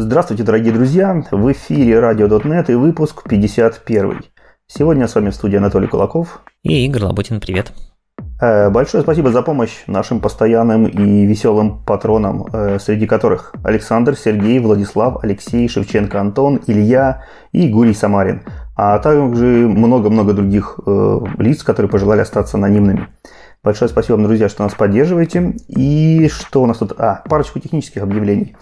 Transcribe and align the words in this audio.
Здравствуйте, 0.00 0.44
дорогие 0.44 0.72
друзья! 0.72 1.24
В 1.32 1.50
эфире 1.50 1.98
радио.нет 1.98 2.70
и 2.70 2.74
выпуск 2.74 3.24
51. 3.28 4.20
Сегодня 4.68 5.08
с 5.08 5.14
вами 5.16 5.30
в 5.30 5.34
студии 5.34 5.56
Анатолий 5.56 5.88
Кулаков. 5.88 6.40
И 6.62 6.86
Игорь 6.86 7.02
Лоботин, 7.02 7.40
привет. 7.40 7.72
Э, 8.40 8.70
большое 8.70 9.02
спасибо 9.02 9.32
за 9.32 9.42
помощь 9.42 9.72
нашим 9.88 10.20
постоянным 10.20 10.86
и 10.86 11.26
веселым 11.26 11.82
патронам, 11.84 12.46
э, 12.52 12.78
среди 12.78 13.08
которых 13.08 13.52
Александр, 13.64 14.14
Сергей, 14.16 14.60
Владислав, 14.60 15.24
Алексей, 15.24 15.68
Шевченко, 15.68 16.20
Антон, 16.20 16.60
Илья 16.68 17.24
и 17.50 17.68
Гурий 17.68 17.92
Самарин, 17.94 18.44
а 18.76 19.00
также 19.00 19.66
много-много 19.66 20.32
других 20.32 20.78
э, 20.86 21.18
лиц, 21.38 21.64
которые 21.64 21.90
пожелали 21.90 22.20
остаться 22.20 22.56
анонимными. 22.56 23.08
Большое 23.64 23.88
спасибо 23.88 24.14
вам, 24.14 24.26
друзья, 24.26 24.48
что 24.48 24.62
нас 24.62 24.74
поддерживаете. 24.74 25.56
И 25.66 26.28
что 26.28 26.62
у 26.62 26.66
нас 26.66 26.78
тут? 26.78 26.92
А, 26.98 27.24
парочку 27.28 27.58
технических 27.58 28.02
объявлений. 28.02 28.54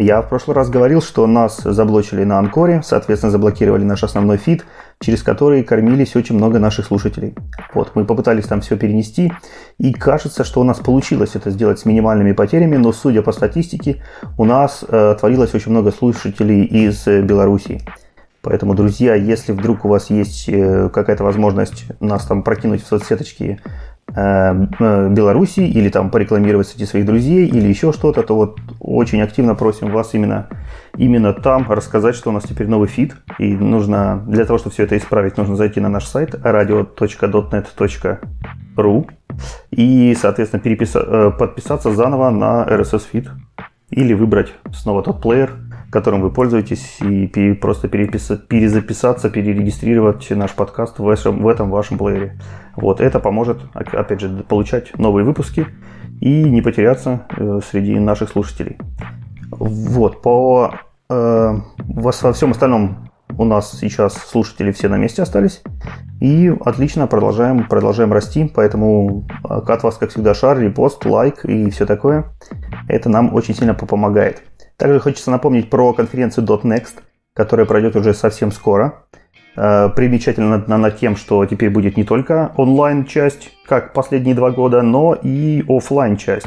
Я 0.00 0.22
в 0.22 0.28
прошлый 0.28 0.54
раз 0.54 0.70
говорил, 0.70 1.02
что 1.02 1.26
нас 1.26 1.60
заблочили 1.64 2.22
на 2.22 2.38
Анкоре, 2.38 2.82
соответственно, 2.84 3.32
заблокировали 3.32 3.82
наш 3.82 4.04
основной 4.04 4.36
фид, 4.36 4.64
через 5.00 5.24
который 5.24 5.64
кормились 5.64 6.14
очень 6.14 6.36
много 6.36 6.60
наших 6.60 6.86
слушателей. 6.86 7.34
Вот, 7.74 7.90
мы 7.96 8.04
попытались 8.04 8.46
там 8.46 8.60
все 8.60 8.76
перенести, 8.76 9.32
и 9.78 9.92
кажется, 9.92 10.44
что 10.44 10.60
у 10.60 10.64
нас 10.64 10.78
получилось 10.78 11.34
это 11.34 11.50
сделать 11.50 11.80
с 11.80 11.84
минимальными 11.84 12.30
потерями, 12.30 12.76
но 12.76 12.92
судя 12.92 13.22
по 13.22 13.32
статистике, 13.32 14.00
у 14.36 14.44
нас 14.44 14.84
э, 14.86 15.16
творилось 15.18 15.52
очень 15.54 15.72
много 15.72 15.90
слушателей 15.90 16.62
из 16.62 17.04
э, 17.08 17.20
Белоруссии. 17.22 17.82
Поэтому, 18.40 18.74
друзья, 18.74 19.16
если 19.16 19.50
вдруг 19.50 19.84
у 19.84 19.88
вас 19.88 20.10
есть 20.10 20.48
э, 20.48 20.88
какая-то 20.90 21.24
возможность 21.24 21.86
нас 21.98 22.24
там 22.24 22.44
прокинуть 22.44 22.84
в 22.84 22.86
соцсеточки 22.86 23.60
Беларуси 24.10 25.60
или 25.60 25.90
там 25.90 26.10
порекламировать 26.10 26.68
среди 26.68 26.86
своих 26.86 27.04
друзей 27.04 27.46
или 27.46 27.68
еще 27.68 27.92
что-то, 27.92 28.22
то 28.22 28.36
вот 28.36 28.58
очень 28.80 29.20
активно 29.20 29.54
просим 29.54 29.90
вас 29.90 30.14
именно, 30.14 30.48
именно 30.96 31.34
там 31.34 31.70
рассказать, 31.70 32.14
что 32.14 32.30
у 32.30 32.32
нас 32.32 32.44
теперь 32.44 32.68
новый 32.68 32.88
фид. 32.88 33.16
И 33.38 33.54
нужно, 33.54 34.24
для 34.26 34.46
того, 34.46 34.58
чтобы 34.58 34.72
все 34.72 34.84
это 34.84 34.96
исправить, 34.96 35.36
нужно 35.36 35.56
зайти 35.56 35.80
на 35.80 35.90
наш 35.90 36.06
сайт 36.06 36.34
radio.dotnet.ru 36.34 39.10
и, 39.70 40.16
соответственно, 40.18 40.62
переписа- 40.62 41.04
э, 41.06 41.30
подписаться 41.38 41.92
заново 41.92 42.30
на 42.30 42.64
RSS 42.64 43.02
фид 43.10 43.28
или 43.90 44.14
выбрать 44.14 44.54
снова 44.72 45.02
тот 45.02 45.20
плеер, 45.20 45.50
которым 45.90 46.20
вы 46.20 46.30
пользуетесь, 46.30 46.98
и 47.00 47.54
просто 47.54 47.88
перезаписаться, 47.88 49.30
перерегистрировать 49.30 50.28
наш 50.30 50.52
подкаст 50.52 50.98
в, 50.98 51.02
вашем, 51.02 51.42
в 51.42 51.48
этом 51.48 51.70
вашем 51.70 51.98
плеере. 51.98 52.38
Вот, 52.76 53.00
это 53.00 53.20
поможет, 53.20 53.58
опять 53.74 54.20
же, 54.20 54.44
получать 54.48 54.96
новые 54.98 55.24
выпуски 55.24 55.66
и 56.20 56.44
не 56.44 56.62
потеряться 56.62 57.26
э, 57.36 57.60
среди 57.70 57.98
наших 57.98 58.30
слушателей. 58.30 58.78
Вот, 59.50 60.20
по 60.20 60.74
э, 61.08 61.54
во, 61.78 62.12
всем 62.12 62.50
остальном 62.50 63.10
у 63.36 63.44
нас 63.44 63.78
сейчас 63.78 64.14
слушатели 64.14 64.72
все 64.72 64.88
на 64.88 64.96
месте 64.96 65.22
остались. 65.22 65.62
И 66.20 66.52
отлично, 66.64 67.06
продолжаем, 67.06 67.66
продолжаем 67.68 68.12
расти. 68.12 68.50
Поэтому 68.52 69.26
э, 69.44 69.54
от 69.54 69.82
вас, 69.82 69.96
как 69.96 70.10
всегда, 70.10 70.34
шар, 70.34 70.58
репост, 70.58 71.04
лайк 71.06 71.44
и 71.44 71.70
все 71.70 71.86
такое. 71.86 72.26
Это 72.88 73.08
нам 73.08 73.34
очень 73.34 73.54
сильно 73.54 73.74
помогает. 73.74 74.42
Также 74.78 75.00
хочется 75.00 75.32
напомнить 75.32 75.68
про 75.68 75.92
конференцию 75.92 76.46
.next, 76.46 77.00
которая 77.34 77.66
пройдет 77.66 77.96
уже 77.96 78.14
совсем 78.14 78.52
скоро. 78.52 79.02
Э, 79.56 79.90
примечательно 79.94 80.64
над 80.66 80.98
тем, 80.98 81.16
что 81.16 81.44
теперь 81.46 81.68
будет 81.68 81.96
не 81.96 82.04
только 82.04 82.52
онлайн-часть, 82.56 83.50
как 83.66 83.92
последние 83.92 84.36
два 84.36 84.52
года, 84.52 84.82
но 84.82 85.14
и 85.20 85.64
офлайн 85.68 86.16
часть 86.16 86.46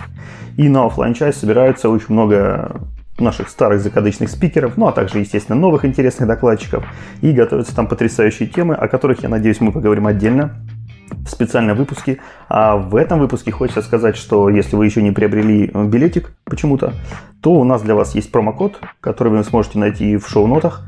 И 0.56 0.70
на 0.70 0.86
офлайн 0.86 1.14
часть 1.14 1.42
собирается 1.42 1.90
очень 1.90 2.14
много 2.14 2.82
наших 3.20 3.50
старых 3.50 3.82
закадычных 3.82 4.30
спикеров, 4.30 4.78
ну 4.78 4.88
а 4.88 4.94
также, 4.94 5.20
естественно, 5.20 5.60
новых 5.60 5.84
интересных 5.84 6.28
докладчиков. 6.28 6.86
И 7.20 7.34
готовятся 7.34 7.76
там 7.76 7.88
потрясающие 7.88 8.48
темы, 8.48 8.76
о 8.76 8.88
которых, 8.88 9.24
я 9.24 9.30
надеюсь, 9.30 9.60
мы 9.60 9.74
поговорим 9.74 10.08
отдельно 10.08 10.56
в 11.12 11.30
специальном 11.30 11.78
выпуске. 11.78 12.20
А 12.50 12.78
в 12.78 12.96
этом 12.96 13.20
выпуске 13.20 13.52
хочется 13.52 13.82
сказать, 13.82 14.16
что 14.18 14.50
если 14.50 14.76
вы 14.76 14.86
еще 14.86 15.02
не 15.02 15.12
приобрели 15.12 15.72
билетик 15.74 16.34
почему-то, 16.46 16.94
то 17.42 17.54
у 17.54 17.64
нас 17.64 17.82
для 17.82 17.96
вас 17.96 18.16
есть 18.16 18.32
промокод, 18.32 18.80
который 19.00 19.30
вы 19.30 19.44
сможете 19.44 19.80
найти 19.80 20.18
в 20.18 20.28
шоу-нотах. 20.28 20.86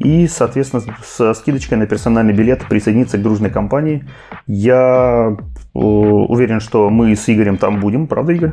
И, 0.00 0.26
соответственно, 0.26 0.82
со 1.04 1.34
скидочкой 1.34 1.78
на 1.78 1.86
персональный 1.86 2.32
билет 2.32 2.66
присоединиться 2.68 3.18
к 3.18 3.22
дружной 3.22 3.50
компании. 3.50 4.04
Я 4.46 5.36
э, 5.36 5.78
уверен, 5.78 6.60
что 6.60 6.88
мы 6.90 7.14
с 7.14 7.28
Игорем 7.28 7.58
там 7.58 7.80
будем, 7.80 8.06
правда, 8.06 8.32
Игорь? 8.32 8.52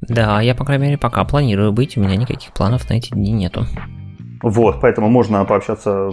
Да, 0.00 0.40
я, 0.40 0.54
по 0.54 0.64
крайней 0.64 0.86
мере, 0.86 0.98
пока 0.98 1.24
планирую 1.24 1.72
быть, 1.72 1.96
у 1.96 2.00
меня 2.00 2.16
никаких 2.16 2.52
планов 2.52 2.88
на 2.88 2.94
эти 2.94 3.10
дни 3.10 3.32
нету. 3.32 3.66
Вот, 4.42 4.80
поэтому 4.80 5.08
можно 5.08 5.44
пообщаться, 5.44 6.10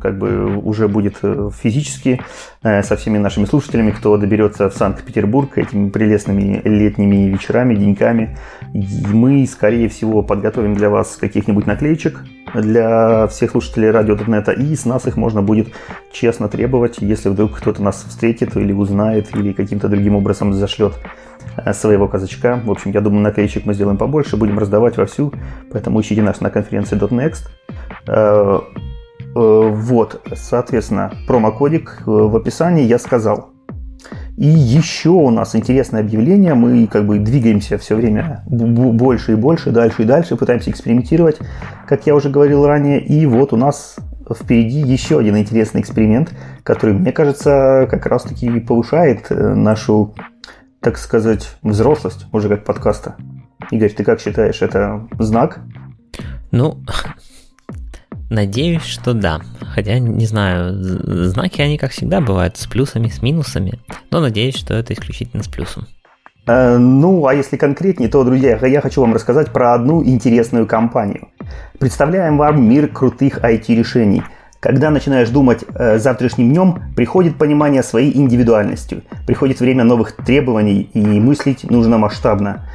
как 0.00 0.18
бы 0.18 0.56
уже 0.56 0.88
будет 0.88 1.18
э, 1.22 1.50
физически 1.62 2.20
э, 2.62 2.82
со 2.82 2.96
всеми 2.96 3.18
нашими 3.18 3.44
слушателями, 3.44 3.92
кто 3.92 4.16
доберется 4.16 4.68
в 4.68 4.74
Санкт-Петербург 4.74 5.56
этими 5.56 5.88
прелестными 5.88 6.60
летними 6.64 7.28
вечерами, 7.30 7.76
деньками. 7.76 8.36
Мы, 8.72 9.46
скорее 9.46 9.88
всего, 9.88 10.22
подготовим 10.22 10.74
для 10.74 10.90
вас 10.90 11.16
каких-нибудь 11.16 11.66
наклеечек 11.66 12.24
для 12.54 13.28
всех 13.28 13.52
слушателей 13.52 13.90
радио.нет, 13.90 14.48
и 14.48 14.74
с 14.74 14.84
нас 14.84 15.06
их 15.06 15.16
можно 15.16 15.40
будет 15.40 15.68
честно 16.12 16.48
требовать, 16.48 16.98
если 17.00 17.28
вдруг 17.28 17.56
кто-то 17.56 17.82
нас 17.82 18.04
встретит 18.08 18.56
или 18.56 18.72
узнает, 18.72 19.34
или 19.36 19.52
каким-то 19.52 19.88
другим 19.88 20.16
образом 20.16 20.52
зашлет 20.52 20.94
своего 21.72 22.08
казачка. 22.08 22.60
В 22.64 22.70
общем, 22.70 22.90
я 22.92 23.00
думаю, 23.00 23.22
наклеечек 23.22 23.66
мы 23.66 23.74
сделаем 23.74 23.98
побольше, 23.98 24.36
будем 24.36 24.58
раздавать 24.58 24.96
вовсю, 24.96 25.32
поэтому 25.70 26.00
ищите 26.00 26.22
нас 26.22 26.40
на 26.40 26.50
конференции 26.50 26.98
.next. 26.98 27.48
Э, 28.06 28.60
э, 29.18 29.30
вот, 29.34 30.26
соответственно, 30.34 31.12
промокодик 31.26 32.02
в 32.06 32.36
описании 32.36 32.84
я 32.84 32.98
сказал. 32.98 33.50
И 34.36 34.46
еще 34.46 35.10
у 35.10 35.30
нас 35.30 35.54
интересное 35.54 36.00
объявление. 36.00 36.54
Мы 36.54 36.86
как 36.86 37.06
бы 37.06 37.18
двигаемся 37.18 37.76
все 37.76 37.94
время 37.94 38.42
больше 38.46 39.32
и 39.32 39.34
больше, 39.34 39.70
дальше 39.70 40.02
и 40.02 40.06
дальше, 40.06 40.36
пытаемся 40.36 40.70
экспериментировать, 40.70 41.38
как 41.86 42.06
я 42.06 42.14
уже 42.14 42.30
говорил 42.30 42.66
ранее. 42.66 43.00
И 43.04 43.26
вот 43.26 43.52
у 43.52 43.56
нас 43.56 43.96
впереди 44.34 44.78
еще 44.78 45.18
один 45.18 45.36
интересный 45.36 45.82
эксперимент, 45.82 46.32
который, 46.62 46.94
мне 46.94 47.12
кажется, 47.12 47.86
как 47.90 48.06
раз-таки 48.06 48.60
повышает 48.60 49.26
нашу 49.28 50.14
так 50.80 50.96
сказать, 50.96 51.56
взрослость 51.62 52.26
уже 52.32 52.48
как 52.48 52.64
подкаста. 52.64 53.16
Игорь, 53.70 53.92
ты 53.92 54.02
как 54.02 54.20
считаешь, 54.20 54.62
это 54.62 55.06
знак? 55.18 55.60
Ну, 56.50 56.78
надеюсь, 58.30 58.82
что 58.82 59.12
да. 59.12 59.40
Хотя, 59.74 59.98
не 59.98 60.26
знаю, 60.26 60.74
знаки, 61.28 61.60
они, 61.60 61.76
как 61.76 61.92
всегда, 61.92 62.20
бывают 62.20 62.56
с 62.56 62.66
плюсами, 62.66 63.08
с 63.08 63.22
минусами. 63.22 63.78
Но 64.10 64.20
надеюсь, 64.20 64.56
что 64.56 64.74
это 64.74 64.94
исключительно 64.94 65.42
с 65.42 65.48
плюсом. 65.48 65.86
Э, 66.46 66.78
ну, 66.78 67.26
а 67.26 67.34
если 67.34 67.56
конкретнее, 67.56 68.08
то, 68.08 68.24
друзья, 68.24 68.58
я 68.66 68.80
хочу 68.80 69.02
вам 69.02 69.14
рассказать 69.14 69.52
про 69.52 69.74
одну 69.74 70.02
интересную 70.02 70.66
компанию. 70.66 71.28
Представляем 71.78 72.38
вам 72.38 72.66
мир 72.66 72.88
крутых 72.88 73.38
IT-решений– 73.44 74.22
когда 74.60 74.90
начинаешь 74.90 75.30
думать 75.30 75.64
э, 75.74 75.98
завтрашним 75.98 76.50
днем, 76.50 76.82
приходит 76.94 77.36
понимание 77.36 77.82
своей 77.82 78.14
индивидуальностью, 78.16 79.02
приходит 79.26 79.60
время 79.60 79.84
новых 79.84 80.12
требований 80.12 80.82
и 80.92 81.00
мыслить 81.00 81.64
нужно 81.68 81.96
масштабно. 81.96 82.66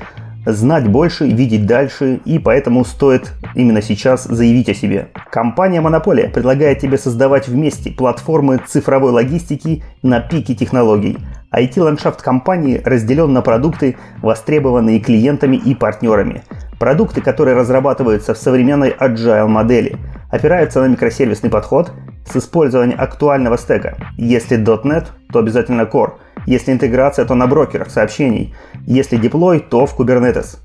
Знать 0.45 0.87
больше, 0.87 1.27
видеть 1.27 1.65
дальше, 1.65 2.19
и 2.25 2.37
поэтому 2.37 2.85
стоит 2.85 3.33
именно 3.55 3.81
сейчас 3.81 4.25
заявить 4.25 4.69
о 4.69 4.73
себе. 4.73 5.09
Компания 5.31 5.81
Монополия 5.81 6.29
предлагает 6.29 6.79
тебе 6.79 6.97
создавать 6.97 7.47
вместе 7.47 7.91
платформы 7.91 8.59
цифровой 8.65 9.11
логистики 9.11 9.83
на 10.03 10.19
пике 10.19 10.53
технологий. 10.53 11.17
IT-ландшафт 11.51 12.21
компании 12.21 12.81
разделен 12.83 13.33
на 13.33 13.41
продукты, 13.41 13.97
востребованные 14.21 14.99
клиентами 14.99 15.57
и 15.57 15.73
партнерами. 15.73 16.43
Продукты, 16.79 17.21
которые 17.21 17.55
разрабатываются 17.55 18.33
в 18.33 18.37
современной 18.37 18.91
agile 18.91 19.47
модели– 19.47 19.97
опирается 20.35 20.81
на 20.81 20.87
микросервисный 20.87 21.49
подход 21.49 21.91
с 22.25 22.35
использованием 22.35 22.99
актуального 22.99 23.57
стека. 23.57 23.97
Если 24.17 24.57
.NET, 24.57 25.07
то 25.31 25.39
обязательно 25.39 25.83
Core. 25.83 26.13
Если 26.45 26.71
интеграция, 26.71 27.25
то 27.25 27.35
на 27.35 27.47
брокерах 27.47 27.89
сообщений. 27.89 28.53
Если 28.85 29.17
деплой, 29.17 29.59
то 29.59 29.85
в 29.85 29.99
Kubernetes. 29.99 30.57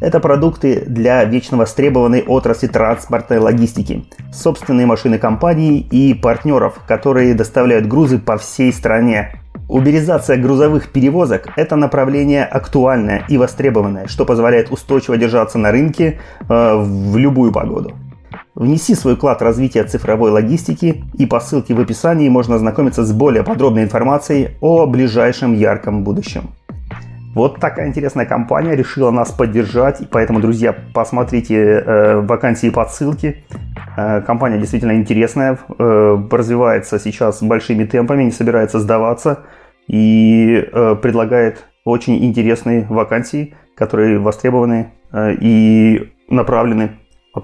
Это 0.00 0.20
продукты 0.20 0.84
для 0.86 1.24
вечно 1.24 1.56
востребованной 1.56 2.22
отрасли 2.22 2.66
транспортной 2.66 3.38
логистики, 3.38 4.04
собственные 4.30 4.84
машины 4.84 5.18
компаний 5.18 5.80
и 5.90 6.12
партнеров, 6.12 6.80
которые 6.86 7.34
доставляют 7.34 7.86
грузы 7.86 8.18
по 8.18 8.36
всей 8.36 8.72
стране. 8.74 9.40
Уберизация 9.68 10.36
грузовых 10.36 10.92
перевозок– 10.92 11.48
это 11.56 11.76
направление 11.76 12.44
актуальное 12.44 13.24
и 13.28 13.38
востребованное, 13.38 14.06
что 14.06 14.24
позволяет 14.24 14.70
устойчиво 14.70 15.16
держаться 15.16 15.58
на 15.58 15.72
рынке 15.72 16.20
э, 16.48 16.76
в 16.76 17.16
любую 17.16 17.50
погоду. 17.50 17.94
Внеси 18.56 18.94
свой 18.94 19.16
вклад 19.16 19.40
в 19.40 19.44
развитие 19.44 19.84
цифровой 19.84 20.30
логистики, 20.30 21.04
и 21.18 21.26
по 21.26 21.40
ссылке 21.40 21.74
в 21.74 21.80
описании 21.80 22.30
можно 22.30 22.54
ознакомиться 22.54 23.04
с 23.04 23.12
более 23.12 23.42
подробной 23.42 23.82
информацией 23.82 24.56
о 24.62 24.86
ближайшем 24.86 25.52
ярком 25.52 26.02
будущем. 26.02 26.54
Вот 27.34 27.60
такая 27.60 27.88
интересная 27.88 28.24
компания 28.24 28.74
решила 28.74 29.10
нас 29.10 29.30
поддержать, 29.30 30.00
и 30.00 30.06
поэтому, 30.06 30.40
друзья, 30.40 30.74
посмотрите 30.94 31.54
э, 31.54 32.20
вакансии 32.22 32.70
по 32.70 32.86
ссылке. 32.86 33.44
Э, 33.94 34.22
компания 34.22 34.58
действительно 34.58 34.92
интересная, 34.92 35.58
э, 35.78 36.18
развивается 36.30 36.98
сейчас 36.98 37.42
большими 37.42 37.84
темпами, 37.84 38.22
не 38.22 38.30
собирается 38.30 38.80
сдаваться 38.80 39.40
и 39.86 40.66
э, 40.72 40.96
предлагает 41.02 41.66
очень 41.84 42.24
интересные 42.24 42.86
вакансии, 42.88 43.54
которые 43.76 44.18
востребованы 44.18 44.94
э, 45.12 45.34
и 45.38 46.10
направлены 46.30 46.92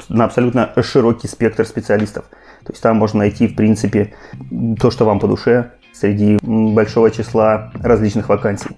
на 0.09 0.25
абсолютно 0.25 0.73
широкий 0.83 1.29
спектр 1.29 1.67
специалистов. 1.67 2.25
То 2.65 2.73
есть 2.73 2.83
там 2.83 2.97
можно 2.97 3.21
найти, 3.21 3.49
в 3.49 3.57
принципе, 3.57 4.15
то, 4.81 4.91
что 4.91 5.05
вам 5.05 5.19
по 5.19 5.27
душе 5.27 5.73
среди 5.93 6.39
большого 6.43 7.11
числа 7.11 7.73
различных 7.83 8.29
вакансий. 8.29 8.77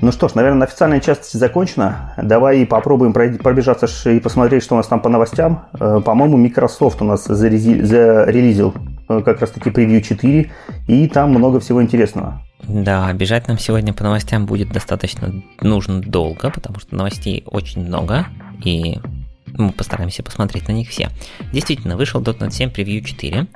Ну 0.00 0.10
что 0.10 0.28
ж, 0.28 0.34
наверное, 0.34 0.66
официальная 0.66 1.00
часть 1.00 1.32
закончена. 1.32 2.14
Давай 2.20 2.66
попробуем 2.66 3.12
пробежаться 3.12 4.10
и 4.10 4.18
посмотреть, 4.18 4.64
что 4.64 4.74
у 4.74 4.76
нас 4.76 4.88
там 4.88 5.00
по 5.00 5.08
новостям. 5.08 5.66
Э, 5.78 6.00
по-моему, 6.04 6.36
Microsoft 6.36 7.00
у 7.00 7.04
нас 7.04 7.26
зарелизил 7.26 8.74
э, 9.08 9.22
как 9.24 9.40
раз-таки 9.40 9.70
превью 9.70 10.02
4, 10.02 10.50
и 10.88 11.08
там 11.08 11.30
много 11.30 11.60
всего 11.60 11.80
интересного. 11.80 12.42
Да, 12.66 13.12
бежать 13.12 13.46
нам 13.46 13.58
сегодня 13.58 13.92
по 13.92 14.02
новостям 14.02 14.46
будет 14.46 14.72
достаточно 14.72 15.32
нужно 15.60 16.00
долго, 16.00 16.50
потому 16.50 16.80
что 16.80 16.96
новостей 16.96 17.44
очень 17.46 17.86
много, 17.86 18.26
и 18.64 18.98
мы 19.46 19.72
постараемся 19.72 20.22
посмотреть 20.22 20.68
на 20.68 20.72
них 20.72 20.88
все. 20.88 21.10
Действительно, 21.52 21.96
вышел 21.96 22.20
.NET 22.20 22.50
7 22.50 22.70
Preview 22.70 23.02
4. 23.02 23.46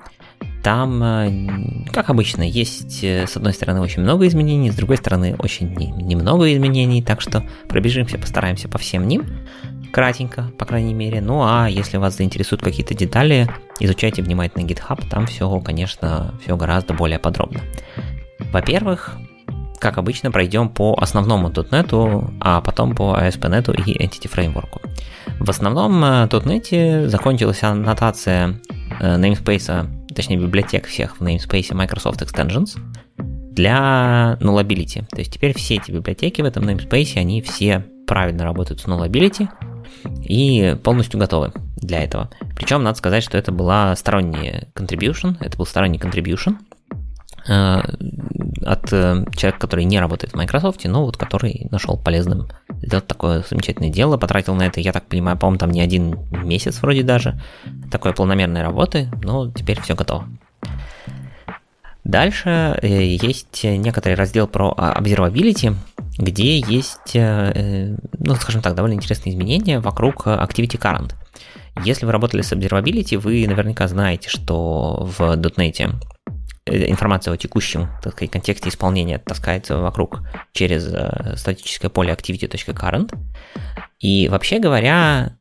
Там, 0.62 1.02
э, 1.02 1.90
как 1.92 2.10
обычно, 2.10 2.42
есть 2.42 3.02
э, 3.02 3.26
с 3.26 3.36
одной 3.36 3.52
стороны 3.52 3.80
очень 3.80 4.02
много 4.02 4.26
изменений, 4.26 4.70
с 4.70 4.74
другой 4.74 4.96
стороны 4.96 5.36
очень 5.38 5.72
немного 5.74 6.52
изменений, 6.52 7.02
так 7.02 7.20
что 7.20 7.44
пробежимся, 7.68 8.18
постараемся 8.18 8.68
по 8.68 8.78
всем 8.78 9.06
ним, 9.06 9.24
кратенько, 9.92 10.50
по 10.58 10.64
крайней 10.64 10.94
мере. 10.94 11.20
Ну 11.20 11.42
а 11.42 11.68
если 11.68 11.96
вас 11.96 12.16
заинтересуют 12.16 12.62
какие-то 12.62 12.94
детали, 12.94 13.48
изучайте 13.80 14.22
внимательно 14.22 14.64
GitHub, 14.64 15.08
там 15.08 15.26
все, 15.26 15.60
конечно, 15.60 16.34
все 16.42 16.56
гораздо 16.56 16.92
более 16.92 17.18
подробно. 17.18 17.60
Во-первых, 18.52 19.16
как 19.78 19.98
обычно, 19.98 20.30
пройдем 20.30 20.68
по 20.68 20.94
основному 21.00 21.48
.NET, 21.48 22.32
а 22.40 22.60
потом 22.60 22.94
по 22.94 23.16
ASP.NET 23.16 23.74
и 23.86 24.04
Entity 24.04 24.30
Framework. 24.30 24.80
В 25.40 25.50
основном 25.50 26.04
э, 26.04 26.26
.NET 26.26 27.08
закончилась 27.08 27.62
аннотация 27.62 28.60
namespace 29.00 29.88
точнее 30.14 30.38
библиотек 30.38 30.86
всех 30.86 31.20
в 31.20 31.22
namespace 31.22 31.72
Microsoft 31.74 32.22
Extensions 32.22 32.76
для 33.18 34.36
nullability. 34.40 35.06
То 35.08 35.18
есть 35.18 35.32
теперь 35.32 35.56
все 35.56 35.76
эти 35.76 35.92
библиотеки 35.92 36.42
в 36.42 36.44
этом 36.44 36.64
namespace, 36.64 37.16
они 37.16 37.40
все 37.40 37.84
правильно 38.06 38.42
работают 38.42 38.80
с 38.80 38.86
nullability 38.86 39.48
и 40.24 40.76
полностью 40.82 41.20
готовы 41.20 41.52
для 41.76 42.02
этого. 42.02 42.30
Причем 42.56 42.82
надо 42.82 42.98
сказать, 42.98 43.22
что 43.22 43.38
это 43.38 43.52
была 43.52 43.94
сторонняя 43.94 44.68
contribution, 44.74 45.36
это 45.40 45.56
был 45.56 45.66
сторонний 45.66 45.98
contribution, 45.98 46.56
Э, 46.58 46.67
от 47.48 48.92
э, 48.92 49.24
человека, 49.34 49.58
который 49.58 49.84
не 49.84 49.98
работает 49.98 50.32
в 50.32 50.36
Microsoft, 50.36 50.84
но 50.84 51.04
вот 51.04 51.16
который 51.16 51.66
нашел 51.70 51.96
полезным 51.96 52.48
сделать 52.82 53.06
такое 53.06 53.42
замечательное 53.48 53.90
дело, 53.90 54.16
потратил 54.16 54.54
на 54.54 54.66
это, 54.66 54.80
я 54.80 54.92
так 54.92 55.06
понимаю, 55.06 55.38
по-моему, 55.38 55.58
там 55.58 55.70
не 55.70 55.80
один 55.80 56.18
месяц 56.30 56.80
вроде 56.82 57.02
даже, 57.02 57.40
такой 57.90 58.12
планомерной 58.12 58.62
работы, 58.62 59.10
но 59.22 59.50
теперь 59.50 59.80
все 59.80 59.94
готово. 59.94 60.28
Дальше 62.04 62.78
э, 62.82 63.04
есть 63.04 63.64
некоторый 63.64 64.14
раздел 64.14 64.46
про 64.46 64.74
observability, 64.76 65.74
где 66.18 66.58
есть, 66.58 67.14
ну, 67.14 68.34
скажем 68.34 68.60
так, 68.60 68.74
довольно 68.74 68.94
интересные 68.94 69.32
изменения 69.32 69.78
вокруг 69.78 70.26
Activity 70.26 70.78
Current. 70.78 71.12
Если 71.84 72.06
вы 72.06 72.12
работали 72.12 72.42
с 72.42 72.52
observability, 72.52 73.18
вы 73.18 73.46
наверняка 73.46 73.86
знаете, 73.86 74.28
что 74.28 75.08
в 75.16 75.20
.NET 75.20 75.92
Э, 75.92 76.17
информация 76.68 77.32
о 77.32 77.36
текущем, 77.36 77.88
так 78.02 78.12
сказать, 78.12 78.30
контексте 78.30 78.68
исполнения 78.68 79.18
таскается 79.18 79.78
вокруг 79.78 80.20
через 80.52 80.86
э, 80.92 81.36
статическое 81.36 81.90
поле 81.90 82.12
activity.current. 82.12 83.14
И 84.00 84.28
вообще 84.28 84.58
говоря, 84.58 85.36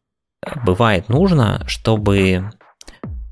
бывает 0.65 1.09
нужно, 1.09 1.63
чтобы 1.68 2.51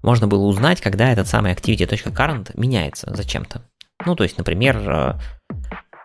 можно 0.03 0.27
было 0.27 0.45
узнать, 0.45 0.81
когда 0.81 1.11
этот 1.11 1.27
самый 1.27 1.53
activity.current 1.53 2.51
меняется 2.53 3.13
зачем-то. 3.15 3.61
Ну, 4.05 4.15
то 4.15 4.23
есть, 4.23 4.37
например, 4.37 4.77
э, 4.77 5.19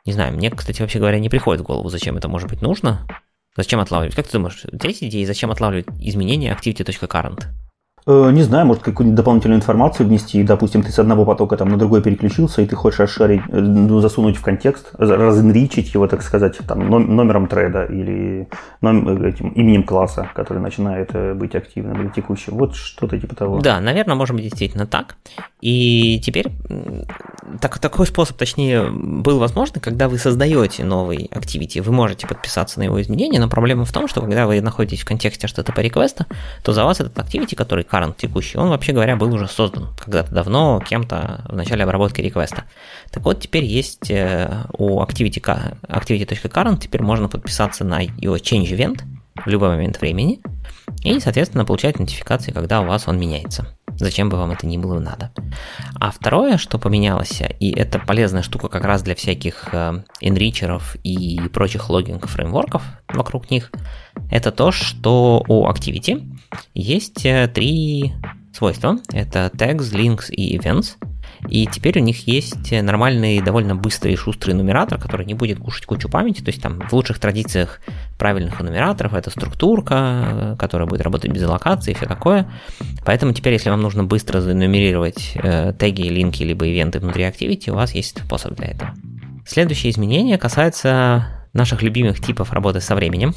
не 0.07 0.13
знаю, 0.13 0.33
мне, 0.35 0.51
кстати, 0.51 0.81
вообще 0.81 0.99
говоря, 0.99 1.19
не 1.19 1.29
приходит 1.29 1.63
в 1.63 1.65
голову, 1.65 1.89
зачем 1.89 2.17
это 2.17 2.29
может 2.29 2.49
быть 2.49 2.63
нужно. 2.63 3.07
Зачем 3.57 3.81
отлавливать? 3.81 4.15
Как 4.15 4.27
ты 4.27 4.33
думаешь, 4.33 4.65
есть 4.83 5.03
идеи, 5.03 5.25
зачем 5.25 5.51
отлавливать 5.51 5.89
изменения 6.01 6.53
activity.current? 6.55 7.47
Э, 8.11 8.33
не 8.33 8.43
знаю, 8.43 8.67
может 8.67 8.83
какую-нибудь 8.83 9.17
дополнительную 9.17 9.59
информацию 9.59 10.07
внести. 10.07 10.43
Допустим, 10.43 10.83
ты 10.83 10.91
с 10.91 10.99
одного 10.99 11.25
потока 11.25 11.57
там 11.57 11.69
на 11.69 11.77
другой 11.77 12.03
переключился, 12.03 12.63
и 12.63 12.67
ты 12.67 12.75
хочешь 12.75 12.99
расшарить, 12.99 13.43
э, 13.49 13.61
ну, 13.61 14.01
засунуть 14.01 14.37
в 14.37 14.43
контекст, 14.43 14.91
разенричить 14.99 15.95
его, 15.95 16.09
так 16.09 16.23
сказать, 16.23 16.59
там, 16.67 16.89
номером 16.89 17.47
треда 17.47 17.85
или 17.85 18.49
э, 18.83 19.29
этим, 19.29 19.51
именем 19.51 19.85
класса, 19.85 20.29
который 20.35 20.59
начинает 20.59 21.11
быть 21.37 21.55
активным 21.55 22.03
или 22.03 22.09
текущим. 22.09 22.55
Вот 22.57 22.75
что-то 22.75 23.19
типа 23.19 23.37
того. 23.37 23.61
Да, 23.61 23.81
наверное, 23.81 24.17
быть 24.17 24.43
действительно 24.43 24.87
так. 24.87 25.17
И 25.61 26.21
теперь 26.21 26.49
так, 27.61 27.79
такой 27.79 28.07
способ, 28.07 28.37
точнее, 28.37 28.91
был 28.91 29.39
возможен, 29.39 29.75
когда 29.81 30.09
вы 30.09 30.19
создаете 30.19 30.85
новый 30.85 31.29
activity, 31.33 31.83
вы 31.83 31.93
можете 31.93 32.27
подписаться 32.27 32.79
на 32.79 32.85
его 32.85 33.01
изменения, 33.01 33.41
но 33.41 33.49
проблема 33.49 33.85
в 33.85 33.93
том, 33.93 34.09
что 34.09 34.21
когда 34.21 34.47
вы 34.47 34.61
находитесь 34.61 35.03
в 35.03 35.05
контексте 35.05 35.47
HTTP 35.47 35.83
реквеста, 35.83 36.27
то 36.63 36.73
за 36.73 36.85
вас 36.85 37.01
этот 37.01 37.17
activity, 37.19 37.55
который 37.55 37.85
current 38.01 38.17
текущий, 38.17 38.59
он, 38.59 38.69
вообще 38.69 38.93
говоря, 38.93 39.17
был 39.17 39.33
уже 39.35 39.47
создан 39.47 39.89
когда-то 39.99 40.35
давно 40.35 40.81
кем-то 40.81 41.45
в 41.49 41.57
начале 41.57 41.85
обработки 41.85 42.21
реквеста. 42.21 42.65
Так 43.11 43.25
вот, 43.25 43.41
теперь 43.41 43.65
есть 43.65 44.11
э, 44.11 44.65
у 44.77 45.03
activity, 45.03 45.41
activity.current, 45.89 46.79
теперь 46.81 47.03
можно 47.03 47.29
подписаться 47.29 47.85
на 47.85 48.01
его 48.01 48.37
change 48.37 48.71
event 48.71 49.03
в 49.45 49.49
любой 49.49 49.69
момент 49.69 50.01
времени, 50.01 50.41
и, 51.03 51.21
соответственно, 51.21 51.65
получать 51.65 51.99
нотификации, 51.99 52.53
когда 52.53 52.81
у 52.81 52.87
вас 52.87 53.09
он 53.09 53.19
меняется. 53.19 53.67
Зачем 54.01 54.31
бы 54.31 54.39
вам 54.39 54.51
это 54.51 54.67
ни 54.67 54.79
было 54.79 54.99
надо. 54.99 55.31
А 55.95 56.11
второе, 56.11 56.57
что 56.57 56.79
поменялось, 56.79 57.43
и 57.61 57.71
это 57.71 57.99
полезная 57.99 58.43
штука 58.43 58.69
как 58.69 58.85
раз 58.85 59.03
для 59.03 59.15
всяких 59.15 59.75
энричеров 60.21 60.97
и 61.05 61.39
прочих 61.53 61.91
логинг 61.91 62.27
фреймворков 62.27 62.83
вокруг 63.09 63.51
них, 63.51 63.71
это 64.31 64.53
то, 64.53 64.73
что 64.73 65.45
у 65.49 65.69
Activity 65.69 66.27
есть 66.73 67.27
э, 67.27 67.47
три 67.53 68.15
свойства. 68.55 68.99
Это 69.13 69.51
tags, 69.55 69.93
links 69.93 70.31
и 70.31 70.57
events. 70.57 70.97
И 71.49 71.67
теперь 71.67 71.99
у 71.99 72.03
них 72.03 72.27
есть 72.27 72.71
нормальный, 72.71 73.41
довольно 73.41 73.75
быстрый 73.75 74.13
и 74.13 74.17
шустрый 74.17 74.55
нумератор, 74.55 74.99
который 74.99 75.27
не 75.27 75.35
будет 75.35 75.59
кушать 75.59 75.87
кучу 75.87 76.09
памяти. 76.09 76.43
То 76.43 76.51
есть 76.51 76.63
там 76.63 76.81
в 76.81 76.93
лучших 76.93 77.19
традициях 77.19 77.81
правильных 78.19 78.61
нумераторов 78.61 79.15
это 79.15 79.31
структурка, 79.31 80.57
которая 80.59 80.87
будет 80.87 81.03
работать 81.03 81.31
без 81.31 81.43
локации 81.43 81.93
и 81.93 81.95
все 81.95 82.07
такое. 82.07 82.51
Поэтому 83.05 83.33
теперь, 83.33 83.55
если 83.55 83.71
вам 83.71 83.81
нужно 83.81 84.05
быстро 84.05 84.41
занумерировать 84.41 85.33
э, 85.35 85.73
теги, 85.79 86.03
линки 86.03 86.43
либо 86.43 86.67
ивенты 86.67 86.99
внутри 86.99 87.25
Activity, 87.25 87.71
у 87.71 87.75
вас 87.75 87.95
есть 87.95 88.19
способ 88.25 88.55
для 88.55 88.69
этого. 88.69 88.95
Следующее 89.47 89.91
изменение 89.91 90.39
касается 90.39 91.27
наших 91.53 91.83
любимых 91.83 92.21
типов 92.21 92.53
работы 92.53 92.81
со 92.81 92.95
временем 92.95 93.35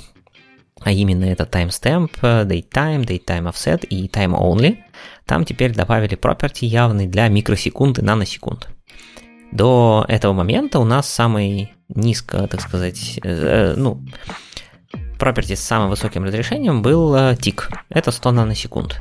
а 0.82 0.92
именно 0.92 1.26
это 1.26 1.44
timestamp, 1.44 2.12
datetime, 2.22 3.06
datetime 3.06 3.52
offset 3.52 3.86
и 3.88 4.08
time 4.08 4.38
only. 4.38 4.78
Там 5.26 5.46
теперь 5.46 5.74
добавили 5.74 6.18
property 6.18 6.66
явный 6.66 7.08
для 7.08 7.28
микросекунд 7.28 8.00
и 8.00 8.02
наносекунд. 8.02 8.70
До 9.52 10.04
этого 10.08 10.34
момента 10.34 10.80
у 10.80 10.84
нас 10.84 11.08
самый 11.08 11.74
низко, 11.88 12.48
так 12.48 12.62
сказать, 12.62 13.20
э, 13.24 13.76
ну, 13.78 14.04
property 15.24 15.56
с 15.56 15.62
самым 15.62 15.90
высоким 15.90 16.26
разрешением 16.26 16.82
был 16.82 17.16
э, 17.16 17.38
тик. 17.40 17.70
Это 17.90 18.12
100 18.12 18.32
наносекунд. 18.32 19.00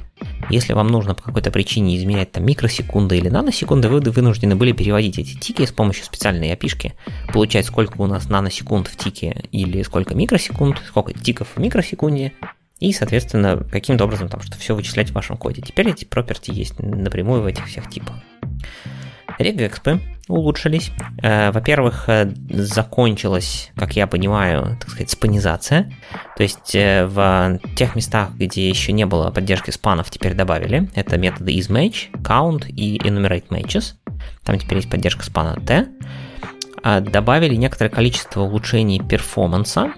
Если 0.50 0.72
вам 0.72 0.86
нужно 0.86 1.14
по 1.14 1.22
какой-то 1.22 1.50
причине 1.50 1.96
изменять 1.96 2.30
там 2.30 2.46
микросекунды 2.46 3.18
или 3.18 3.28
наносекунды, 3.28 3.88
вы 3.88 4.00
вынуждены 4.00 4.54
были 4.54 4.70
переводить 4.70 5.18
эти 5.18 5.36
тики 5.36 5.66
с 5.66 5.72
помощью 5.72 6.04
специальной 6.04 6.52
опишки, 6.52 6.94
получать 7.32 7.66
сколько 7.66 8.00
у 8.00 8.06
нас 8.06 8.28
наносекунд 8.28 8.86
в 8.86 8.96
тике 8.96 9.44
или 9.50 9.82
сколько 9.82 10.14
микросекунд, 10.14 10.80
сколько 10.86 11.12
тиков 11.12 11.48
в 11.56 11.58
микросекунде, 11.58 12.32
и, 12.78 12.92
соответственно, 12.92 13.56
каким-то 13.70 14.04
образом 14.04 14.28
там 14.28 14.40
что 14.42 14.56
все 14.58 14.76
вычислять 14.76 15.10
в 15.10 15.14
вашем 15.14 15.36
коде. 15.36 15.62
Теперь 15.62 15.88
эти 15.88 16.04
property 16.04 16.52
есть 16.52 16.78
напрямую 16.78 17.42
в 17.42 17.46
этих 17.46 17.66
всех 17.66 17.90
типах. 17.90 18.14
Регекспы 19.38 20.00
улучшились. 20.28 20.92
Э, 21.22 21.50
во-первых, 21.50 22.08
э, 22.08 22.32
закончилась, 22.48 23.70
как 23.76 23.96
я 23.96 24.06
понимаю, 24.06 24.76
так 24.80 24.90
сказать, 24.90 25.10
спанизация. 25.10 25.92
То 26.36 26.42
есть 26.42 26.74
э, 26.74 27.06
в 27.06 27.58
тех 27.76 27.96
местах, 27.96 28.30
где 28.34 28.68
еще 28.68 28.92
не 28.92 29.06
было 29.06 29.30
поддержки 29.30 29.70
спанов, 29.70 30.10
теперь 30.10 30.34
добавили. 30.34 30.88
Это 30.94 31.18
методы 31.18 31.52
isMatch, 31.52 32.10
count 32.22 32.66
и 32.68 32.98
enumerate 32.98 33.48
matches. 33.48 33.94
Там 34.44 34.58
теперь 34.58 34.78
есть 34.78 34.90
поддержка 34.90 35.24
спана 35.24 35.56
T. 35.56 35.88
добавили 37.00 37.54
некоторое 37.54 37.90
количество 37.90 38.42
улучшений 38.42 39.00
перформанса 39.00 39.92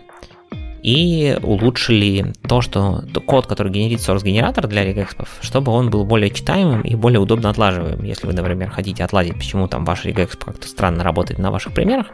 и 0.84 1.38
улучшили 1.42 2.34
то, 2.46 2.60
что 2.60 3.02
код, 3.26 3.46
который 3.46 3.72
генерит 3.72 4.00
source-генератор 4.00 4.66
для 4.66 4.84
регэкспов, 4.84 5.38
чтобы 5.40 5.72
он 5.72 5.88
был 5.88 6.04
более 6.04 6.28
читаемым 6.28 6.82
и 6.82 6.94
более 6.94 7.20
удобно 7.20 7.48
отлаживаемым. 7.48 8.04
Если 8.04 8.26
вы, 8.26 8.34
например, 8.34 8.68
хотите 8.68 9.02
отладить, 9.02 9.34
почему 9.34 9.66
там 9.66 9.86
ваш 9.86 10.04
регэксп 10.04 10.44
как-то 10.44 10.68
странно 10.68 11.02
работает 11.02 11.40
на 11.40 11.50
ваших 11.50 11.72
примерах, 11.72 12.08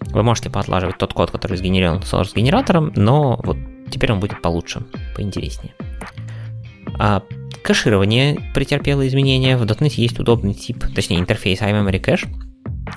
вы 0.00 0.22
можете 0.22 0.50
поотлаживать 0.50 0.98
тот 0.98 1.14
код, 1.14 1.30
который 1.30 1.56
сгенерирован 1.56 2.00
source-генератором, 2.00 2.92
но 2.96 3.40
вот 3.42 3.56
теперь 3.90 4.12
он 4.12 4.20
будет 4.20 4.42
получше, 4.42 4.82
поинтереснее. 5.16 5.72
А 6.98 7.22
кэширование 7.64 8.38
претерпело 8.52 9.08
изменения. 9.08 9.56
В 9.56 9.62
.NET 9.62 9.94
есть 9.96 10.18
удобный 10.18 10.52
тип, 10.52 10.84
точнее 10.94 11.18
интерфейс 11.18 11.62
iMemory 11.62 12.28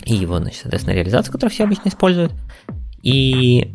и 0.03 0.13
его, 0.13 0.39
значит, 0.39 0.59
соответственно, 0.63 0.93
реализация, 0.93 1.31
которую 1.31 1.53
все 1.53 1.63
обычно 1.63 1.87
используют. 1.87 2.33
И 3.01 3.73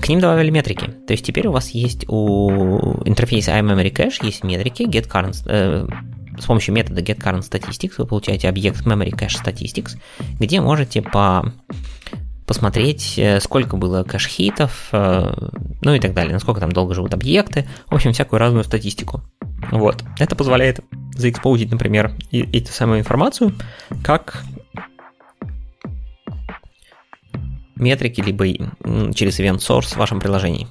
к 0.00 0.08
ним 0.08 0.20
добавили 0.20 0.50
метрики. 0.50 0.86
То 1.06 1.12
есть 1.12 1.24
теперь 1.24 1.46
у 1.48 1.52
вас 1.52 1.70
есть 1.70 2.04
у 2.08 3.02
интерфейса 3.04 3.52
iMemory 3.52 3.92
Cache 3.92 4.24
есть 4.24 4.44
метрики 4.44 4.82
get 4.82 5.08
э, 5.46 5.86
с 6.38 6.44
помощью 6.46 6.74
метода 6.74 7.00
get 7.00 7.18
current 7.18 7.40
statistics 7.40 7.94
вы 7.98 8.06
получаете 8.06 8.48
объект 8.48 8.86
memory 8.86 9.10
cache 9.10 9.42
statistics, 9.42 9.98
где 10.38 10.60
можете 10.60 11.02
по 11.02 11.52
посмотреть, 12.46 13.18
э, 13.18 13.40
сколько 13.40 13.76
было 13.76 14.04
кэш-хитов, 14.04 14.88
э, 14.92 15.32
ну 15.82 15.94
и 15.94 16.00
так 16.00 16.14
далее, 16.14 16.32
насколько 16.32 16.60
там 16.60 16.72
долго 16.72 16.94
живут 16.94 17.12
объекты, 17.12 17.68
в 17.88 17.94
общем, 17.94 18.12
всякую 18.12 18.40
разную 18.40 18.64
статистику. 18.64 19.22
Вот. 19.70 20.02
Это 20.18 20.34
позволяет 20.34 20.80
заэкспозить, 21.14 21.70
например, 21.70 22.12
эту 22.32 22.72
самую 22.72 23.00
информацию, 23.00 23.52
как 24.02 24.42
метрики, 27.78 28.20
либо 28.20 28.46
через 29.14 29.40
event 29.40 29.58
source 29.58 29.94
в 29.94 29.96
вашем 29.96 30.20
приложении. 30.20 30.68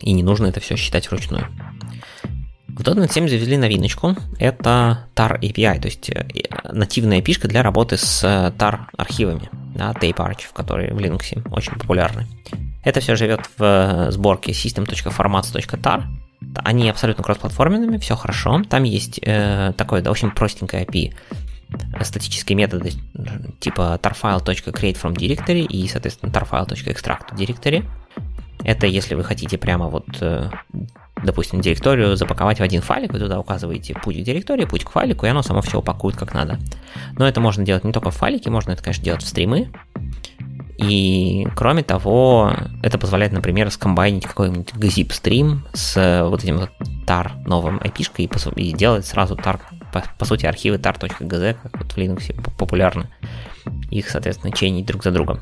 И 0.00 0.12
не 0.12 0.22
нужно 0.22 0.46
это 0.46 0.60
все 0.60 0.76
считать 0.76 1.10
вручную. 1.10 1.46
В 2.68 2.80
.NET 2.80 3.12
7 3.12 3.28
завезли 3.28 3.56
новиночку. 3.58 4.16
Это 4.38 5.06
TAR 5.14 5.38
API, 5.38 5.78
то 5.78 5.88
есть 5.88 6.08
э, 6.08 6.26
нативная 6.72 7.20
API 7.20 7.46
для 7.46 7.62
работы 7.62 7.98
с 7.98 8.24
э, 8.24 8.50
TAR 8.58 8.80
архивами, 8.96 9.50
да, 9.74 9.92
tape 9.92 10.16
archive, 10.16 10.52
которые 10.54 10.94
в 10.94 10.98
Linux 10.98 11.46
очень 11.50 11.74
популярны. 11.74 12.26
Это 12.82 13.00
все 13.00 13.14
живет 13.14 13.48
в 13.58 13.62
э, 13.62 14.10
сборке 14.10 14.52
system.formats.tar. 14.52 16.04
Они 16.56 16.88
абсолютно 16.88 17.22
кроссплатформенными, 17.22 17.98
все 17.98 18.16
хорошо. 18.16 18.62
Там 18.68 18.84
есть 18.84 19.20
э, 19.22 19.74
такое 19.76 20.00
да, 20.00 20.10
очень 20.10 20.30
простенькое 20.30 20.84
API 20.84 21.12
статические 22.02 22.56
методы 22.56 22.92
типа 23.60 23.98
tarfile.create 24.02 25.00
from 25.00 25.16
и, 25.18 25.88
соответственно, 25.88 26.30
tarfile.extract 26.30 27.34
directory. 27.34 27.84
Это 28.64 28.86
если 28.86 29.14
вы 29.14 29.24
хотите 29.24 29.58
прямо 29.58 29.88
вот, 29.88 30.06
э, 30.20 30.48
допустим, 31.22 31.60
директорию 31.60 32.16
запаковать 32.16 32.60
в 32.60 32.62
один 32.62 32.80
файлик, 32.80 33.12
вы 33.12 33.18
туда 33.18 33.40
указываете 33.40 33.94
путь 33.94 34.20
к 34.20 34.22
директории, 34.22 34.64
путь 34.64 34.84
к 34.84 34.90
файлику, 34.90 35.26
и 35.26 35.28
оно 35.28 35.42
само 35.42 35.62
все 35.62 35.78
упакует 35.78 36.16
как 36.16 36.32
надо. 36.32 36.58
Но 37.16 37.26
это 37.26 37.40
можно 37.40 37.64
делать 37.64 37.84
не 37.84 37.92
только 37.92 38.10
в 38.10 38.16
файлике, 38.16 38.50
можно 38.50 38.70
это, 38.70 38.82
конечно, 38.82 39.04
делать 39.04 39.22
в 39.22 39.28
стримы. 39.28 39.72
И 40.78 41.46
кроме 41.54 41.82
того, 41.82 42.52
это 42.82 42.98
позволяет, 42.98 43.32
например, 43.32 43.70
скомбайнить 43.70 44.26
какой-нибудь 44.26 44.72
zip 44.74 45.12
стрим 45.12 45.64
с 45.72 46.26
вот 46.28 46.42
этим 46.42 46.58
вот 46.58 46.70
tar 47.06 47.32
новым 47.46 47.78
IP-шкой 47.78 48.24
и, 48.24 48.60
и 48.60 48.72
делать 48.72 49.06
сразу 49.06 49.36
tar 49.36 49.60
по, 49.92 50.02
по 50.18 50.24
сути, 50.24 50.46
архивы 50.46 50.78
tar.gz, 50.78 51.56
как 51.62 51.78
вот 51.78 51.92
в 51.92 51.96
Linux 51.96 52.34
популярны, 52.56 53.08
их, 53.90 54.08
соответственно, 54.08 54.52
чейнить 54.52 54.86
друг 54.86 55.02
за 55.02 55.10
другом. 55.10 55.40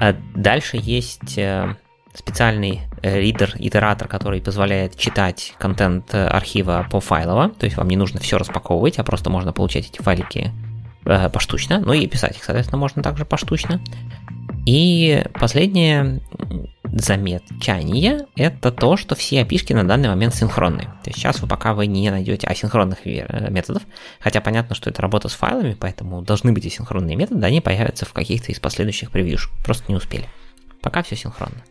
А 0.00 0.16
дальше 0.34 0.78
есть 0.80 1.36
э, 1.36 1.74
специальный 2.14 2.82
э, 3.02 3.20
ридер, 3.20 3.54
итератор, 3.58 4.08
который 4.08 4.40
позволяет 4.40 4.96
читать 4.96 5.54
контент 5.58 6.14
э, 6.14 6.26
архива 6.26 6.86
по 6.90 7.00
файлово, 7.00 7.50
то 7.50 7.66
есть 7.66 7.76
вам 7.76 7.88
не 7.88 7.96
нужно 7.96 8.18
все 8.20 8.38
распаковывать, 8.38 8.98
а 8.98 9.04
просто 9.04 9.30
можно 9.30 9.52
получать 9.52 9.86
эти 9.86 10.02
файлики 10.02 10.52
поштучно, 11.32 11.80
ну 11.80 11.94
и 11.94 12.06
писать 12.06 12.36
их, 12.36 12.44
соответственно, 12.44 12.78
можно 12.78 13.02
также 13.02 13.24
поштучно. 13.24 13.80
И 14.66 15.24
последнее 15.32 16.20
замечание– 16.92 18.26
это 18.36 18.72
то, 18.72 18.96
что 18.96 19.14
все 19.14 19.42
опишки 19.42 19.72
на 19.72 19.86
данный 19.86 20.08
момент 20.08 20.34
синхронны. 20.34 20.82
То 20.82 21.10
есть 21.10 21.18
сейчас 21.18 21.40
вы 21.40 21.48
пока 21.48 21.74
вы 21.74 21.86
не 21.86 22.10
найдете 22.10 22.46
асинхронных 22.46 23.06
э, 23.06 23.50
методов, 23.50 23.82
хотя 24.20 24.40
понятно, 24.40 24.74
что 24.74 24.90
это 24.90 25.02
работа 25.02 25.28
с 25.28 25.32
файлами, 25.32 25.76
поэтому 25.78 26.22
должны 26.22 26.52
быть 26.52 26.66
асинхронные 26.66 27.16
методы, 27.16 27.44
они 27.46 27.60
появятся 27.60 28.04
в 28.06 28.12
каких-то 28.12 28.52
из 28.52 28.60
последующих 28.60 29.10
превьюшек, 29.10 29.50
просто 29.64 29.84
не 29.88 29.96
успели. 29.96 30.28
Пока 30.82 31.02
все 31.02 31.16
синхронно. 31.16 31.62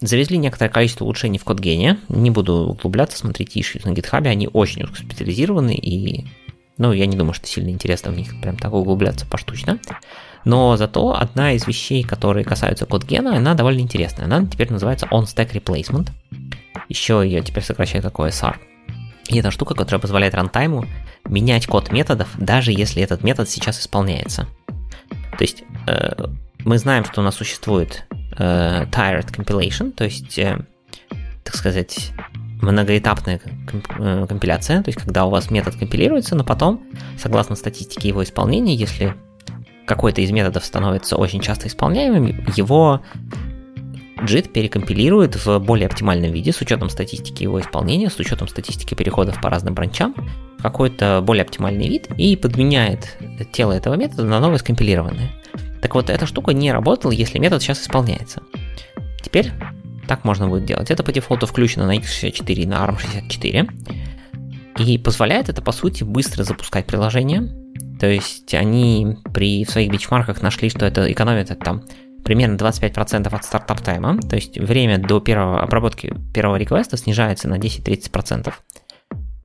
Завезли 0.00 0.36
некоторое 0.36 0.70
количество 0.70 1.04
улучшений 1.04 1.38
в 1.38 1.44
CodeGen, 1.44 1.98
не 2.08 2.30
буду 2.30 2.54
углубляться, 2.54 3.18
смотрите 3.18 3.60
issues 3.60 3.88
на 3.88 3.92
GitHub, 3.92 4.26
они 4.26 4.48
очень 4.52 4.82
узкоспециализированы 4.82 5.74
и 5.74 6.26
ну, 6.78 6.92
я 6.92 7.06
не 7.06 7.16
думаю, 7.16 7.34
что 7.34 7.46
сильно 7.46 7.68
интересно 7.68 8.10
в 8.10 8.16
них 8.16 8.40
прям 8.40 8.56
так 8.56 8.72
углубляться 8.72 9.26
поштучно. 9.26 9.78
Но 10.44 10.76
зато 10.76 11.14
одна 11.14 11.52
из 11.52 11.66
вещей, 11.66 12.02
которые 12.02 12.44
касаются 12.44 12.86
код-гена, 12.86 13.36
она 13.36 13.54
довольно 13.54 13.80
интересная. 13.80 14.26
Она 14.26 14.44
теперь 14.46 14.72
называется 14.72 15.06
on-stack 15.10 15.52
replacement. 15.52 16.10
Еще 16.88 17.22
ее 17.24 17.42
теперь 17.42 17.62
сокращают 17.62 18.04
как 18.04 18.16
OSR. 18.16 18.56
И 19.28 19.38
это 19.38 19.50
штука, 19.50 19.74
которая 19.74 20.00
позволяет 20.00 20.34
рантайму 20.34 20.84
менять 21.24 21.66
код 21.66 21.92
методов, 21.92 22.28
даже 22.36 22.72
если 22.72 23.02
этот 23.02 23.22
метод 23.22 23.48
сейчас 23.48 23.80
исполняется. 23.80 24.48
То 25.38 25.44
есть 25.44 25.64
э, 25.86 26.26
мы 26.64 26.78
знаем, 26.78 27.04
что 27.04 27.20
у 27.20 27.24
нас 27.24 27.36
существует 27.36 28.04
э, 28.38 28.84
tired 28.90 29.32
compilation, 29.32 29.92
то 29.92 30.04
есть, 30.04 30.38
э, 30.38 30.58
так 31.44 31.54
сказать, 31.54 32.12
многоэтапная 32.60 33.40
э, 33.98 34.26
компиляция, 34.28 34.82
то 34.82 34.88
есть 34.88 35.00
когда 35.00 35.24
у 35.24 35.30
вас 35.30 35.50
метод 35.50 35.76
компилируется, 35.76 36.34
но 36.34 36.44
потом, 36.44 36.82
согласно 37.18 37.56
статистике 37.56 38.08
его 38.08 38.22
исполнения, 38.22 38.74
если 38.74 39.14
какой-то 39.94 40.22
из 40.22 40.30
методов 40.30 40.64
становится 40.64 41.16
очень 41.16 41.40
часто 41.40 41.68
исполняемым, 41.68 42.46
его 42.56 43.02
JIT 44.22 44.48
перекомпилирует 44.48 45.44
в 45.44 45.58
более 45.58 45.86
оптимальном 45.86 46.32
виде 46.32 46.50
с 46.50 46.60
учетом 46.62 46.88
статистики 46.88 47.42
его 47.42 47.60
исполнения, 47.60 48.08
с 48.08 48.18
учетом 48.18 48.48
статистики 48.48 48.94
переходов 48.94 49.38
по 49.42 49.50
разным 49.50 49.74
бранчам, 49.74 50.14
какой-то 50.62 51.20
более 51.22 51.42
оптимальный 51.42 51.88
вид 51.88 52.08
и 52.16 52.36
подменяет 52.36 53.18
тело 53.52 53.72
этого 53.72 53.94
метода 53.96 54.24
на 54.24 54.40
новое 54.40 54.56
скомпилированное. 54.58 55.30
Так 55.82 55.94
вот, 55.94 56.08
эта 56.08 56.24
штука 56.24 56.54
не 56.54 56.72
работала, 56.72 57.12
если 57.12 57.38
метод 57.38 57.60
сейчас 57.60 57.82
исполняется. 57.82 58.42
Теперь 59.22 59.50
так 60.08 60.24
можно 60.24 60.48
будет 60.48 60.64
делать. 60.64 60.90
Это 60.90 61.02
по 61.02 61.12
дефолту 61.12 61.46
включено 61.46 61.86
на 61.86 61.98
x64 61.98 62.54
и 62.54 62.66
на 62.66 62.86
ARM64. 62.86 63.68
И 64.78 64.96
позволяет 64.96 65.50
это, 65.50 65.60
по 65.60 65.72
сути, 65.72 66.02
быстро 66.02 66.44
запускать 66.44 66.86
приложение. 66.86 67.52
То 68.02 68.10
есть 68.10 68.52
они 68.52 69.16
при 69.32 69.64
в 69.64 69.70
своих 69.70 69.92
бичмарках 69.92 70.42
нашли, 70.42 70.68
что 70.68 70.84
это 70.84 71.12
экономит 71.12 71.52
это 71.52 71.64
там 71.64 71.84
примерно 72.24 72.56
25% 72.56 73.32
от 73.32 73.44
стартап 73.44 73.80
тайма. 73.80 74.18
То 74.18 74.34
есть 74.34 74.58
время 74.58 74.98
до 74.98 75.20
первого 75.20 75.60
обработки 75.60 76.12
первого 76.34 76.56
реквеста 76.56 76.96
снижается 76.96 77.46
на 77.46 77.58
10-30%. 77.58 78.52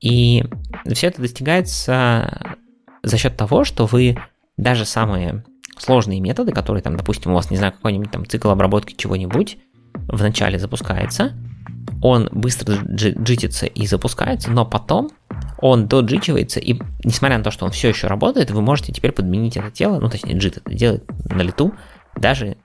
И 0.01 0.43
все 0.91 1.05
это 1.05 1.21
достигается 1.21 2.55
за 3.03 3.17
счет 3.19 3.37
того, 3.37 3.63
что 3.63 3.85
вы 3.85 4.17
даже 4.57 4.85
самые 4.85 5.45
сложные 5.77 6.19
методы, 6.19 6.51
которые 6.51 6.81
там, 6.81 6.97
допустим, 6.97 7.33
у 7.33 7.35
вас, 7.35 7.51
не 7.51 7.57
знаю, 7.57 7.73
какой-нибудь 7.73 8.09
там 8.09 8.25
цикл 8.25 8.49
обработки 8.49 8.95
чего-нибудь, 8.97 9.59
вначале 9.93 10.57
запускается, 10.57 11.33
он 12.01 12.27
быстро 12.31 12.73
джитится 12.73 13.67
и 13.67 13.85
запускается, 13.85 14.49
но 14.49 14.65
потом 14.65 15.11
он 15.59 15.87
доджичивается, 15.87 16.59
и 16.59 16.79
несмотря 17.03 17.37
на 17.37 17.43
то, 17.43 17.51
что 17.51 17.65
он 17.65 17.71
все 17.71 17.89
еще 17.89 18.07
работает, 18.07 18.51
вы 18.51 18.61
можете 18.61 18.93
теперь 18.93 19.11
подменить 19.11 19.57
это 19.57 19.71
тело, 19.71 19.99
ну 19.99 20.09
точнее 20.09 20.37
джит 20.37 20.57
это 20.57 20.73
делает 20.73 21.03
на 21.31 21.41
лету, 21.41 21.73
даже 22.15 22.57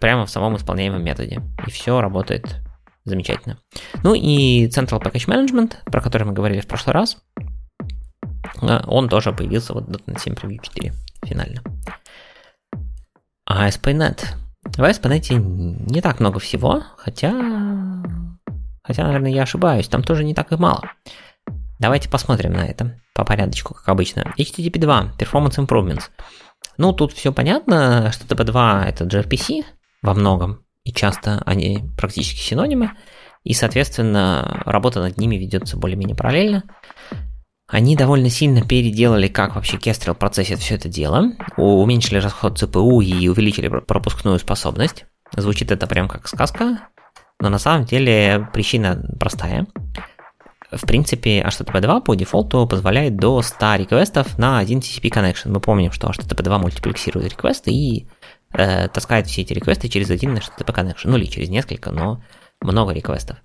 прямо 0.00 0.26
в 0.26 0.30
самом 0.30 0.56
исполняемом 0.56 1.02
методе. 1.02 1.40
И 1.66 1.70
все 1.70 2.00
работает 2.00 2.60
замечательно. 3.04 3.58
Ну 4.02 4.14
и 4.14 4.68
Central 4.68 5.02
Package 5.02 5.26
Management, 5.26 5.74
про 5.90 6.00
который 6.00 6.24
мы 6.24 6.32
говорили 6.32 6.60
в 6.60 6.66
прошлый 6.66 6.94
раз, 6.94 7.18
э, 8.60 8.80
он 8.86 9.08
тоже 9.08 9.32
появился 9.32 9.74
вот 9.74 9.88
.NET 9.88 10.20
7 10.20 10.34
Preview 10.34 10.58
4 10.62 10.92
финально. 11.24 11.62
А 13.44 13.68
ASP.NET 13.68 14.24
в 14.64 14.80
ASP.NET 14.80 15.34
не 15.90 16.00
так 16.00 16.20
много 16.20 16.38
всего, 16.38 16.82
хотя... 16.96 17.32
Хотя, 18.84 19.04
наверное, 19.04 19.30
я 19.30 19.42
ошибаюсь, 19.42 19.86
там 19.86 20.02
тоже 20.02 20.24
не 20.24 20.34
так 20.34 20.50
и 20.52 20.56
мало. 20.56 20.90
Давайте 21.82 22.08
посмотрим 22.08 22.52
на 22.52 22.64
это 22.64 22.96
по 23.12 23.24
порядочку, 23.24 23.74
как 23.74 23.88
обычно. 23.88 24.32
HTTP 24.38 24.78
2, 24.78 25.14
Performance 25.18 25.56
Improvements. 25.58 26.04
Ну, 26.78 26.92
тут 26.92 27.12
все 27.12 27.32
понятно, 27.32 28.08
HTTP 28.08 28.44
2 28.44 28.84
это 28.86 29.04
gRPC 29.04 29.64
во 30.00 30.14
многом, 30.14 30.64
и 30.84 30.92
часто 30.92 31.42
они 31.44 31.80
практически 31.98 32.38
синонимы, 32.38 32.92
и, 33.42 33.52
соответственно, 33.52 34.62
работа 34.64 35.00
над 35.00 35.18
ними 35.18 35.34
ведется 35.34 35.76
более-менее 35.76 36.14
параллельно. 36.14 36.62
Они 37.66 37.96
довольно 37.96 38.30
сильно 38.30 38.62
переделали, 38.62 39.26
как 39.26 39.56
вообще 39.56 39.76
Kestrel 39.76 40.14
процессит 40.14 40.60
все 40.60 40.76
это 40.76 40.88
дело, 40.88 41.32
уменьшили 41.56 42.20
расход 42.20 42.60
ЦПУ 42.60 43.00
и 43.00 43.26
увеличили 43.26 43.66
пропускную 43.66 44.38
способность. 44.38 45.06
Звучит 45.36 45.72
это 45.72 45.88
прям 45.88 46.08
как 46.08 46.28
сказка, 46.28 46.78
но 47.40 47.48
на 47.48 47.58
самом 47.58 47.86
деле 47.86 48.48
причина 48.52 49.04
простая. 49.18 49.66
В 50.72 50.86
принципе, 50.86 51.42
HTTP 51.42 51.80
2 51.80 52.00
по 52.00 52.14
дефолту 52.14 52.66
позволяет 52.66 53.16
до 53.16 53.42
100 53.42 53.74
реквестов 53.76 54.38
на 54.38 54.58
один 54.58 54.78
TCP 54.78 55.10
connection. 55.10 55.50
Мы 55.50 55.60
помним, 55.60 55.92
что 55.92 56.08
HTTP 56.08 56.42
2 56.42 56.58
мультиплексирует 56.58 57.30
реквесты 57.30 57.70
и 57.70 58.06
э, 58.54 58.88
таскает 58.88 59.26
все 59.26 59.42
эти 59.42 59.52
реквесты 59.52 59.88
через 59.88 60.10
один 60.10 60.34
HTTP 60.34 60.74
connection. 60.74 61.04
Ну 61.04 61.16
или 61.18 61.26
через 61.26 61.50
несколько, 61.50 61.90
но 61.90 62.22
много 62.62 62.92
реквестов. 62.92 63.36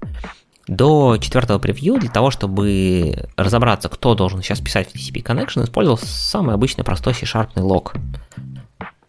До 0.68 1.18
четвертого 1.18 1.60
превью 1.60 1.98
для 1.98 2.10
того, 2.10 2.32
чтобы 2.32 3.30
разобраться, 3.36 3.90
кто 3.90 4.16
должен 4.16 4.42
сейчас 4.42 4.60
писать 4.60 4.90
в 4.90 4.96
TCP 4.96 5.24
connection, 5.24 5.64
использовал 5.64 5.98
самый 5.98 6.56
обычный 6.56 6.84
простой 6.84 7.14
C-sharpный 7.14 7.64
лог. 7.64 7.94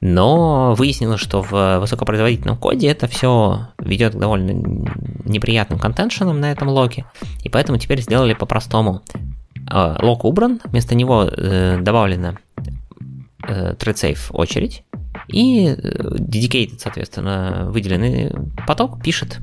Но 0.01 0.75
выяснилось, 0.75 1.21
что 1.21 1.43
в 1.43 1.81
высокопроизводительном 1.81 2.57
коде 2.57 2.89
это 2.89 3.09
все 3.09 3.69
ведет 3.79 4.15
к 4.15 4.19
довольно 4.19 4.53
неприятным 5.25 5.79
контеншенам 5.79 6.41
на 6.41 6.53
этом 6.53 6.69
логе, 6.69 7.05
и 7.43 7.49
поэтому 7.49 7.79
теперь 7.79 8.01
сделали 8.01 8.35
по-простому. 8.35 9.03
Э, 9.71 9.97
лог 10.01 10.25
убран, 10.25 10.61
вместо 10.65 10.95
него 10.95 11.25
э, 11.25 11.79
добавлена 11.81 12.37
э, 13.47 13.75
thread 13.75 14.19
очередь, 14.31 14.85
и 15.27 15.67
dedicated, 15.67 16.79
соответственно, 16.79 17.69
выделенный 17.71 18.33
поток 18.67 19.03
пишет 19.03 19.41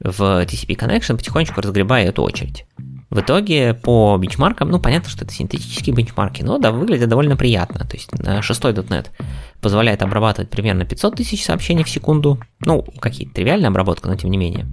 в 0.00 0.44
TCP 0.44 0.76
connection, 0.76 1.16
потихонечку 1.16 1.60
разгребая 1.60 2.08
эту 2.08 2.22
очередь. 2.22 2.65
В 3.08 3.20
итоге 3.20 3.72
по 3.72 4.16
бенчмаркам, 4.18 4.68
ну 4.68 4.80
понятно, 4.80 5.08
что 5.08 5.24
это 5.24 5.32
синтетические 5.32 5.94
бенчмарки, 5.94 6.42
но 6.42 6.58
да, 6.58 6.72
выглядят 6.72 7.08
довольно 7.08 7.36
приятно. 7.36 7.86
То 7.86 7.96
есть 7.96 8.12
на 8.18 8.40
6.NET 8.40 9.06
позволяет 9.60 10.02
обрабатывать 10.02 10.50
примерно 10.50 10.84
500 10.84 11.16
тысяч 11.16 11.44
сообщений 11.44 11.84
в 11.84 11.90
секунду. 11.90 12.40
Ну, 12.60 12.82
какие-то 12.82 13.34
тривиальная 13.34 13.70
обработка, 13.70 14.08
но 14.08 14.16
тем 14.16 14.30
не 14.30 14.38
менее. 14.38 14.66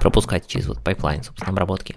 Пропускать 0.00 0.46
через 0.46 0.66
вот 0.66 0.82
pipeline, 0.84 1.22
собственно, 1.22 1.52
обработки. 1.52 1.96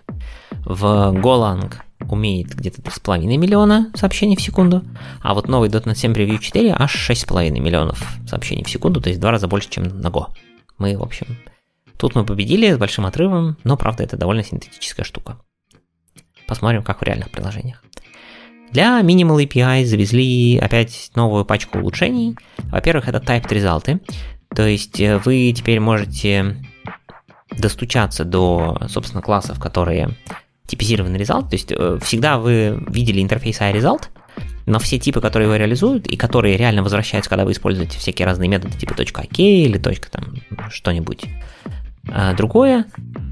В 0.66 1.14
Golang 1.14 1.74
умеет 2.10 2.56
где-то 2.56 2.82
3,5 2.82 3.26
миллиона 3.38 3.92
сообщений 3.96 4.38
в 4.38 4.42
секунду, 4.42 4.84
а 5.22 5.34
вот 5.34 5.50
новый 5.50 5.70
.NET 5.70 5.96
7 5.96 6.14
Preview 6.14 6.40
4 6.40 6.74
аж 6.78 7.10
6,5 7.10 7.52
миллионов 7.60 8.02
сообщений 8.26 8.64
в 8.64 8.70
секунду, 8.70 9.02
то 9.02 9.10
есть 9.10 9.18
в 9.18 9.22
два 9.22 9.32
раза 9.32 9.48
больше, 9.48 9.70
чем 9.70 9.84
на 9.84 10.08
Go. 10.08 10.28
Мы, 10.78 10.98
в 10.98 11.04
общем, 11.04 11.38
тут 11.98 12.16
мы 12.16 12.26
победили 12.26 12.72
с 12.72 12.78
большим 12.78 13.06
отрывом, 13.06 13.58
но, 13.66 13.76
правда, 13.76 14.04
это 14.04 14.16
довольно 14.16 14.44
синтетическая 14.44 15.04
штука. 15.04 15.38
Посмотрим, 16.50 16.82
как 16.82 17.00
в 17.00 17.04
реальных 17.04 17.30
приложениях. 17.30 17.84
Для 18.72 19.00
Minimal 19.02 19.46
API 19.46 19.86
завезли 19.86 20.58
опять 20.58 21.12
новую 21.14 21.46
пачку 21.46 21.78
улучшений. 21.78 22.36
Во-первых, 22.72 23.08
это 23.08 23.20
typed 23.20 23.54
результаты. 23.54 24.00
То 24.56 24.66
есть 24.68 25.00
э, 25.00 25.20
вы 25.20 25.54
теперь 25.56 25.80
можете 25.80 26.58
достучаться 27.56 28.26
до, 28.26 28.80
собственно, 28.90 29.22
классов, 29.22 29.60
которые 29.60 30.10
типизированы 30.66 31.18
result. 31.18 31.50
То 31.50 31.54
есть 31.54 31.72
э, 31.72 32.00
всегда 32.02 32.40
вы 32.40 32.84
видели 32.88 33.22
интерфейс 33.22 33.62
iResult, 33.62 34.08
но 34.66 34.80
все 34.80 34.98
типы, 34.98 35.22
которые 35.22 35.46
его 35.48 35.56
реализуют 35.56 36.08
и 36.08 36.18
которые 36.18 36.58
реально 36.58 36.82
возвращаются, 36.82 37.30
когда 37.30 37.46
вы 37.46 37.52
используете 37.52 38.00
всякие 38.00 38.26
разные 38.26 38.50
методы 38.50 38.76
типа 38.76 38.94
.ok 38.94 39.38
или 39.38 39.78
там 39.78 40.36
что-нибудь 40.72 41.26
э, 42.08 42.34
другое, 42.36 42.86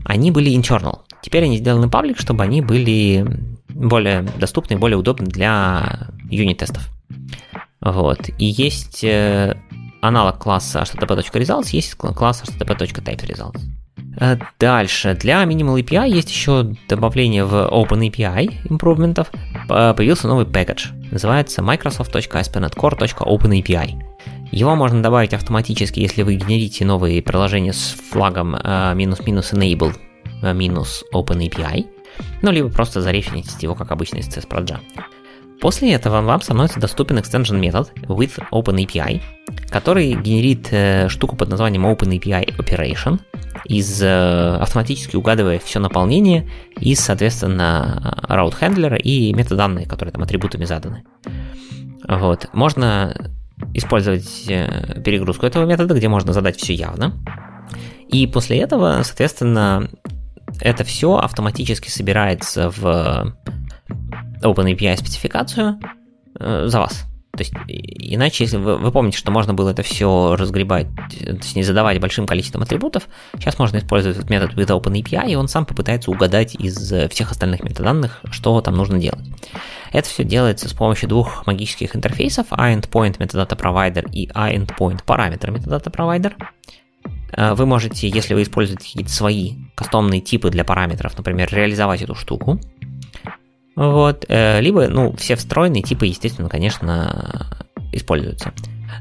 они 0.06 0.30
были 0.30 0.52
internal. 0.52 1.07
Теперь 1.22 1.44
они 1.46 1.58
сделаны 1.58 1.90
паблик, 1.90 2.20
чтобы 2.20 2.44
они 2.44 2.62
были 2.62 3.26
более 3.70 4.24
доступны, 4.24 4.78
более 4.78 4.98
удобны 4.98 5.28
для 5.28 6.10
юнит-тестов. 6.30 6.90
Вот. 7.82 8.30
И 8.38 8.46
есть 8.46 9.04
э, 9.04 9.56
аналог 10.02 10.40
класса 10.40 10.84
http.results, 10.84 11.70
есть 11.72 11.96
класс 11.96 12.44
http.typeResults. 12.44 13.62
Э, 14.20 14.38
дальше, 14.60 15.15
для 15.15 15.44
Minimal 15.44 15.80
API 15.82 16.10
есть 16.10 16.30
еще 16.30 16.76
добавление 16.89 17.46
в 17.46 17.54
OpenAPI 17.72 18.70
импровментов. 18.70 19.32
Появился 19.68 20.28
новый 20.28 20.46
пакет, 20.46 20.88
называется 21.12 21.62
microsoft.asp.NET 21.62 22.76
Core.OpenAPI. 22.76 24.04
Его 24.52 24.76
можно 24.76 25.04
добавить 25.04 25.34
автоматически, 25.34 26.00
если 26.00 26.24
вы 26.24 26.36
генерите 26.36 26.86
новые 26.86 27.22
приложения 27.22 27.74
с 27.74 27.96
флагом 28.12 28.56
э, 28.56 28.94
минус-минус 28.96 29.54
enable 29.54 29.94
минус 30.41 31.04
OpenAPI, 31.13 31.86
ну, 32.41 32.52
либо 32.52 32.69
просто 32.69 33.02
зареференсить 33.02 33.62
его, 33.63 33.76
как 33.76 33.91
обычно, 33.91 34.17
из 34.17 34.28
CSPRODJA. 34.28 34.80
После 35.60 35.93
этого 35.93 36.21
вам 36.21 36.41
становится 36.41 36.80
доступен 36.80 37.17
extension 37.17 37.58
метод 37.58 37.91
with 38.04 38.39
OpenAPI, 38.52 39.21
который 39.69 40.13
генерит 40.13 40.67
э, 40.71 41.10
штуку 41.10 41.36
под 41.36 41.50
названием 41.50 41.86
OpenAPI 41.88 42.58
Operation, 42.58 43.19
из 43.65 44.02
э, 44.02 44.58
автоматически 44.58 45.15
угадывая 45.15 45.58
все 45.60 45.80
наполнение 45.80 46.47
из, 46.80 47.00
соответственно, 47.00 48.23
route 48.30 48.54
handler 48.60 48.97
и 48.97 49.34
метаданные, 49.34 49.88
которые 49.88 50.13
там 50.13 50.21
атрибутами 50.21 50.65
заданы. 50.65 51.04
Вот. 52.08 52.50
Можно 52.54 53.32
использовать 53.73 54.45
э, 54.47 55.02
перегрузку 55.04 55.47
этого 55.47 55.65
метода, 55.65 55.95
где 55.95 56.08
можно 56.08 56.34
задать 56.34 56.58
все 56.58 56.73
явно. 56.73 57.15
И 58.10 58.28
после 58.28 58.60
этого, 58.60 59.02
соответственно, 59.04 59.89
это 60.62 60.84
все 60.84 61.18
автоматически 61.18 61.90
собирается 61.90 62.70
в 62.70 63.36
OpenAPI 64.42 64.98
спецификацию 64.98 65.80
э, 66.40 66.66
за 66.68 66.80
вас. 66.80 67.06
То 67.38 67.44
есть, 67.44 67.54
иначе, 67.68 68.46
если 68.46 68.58
вы, 68.58 68.78
вы 68.78 68.92
помните, 68.92 69.18
что 69.18 69.32
можно 69.32 69.54
было 69.54 69.70
это 69.70 69.84
все 69.84 70.36
разгребать, 70.36 70.88
точнее, 71.20 71.64
задавать 71.64 72.00
большим 72.02 72.26
количеством 72.26 72.64
атрибутов, 72.64 73.08
сейчас 73.36 73.60
можно 73.60 73.78
использовать 73.78 74.18
этот 74.18 74.30
метод 74.32 74.56
with 74.56 74.70
OpenAPI, 74.70 75.30
и 75.30 75.36
он 75.36 75.48
сам 75.48 75.66
попытается 75.68 76.10
угадать 76.10 76.56
из 76.56 76.92
всех 77.12 77.32
остальных 77.32 77.64
метаданных, 77.64 78.22
что 78.32 78.60
там 78.62 78.76
нужно 78.76 78.98
делать. 78.98 79.24
Это 79.94 80.10
все 80.10 80.24
делается 80.24 80.68
с 80.68 80.74
помощью 80.74 81.10
двух 81.10 81.46
магических 81.46 81.96
интерфейсов, 81.96 82.52
iEndpoint 82.52 83.18
metadata 83.20 83.56
provider 83.56 84.10
и 84.12 84.28
iEndpoint 84.30 85.06
parameter 85.06 85.52
metadata 85.52 85.92
provider. 85.92 86.34
Э, 87.32 87.54
вы 87.54 87.66
можете, 87.66 88.08
если 88.08 88.34
вы 88.34 88.44
используете 88.44 88.84
какие-то 88.84 89.12
свои 89.12 89.56
кастомные 89.76 90.22
типы 90.22 90.50
для 90.50 90.63
параметров, 90.63 91.18
например, 91.18 91.50
реализовать 91.52 92.02
эту 92.02 92.16
штуку. 92.16 92.60
Вот. 93.76 94.26
Э, 94.28 94.60
либо, 94.62 94.88
ну, 94.88 95.16
все 95.16 95.36
встроенные 95.36 95.84
типы, 95.84 96.08
естественно, 96.08 96.50
конечно, 96.50 97.48
используются. 97.92 98.54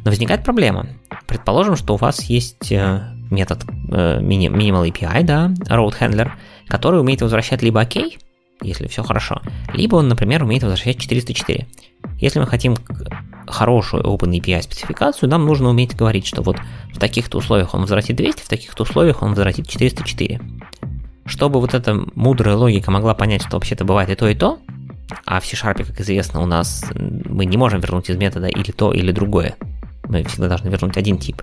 Но 0.04 0.10
возникает 0.10 0.44
проблема. 0.44 0.88
Предположим, 1.26 1.76
что 1.76 1.94
у 1.94 1.96
вас 1.96 2.22
есть 2.24 2.70
э, 2.70 3.02
метод 3.30 3.64
Minimal 3.64 4.90
API, 4.90 5.22
да, 5.22 5.52
Road 5.68 5.94
Handler, 5.98 6.32
который 6.68 7.00
умеет 7.00 7.22
возвращать 7.22 7.62
либо 7.62 7.82
OK, 7.82 8.18
если 8.62 8.86
все 8.86 9.02
хорошо, 9.02 9.40
либо 9.74 9.96
он, 9.96 10.08
например, 10.08 10.42
умеет 10.42 10.62
возвращать 10.62 10.98
404. 10.98 11.66
Если 12.18 12.38
мы 12.38 12.46
хотим 12.46 12.76
хорошую 13.46 14.02
OpenAPI 14.04 14.62
спецификацию, 14.62 15.28
нам 15.28 15.44
нужно 15.44 15.68
уметь 15.68 15.94
говорить, 15.94 16.26
что 16.26 16.42
вот 16.42 16.56
в 16.92 16.98
таких-то 16.98 17.38
условиях 17.38 17.74
он 17.74 17.82
возвратит 17.82 18.16
200, 18.16 18.42
в 18.42 18.48
таких-то 18.48 18.82
условиях 18.82 19.22
он 19.22 19.30
возвратит 19.30 19.68
404. 19.68 20.40
Чтобы 21.26 21.60
вот 21.60 21.74
эта 21.74 21.94
мудрая 22.14 22.56
логика 22.56 22.90
могла 22.90 23.14
понять, 23.14 23.42
что 23.42 23.56
вообще-то 23.56 23.84
бывает 23.84 24.10
и 24.10 24.14
то, 24.14 24.28
и 24.28 24.34
то, 24.34 24.58
а 25.24 25.40
в 25.40 25.46
C-Sharp, 25.46 25.84
как 25.84 26.00
известно, 26.00 26.40
у 26.40 26.46
нас 26.46 26.84
мы 26.94 27.44
не 27.44 27.56
можем 27.56 27.80
вернуть 27.80 28.10
из 28.10 28.16
метода 28.16 28.46
или 28.46 28.70
то, 28.70 28.92
или 28.92 29.12
другое. 29.12 29.56
Мы 30.08 30.22
всегда 30.24 30.48
должны 30.48 30.68
вернуть 30.68 30.96
один 30.96 31.18
тип. 31.18 31.42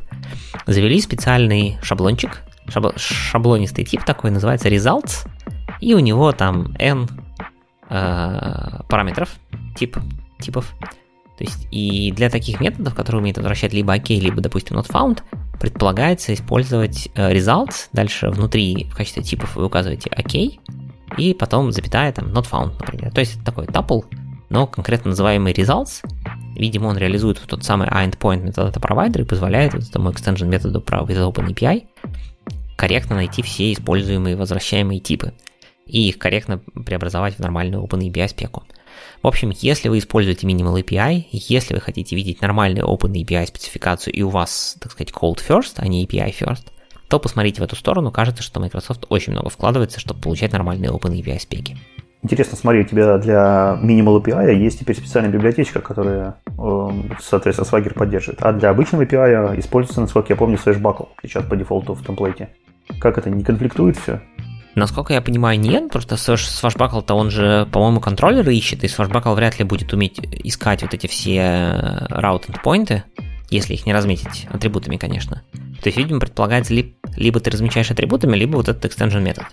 Завели 0.65 0.99
специальный 1.01 1.77
шаблончик, 1.81 2.41
шабл- 2.67 2.97
шаблонистый 2.97 3.83
тип 3.83 4.03
такой, 4.03 4.31
называется 4.31 4.69
results, 4.69 5.27
и 5.83 5.93
у 5.93 5.99
него 5.99 6.31
там 6.31 6.73
n 6.79 7.07
э, 7.89 8.79
параметров, 8.87 9.35
тип, 9.75 9.97
типов. 10.39 10.73
То 11.37 11.43
есть 11.43 11.67
и 11.71 12.11
для 12.11 12.29
таких 12.29 12.61
методов, 12.61 12.95
которые 12.95 13.19
умеют 13.19 13.37
возвращать 13.37 13.73
либо 13.73 13.95
OK, 13.95 14.17
либо, 14.17 14.39
допустим, 14.39 14.77
not 14.77 14.89
found, 14.89 15.23
предполагается 15.59 16.33
использовать 16.33 17.09
э, 17.15 17.33
results, 17.33 17.89
дальше 17.91 18.29
внутри 18.29 18.87
в 18.89 18.95
качестве 18.95 19.23
типов 19.23 19.55
вы 19.55 19.65
указываете 19.65 20.09
OK, 20.09 20.59
и 21.17 21.33
потом 21.33 21.71
запятая 21.73 22.13
там 22.13 22.27
not 22.27 22.49
found, 22.49 22.73
например. 22.79 23.11
То 23.11 23.19
есть 23.19 23.35
это 23.35 23.45
такой 23.45 23.65
tuple, 23.65 24.05
но 24.49 24.67
конкретно 24.67 25.09
называемый 25.09 25.51
results, 25.51 26.05
видимо, 26.55 26.87
он 26.87 26.97
реализует 26.97 27.39
вот 27.41 27.49
тот 27.49 27.65
самый 27.65 27.89
endpoint 27.89 28.41
метод 28.41 28.73
провайдер 28.81 29.23
и 29.23 29.25
позволяет 29.25 29.73
вот 29.73 29.83
этому 29.83 30.11
extension 30.11 30.45
методу 30.45 30.79
про 30.79 30.99
with 30.99 31.17
OpenAPI 31.17 31.87
корректно 32.77 33.15
найти 33.15 33.41
все 33.41 33.73
используемые 33.73 34.35
возвращаемые 34.35 34.99
типы 34.99 35.33
и 35.85 36.09
их 36.09 36.17
корректно 36.17 36.59
преобразовать 36.85 37.35
в 37.35 37.39
нормальную 37.39 37.83
OpenAPI 37.83 38.27
спеку. 38.27 38.63
В 39.21 39.27
общем, 39.27 39.51
если 39.55 39.89
вы 39.89 39.99
используете 39.99 40.47
Minimal 40.47 40.83
API, 40.83 41.25
если 41.31 41.73
вы 41.73 41.81
хотите 41.81 42.15
видеть 42.15 42.41
нормальную 42.41 42.87
OpenAPI 42.87 43.47
спецификацию 43.47 44.13
и 44.13 44.21
у 44.21 44.29
вас, 44.29 44.75
так 44.79 44.91
сказать, 44.91 45.11
Cold 45.13 45.39
First, 45.47 45.73
а 45.77 45.87
не 45.87 46.05
API 46.05 46.33
First, 46.37 46.67
то 47.07 47.19
посмотрите 47.19 47.61
в 47.61 47.63
эту 47.63 47.75
сторону, 47.75 48.11
кажется, 48.11 48.43
что 48.43 48.59
Microsoft 48.59 49.05
очень 49.09 49.33
много 49.33 49.49
вкладывается, 49.49 49.99
чтобы 49.99 50.21
получать 50.21 50.51
нормальные 50.51 50.91
OpenAPI 50.91 51.39
спеки. 51.39 51.77
Интересно, 52.23 52.55
смотри, 52.55 52.81
у 52.81 52.83
тебя 52.85 53.17
для 53.17 53.77
Minimal 53.83 54.23
API 54.23 54.55
есть 54.55 54.79
теперь 54.79 54.95
специальная 54.95 55.31
библиотечка, 55.31 55.81
которая, 55.81 56.37
эм, 56.57 57.15
соответственно, 57.21 57.67
Swagger 57.67 57.93
поддерживает. 57.93 58.41
А 58.41 58.53
для 58.53 58.69
обычного 58.69 59.03
API 59.03 59.59
используется, 59.59 59.99
насколько 59.99 60.31
я 60.31 60.37
помню, 60.37 60.57
Buckle 60.57 61.09
сейчас 61.21 61.45
по 61.45 61.57
дефолту 61.57 61.93
в 61.93 62.05
темплейте. 62.05 62.49
Как 62.99 63.17
это, 63.17 63.29
не 63.29 63.43
конфликтует 63.43 63.97
все? 63.97 64.21
Насколько 64.75 65.13
я 65.13 65.21
понимаю, 65.21 65.59
нет, 65.59 65.91
просто 65.91 66.15
Swashbuckle-то 66.15 67.13
он 67.13 67.29
же, 67.29 67.67
по-моему, 67.71 67.99
контроллеры 67.99 68.55
ищет, 68.55 68.83
и 68.83 68.87
Swashbuckle 68.87 69.35
вряд 69.35 69.59
ли 69.59 69.65
будет 69.65 69.93
уметь 69.93 70.19
искать 70.43 70.81
вот 70.81 70.93
эти 70.93 71.07
все 71.07 71.37
э, 71.37 72.05
route 72.09 72.47
endpoints, 72.47 73.03
если 73.49 73.75
их 73.75 73.85
не 73.85 73.93
разметить 73.93 74.47
атрибутами, 74.51 74.97
конечно. 74.97 75.43
То 75.53 75.89
есть, 75.89 75.97
видимо, 75.97 76.19
предполагается, 76.19 76.73
либо 76.73 77.39
ты 77.39 77.51
размечаешь 77.51 77.91
атрибутами, 77.91 78.35
либо 78.35 78.55
вот 78.55 78.67
этот 78.67 78.85
extension 78.85 79.21
метод. 79.21 79.45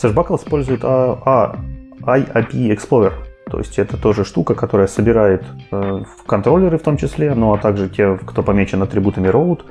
Sashbuckle 0.00 0.36
использует 0.36 0.80
а, 0.84 1.18
а, 1.24 1.56
IAP 2.02 2.52
Explorer, 2.52 3.14
то 3.50 3.58
есть 3.58 3.78
это 3.78 3.96
тоже 3.96 4.24
штука, 4.24 4.54
которая 4.54 4.86
собирает 4.86 5.42
э, 5.72 6.02
контроллеры 6.26 6.78
в 6.78 6.82
том 6.82 6.96
числе, 6.96 7.34
ну 7.34 7.52
а 7.52 7.58
также 7.58 7.88
те, 7.88 8.16
кто 8.16 8.42
помечен 8.42 8.80
атрибутами 8.82 9.28
route, 9.28 9.62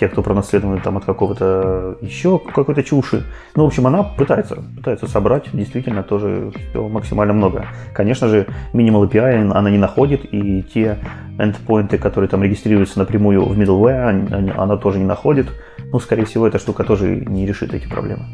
те, 0.00 0.08
кто 0.08 0.22
пронаследованы 0.22 0.80
там 0.80 0.96
от 0.96 1.04
какого-то 1.04 1.98
еще 2.00 2.38
какой-то 2.38 2.82
чуши. 2.82 3.22
Ну, 3.54 3.64
в 3.64 3.66
общем, 3.66 3.86
она 3.86 4.02
пытается, 4.02 4.56
пытается 4.76 5.06
собрать 5.06 5.44
действительно 5.52 6.02
тоже 6.02 6.52
максимально 6.74 7.34
много. 7.34 7.66
Конечно 7.92 8.28
же, 8.28 8.46
Minimal 8.72 9.10
API 9.10 9.52
она 9.52 9.70
не 9.70 9.76
находит, 9.76 10.22
и 10.32 10.62
те 10.62 10.98
endpoints, 11.38 11.98
которые 11.98 12.30
там 12.30 12.42
регистрируются 12.42 12.98
напрямую 12.98 13.44
в 13.44 13.58
middleware, 13.58 14.54
она 14.56 14.76
тоже 14.78 14.98
не 14.98 15.04
находит. 15.04 15.48
Ну, 15.92 16.00
скорее 16.00 16.24
всего, 16.24 16.46
эта 16.46 16.58
штука 16.58 16.84
тоже 16.84 17.22
не 17.26 17.46
решит 17.46 17.74
эти 17.74 17.86
проблемы. 17.86 18.24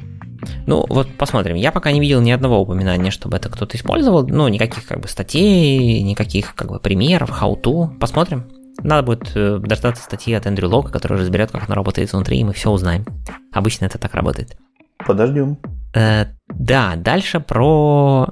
Ну, 0.66 0.84
вот 0.88 1.08
посмотрим. 1.18 1.56
Я 1.56 1.72
пока 1.72 1.90
не 1.90 1.98
видел 1.98 2.20
ни 2.20 2.30
одного 2.30 2.60
упоминания, 2.60 3.10
чтобы 3.10 3.38
это 3.38 3.48
кто-то 3.48 3.76
использовал. 3.76 4.24
Ну, 4.26 4.46
никаких 4.46 4.86
как 4.86 5.00
бы 5.00 5.08
статей, 5.08 6.02
никаких 6.02 6.54
как 6.54 6.70
бы 6.70 6.78
примеров, 6.78 7.30
how-to. 7.42 7.98
Посмотрим. 7.98 8.44
Надо 8.86 9.02
будет 9.02 9.32
э, 9.34 9.58
дождаться 9.58 10.04
статьи 10.04 10.32
от 10.32 10.46
Эндрю 10.46 10.68
Лока, 10.68 10.92
который 10.92 11.18
разберет, 11.18 11.50
как 11.50 11.66
она 11.66 11.74
работает 11.74 12.12
внутри, 12.12 12.38
и 12.38 12.44
мы 12.44 12.52
все 12.52 12.70
узнаем. 12.70 13.04
Обычно 13.52 13.86
это 13.86 13.98
так 13.98 14.14
работает. 14.14 14.56
Подождем. 15.04 15.58
Э, 15.92 16.26
да, 16.48 16.94
дальше 16.94 17.40
про 17.40 18.28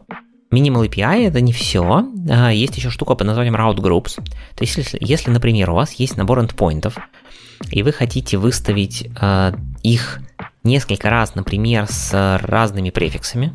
Minimal 0.53 0.89
API 0.89 1.27
это 1.27 1.41
не 1.41 1.53
все. 1.53 2.05
А, 2.31 2.53
есть 2.53 2.77
еще 2.77 2.91
штука 2.91 3.17
под 3.17 3.27
названием 3.27 3.57
Route 3.57 3.79
Groups. 3.79 4.15
То 4.55 4.63
есть, 4.63 4.77
если, 4.77 4.99
если 5.01 5.33
например, 5.33 5.71
у 5.71 5.75
вас 5.75 5.93
есть 5.95 6.17
набор 6.17 6.39
эндпоинтов, 6.39 6.99
и 7.73 7.83
вы 7.83 7.91
хотите 7.91 8.39
выставить 8.39 9.11
э, 9.21 9.53
их 9.83 10.21
несколько 10.63 11.11
раз, 11.11 11.35
например, 11.35 11.87
с 11.89 12.39
разными 12.41 12.91
префиксами, 12.91 13.53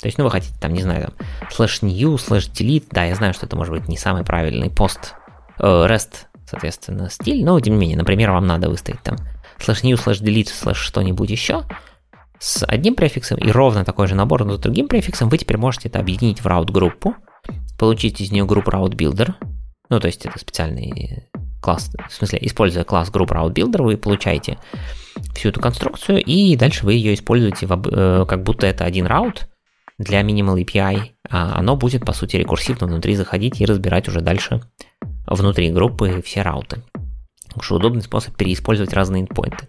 то 0.00 0.06
есть, 0.06 0.18
ну, 0.18 0.24
вы 0.24 0.32
хотите, 0.32 0.54
там, 0.60 0.72
не 0.72 0.82
знаю, 0.82 1.12
там, 1.16 1.48
slash 1.56 1.82
new, 1.82 2.16
slash 2.16 2.50
delete, 2.52 2.86
да, 2.90 3.04
я 3.04 3.14
знаю, 3.14 3.32
что 3.32 3.46
это 3.46 3.54
может 3.54 3.72
быть 3.72 3.86
не 3.86 3.96
самый 3.96 4.24
правильный 4.24 4.70
пост, 4.70 5.14
э, 5.60 5.62
REST, 5.62 6.26
соответственно, 6.52 7.10
стиль, 7.10 7.44
но, 7.44 7.58
тем 7.60 7.74
не 7.74 7.80
менее, 7.80 7.96
например, 7.98 8.30
вам 8.30 8.46
надо 8.46 8.68
выставить 8.68 9.02
там 9.02 9.16
slash 9.58 9.82
new, 9.82 9.94
slash 9.94 10.22
delete, 10.22 10.48
slash 10.48 10.74
что-нибудь 10.74 11.30
еще, 11.30 11.64
с 12.38 12.64
одним 12.66 12.94
префиксом 12.94 13.38
и 13.38 13.50
ровно 13.50 13.84
такой 13.84 14.06
же 14.06 14.14
набор, 14.14 14.44
но 14.44 14.54
с 14.54 14.58
другим 14.58 14.88
префиксом, 14.88 15.28
вы 15.28 15.38
теперь 15.38 15.56
можете 15.56 15.88
это 15.88 15.98
объединить 15.98 16.40
в 16.40 16.46
route 16.46 16.70
группу, 16.70 17.14
получить 17.78 18.20
из 18.20 18.30
нее 18.30 18.44
группу 18.44 18.70
route 18.70 18.94
builder, 18.94 19.34
ну, 19.88 20.00
то 20.00 20.06
есть 20.06 20.24
это 20.24 20.38
специальный 20.38 21.28
класс, 21.60 21.90
в 22.08 22.12
смысле, 22.12 22.38
используя 22.42 22.84
класс 22.84 23.10
Group 23.10 23.28
Route 23.28 23.54
Builder, 23.54 23.82
вы 23.82 23.96
получаете 23.96 24.58
всю 25.34 25.50
эту 25.50 25.60
конструкцию, 25.60 26.22
и 26.22 26.56
дальше 26.56 26.84
вы 26.84 26.94
ее 26.94 27.14
используете 27.14 27.66
в, 27.66 27.88
э, 27.88 28.26
как 28.26 28.42
будто 28.42 28.66
это 28.66 28.84
один 28.84 29.06
раут 29.06 29.48
для 29.98 30.22
Minimal 30.22 30.64
API, 30.64 31.12
а 31.30 31.58
оно 31.58 31.76
будет, 31.76 32.04
по 32.04 32.12
сути, 32.12 32.36
рекурсивно 32.36 32.86
внутри 32.86 33.14
заходить 33.14 33.60
и 33.60 33.66
разбирать 33.66 34.08
уже 34.08 34.20
дальше 34.20 34.62
внутри 35.26 35.70
группы 35.70 36.22
все 36.24 36.42
рауты. 36.42 36.82
Так 37.52 37.62
что 37.62 37.76
удобный 37.76 38.02
способ 38.02 38.34
переиспользовать 38.36 38.92
разные 38.92 39.24
endpoints. 39.24 39.64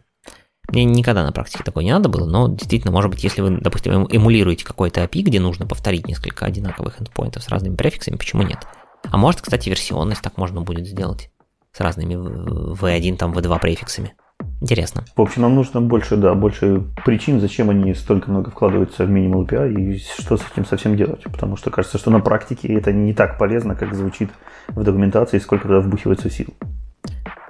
Мне 0.69 0.85
никогда 0.85 1.25
на 1.25 1.31
практике 1.31 1.63
такое 1.63 1.83
не 1.83 1.91
надо 1.91 2.07
было, 2.09 2.25
но 2.25 2.47
действительно, 2.47 2.91
может 2.91 3.11
быть, 3.11 3.23
если 3.23 3.41
вы, 3.41 3.59
допустим, 3.59 4.07
эмулируете 4.09 4.63
какой-то 4.65 5.03
API, 5.03 5.21
где 5.21 5.39
нужно 5.39 5.67
повторить 5.67 6.07
несколько 6.07 6.45
одинаковых 6.45 7.01
endpointов 7.01 7.43
с 7.43 7.49
разными 7.49 7.75
префиксами, 7.75 8.15
почему 8.15 8.43
нет? 8.43 8.59
А 9.03 9.17
может, 9.17 9.41
кстати, 9.41 9.69
версионность 9.69 10.21
так 10.21 10.37
можно 10.37 10.61
будет 10.61 10.87
сделать 10.87 11.29
с 11.73 11.79
разными 11.79 12.13
v1, 12.13 13.17
там, 13.17 13.33
v2 13.33 13.59
префиксами. 13.59 14.15
Интересно. 14.63 15.03
В 15.17 15.21
общем, 15.21 15.41
нам 15.41 15.55
нужно 15.55 15.81
больше, 15.81 16.15
да, 16.15 16.33
больше 16.35 16.83
причин, 17.03 17.41
зачем 17.41 17.69
они 17.69 17.93
столько 17.93 18.31
много 18.31 18.49
вкладываются 18.49 19.03
в 19.03 19.11
Minimal 19.11 19.45
API 19.45 19.73
и 19.73 19.99
что 19.99 20.37
с 20.37 20.41
этим 20.49 20.65
совсем 20.65 20.95
делать. 20.95 21.21
Потому 21.23 21.57
что 21.57 21.69
кажется, 21.69 21.97
что 21.97 22.11
на 22.11 22.21
практике 22.21 22.73
это 22.73 22.93
не 22.93 23.13
так 23.13 23.37
полезно, 23.37 23.75
как 23.75 23.93
звучит 23.93 24.29
в 24.69 24.81
документации, 24.81 25.39
сколько 25.39 25.67
туда 25.67 25.81
вбухивается 25.81 26.29
сил. 26.29 26.47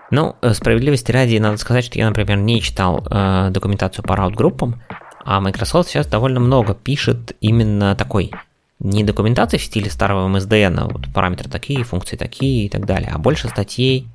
Ну, 0.10 0.36
э, 0.42 0.56
справедливости 0.56 1.12
ради, 1.12 1.38
надо 1.38 1.58
сказать, 1.58 1.86
что 1.86 2.00
я, 2.00 2.08
например, 2.08 2.38
не 2.38 2.60
читал 2.62 3.06
э, 3.08 3.52
документацию 3.52 4.04
по 4.04 4.16
раут-группам, 4.16 4.82
а 5.24 5.40
Microsoft 5.40 5.90
сейчас 5.90 6.08
довольно 6.08 6.40
много 6.40 6.74
пишет 6.74 7.36
именно 7.42 7.96
такой 7.96 8.32
не 8.80 9.04
документации 9.04 9.58
в 9.58 9.64
стиле 9.64 9.92
старого 9.92 10.28
MSDN, 10.36 10.80
а 10.80 10.86
вот 10.86 11.14
параметры 11.14 11.48
такие, 11.48 11.84
функции 11.84 12.16
такие 12.16 12.66
и 12.66 12.70
так 12.70 12.88
далее, 12.88 13.12
а 13.14 13.20
больше 13.20 13.50
статей, 13.50 14.08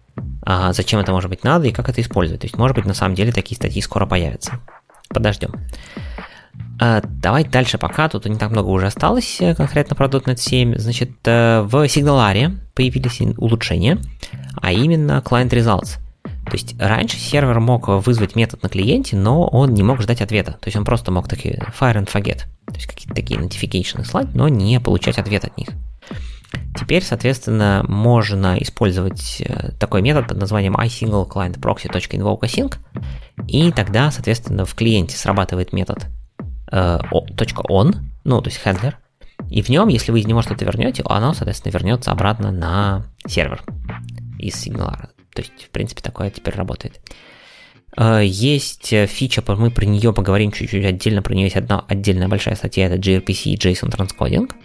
а 0.42 0.72
зачем 0.72 1.00
это 1.00 1.12
может 1.12 1.31
быть 1.31 1.44
надо 1.44 1.66
и 1.66 1.72
как 1.72 1.88
это 1.88 2.00
использовать. 2.00 2.40
То 2.40 2.46
есть, 2.46 2.57
может 2.57 2.76
быть, 2.76 2.87
на 2.87 2.94
самом 2.94 3.14
деле 3.14 3.33
такие 3.33 3.57
статьи 3.57 3.83
скоро 3.83 4.07
появятся. 4.07 4.61
Подождем. 5.09 5.52
А, 6.81 7.02
давай 7.02 7.44
дальше 7.44 7.76
пока, 7.78 8.09
тут 8.09 8.26
не 8.26 8.37
так 8.37 8.50
много 8.50 8.68
уже 8.68 8.87
осталось 8.87 9.40
э, 9.40 9.54
конкретно 9.54 9.96
про 9.96 10.07
.NET 10.07 10.37
7. 10.37 10.78
Значит, 10.78 11.11
э, 11.24 11.62
в 11.62 11.74
Signalare 11.87 12.57
появились 12.74 13.20
улучшения, 13.37 13.98
а 14.61 14.72
именно 14.72 15.22
Client 15.24 15.50
Results. 15.50 15.98
То 16.22 16.52
есть 16.52 16.81
раньше 16.81 17.18
сервер 17.18 17.61
мог 17.61 17.88
вызвать 17.88 18.37
метод 18.37 18.62
на 18.62 18.68
клиенте, 18.68 19.16
но 19.16 19.46
он 19.46 19.74
не 19.74 19.83
мог 19.83 20.00
ждать 20.00 20.22
ответа. 20.22 20.52
То 20.52 20.68
есть 20.68 20.76
он 20.76 20.85
просто 20.85 21.11
мог 21.11 21.28
такие 21.28 21.62
fire 21.78 21.96
and 21.96 22.11
forget. 22.11 22.44
То 22.66 22.74
есть 22.74 22.87
какие-то 22.87 23.14
такие 23.14 23.40
notification 23.40 24.04
слать, 24.04 24.35
но 24.35 24.48
не 24.48 24.81
получать 24.81 25.18
ответ 25.18 25.44
от 25.44 25.57
них. 25.59 25.68
Теперь, 26.78 27.02
соответственно, 27.02 27.84
можно 27.88 28.56
использовать 28.58 29.40
э, 29.40 29.72
такой 29.78 30.00
метод 30.00 30.28
под 30.28 30.38
названием 30.38 30.76
iSingleClientProxy.InvokeAsync, 30.76 32.76
и 33.46 33.72
тогда, 33.72 34.11
соответственно, 34.11 34.64
в 34.64 34.74
клиенте 34.74 35.16
срабатывает 35.16 35.72
метод 35.72 36.06
э, 36.70 36.98
.on, 37.11 37.96
ну, 38.24 38.40
то 38.40 38.48
есть 38.48 38.61
handler, 38.64 38.94
и 39.50 39.61
в 39.61 39.68
нем, 39.68 39.88
если 39.88 40.12
вы 40.12 40.20
из 40.20 40.26
него 40.26 40.42
что-то 40.42 40.64
вернете, 40.64 41.02
оно, 41.04 41.34
соответственно, 41.34 41.72
вернется 41.72 42.12
обратно 42.12 42.50
на 42.50 43.06
сервер 43.26 43.62
из 44.38 44.54
Signal. 44.54 45.08
То 45.34 45.42
есть, 45.42 45.64
в 45.64 45.70
принципе, 45.70 46.00
такое 46.00 46.30
теперь 46.30 46.54
работает. 46.54 47.00
Э, 47.96 48.22
есть 48.24 48.88
фича, 48.88 49.42
мы 49.46 49.70
про 49.70 49.84
нее 49.84 50.12
поговорим 50.12 50.52
чуть-чуть 50.52 50.84
отдельно, 50.84 51.22
про 51.22 51.34
нее 51.34 51.44
есть 51.44 51.56
одна 51.56 51.84
отдельная 51.88 52.28
большая 52.28 52.54
статья, 52.54 52.87
это 52.87 52.96
gRPC 52.96 53.50
и 53.50 53.56
JSON 53.56 53.90
Transcoding– 53.90 54.50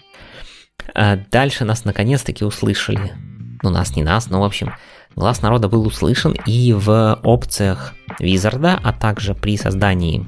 а 0.94 1.18
дальше 1.32 1.66
нас 1.66 1.86
наконец-таки 1.86 2.46
услышали. 2.46 3.14
Ну, 3.62 3.70
нас 3.70 3.96
не 3.96 4.04
нас, 4.04 4.30
но, 4.30 4.42
в 4.42 4.44
общем, 4.44 4.74
глаз 5.16 5.42
народа 5.42 5.70
был 5.70 5.86
услышан 5.88 6.36
и 6.46 6.74
в 6.74 7.20
опциях 7.24 7.94
Wizard, 8.20 8.80
а 8.82 8.94
также 8.94 9.34
при 9.34 9.58
создании 9.58 10.26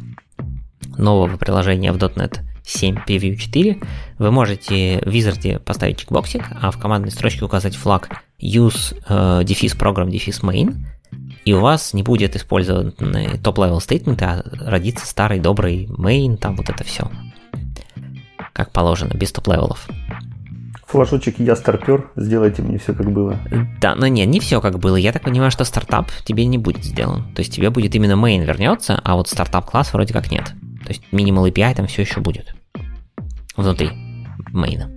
нового 0.98 1.38
приложения 1.38 1.92
в 1.92 1.98
.NET 1.98 2.40
7 2.64 2.98
PView 3.08 3.36
4 3.36 3.82
вы 4.18 4.32
можете 4.32 5.00
в 5.06 5.10
Wizard 5.10 5.60
поставить 5.60 6.00
чекбоксик, 6.00 6.46
а 6.62 6.72
в 6.72 6.80
командной 6.80 7.12
строчке 7.12 7.46
указать 7.46 7.76
флаг 7.76 8.10
use 8.42 8.98
э, 9.08 9.44
дефис 9.44 9.78
program 9.78 10.10
дефис 10.10 10.42
main, 10.42 10.86
и 11.44 11.54
у 11.54 11.60
вас 11.60 11.94
не 11.94 12.04
будет 12.04 12.36
использованы 12.36 13.38
top-level 13.38 13.78
statement, 13.78 14.22
а 14.24 14.44
родится 14.68 15.06
старый 15.06 15.40
добрый 15.40 15.86
main, 15.86 16.38
там 16.38 16.56
вот 16.56 16.70
это 16.70 16.84
все. 16.84 17.10
Как 18.54 18.72
положено, 18.72 19.14
без 19.14 19.32
top-level 19.32 19.77
ов 19.77 19.88
флажочек 20.96 21.40
«Я 21.40 21.58
старпер», 21.58 22.10
сделайте 22.16 22.62
мне 22.62 22.78
все 22.78 22.94
как 22.94 23.12
было. 23.12 23.38
Да, 23.82 23.96
но 23.96 24.08
нет, 24.08 24.30
не 24.30 24.40
все 24.40 24.62
как 24.62 24.80
было. 24.80 24.96
Я 24.96 25.12
так 25.12 25.24
понимаю, 25.24 25.52
что 25.52 25.66
стартап 25.66 26.10
тебе 26.24 26.46
не 26.46 26.58
будет 26.58 26.86
сделан. 26.86 27.34
То 27.34 27.42
есть 27.42 27.54
тебе 27.54 27.70
будет 27.70 27.96
именно 27.96 28.14
main 28.14 28.46
вернется, 28.46 29.02
а 29.04 29.16
вот 29.16 29.28
Startup-класс 29.28 29.92
вроде 29.94 30.14
как 30.14 30.32
нет. 30.32 30.54
То 30.86 30.90
есть 30.90 31.04
minimal 31.12 31.52
API 31.52 31.76
там 31.76 31.88
все 31.88 32.04
еще 32.04 32.22
будет. 32.22 32.56
Внутри 33.58 33.90
мейна. 34.54 34.90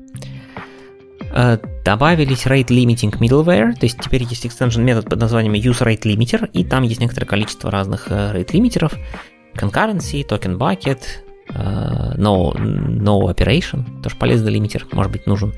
Э, 1.34 1.58
добавились 1.84 2.46
rate 2.46 2.68
limiting 2.68 3.18
middleware, 3.18 3.72
то 3.72 3.84
есть 3.84 3.98
теперь 4.00 4.22
есть 4.22 4.46
extension 4.46 4.82
метод 4.82 5.06
под 5.06 5.18
названием 5.18 5.54
use 5.54 5.82
rate 5.82 6.02
limiter, 6.02 6.48
и 6.52 6.64
там 6.64 6.84
есть 6.84 7.00
некоторое 7.00 7.26
количество 7.26 7.72
разных 7.72 8.06
э, 8.10 8.34
rate 8.36 8.52
лимитеров, 8.52 8.94
concurrency, 9.56 10.24
token 10.24 10.58
bucket, 10.58 11.00
Э, 11.50 12.14
no, 12.16 12.52
no 12.54 13.30
operation, 13.30 14.02
тоже 14.02 14.16
полезный 14.16 14.52
лимитер, 14.52 14.86
может 14.92 15.10
быть, 15.12 15.26
нужен 15.26 15.54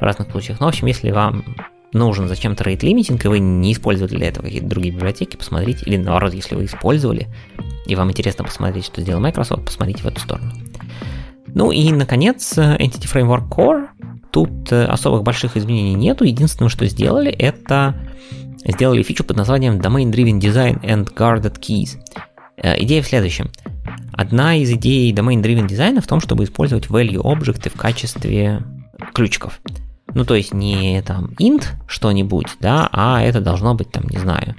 в 0.00 0.02
разных 0.02 0.30
случаях. 0.30 0.60
Но, 0.60 0.66
в 0.66 0.68
общем, 0.68 0.86
если 0.86 1.10
вам 1.10 1.44
нужен 1.92 2.28
зачем-то 2.28 2.64
rate 2.64 2.80
limiting, 2.80 3.20
и 3.24 3.28
вы 3.28 3.38
не 3.38 3.72
использовали 3.72 4.16
для 4.16 4.28
этого 4.28 4.44
какие-то 4.44 4.66
другие 4.66 4.94
библиотеки, 4.94 5.36
посмотрите, 5.36 5.84
или 5.86 5.96
наоборот, 5.96 6.34
если 6.34 6.54
вы 6.54 6.66
использовали, 6.66 7.28
и 7.86 7.94
вам 7.94 8.10
интересно 8.10 8.44
посмотреть, 8.44 8.86
что 8.86 9.00
сделал 9.00 9.20
Microsoft, 9.20 9.64
посмотрите 9.64 10.02
в 10.02 10.06
эту 10.06 10.20
сторону. 10.20 10.52
Ну 11.46 11.70
и, 11.72 11.90
наконец, 11.92 12.58
Entity 12.58 13.10
Framework 13.10 13.48
Core. 13.48 13.86
Тут 14.30 14.70
особых 14.70 15.22
больших 15.22 15.56
изменений 15.56 15.94
нету. 15.94 16.24
Единственное, 16.24 16.68
что 16.68 16.84
сделали, 16.86 17.30
это 17.30 17.94
сделали 18.66 19.02
фичу 19.02 19.24
под 19.24 19.38
названием 19.38 19.78
Domain 19.78 20.10
Driven 20.10 20.38
Design 20.38 20.82
and 20.82 21.14
Guarded 21.14 21.58
Keys. 21.58 21.98
Идея 22.62 23.00
в 23.00 23.06
следующем. 23.06 23.50
Одна 24.12 24.56
из 24.56 24.70
идей 24.72 25.10
Domain 25.14 25.40
Driven 25.40 25.66
дизайна 25.66 26.02
в 26.02 26.06
том, 26.06 26.20
чтобы 26.20 26.44
использовать 26.44 26.88
value 26.88 27.22
объекты 27.22 27.70
в 27.70 27.74
качестве 27.74 28.62
ключиков. 29.14 29.60
Ну, 30.16 30.24
то 30.24 30.34
есть 30.34 30.54
не 30.54 31.02
там 31.02 31.26
int 31.38 31.66
что-нибудь, 31.86 32.56
да, 32.58 32.88
а 32.90 33.20
это 33.20 33.42
должно 33.42 33.74
быть 33.74 33.90
там, 33.92 34.04
не 34.08 34.16
знаю, 34.16 34.54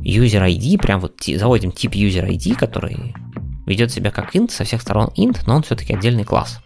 user 0.00 0.46
ID, 0.46 0.76
прям 0.76 1.00
вот 1.00 1.14
заводим 1.24 1.72
тип 1.72 1.94
user 1.94 2.28
ID, 2.28 2.54
который 2.56 3.14
ведет 3.64 3.90
себя 3.90 4.10
как 4.10 4.36
int, 4.36 4.50
со 4.50 4.64
всех 4.64 4.82
сторон 4.82 5.08
int, 5.16 5.38
но 5.46 5.56
он 5.56 5.62
все-таки 5.62 5.94
отдельный 5.94 6.24
класс. 6.24 6.60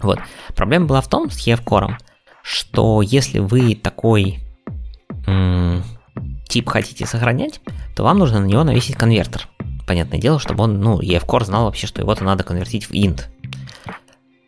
Вот. 0.00 0.20
Проблема 0.56 0.86
была 0.86 1.02
в 1.02 1.08
том 1.08 1.30
с 1.30 1.46
EF 1.46 1.62
Core, 1.62 1.96
что 2.42 3.02
если 3.02 3.40
вы 3.40 3.74
такой 3.74 4.38
м- 5.26 5.84
тип 6.48 6.66
хотите 6.66 7.04
сохранять, 7.04 7.60
то 7.94 8.04
вам 8.04 8.20
нужно 8.20 8.40
на 8.40 8.46
него 8.46 8.64
навесить 8.64 8.96
конвертер. 8.96 9.48
Понятное 9.86 10.18
дело, 10.18 10.38
чтобы 10.38 10.64
он, 10.64 10.80
ну, 10.80 10.98
EF 10.98 11.26
Core 11.26 11.44
знал 11.44 11.66
вообще, 11.66 11.86
что 11.86 12.00
его-то 12.00 12.24
надо 12.24 12.42
конвертить 12.42 12.86
в 12.86 12.92
int. 12.92 13.24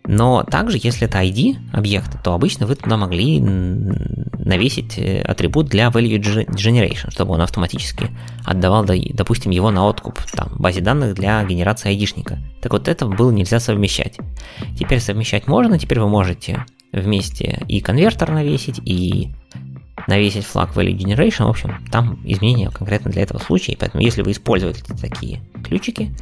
Но 0.05 0.43
также, 0.43 0.79
если 0.83 1.07
это 1.07 1.23
ID 1.23 1.57
объекта, 1.73 2.19
то 2.19 2.35
обычно 2.35 2.67
вы 2.67 2.75
туда 2.75 2.97
могли 2.97 3.41
навесить 3.41 4.99
э, 4.99 5.23
атрибут 5.23 5.69
для 5.69 5.89
value 5.89 6.19
generation, 6.19 7.11
чтобы 7.11 7.35
он 7.35 7.41
автоматически 7.41 8.09
отдавал, 8.45 8.85
допустим, 8.85 9.53
его 9.53 9.71
на 9.71 9.87
откуп 9.87 10.21
там, 10.33 10.51
базе 10.59 10.81
данных 10.81 11.15
для 11.15 11.45
генерации 11.45 11.91
айдишника. 11.91 12.39
Так 12.61 12.73
вот, 12.73 12.89
это 12.89 13.07
было 13.07 13.31
нельзя 13.31 13.61
совмещать. 13.61 14.19
Теперь 14.77 14.99
совмещать 14.99 15.47
можно, 15.47 15.79
теперь 15.79 16.01
вы 16.01 16.09
можете 16.09 16.67
вместе 16.93 17.63
и 17.69 17.81
конвертер 17.81 18.31
навесить, 18.31 18.81
и 18.85 19.31
навесить 20.09 20.45
флаг 20.45 20.77
value 20.77 20.97
generation. 20.97 21.47
В 21.47 21.51
общем, 21.51 21.85
там 21.91 22.21
изменения 22.25 22.71
конкретно 22.71 23.11
для 23.11 23.23
этого 23.23 23.39
случая. 23.39 23.77
Поэтому, 23.79 24.03
если 24.03 24.23
вы 24.23 24.33
используете 24.33 24.83
такие 25.01 25.41
ключики, 25.65 26.13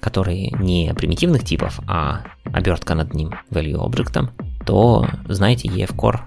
которые 0.00 0.50
не 0.50 0.92
примитивных 0.94 1.44
типов, 1.44 1.80
а 1.86 2.22
обертка 2.44 2.94
над 2.94 3.14
ним 3.14 3.32
value 3.50 3.84
объектом, 3.84 4.30
то 4.64 5.06
знаете 5.26 5.68
EF 5.68 5.94
Core 5.94 6.20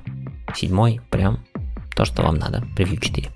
7 0.55 0.99
прям 1.09 1.39
то, 1.95 2.05
что 2.05 2.23
вам 2.23 2.35
надо, 2.35 2.63
Preview 2.75 2.99
4. 2.99 3.29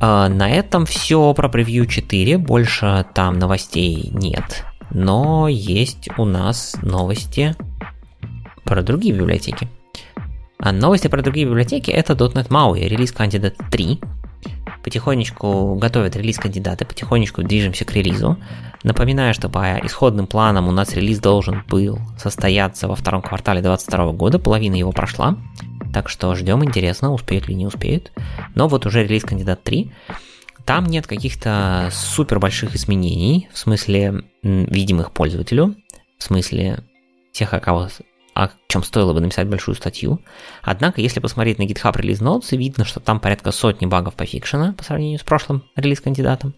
А 0.00 0.28
на 0.28 0.50
этом 0.50 0.86
все 0.86 1.32
про 1.34 1.48
Preview 1.48 1.86
4, 1.86 2.38
больше 2.38 3.06
там 3.14 3.38
новостей 3.38 4.10
нет, 4.12 4.64
но 4.90 5.48
есть 5.48 6.08
у 6.18 6.24
нас 6.24 6.76
новости 6.82 7.56
про 8.64 8.82
другие 8.82 9.14
библиотеки. 9.14 9.68
А 10.58 10.72
новости 10.72 11.08
про 11.08 11.20
другие 11.20 11.46
библиотеки 11.46 11.90
это 11.90 12.14
.NET 12.14 12.48
MAUI, 12.48 12.88
релиз 12.88 13.12
кандидат 13.12 13.54
3, 13.70 14.00
потихонечку 14.84 15.74
готовят 15.76 16.14
релиз 16.14 16.36
кандидаты, 16.38 16.84
потихонечку 16.84 17.42
движемся 17.42 17.84
к 17.84 17.92
релизу. 17.92 18.36
Напоминаю, 18.82 19.32
что 19.32 19.48
по 19.48 19.80
исходным 19.82 20.26
планам 20.26 20.68
у 20.68 20.72
нас 20.72 20.94
релиз 20.94 21.18
должен 21.18 21.64
был 21.68 21.98
состояться 22.18 22.86
во 22.86 22.94
втором 22.94 23.22
квартале 23.22 23.62
2022 23.62 24.12
года, 24.12 24.38
половина 24.38 24.74
его 24.74 24.92
прошла, 24.92 25.38
так 25.92 26.10
что 26.10 26.34
ждем, 26.34 26.62
интересно, 26.62 27.12
успеют 27.12 27.48
ли 27.48 27.54
не 27.54 27.66
успеют. 27.66 28.12
Но 28.54 28.68
вот 28.68 28.84
уже 28.84 29.04
релиз 29.04 29.24
кандидат 29.24 29.62
3, 29.62 29.90
там 30.66 30.84
нет 30.84 31.06
каких-то 31.06 31.88
супер 31.90 32.38
больших 32.38 32.76
изменений, 32.76 33.48
в 33.52 33.58
смысле 33.58 34.24
видимых 34.42 35.12
пользователю, 35.12 35.76
в 36.18 36.22
смысле 36.22 36.84
тех, 37.32 37.54
о 37.54 37.60
кого 37.60 37.88
о 38.34 38.50
чем 38.68 38.82
стоило 38.82 39.12
бы 39.12 39.20
написать 39.20 39.48
большую 39.48 39.76
статью. 39.76 40.20
Однако, 40.62 41.00
если 41.00 41.20
посмотреть 41.20 41.58
на 41.58 41.62
GitHub 41.62 41.94
Release 41.94 42.20
Notes, 42.20 42.56
видно, 42.56 42.84
что 42.84 43.00
там 43.00 43.20
порядка 43.20 43.52
сотни 43.52 43.86
багов 43.86 44.14
по 44.14 44.26
фикшена 44.26 44.74
по 44.76 44.82
сравнению 44.82 45.18
с 45.18 45.22
прошлым 45.22 45.62
релиз-кандидатом. 45.76 46.54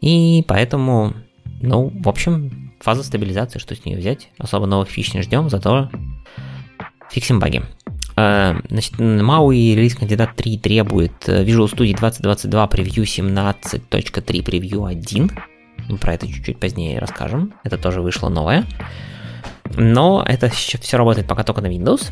И 0.00 0.44
поэтому, 0.48 1.14
ну, 1.60 1.92
в 1.94 2.08
общем, 2.08 2.72
фаза 2.80 3.02
стабилизации, 3.02 3.58
что 3.58 3.74
с 3.74 3.84
нее 3.84 3.98
взять. 3.98 4.30
Особо 4.38 4.66
новых 4.66 4.88
фич 4.88 5.14
не 5.14 5.22
ждем, 5.22 5.50
зато 5.50 5.90
фиксим 7.10 7.38
баги. 7.38 7.62
Э, 8.16 8.54
значит, 8.68 8.94
MAUI 8.94 9.74
релиз 9.74 9.96
кандидат 9.96 10.36
3 10.36 10.58
требует 10.58 11.28
э, 11.28 11.44
Visual 11.44 11.70
Studio 11.70 11.98
2022 11.98 12.66
превью 12.68 13.04
17.3 13.04 14.42
превью 14.42 14.84
1. 14.84 15.30
Про 16.00 16.14
это 16.14 16.26
чуть-чуть 16.26 16.58
позднее 16.58 16.98
расскажем. 16.98 17.54
Это 17.62 17.76
тоже 17.76 18.00
вышло 18.00 18.28
новое. 18.28 18.64
Но 19.76 20.24
это 20.26 20.48
все 20.50 20.96
работает 20.96 21.26
пока 21.26 21.42
только 21.42 21.60
на 21.60 21.66
Windows. 21.66 22.10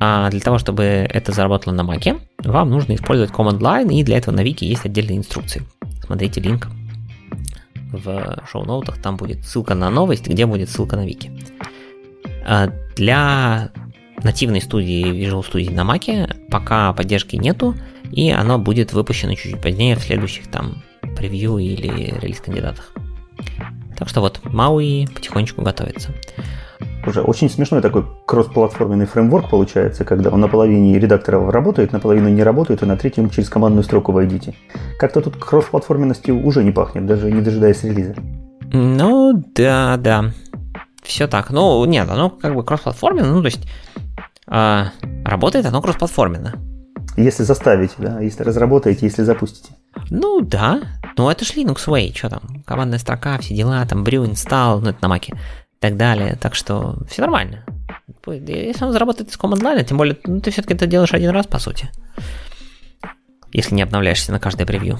А 0.00 0.30
для 0.30 0.40
того, 0.40 0.58
чтобы 0.58 0.82
это 0.82 1.32
заработало 1.32 1.72
на 1.72 1.82
Mac, 1.82 2.20
вам 2.38 2.70
нужно 2.70 2.94
использовать 2.94 3.30
Command 3.30 3.58
Line, 3.58 3.92
и 3.92 4.02
для 4.02 4.18
этого 4.18 4.34
на 4.34 4.42
Вики 4.42 4.64
есть 4.64 4.84
отдельные 4.84 5.18
инструкции. 5.18 5.62
Смотрите 6.04 6.40
линк 6.40 6.68
в 7.92 8.42
шоу-ноутах, 8.50 9.00
там 9.00 9.16
будет 9.16 9.44
ссылка 9.44 9.74
на 9.74 9.90
новость, 9.90 10.26
где 10.26 10.46
будет 10.46 10.70
ссылка 10.70 10.96
на 10.96 11.06
Вики. 11.06 11.30
А 12.44 12.72
для 12.96 13.70
нативной 14.24 14.60
студии 14.60 15.04
Visual 15.04 15.44
Studio 15.48 15.72
на 15.72 15.82
Mac 15.82 16.48
пока 16.50 16.92
поддержки 16.94 17.36
нету, 17.36 17.76
и 18.10 18.30
оно 18.30 18.58
будет 18.58 18.92
выпущено 18.92 19.34
чуть-чуть 19.34 19.60
позднее 19.60 19.94
в 19.96 20.00
следующих 20.00 20.48
там 20.48 20.82
превью 21.16 21.58
или 21.58 22.18
релиз 22.18 22.40
кандидатах. 22.40 22.92
Так 23.96 24.08
что 24.08 24.20
вот, 24.20 24.40
Maui 24.44 25.08
потихонечку 25.12 25.62
готовится. 25.62 26.10
Уже 27.04 27.20
очень 27.20 27.50
смешной 27.50 27.82
такой 27.82 28.04
кроссплатформенный 28.26 29.06
фреймворк 29.06 29.50
получается, 29.50 30.04
когда 30.04 30.30
он 30.30 30.40
на 30.40 30.48
половине 30.48 30.98
редактора 30.98 31.50
работает, 31.50 31.92
на 31.92 31.98
половину 31.98 32.28
не 32.28 32.42
работает, 32.42 32.82
и 32.82 32.86
на 32.86 32.96
третьем 32.96 33.28
через 33.28 33.48
командную 33.48 33.82
строку 33.82 34.12
войдите. 34.12 34.54
Как-то 34.98 35.20
тут 35.20 35.36
кроссплатформенностью 35.36 36.44
уже 36.44 36.62
не 36.62 36.70
пахнет, 36.70 37.06
даже 37.06 37.30
не 37.30 37.40
дожидаясь 37.40 37.82
релиза. 37.82 38.14
Ну, 38.72 39.42
да, 39.54 39.96
да. 39.96 40.30
Все 41.02 41.26
так. 41.26 41.50
Ну, 41.50 41.84
нет, 41.84 42.08
оно 42.08 42.30
как 42.30 42.54
бы 42.54 42.64
кроссплатформенно, 42.64 43.32
ну, 43.32 43.40
то 43.40 43.46
есть 43.46 43.66
э, 44.46 44.84
работает 45.24 45.66
оно 45.66 45.82
кроссплатформенно. 45.82 46.54
Если 47.16 47.42
заставите, 47.42 47.94
да, 47.98 48.20
если 48.20 48.42
разработаете, 48.42 49.06
если 49.06 49.22
запустите. 49.22 49.74
Ну 50.08 50.40
да, 50.40 50.80
ну 51.18 51.28
это 51.28 51.44
ж 51.44 51.50
Linux 51.56 51.86
Way, 51.86 52.16
что 52.16 52.30
там, 52.30 52.62
командная 52.64 52.98
строка, 52.98 53.36
все 53.38 53.54
дела, 53.54 53.84
там 53.84 54.02
brew 54.02 54.24
install, 54.30 54.80
ну 54.80 54.90
это 54.90 54.98
на 55.02 55.08
маке 55.08 55.34
так 55.82 55.96
далее. 55.96 56.38
Так 56.40 56.54
что 56.54 56.96
все 57.08 57.22
нормально. 57.22 57.64
Если 58.26 58.84
он 58.84 58.92
заработает 58.92 59.30
из 59.30 59.36
command 59.36 59.60
line, 59.60 59.84
тем 59.84 59.98
более 59.98 60.16
ну, 60.24 60.40
ты 60.40 60.50
все-таки 60.50 60.74
это 60.74 60.86
делаешь 60.86 61.12
один 61.12 61.30
раз, 61.30 61.46
по 61.46 61.58
сути. 61.58 61.90
Если 63.52 63.74
не 63.74 63.82
обновляешься 63.82 64.32
на 64.32 64.38
каждое 64.38 64.64
превью. 64.64 64.98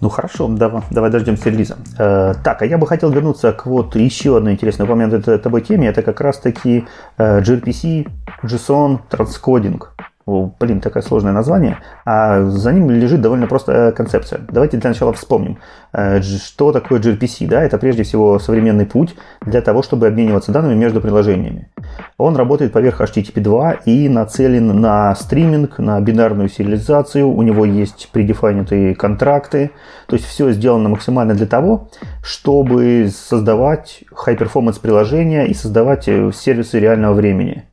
Ну 0.00 0.08
хорошо, 0.10 0.48
давай, 0.48 0.82
давай 0.90 1.10
дождемся 1.10 1.48
релиза. 1.50 1.78
Э, 1.98 2.34
так, 2.44 2.60
а 2.60 2.66
я 2.66 2.76
бы 2.76 2.86
хотел 2.86 3.10
вернуться 3.10 3.52
к 3.52 3.64
вот 3.64 3.96
еще 3.96 4.36
одной 4.36 4.52
интересной 4.52 4.84
упомянутой 4.84 5.38
тобой 5.38 5.62
теме. 5.62 5.88
Это 5.88 6.02
как 6.02 6.20
раз-таки 6.20 6.84
э, 7.16 7.40
gRPC, 7.40 8.06
JSON, 8.42 8.98
транскодинг 9.08 9.94
блин, 10.26 10.80
такое 10.80 11.02
сложное 11.02 11.32
название, 11.32 11.78
а 12.04 12.42
за 12.46 12.72
ним 12.72 12.90
лежит 12.90 13.20
довольно 13.20 13.46
простая 13.46 13.92
концепция. 13.92 14.40
Давайте 14.50 14.76
для 14.76 14.90
начала 14.90 15.12
вспомним, 15.12 15.58
э, 15.92 16.20
что 16.20 16.72
такое 16.72 16.98
gRPC. 17.00 17.46
Да? 17.46 17.62
Это 17.62 17.78
прежде 17.78 18.02
всего 18.02 18.40
современный 18.40 18.86
путь 18.86 19.14
для 19.42 19.60
того, 19.60 19.82
чтобы 19.82 20.08
обмениваться 20.08 20.50
данными 20.50 20.74
между 20.74 21.00
приложениями. 21.00 21.70
Он 22.18 22.34
работает 22.34 22.72
поверх 22.72 23.00
HTTP 23.00 23.40
2 23.40 23.72
и 23.84 24.08
нацелен 24.08 24.80
на 24.80 25.14
стриминг, 25.14 25.78
на 25.78 26.00
бинарную 26.00 26.48
сериализацию, 26.48 27.28
у 27.28 27.42
него 27.42 27.64
есть 27.64 28.08
предефайнутые 28.12 28.96
контракты, 28.96 29.70
то 30.08 30.16
есть 30.16 30.26
все 30.26 30.50
сделано 30.50 30.88
максимально 30.88 31.34
для 31.34 31.46
того, 31.46 31.88
чтобы 32.22 33.08
создавать 33.14 34.02
high-performance 34.26 34.80
приложения 34.80 35.46
и 35.46 35.54
создавать 35.54 36.08
э, 36.08 36.32
сервисы 36.34 36.80
реального 36.80 37.14
времени. 37.14 37.64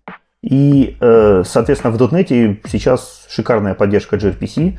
И, 0.43 0.97
э, 0.99 1.43
соответственно, 1.45 1.93
в 1.93 2.01
.NET 2.01 2.59
сейчас 2.67 3.25
шикарная 3.29 3.75
поддержка 3.75 4.17
gRPC. 4.17 4.77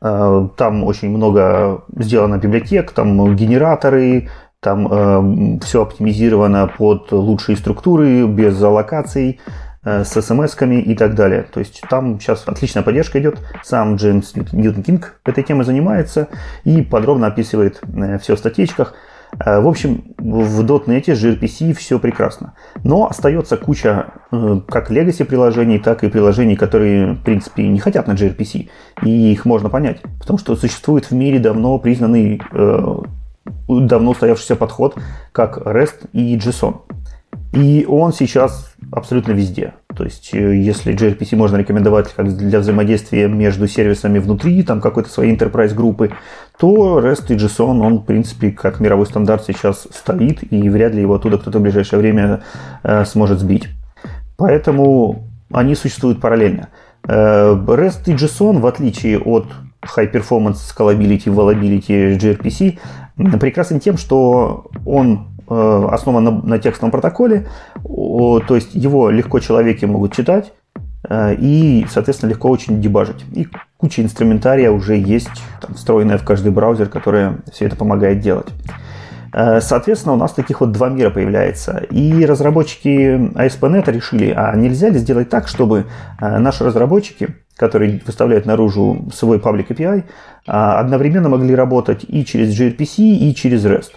Э, 0.00 0.48
там 0.56 0.82
очень 0.82 1.10
много 1.10 1.84
сделано 1.98 2.38
библиотек, 2.38 2.92
там 2.92 3.36
генераторы, 3.36 4.30
там 4.60 4.88
э, 4.90 5.58
все 5.62 5.82
оптимизировано 5.82 6.72
под 6.78 7.12
лучшие 7.12 7.56
структуры, 7.56 8.26
без 8.26 8.60
аллокаций, 8.62 9.40
с 9.84 10.16
смс-ками 10.16 10.80
и 10.80 10.94
так 10.94 11.14
далее. 11.14 11.42
То 11.42 11.60
есть 11.60 11.82
там 11.90 12.18
сейчас 12.18 12.44
отличная 12.46 12.82
поддержка 12.82 13.20
идет. 13.20 13.38
Сам 13.62 13.96
Джеймс 13.96 14.34
Ньютон 14.34 14.82
Кинг 14.82 15.20
этой 15.26 15.44
темой 15.44 15.66
занимается 15.66 16.28
и 16.64 16.80
подробно 16.80 17.26
описывает 17.26 17.82
все 18.22 18.34
в 18.34 18.38
статейках. 18.38 18.94
Э, 19.38 19.60
в 19.60 19.68
общем, 19.68 20.14
в 20.18 20.60
.NET 20.60 21.04
gRPC 21.04 21.72
все 21.74 21.98
прекрасно. 21.98 22.54
Но 22.82 23.06
остается 23.08 23.56
куча 23.56 24.06
э, 24.30 24.60
как 24.68 24.90
legacy 24.90 25.24
приложений, 25.24 25.80
так 25.80 26.04
и 26.04 26.08
приложений, 26.08 26.56
которые, 26.56 27.12
в 27.12 27.22
принципе, 27.22 27.66
не 27.66 27.78
хотят 27.78 28.06
на 28.06 28.12
gRPC. 28.12 28.68
И 29.02 29.32
их 29.32 29.44
можно 29.44 29.68
понять. 29.68 30.00
Потому 30.20 30.38
что 30.38 30.56
существует 30.56 31.10
в 31.10 31.12
мире 31.12 31.38
давно 31.38 31.78
признанный 31.78 32.40
э, 32.52 32.96
давно 33.68 34.10
устоявшийся 34.10 34.56
подход, 34.56 34.96
как 35.32 35.58
REST 35.58 36.08
и 36.12 36.36
JSON. 36.36 36.80
И 37.52 37.86
он 37.88 38.12
сейчас 38.12 38.74
абсолютно 38.92 39.32
везде. 39.32 39.74
То 39.96 40.04
есть, 40.04 40.30
э, 40.34 40.56
если 40.56 40.94
gRPC 40.94 41.36
можно 41.36 41.56
рекомендовать 41.56 42.12
как 42.12 42.36
для 42.36 42.58
взаимодействия 42.58 43.28
между 43.28 43.68
сервисами 43.68 44.18
внутри 44.18 44.62
там 44.62 44.80
какой-то 44.80 45.08
своей 45.08 45.36
enterprise 45.36 45.74
группы, 45.74 46.10
то 46.58 47.00
REST 47.00 47.32
и 47.32 47.36
JSON, 47.36 47.80
он, 47.80 47.98
в 47.98 48.04
принципе, 48.04 48.50
как 48.50 48.80
мировой 48.80 49.06
стандарт 49.06 49.44
сейчас 49.44 49.86
стоит, 49.92 50.52
и 50.52 50.68
вряд 50.68 50.94
ли 50.94 51.00
его 51.00 51.14
оттуда 51.14 51.38
кто-то 51.38 51.58
в 51.58 51.62
ближайшее 51.62 52.00
время 52.00 52.42
э, 52.82 53.04
сможет 53.04 53.38
сбить. 53.38 53.68
Поэтому 54.36 55.28
они 55.52 55.74
существуют 55.74 56.20
параллельно. 56.20 56.68
Э, 57.06 57.54
REST 57.54 58.02
и 58.06 58.14
JSON, 58.14 58.60
в 58.60 58.66
отличие 58.66 59.18
от 59.18 59.46
High 59.96 60.12
Performance 60.12 60.56
Scalability, 60.76 61.26
Availability 61.26 62.18
gRPC, 62.18 62.78
прекрасен 63.38 63.80
тем, 63.80 63.96
что 63.96 64.66
он 64.84 65.33
основан 65.48 66.24
на, 66.24 66.30
на 66.30 66.58
текстовом 66.58 66.90
протоколе, 66.90 67.46
то 67.84 68.54
есть 68.54 68.74
его 68.74 69.10
легко 69.10 69.40
человеки 69.40 69.84
могут 69.84 70.12
читать 70.12 70.52
э, 71.08 71.34
и, 71.38 71.86
соответственно, 71.90 72.30
легко 72.30 72.48
очень 72.48 72.80
дебажить. 72.80 73.24
И 73.32 73.48
куча 73.76 74.02
инструментария 74.02 74.70
уже 74.70 74.96
есть, 74.96 75.42
там, 75.60 75.74
встроенная 75.74 76.18
в 76.18 76.24
каждый 76.24 76.52
браузер, 76.52 76.88
которая 76.88 77.38
все 77.52 77.66
это 77.66 77.76
помогает 77.76 78.20
делать. 78.20 78.48
Э, 79.32 79.60
соответственно, 79.60 80.14
у 80.14 80.18
нас 80.18 80.32
таких 80.32 80.60
вот 80.60 80.72
два 80.72 80.88
мира 80.88 81.10
появляется. 81.10 81.84
И 81.90 82.24
разработчики 82.24 83.16
ASP.NET 83.34 83.90
решили, 83.90 84.32
а 84.34 84.54
нельзя 84.56 84.88
ли 84.88 84.98
сделать 84.98 85.28
так, 85.28 85.48
чтобы 85.48 85.86
наши 86.20 86.64
разработчики, 86.64 87.36
которые 87.56 88.00
выставляют 88.06 88.46
наружу 88.46 89.08
свой 89.14 89.38
паблик 89.38 89.70
API, 89.70 90.04
одновременно 90.46 91.28
могли 91.28 91.54
работать 91.54 92.04
и 92.08 92.24
через 92.24 92.58
gRPC, 92.58 92.98
и 92.98 93.34
через 93.34 93.64
REST. 93.64 93.92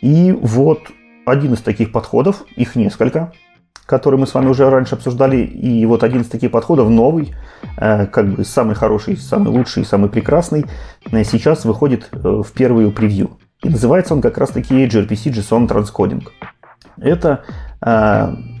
И 0.00 0.32
вот 0.32 0.80
один 1.26 1.54
из 1.54 1.60
таких 1.60 1.92
подходов, 1.92 2.44
их 2.56 2.76
несколько, 2.76 3.32
который 3.90 4.20
мы 4.20 4.26
с 4.26 4.34
вами 4.34 4.46
уже 4.46 4.70
раньше 4.70 4.94
обсуждали, 4.94 5.38
и 5.38 5.84
вот 5.84 6.04
один 6.04 6.20
из 6.20 6.28
таких 6.28 6.52
подходов 6.52 6.88
новый, 6.88 7.34
э, 7.76 8.06
как 8.06 8.34
бы 8.34 8.44
самый 8.44 8.76
хороший, 8.76 9.16
самый 9.16 9.48
лучший, 9.48 9.84
самый 9.84 10.08
прекрасный, 10.08 10.64
э, 11.10 11.24
сейчас 11.24 11.64
выходит 11.64 12.08
э, 12.12 12.18
в 12.18 12.52
первую 12.52 12.92
превью. 12.92 13.32
И 13.64 13.68
называется 13.68 14.14
он 14.14 14.22
как 14.22 14.38
раз 14.38 14.50
таки 14.50 14.86
gRPC 14.86 15.32
JSON 15.32 15.68
Transcoding. 15.68 16.22
Эта 16.98 17.44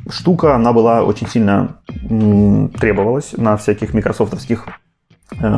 штука, 0.08 0.54
она 0.54 0.72
была 0.72 1.02
очень 1.02 1.28
сильно 1.28 1.76
требовалась 2.80 3.34
на 3.36 3.58
всяких 3.58 3.92
микрософтовских 3.92 4.66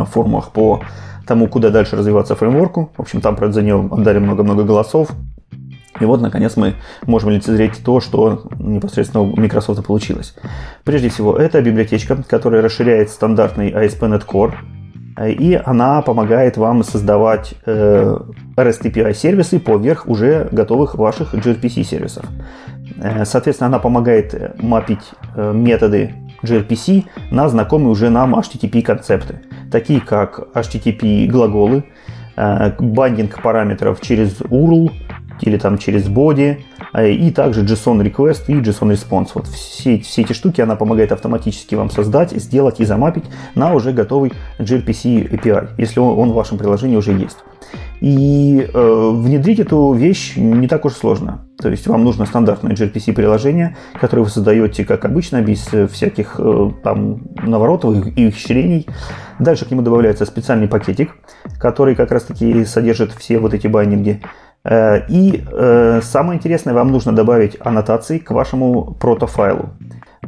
форумах 0.07 0.51
по 0.51 0.83
тому, 1.27 1.47
куда 1.49 1.71
дальше 1.71 1.97
развиваться 1.97 2.35
фреймворку. 2.35 2.91
В 2.97 3.01
общем, 3.01 3.21
там, 3.21 3.37
правда, 3.37 3.55
за 3.55 3.63
нее 3.63 3.89
отдали 3.91 4.19
много-много 4.19 4.65
голосов. 4.65 5.11
И 6.01 6.05
вот, 6.05 6.21
наконец, 6.21 6.57
мы 6.57 6.75
можем 7.07 7.31
лицезреть 7.31 7.83
то, 7.85 8.01
что 8.01 8.45
непосредственно 8.59 9.23
у 9.23 9.37
Microsoft 9.37 9.87
получилось. 9.87 10.35
Прежде 10.85 11.11
всего, 11.11 11.37
это 11.37 11.61
библиотечка, 11.61 12.23
которая 12.23 12.63
расширяет 12.63 13.11
стандартный 13.11 13.71
ASP.NET 13.71 14.27
Core, 14.27 14.55
и 15.29 15.61
она 15.63 16.01
помогает 16.03 16.57
вам 16.57 16.83
создавать 16.83 17.55
э, 17.67 18.17
REST 18.57 18.83
API 18.83 19.15
сервисы 19.15 19.61
поверх 19.61 20.07
уже 20.09 20.49
готовых 20.51 20.95
ваших 20.95 21.35
gRPC 21.35 21.85
сервисов. 21.85 22.25
Э, 22.97 23.25
соответственно, 23.27 23.69
она 23.69 23.79
помогает 23.79 24.61
мапить 24.63 25.11
э, 25.37 25.53
методы 25.53 26.15
gRPC 26.43 27.05
на 27.31 27.49
знакомые 27.49 27.91
уже 27.91 28.09
нам 28.09 28.35
HTTP 28.35 28.83
концепты, 28.83 29.43
такие 29.71 30.01
как 30.01 30.49
HTTP 30.55 31.27
глаголы, 31.27 31.85
бандинг 32.35 33.43
параметров 33.43 34.01
через 34.01 34.41
URL, 34.41 34.91
или 35.43 35.59
там 35.59 35.79
через 35.79 36.09
body, 36.09 36.59
а, 36.93 37.05
и 37.05 37.31
также 37.31 37.63
JSON 37.63 38.03
request 38.03 38.45
и 38.49 38.55
JSON 38.55 38.93
response. 38.93 39.31
Вот 39.35 39.47
все, 39.47 39.99
все 39.99 40.23
эти 40.23 40.33
штуки 40.33 40.61
она 40.61 40.77
помогает 40.77 41.13
автоматически 41.13 41.75
вам 41.75 41.91
создать, 41.91 42.33
сделать 42.33 42.81
и 42.81 42.85
замапить 42.85 43.25
на 43.55 43.75
уже 43.75 43.93
готовый 43.93 44.33
gRPC 44.59 45.31
API, 45.31 45.71
если 45.79 46.01
он, 46.01 46.19
он 46.19 46.31
в 46.31 46.35
вашем 46.35 46.59
приложении 46.59 46.97
уже 46.97 47.13
есть. 47.13 47.39
И 48.03 48.69
э, 48.75 49.11
внедрить 49.15 49.61
эту 49.61 49.93
вещь 49.93 50.33
не 50.37 50.67
так 50.67 50.85
уж 50.85 50.95
сложно. 50.95 51.47
То 51.59 51.69
есть 51.69 51.87
вам 51.87 52.03
нужно 52.03 52.27
стандартное 52.27 52.75
gRPC 52.75 53.13
приложение, 53.13 53.77
которое 54.01 54.23
вы 54.23 54.29
создаете, 54.29 54.85
как 54.85 55.05
обычно, 55.05 55.41
без 55.41 55.69
всяких 55.93 56.35
э, 56.39 56.71
там 56.83 57.21
наворотов 57.47 58.05
и 58.17 58.27
ухищрений. 58.27 58.89
Дальше 59.39 59.67
к 59.67 59.71
нему 59.71 59.83
добавляется 59.83 60.27
специальный 60.27 60.67
пакетик, 60.67 61.15
который 61.61 61.95
как 61.95 62.11
раз 62.11 62.25
таки 62.25 62.65
содержит 62.65 63.13
все 63.13 63.39
вот 63.39 63.55
эти 63.55 63.69
байнинги. 63.69 64.21
Э, 64.65 65.07
и 65.09 65.45
э, 65.51 66.01
самое 66.03 66.39
интересное, 66.39 66.75
вам 66.75 66.93
нужно 66.93 67.13
добавить 67.13 67.57
аннотации 67.61 68.19
к 68.19 68.31
вашему 68.31 68.95
протофайлу. 68.95 69.71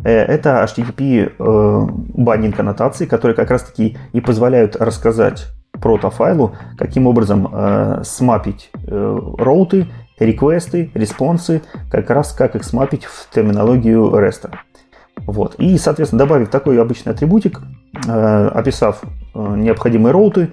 Э, 0.04 0.10
это 0.10 0.64
HTTP 0.64 1.32
баннинг 1.38 2.58
аннотации, 2.58 3.06
которые 3.06 3.36
как 3.36 3.50
раз 3.50 3.62
таки 3.62 3.96
и 4.12 4.20
позволяют 4.20 4.76
рассказать 4.76 5.46
протофайлу, 5.72 6.54
каким 6.78 7.06
образом 7.06 8.04
смапить 8.04 8.70
роуты, 8.86 9.88
реквесты, 10.20 10.90
респонсы, 10.94 11.62
как 11.90 12.10
раз 12.10 12.32
как 12.32 12.54
их 12.54 12.64
смапить 12.64 13.04
в 13.04 13.28
терминологию 13.34 14.04
REST. 14.04 14.52
Вот. 15.26 15.56
И, 15.56 15.76
соответственно, 15.78 16.20
добавив 16.20 16.48
такой 16.48 16.80
обычный 16.80 17.10
атрибутик, 17.10 17.60
описав 18.06 19.02
необходимые 19.34 20.12
роуты, 20.12 20.50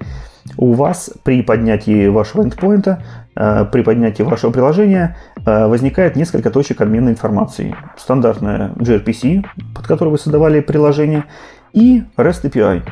у 0.56 0.72
вас 0.72 1.10
при 1.24 1.42
поднятии 1.42 2.08
вашего 2.08 2.42
эндпоинта, 2.42 3.02
при 3.34 3.82
поднятии 3.82 4.22
вашего 4.22 4.50
приложения 4.50 5.16
э, 5.46 5.66
возникает 5.66 6.16
несколько 6.16 6.50
точек 6.50 6.82
обмена 6.82 7.08
информацией. 7.08 7.74
Стандартная 7.96 8.72
gRPC, 8.76 9.44
под 9.74 9.86
которой 9.86 10.10
вы 10.10 10.18
создавали 10.18 10.60
приложение, 10.60 11.24
и 11.72 12.02
REST 12.18 12.44
API, 12.50 12.82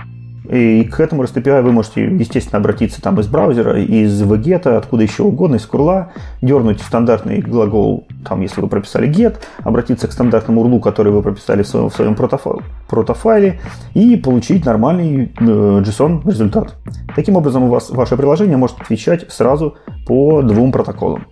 и 0.51 0.85
к 0.85 0.99
этому 0.99 1.23
REST 1.23 1.43
API 1.43 1.63
вы 1.63 1.71
можете, 1.71 2.05
естественно, 2.05 2.59
обратиться 2.59 3.01
там 3.01 3.21
из 3.21 3.29
браузера, 3.29 3.81
из 3.81 4.21
VGET, 4.21 4.67
откуда 4.67 5.05
еще 5.05 5.23
угодно, 5.23 5.57
из 5.57 5.67
курла, 5.67 6.11
дернуть 6.43 6.81
стандартный 6.81 7.41
глагол, 7.41 8.09
там, 8.27 8.41
если 8.41 8.61
вы 8.61 8.67
прописали 8.67 9.09
get, 9.09 9.37
обратиться 9.59 10.09
к 10.09 10.13
стандартному 10.13 10.65
URL, 10.65 10.81
который 10.81 11.13
вы 11.13 11.23
прописали 11.23 11.63
в 11.63 11.69
своем, 11.69 11.89
в 11.89 11.95
своем 11.95 12.17
протофайле 12.17 13.61
и 13.95 14.17
получить 14.17 14.65
нормальный 14.65 15.33
э, 15.39 15.45
JSON 15.45 16.27
результат. 16.29 16.75
Таким 17.15 17.37
образом, 17.37 17.65
у 17.65 17.69
вас 17.69 17.91
ваше 17.91 18.17
приложение 18.17 18.57
может 18.57 18.81
отвечать 18.81 19.31
сразу 19.31 19.77
по 20.05 20.43
двум 20.43 20.73
протоколам. 20.73 21.27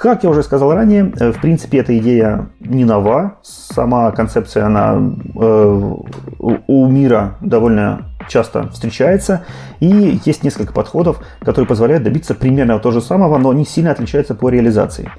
Как 0.00 0.24
я 0.24 0.30
уже 0.30 0.42
сказал 0.42 0.72
ранее, 0.72 1.12
э, 1.20 1.30
в 1.30 1.42
принципе, 1.42 1.78
эта 1.80 1.96
идея 1.98 2.48
не 2.58 2.86
нова. 2.86 3.36
Сама 3.42 4.10
концепция, 4.12 4.64
она 4.64 4.94
э, 4.94 5.94
у 6.38 6.86
мира 6.86 7.36
довольно 7.42 8.09
часто 8.28 8.68
встречается. 8.70 9.44
И 9.80 10.20
есть 10.24 10.44
несколько 10.44 10.72
подходов, 10.72 11.24
которые 11.40 11.66
позволяют 11.66 12.04
добиться 12.04 12.34
примерно 12.34 12.78
того 12.78 12.92
же 12.92 13.00
самого, 13.00 13.38
но 13.38 13.50
они 13.50 13.64
сильно 13.64 13.90
отличаются 13.90 14.34
по 14.34 14.48
реализации. 14.48 15.10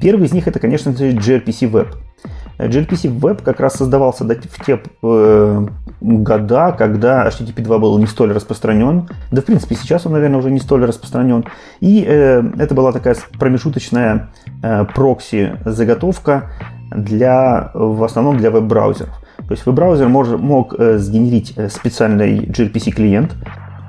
Первый 0.00 0.26
из 0.26 0.32
них 0.32 0.48
это, 0.48 0.58
конечно 0.58 0.96
же, 0.96 1.12
gRPC 1.12 1.70
Web. 1.70 1.88
gRPC 2.58 3.18
Web 3.18 3.42
как 3.42 3.60
раз 3.60 3.74
создавался 3.74 4.24
в 4.24 4.64
те 4.64 4.80
э, 5.02 5.66
года, 6.00 6.72
когда 6.72 7.26
HTTP 7.26 7.62
2 7.62 7.78
был 7.78 7.98
не 7.98 8.06
столь 8.06 8.32
распространен. 8.32 9.08
Да, 9.30 9.42
в 9.42 9.44
принципе, 9.44 9.74
сейчас 9.74 10.06
он, 10.06 10.12
наверное, 10.12 10.38
уже 10.38 10.50
не 10.50 10.60
столь 10.60 10.84
распространен. 10.84 11.44
И 11.80 12.04
э, 12.06 12.42
это 12.58 12.74
была 12.74 12.92
такая 12.92 13.16
промежуточная 13.38 14.30
э, 14.62 14.84
прокси-заготовка 14.94 16.50
для, 16.90 17.70
в 17.74 18.02
основном 18.04 18.36
для 18.36 18.50
веб-браузеров. 18.50 19.14
То 19.50 19.54
есть 19.54 19.66
веб-браузер 19.66 20.06
мог, 20.06 20.78
э, 20.78 20.98
сгенерить 20.98 21.54
э, 21.56 21.68
специальный 21.68 22.38
gRPC-клиент, 22.46 23.34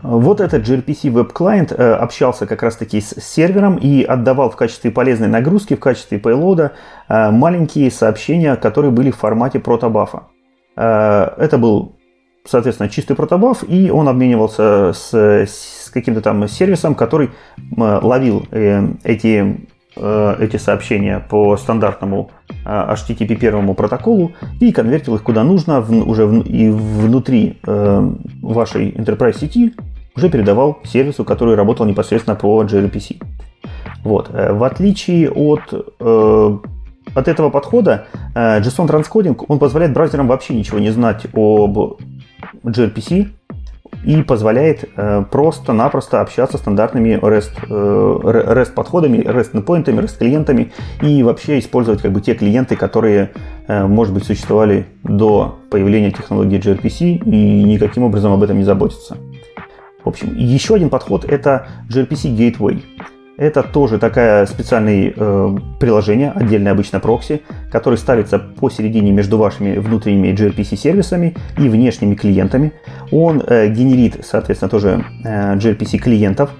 вот 0.01 0.41
этот 0.41 0.67
gRPC 0.67 1.11
Client 1.33 1.75
э, 1.75 1.93
общался 1.93 2.47
как 2.47 2.63
раз-таки 2.63 2.99
с 2.99 3.13
сервером 3.21 3.75
и 3.75 4.01
отдавал 4.01 4.49
в 4.49 4.55
качестве 4.55 4.89
полезной 4.89 5.27
нагрузки, 5.27 5.75
в 5.75 5.79
качестве 5.79 6.17
э, 7.07 7.29
маленькие 7.29 7.91
сообщения, 7.91 8.55
которые 8.55 8.89
были 8.89 9.11
в 9.11 9.17
формате 9.17 9.59
протобафа. 9.59 10.23
Это 10.75 11.59
был, 11.59 11.95
соответственно, 12.43 12.89
чистый 12.89 13.15
протобаф, 13.15 13.63
и 13.67 13.91
он 13.91 14.09
обменивался 14.09 14.93
с 14.95 15.91
каким-то 15.93 16.21
там 16.21 16.47
сервисом, 16.47 16.95
который 16.95 17.29
ловил 17.77 18.47
эти, 19.03 19.67
эти 19.95 20.55
сообщения 20.55 21.19
по 21.19 21.57
стандартному 21.57 22.31
HTTP 22.65 23.35
первому 23.35 23.73
протоколу 23.73 24.31
и 24.59 24.71
конвертил 24.71 25.15
их 25.15 25.23
куда 25.23 25.43
нужно 25.43 25.81
в, 25.81 25.91
уже 26.07 26.25
в, 26.25 26.41
и 26.45 26.69
внутри 26.69 27.59
э, 27.67 28.11
вашей 28.41 28.91
enterprise 28.91 29.39
сети 29.39 29.73
уже 30.15 30.29
передавал 30.29 30.79
сервису, 30.83 31.23
который 31.23 31.55
работал 31.55 31.85
непосредственно 31.85 32.35
по 32.35 32.63
gRPC. 32.63 33.21
Вот. 34.03 34.29
Э, 34.33 34.53
в 34.53 34.63
отличие 34.63 35.29
от, 35.29 35.73
э, 35.99 36.57
от 37.15 37.27
этого 37.27 37.49
подхода, 37.49 38.05
э, 38.35 38.61
JSON 38.61 38.87
Transcoding 38.87 39.43
он 39.47 39.59
позволяет 39.59 39.93
браузерам 39.93 40.27
вообще 40.27 40.53
ничего 40.53 40.79
не 40.79 40.91
знать 40.91 41.25
об 41.33 41.77
gRPC, 42.63 43.29
и 44.03 44.21
позволяет 44.23 44.89
э, 44.95 45.23
просто-напросто 45.29 46.21
общаться 46.21 46.57
стандартными 46.57 47.19
REST, 47.21 47.51
э, 47.69 48.53
REST 48.53 48.73
подходами, 48.73 49.17
REST 49.17 49.53
endpointами, 49.53 49.99
REST 49.99 50.17
клиентами 50.17 50.71
и 51.01 51.23
вообще 51.23 51.59
использовать 51.59 52.01
как 52.01 52.11
бы 52.11 52.21
те 52.21 52.33
клиенты, 52.33 52.75
которые, 52.75 53.31
э, 53.67 53.85
может 53.85 54.13
быть, 54.13 54.23
существовали 54.23 54.87
до 55.03 55.59
появления 55.69 56.11
технологии 56.11 56.59
gRPC 56.59 57.23
и 57.25 57.63
никаким 57.63 58.03
образом 58.03 58.33
об 58.33 58.41
этом 58.43 58.57
не 58.57 58.63
заботиться. 58.63 59.17
В 60.03 60.09
общем, 60.09 60.35
еще 60.35 60.75
один 60.75 60.89
подход 60.89 61.25
это 61.25 61.67
gRPC 61.89 62.35
Gateway. 62.35 62.81
Это 63.41 63.63
тоже 63.63 63.97
такое 63.97 64.45
специальное 64.45 65.11
э, 65.15 65.57
приложение, 65.79 66.29
отдельное 66.29 66.73
обычно 66.73 66.99
прокси, 66.99 67.41
который 67.71 67.97
ставится 67.97 68.37
посередине 68.37 69.11
между 69.11 69.39
вашими 69.39 69.79
внутренними 69.79 70.31
gRPC-сервисами 70.31 71.35
и 71.57 71.67
внешними 71.67 72.13
клиентами. 72.13 72.71
Он 73.11 73.41
э, 73.41 73.69
генерит, 73.69 74.23
соответственно, 74.23 74.69
тоже 74.69 75.03
э, 75.25 75.55
gRPC 75.55 75.97
клиентов 75.97 76.51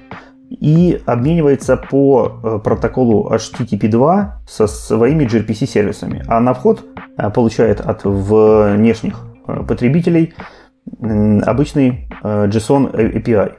и 0.50 1.00
обменивается 1.06 1.78
по 1.78 2.40
э, 2.44 2.60
протоколу 2.64 3.32
HTTP2 3.32 4.30
со 4.50 4.66
своими 4.66 5.26
gRPC-сервисами. 5.26 6.24
А 6.28 6.40
на 6.40 6.56
вход 6.56 6.84
э, 7.16 7.30
получает 7.30 7.80
от 7.80 8.06
внешних 8.06 9.20
э, 9.48 9.64
потребителей 9.68 10.34
обычный 11.44 12.10
JSON 12.24 12.92
API. 12.92 13.52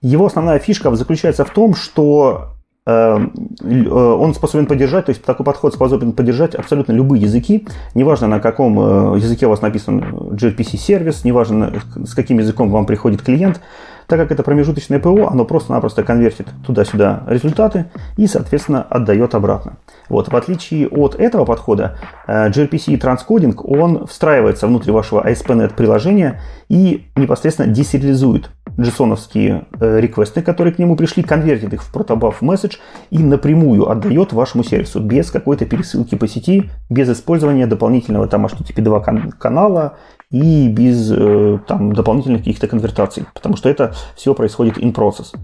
Его 0.00 0.24
основная 0.24 0.58
фишка 0.58 0.90
заключается 0.96 1.44
в 1.44 1.50
том, 1.50 1.74
что 1.74 2.51
он 2.84 4.34
способен 4.34 4.66
поддержать, 4.66 5.06
то 5.06 5.10
есть 5.10 5.22
такой 5.24 5.46
подход 5.46 5.72
способен 5.72 6.12
поддержать 6.12 6.56
абсолютно 6.56 6.92
любые 6.92 7.22
языки, 7.22 7.68
неважно 7.94 8.26
на 8.26 8.40
каком 8.40 9.14
э, 9.14 9.18
языке 9.18 9.46
у 9.46 9.50
вас 9.50 9.62
написан 9.62 10.00
gRPC-сервис, 10.00 11.24
неважно 11.24 11.74
с 12.04 12.14
каким 12.14 12.40
языком 12.40 12.70
вам 12.70 12.86
приходит 12.86 13.22
клиент, 13.22 13.60
так 14.06 14.18
как 14.18 14.32
это 14.32 14.42
промежуточное 14.42 14.98
ПО, 14.98 15.28
оно 15.28 15.44
просто-напросто 15.44 16.02
конвертит 16.02 16.48
туда-сюда 16.66 17.22
результаты 17.26 17.86
и, 18.16 18.26
соответственно, 18.26 18.82
отдает 18.82 19.34
обратно. 19.34 19.76
Вот, 20.08 20.28
в 20.28 20.36
отличие 20.36 20.88
от 20.88 21.14
этого 21.14 21.44
подхода, 21.44 21.96
э, 22.26 22.50
gRPC 22.50 22.96
транскодинг, 22.98 23.64
он 23.64 24.06
встраивается 24.06 24.66
внутрь 24.66 24.92
вашего 24.92 25.26
ASP.NET 25.26 25.74
приложения 25.74 26.40
и 26.68 27.06
непосредственно 27.16 27.72
десериализует 27.72 28.50
JSON-овские 28.76 29.66
э, 29.80 30.00
реквесты, 30.00 30.42
которые 30.42 30.74
к 30.74 30.78
нему 30.78 30.96
пришли, 30.96 31.22
конвертит 31.22 31.72
их 31.72 31.82
в 31.82 31.94
protobuf 31.94 32.36
message 32.40 32.78
и 33.10 33.18
напрямую 33.18 33.90
отдает 33.90 34.32
вашему 34.32 34.64
сервису 34.64 35.00
без 35.00 35.30
какой-то 35.30 35.66
пересылки 35.66 36.14
по 36.14 36.26
сети, 36.26 36.70
без 36.88 37.08
использования 37.10 37.66
дополнительного 37.66 38.28
там 38.28 38.46
HTTP2 38.46 39.32
канала 39.38 39.98
и 40.32 40.68
без 40.68 41.12
э, 41.12 41.58
там, 41.68 41.92
дополнительных 41.92 42.40
каких-то 42.40 42.66
конвертаций, 42.66 43.26
потому 43.34 43.56
что 43.56 43.68
это 43.68 43.94
все 44.16 44.34
происходит 44.34 44.78
in 44.78 44.92
process. 44.92 45.34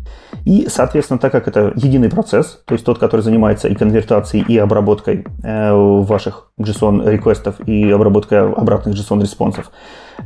И, 0.44 0.66
соответственно, 0.68 1.18
так 1.18 1.30
как 1.30 1.46
это 1.46 1.72
единый 1.76 2.08
процесс, 2.08 2.62
то 2.64 2.72
есть 2.72 2.84
тот, 2.84 2.98
который 2.98 3.20
занимается 3.20 3.68
и 3.68 3.74
конвертацией, 3.74 4.44
и 4.48 4.56
обработкой 4.56 5.26
э, 5.42 5.72
ваших 5.74 6.50
JSON-реквестов, 6.58 7.60
и 7.68 7.90
обработкой 7.90 8.40
обратных 8.50 8.94
JSON-респонсов, 8.96 9.70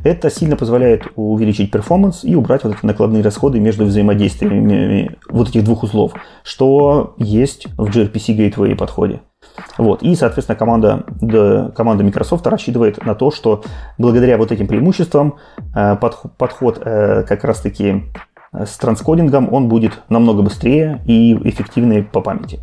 это 0.03 0.31
сильно 0.31 0.55
позволяет 0.55 1.03
увеличить 1.15 1.69
перформанс 1.69 2.23
и 2.23 2.33
убрать 2.35 2.63
вот 2.63 2.75
эти 2.75 2.85
накладные 2.85 3.21
расходы 3.21 3.59
между 3.59 3.85
взаимодействиями 3.85 5.17
вот 5.29 5.49
этих 5.49 5.65
двух 5.65 5.83
узлов, 5.83 6.13
что 6.43 7.15
есть 7.17 7.67
в 7.77 7.89
gRPC 7.89 8.35
Gateway 8.37 8.75
подходе. 8.75 9.21
Вот. 9.77 10.01
И, 10.03 10.15
соответственно, 10.15 10.57
команда, 10.57 11.03
да, 11.21 11.71
команда 11.75 12.03
Microsoft 12.03 12.45
рассчитывает 12.47 13.03
на 13.05 13.15
то, 13.15 13.31
что 13.31 13.63
благодаря 13.97 14.37
вот 14.37 14.51
этим 14.51 14.67
преимуществам 14.67 15.35
э, 15.75 15.95
подход, 15.95 16.37
подход 16.37 16.81
э, 16.83 17.23
как 17.23 17.43
раз-таки 17.43 18.03
э, 18.51 18.65
с 18.65 18.77
транскодингом, 18.77 19.53
он 19.53 19.69
будет 19.69 20.01
намного 20.09 20.41
быстрее 20.41 21.01
и 21.05 21.33
эффективнее 21.47 22.03
по 22.03 22.21
памяти. 22.21 22.59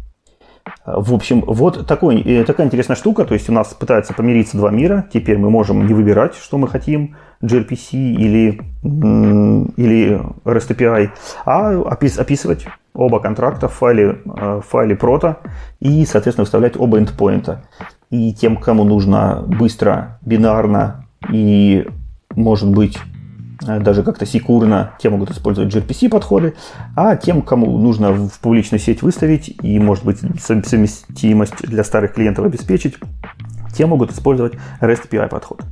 В 0.84 1.14
общем, 1.14 1.42
вот 1.46 1.86
такой, 1.86 2.44
такая 2.44 2.66
интересная 2.66 2.96
штука. 2.96 3.24
То 3.24 3.34
есть 3.34 3.48
у 3.48 3.52
нас 3.52 3.68
пытаются 3.74 4.12
помириться 4.12 4.56
два 4.56 4.70
мира. 4.70 5.06
Теперь 5.12 5.38
мы 5.38 5.50
можем 5.50 5.86
не 5.86 5.94
выбирать, 5.94 6.34
что 6.34 6.58
мы 6.58 6.68
хотим, 6.68 7.16
gRPC 7.42 7.92
или, 7.92 8.60
или 8.82 10.20
REST 10.44 10.76
API, 10.76 11.10
а 11.44 11.80
описывать 11.80 12.66
оба 13.00 13.20
контракта 13.20 13.68
в 13.68 13.72
файле, 13.72 14.20
в 14.24 14.62
файле 14.62 14.94
прото 14.94 15.38
и, 15.80 16.04
соответственно, 16.04 16.44
выставлять 16.44 16.76
оба 16.76 16.98
эндпоинта. 16.98 17.64
И 18.10 18.32
тем, 18.34 18.56
кому 18.56 18.84
нужно 18.84 19.42
быстро, 19.46 20.18
бинарно 20.22 21.06
и, 21.30 21.86
может 22.34 22.70
быть, 22.70 22.98
Э, 23.66 23.78
даже 23.80 24.02
как-то 24.02 24.26
секурно, 24.26 24.92
те 24.98 25.10
могут 25.10 25.30
использовать 25.30 25.74
gRPC 25.74 26.08
подходы, 26.08 26.54
а 26.96 27.16
тем, 27.16 27.42
кому 27.42 27.78
нужно 27.78 28.12
в 28.12 28.38
публичную 28.40 28.80
сеть 28.80 29.02
выставить 29.02 29.54
и, 29.62 29.78
может 29.78 30.04
быть, 30.04 30.18
совместимость 30.40 31.62
для 31.62 31.84
старых 31.84 32.14
клиентов 32.14 32.46
обеспечить, 32.46 32.96
те 33.76 33.86
могут 33.86 34.12
использовать 34.12 34.54
REST 34.80 35.08
API 35.10 35.28
подход. 35.28 35.62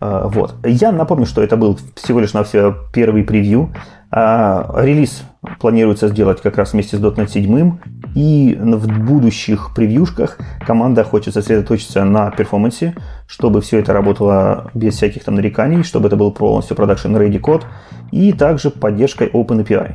Э, 0.00 0.22
вот. 0.26 0.56
Я 0.64 0.92
напомню, 0.92 1.26
что 1.26 1.42
это 1.42 1.56
был 1.56 1.78
всего 1.96 2.20
лишь 2.20 2.32
на 2.32 2.44
все 2.44 2.76
первый 2.92 3.24
превью. 3.24 3.72
А, 4.10 4.72
релиз 4.82 5.24
планируется 5.58 6.08
сделать 6.08 6.40
как 6.40 6.56
раз 6.56 6.72
вместе 6.72 6.96
с 6.96 7.00
.NET 7.00 7.28
7, 7.28 7.78
и 8.14 8.56
в 8.60 9.04
будущих 9.04 9.74
превьюшках 9.74 10.38
команда 10.64 11.04
хочет 11.04 11.34
сосредоточиться 11.34 12.04
на 12.04 12.30
перформансе, 12.30 12.94
чтобы 13.26 13.60
все 13.60 13.78
это 13.78 13.92
работало 13.92 14.70
без 14.74 14.94
всяких 14.94 15.24
там 15.24 15.34
нареканий, 15.34 15.82
чтобы 15.82 16.08
это 16.08 16.16
был 16.16 16.30
полностью 16.30 16.76
production 16.76 17.16
ready 17.18 17.38
код, 17.38 17.66
и 18.12 18.32
также 18.32 18.70
поддержкой 18.70 19.28
OpenAPI. 19.28 19.94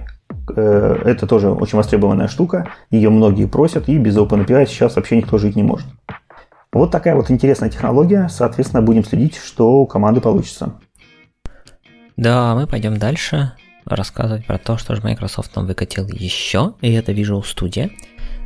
Э, 0.55 1.01
это 1.05 1.25
тоже 1.25 1.49
очень 1.49 1.77
востребованная 1.77 2.27
штука, 2.27 2.67
ее 2.89 3.09
многие 3.09 3.45
просят, 3.45 3.87
и 3.87 3.97
без 3.97 4.17
OpenAPI 4.17 4.67
сейчас 4.67 4.97
вообще 4.97 5.17
никто 5.17 5.37
жить 5.37 5.55
не 5.55 5.63
может. 5.63 5.87
Вот 6.73 6.91
такая 6.91 7.15
вот 7.15 7.31
интересная 7.31 7.69
технология, 7.69 8.27
соответственно, 8.29 8.81
будем 8.81 9.03
следить, 9.03 9.37
что 9.37 9.81
у 9.81 9.87
команды 9.87 10.21
получится. 10.21 10.73
Да, 12.17 12.55
мы 12.55 12.67
пойдем 12.67 12.97
дальше 12.97 13.53
рассказывать 13.85 14.45
про 14.45 14.57
то, 14.57 14.77
что 14.77 14.95
же 14.95 15.01
Microsoft 15.01 15.55
нам 15.55 15.67
выкатил 15.67 16.07
еще, 16.07 16.73
и 16.81 16.91
это 16.91 17.11
Visual 17.11 17.43
Studio. 17.43 17.91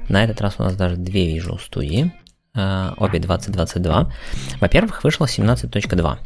На 0.10 0.24
этот 0.24 0.42
раз 0.42 0.56
у 0.60 0.64
нас 0.64 0.76
даже 0.76 0.96
две 0.98 1.36
Visual 1.38 1.60
Studio, 1.60 2.12
э, 2.54 2.92
обе 2.98 3.20
2022. 3.20 4.12
Во-первых, 4.60 5.04
вышла 5.04 5.26
17.2. 5.26 6.18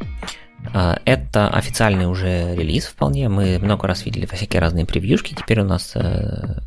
Э, 0.74 0.96
это 1.06 1.50
официальный 1.50 2.06
уже 2.06 2.56
релиз 2.56 2.86
вполне. 2.86 3.30
Мы 3.30 3.60
много 3.60 3.88
раз 3.88 4.06
видели 4.06 4.26
всякие 4.26 4.62
разные 4.62 4.86
превьюшки. 4.86 5.34
Теперь 5.34 5.62
у 5.62 5.66
нас 5.66 5.94
э, 5.96 6.60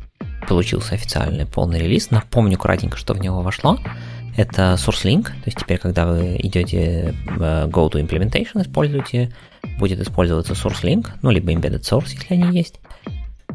получился 0.47 0.95
официальный 0.95 1.45
полный 1.45 1.79
релиз. 1.79 2.11
Напомню 2.11 2.57
кратенько, 2.57 2.97
что 2.97 3.13
в 3.13 3.21
него 3.21 3.41
вошло. 3.41 3.77
Это 4.35 4.73
SourceLink, 4.73 5.25
то 5.25 5.45
есть 5.45 5.59
теперь, 5.59 5.77
когда 5.77 6.07
вы 6.07 6.35
идете 6.39 7.13
Go 7.37 7.91
to 7.91 8.01
Implementation, 8.01 8.63
используете, 8.63 9.31
будет 9.77 9.99
использоваться 9.99 10.53
SourceLink, 10.53 11.07
ну, 11.21 11.29
либо 11.29 11.51
Embedded 11.51 11.81
Source, 11.81 12.09
если 12.13 12.33
они 12.33 12.57
есть. 12.57 12.79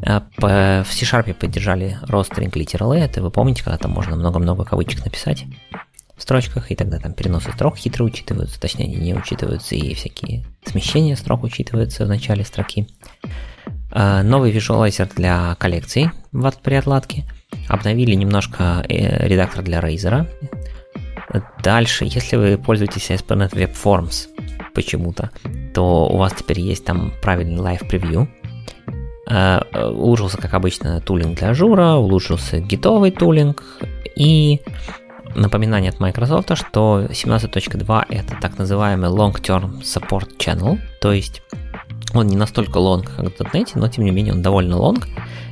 А 0.01 0.23
в 0.37 0.85
C-Sharp 0.89 1.33
поддержали 1.33 1.97
rostering 2.03 2.51
literal 2.51 2.93
это 2.93 3.21
вы 3.21 3.31
помните, 3.31 3.63
когда 3.63 3.77
там 3.77 3.91
можно 3.91 4.15
много-много 4.15 4.63
кавычек 4.63 5.03
написать 5.03 5.45
в 6.15 6.21
строчках, 6.21 6.71
и 6.71 6.75
тогда 6.75 6.99
там 6.99 7.13
переносы 7.13 7.51
строк 7.51 7.77
хитро 7.77 8.03
учитываются, 8.03 8.59
точнее 8.59 8.85
они 8.85 8.97
не 8.97 9.13
учитываются, 9.13 9.75
и 9.75 9.93
всякие 9.93 10.45
смещения 10.65 11.15
строк 11.15 11.43
учитываются 11.43 12.05
в 12.05 12.09
начале 12.09 12.43
строки. 12.43 12.87
А, 13.91 14.21
новый 14.23 14.51
visualizer 14.51 15.09
для 15.15 15.55
коллекций 15.55 16.11
при 16.61 16.75
отладке. 16.75 17.25
Обновили 17.67 18.13
немножко 18.15 18.85
э, 18.87 19.27
редактор 19.27 19.63
для 19.63 19.79
Razor. 19.79 20.27
Дальше, 21.63 22.05
если 22.05 22.35
вы 22.35 22.57
пользуетесь 22.57 23.09
ASP.NET 23.09 23.51
Web 23.51 23.75
Forms 23.81 24.27
почему-то, 24.73 25.31
то 25.73 26.07
у 26.07 26.17
вас 26.17 26.33
теперь 26.33 26.59
есть 26.59 26.85
там 26.85 27.13
правильный 27.21 27.61
live 27.61 27.87
preview. 27.87 28.27
Э, 29.27 29.61
улучшился, 29.89 30.37
как 30.37 30.53
обычно, 30.53 31.01
tooling 31.01 31.37
для 31.37 31.49
Azure, 31.49 31.93
улучшился 31.93 32.59
гитовый 32.59 33.11
tooling 33.11 33.63
и 34.15 34.61
напоминание 35.35 35.91
от 35.91 35.99
Microsoft, 35.99 36.57
что 36.57 37.05
17.2 37.09 38.05
это 38.09 38.35
так 38.41 38.57
называемый 38.57 39.09
Long-Term 39.09 39.81
Support 39.81 40.37
Channel, 40.37 40.79
то 41.01 41.11
есть 41.11 41.41
он 42.13 42.27
не 42.27 42.35
настолько 42.35 42.79
long, 42.79 43.03
как 43.03 43.25
в 43.25 43.53
.NET, 43.53 43.71
но 43.75 43.87
тем 43.87 44.05
не 44.05 44.11
менее 44.11 44.33
он 44.33 44.41
довольно 44.41 44.75
long. 44.75 45.03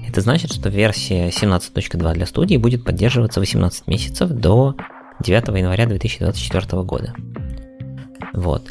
Это 0.07 0.21
значит, 0.21 0.53
что 0.53 0.69
версия 0.69 1.27
17.2 1.29 2.13
для 2.13 2.25
студии 2.25 2.57
будет 2.57 2.83
поддерживаться 2.83 3.39
18 3.39 3.87
месяцев 3.87 4.29
до 4.29 4.75
9 5.19 5.47
января 5.49 5.85
2024 5.85 6.81
года. 6.83 7.13
Вот. 8.33 8.63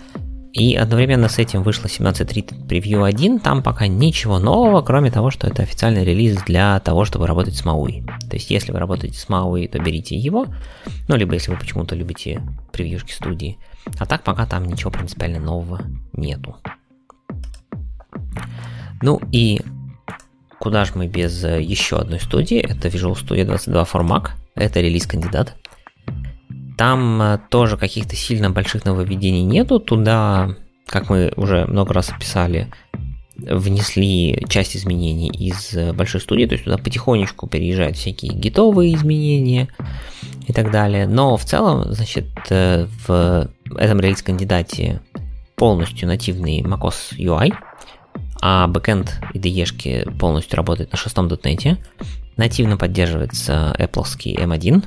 И 0.56 0.74
одновременно 0.74 1.28
с 1.28 1.38
этим 1.38 1.62
вышло 1.62 1.86
17.3 1.86 2.66
Preview 2.66 3.06
1, 3.06 3.40
там 3.40 3.62
пока 3.62 3.88
ничего 3.88 4.38
нового, 4.38 4.80
кроме 4.80 5.10
того, 5.10 5.30
что 5.30 5.46
это 5.46 5.62
официальный 5.62 6.02
релиз 6.02 6.42
для 6.44 6.80
того, 6.80 7.04
чтобы 7.04 7.26
работать 7.26 7.56
с 7.56 7.64
MAUI. 7.66 8.06
То 8.30 8.36
есть, 8.36 8.50
если 8.50 8.72
вы 8.72 8.78
работаете 8.78 9.18
с 9.18 9.28
MAUI, 9.28 9.68
то 9.68 9.78
берите 9.78 10.16
его, 10.16 10.46
ну, 11.08 11.16
либо 11.16 11.34
если 11.34 11.50
вы 11.50 11.58
почему-то 11.58 11.94
любите 11.94 12.40
превьюшки 12.72 13.12
студии. 13.12 13.58
А 13.98 14.06
так 14.06 14.22
пока 14.22 14.46
там 14.46 14.64
ничего 14.64 14.90
принципиально 14.90 15.40
нового 15.40 15.82
нету. 16.14 16.56
Ну 19.02 19.20
и 19.32 19.60
куда 20.58 20.86
же 20.86 20.92
мы 20.94 21.06
без 21.06 21.44
э, 21.44 21.60
еще 21.60 21.98
одной 21.98 22.18
студии, 22.18 22.58
это 22.58 22.88
Visual 22.88 23.12
Studio 23.12 23.44
22 23.44 23.82
for 23.82 24.30
это 24.54 24.80
релиз-кандидат. 24.80 25.54
Там 26.76 27.22
э, 27.22 27.38
тоже 27.50 27.76
каких-то 27.76 28.16
сильно 28.16 28.50
больших 28.50 28.84
нововведений 28.84 29.42
нету, 29.42 29.80
туда, 29.80 30.54
как 30.86 31.10
мы 31.10 31.32
уже 31.36 31.66
много 31.66 31.94
раз 31.94 32.10
описали, 32.10 32.68
внесли 33.36 34.44
часть 34.48 34.76
изменений 34.76 35.28
из 35.28 35.74
э, 35.74 35.92
большой 35.92 36.20
студии, 36.20 36.46
то 36.46 36.54
есть 36.54 36.64
туда 36.64 36.78
потихонечку 36.78 37.46
переезжают 37.46 37.96
всякие 37.96 38.32
гитовые 38.32 38.94
изменения 38.94 39.68
и 40.46 40.52
так 40.52 40.70
далее. 40.70 41.06
Но 41.06 41.36
в 41.36 41.44
целом, 41.44 41.92
значит, 41.92 42.26
в 42.48 43.50
этом 43.76 44.00
релиз-кандидате 44.00 45.00
полностью 45.56 46.08
нативный 46.08 46.60
macOS 46.60 47.16
UI– 47.18 47.52
а 48.40 48.66
бэкэнд 48.66 49.20
IDE 49.34 50.18
полностью 50.18 50.56
работает 50.56 50.92
на 50.92 50.98
шестом 50.98 51.26
.NET. 51.26 51.78
Нативно 52.36 52.76
поддерживается 52.76 53.74
Apple 53.78 54.04
M1. 54.04 54.84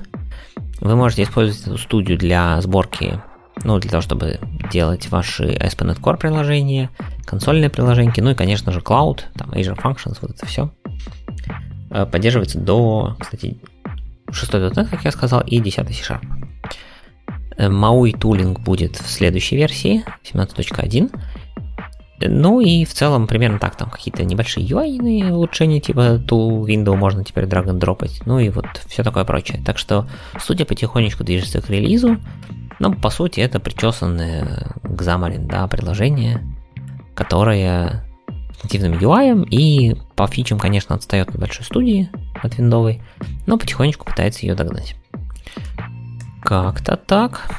Вы 0.79 0.95
можете 0.95 1.23
использовать 1.23 1.67
эту 1.67 1.77
студию 1.77 2.17
для 2.17 2.61
сборки, 2.61 3.21
ну, 3.63 3.79
для 3.79 3.89
того, 3.89 4.01
чтобы 4.01 4.39
делать 4.71 5.09
ваши 5.09 5.43
ASP.NET 5.43 5.99
Core 5.99 6.17
приложения, 6.17 6.89
консольные 7.25 7.69
приложения, 7.69 8.13
ну 8.17 8.31
и, 8.31 8.35
конечно 8.35 8.71
же, 8.71 8.79
Cloud, 8.79 9.21
там 9.35 9.51
Azure 9.51 9.77
Functions, 9.77 10.17
вот 10.21 10.31
это 10.31 10.45
все. 10.45 10.71
Э, 11.89 12.05
поддерживается 12.05 12.59
до, 12.59 13.17
кстати, 13.19 13.57
6.NET, 14.27 14.89
как 14.89 15.03
я 15.03 15.11
сказал, 15.11 15.41
и 15.41 15.59
10 15.59 15.87
C-Sharp. 15.87 16.21
MAUI 17.57 18.17
тулинг 18.17 18.61
будет 18.61 18.95
в 18.95 19.09
следующей 19.09 19.57
версии, 19.57 20.05
17.1. 20.23 21.11
Ну 22.21 22.59
и 22.59 22.83
в 22.85 22.93
целом 22.93 23.27
примерно 23.27 23.59
так, 23.59 23.75
там 23.75 23.89
какие-то 23.89 24.25
небольшие 24.25 24.67
UI 24.67 25.31
улучшения, 25.31 25.79
типа 25.79 26.17
ту 26.19 26.65
window 26.67 26.95
можно 26.95 27.23
теперь 27.23 27.45
drag 27.45 27.67
and 27.67 27.77
дропать, 27.77 28.21
ну 28.25 28.39
и 28.39 28.49
вот 28.49 28.65
все 28.87 29.03
такое 29.03 29.23
прочее. 29.23 29.61
Так 29.65 29.77
что 29.77 30.07
студия 30.39 30.65
потихонечку 30.65 31.23
движется 31.23 31.61
к 31.61 31.69
релизу, 31.69 32.17
но 32.79 32.91
по 32.91 33.09
сути 33.09 33.39
это 33.39 33.59
причесанное 33.59 34.73
к 34.83 35.01
Xamarin, 35.01 35.47
да, 35.47 35.67
приложение, 35.67 36.41
которое 37.15 38.05
с 38.59 38.63
нативным 38.63 38.93
UI 38.99 39.47
и 39.49 39.95
по 40.15 40.27
фичам, 40.27 40.59
конечно, 40.59 40.95
отстает 40.95 41.29
от 41.29 41.39
большой 41.39 41.65
студии, 41.65 42.09
от 42.41 42.57
виндовой, 42.57 43.01
но 43.45 43.57
потихонечку 43.57 44.05
пытается 44.05 44.45
ее 44.45 44.55
догнать. 44.55 44.95
Как-то 46.41 46.97
так. 46.97 47.49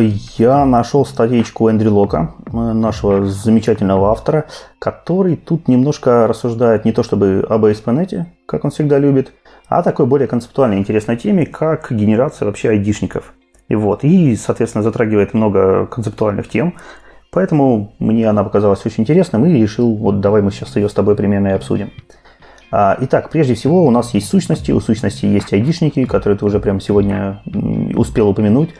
Я 0.00 0.66
нашел 0.66 1.06
статейку 1.06 1.68
Эндрю 1.68 1.92
Лока, 1.94 2.34
э, 2.46 2.50
нашего 2.50 3.24
замечательного 3.24 4.10
автора, 4.10 4.46
который 4.78 5.36
тут 5.36 5.68
немножко 5.68 6.26
рассуждает 6.26 6.84
не 6.84 6.92
то 6.92 7.02
чтобы 7.02 7.46
об 7.48 7.64
ASP.NET, 7.64 8.26
как 8.46 8.64
он 8.64 8.70
всегда 8.70 8.98
любит, 8.98 9.32
а 9.68 9.82
такой 9.82 10.06
более 10.06 10.28
концептуальной 10.28 10.78
интересной 10.78 11.16
теме, 11.16 11.46
как 11.46 11.90
генерация 11.90 12.46
вообще 12.46 12.70
айдишников. 12.70 13.32
И 13.68 13.74
вот, 13.74 14.04
и, 14.04 14.36
соответственно, 14.36 14.82
затрагивает 14.82 15.34
много 15.34 15.86
концептуальных 15.86 16.48
тем, 16.48 16.74
поэтому 17.32 17.94
мне 17.98 18.28
она 18.28 18.44
показалась 18.44 18.84
очень 18.84 19.02
интересной, 19.02 19.50
и 19.50 19.62
решил, 19.62 19.94
вот 19.96 20.20
давай 20.20 20.42
мы 20.42 20.50
сейчас 20.50 20.76
ее 20.76 20.88
с 20.88 20.94
тобой 20.94 21.16
примерно 21.16 21.48
и 21.48 21.52
обсудим. 21.52 21.90
А, 22.70 22.96
итак, 23.00 23.30
прежде 23.30 23.54
всего 23.54 23.84
у 23.86 23.90
нас 23.90 24.12
есть 24.14 24.28
сущности, 24.28 24.72
у 24.72 24.80
сущности 24.80 25.24
есть 25.24 25.52
айдишники, 25.52 26.04
которые 26.04 26.38
ты 26.38 26.44
уже 26.44 26.60
прямо 26.60 26.80
сегодня 26.80 27.40
успел 27.94 28.28
упомянуть. 28.28 28.74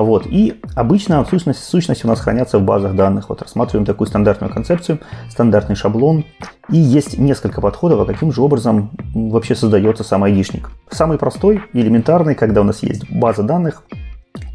Вот. 0.00 0.26
И 0.26 0.60
обычно 0.74 1.24
сущности, 1.26 1.62
сущности 1.62 2.06
у 2.06 2.08
нас 2.08 2.20
хранятся 2.20 2.58
в 2.58 2.62
базах 2.62 2.94
данных. 2.94 3.28
Вот 3.28 3.42
рассматриваем 3.42 3.84
такую 3.84 4.08
стандартную 4.08 4.52
концепцию, 4.52 4.98
стандартный 5.28 5.76
шаблон. 5.76 6.24
И 6.70 6.78
есть 6.78 7.18
несколько 7.18 7.60
подходов, 7.60 8.00
а 8.00 8.06
каким 8.06 8.32
же 8.32 8.40
образом 8.40 8.90
вообще 9.14 9.54
создается 9.54 10.02
сам 10.02 10.24
айдишник. 10.24 10.70
Самый 10.90 11.18
простой, 11.18 11.60
элементарный, 11.74 12.34
когда 12.34 12.62
у 12.62 12.64
нас 12.64 12.82
есть 12.82 13.10
база 13.10 13.42
данных, 13.42 13.82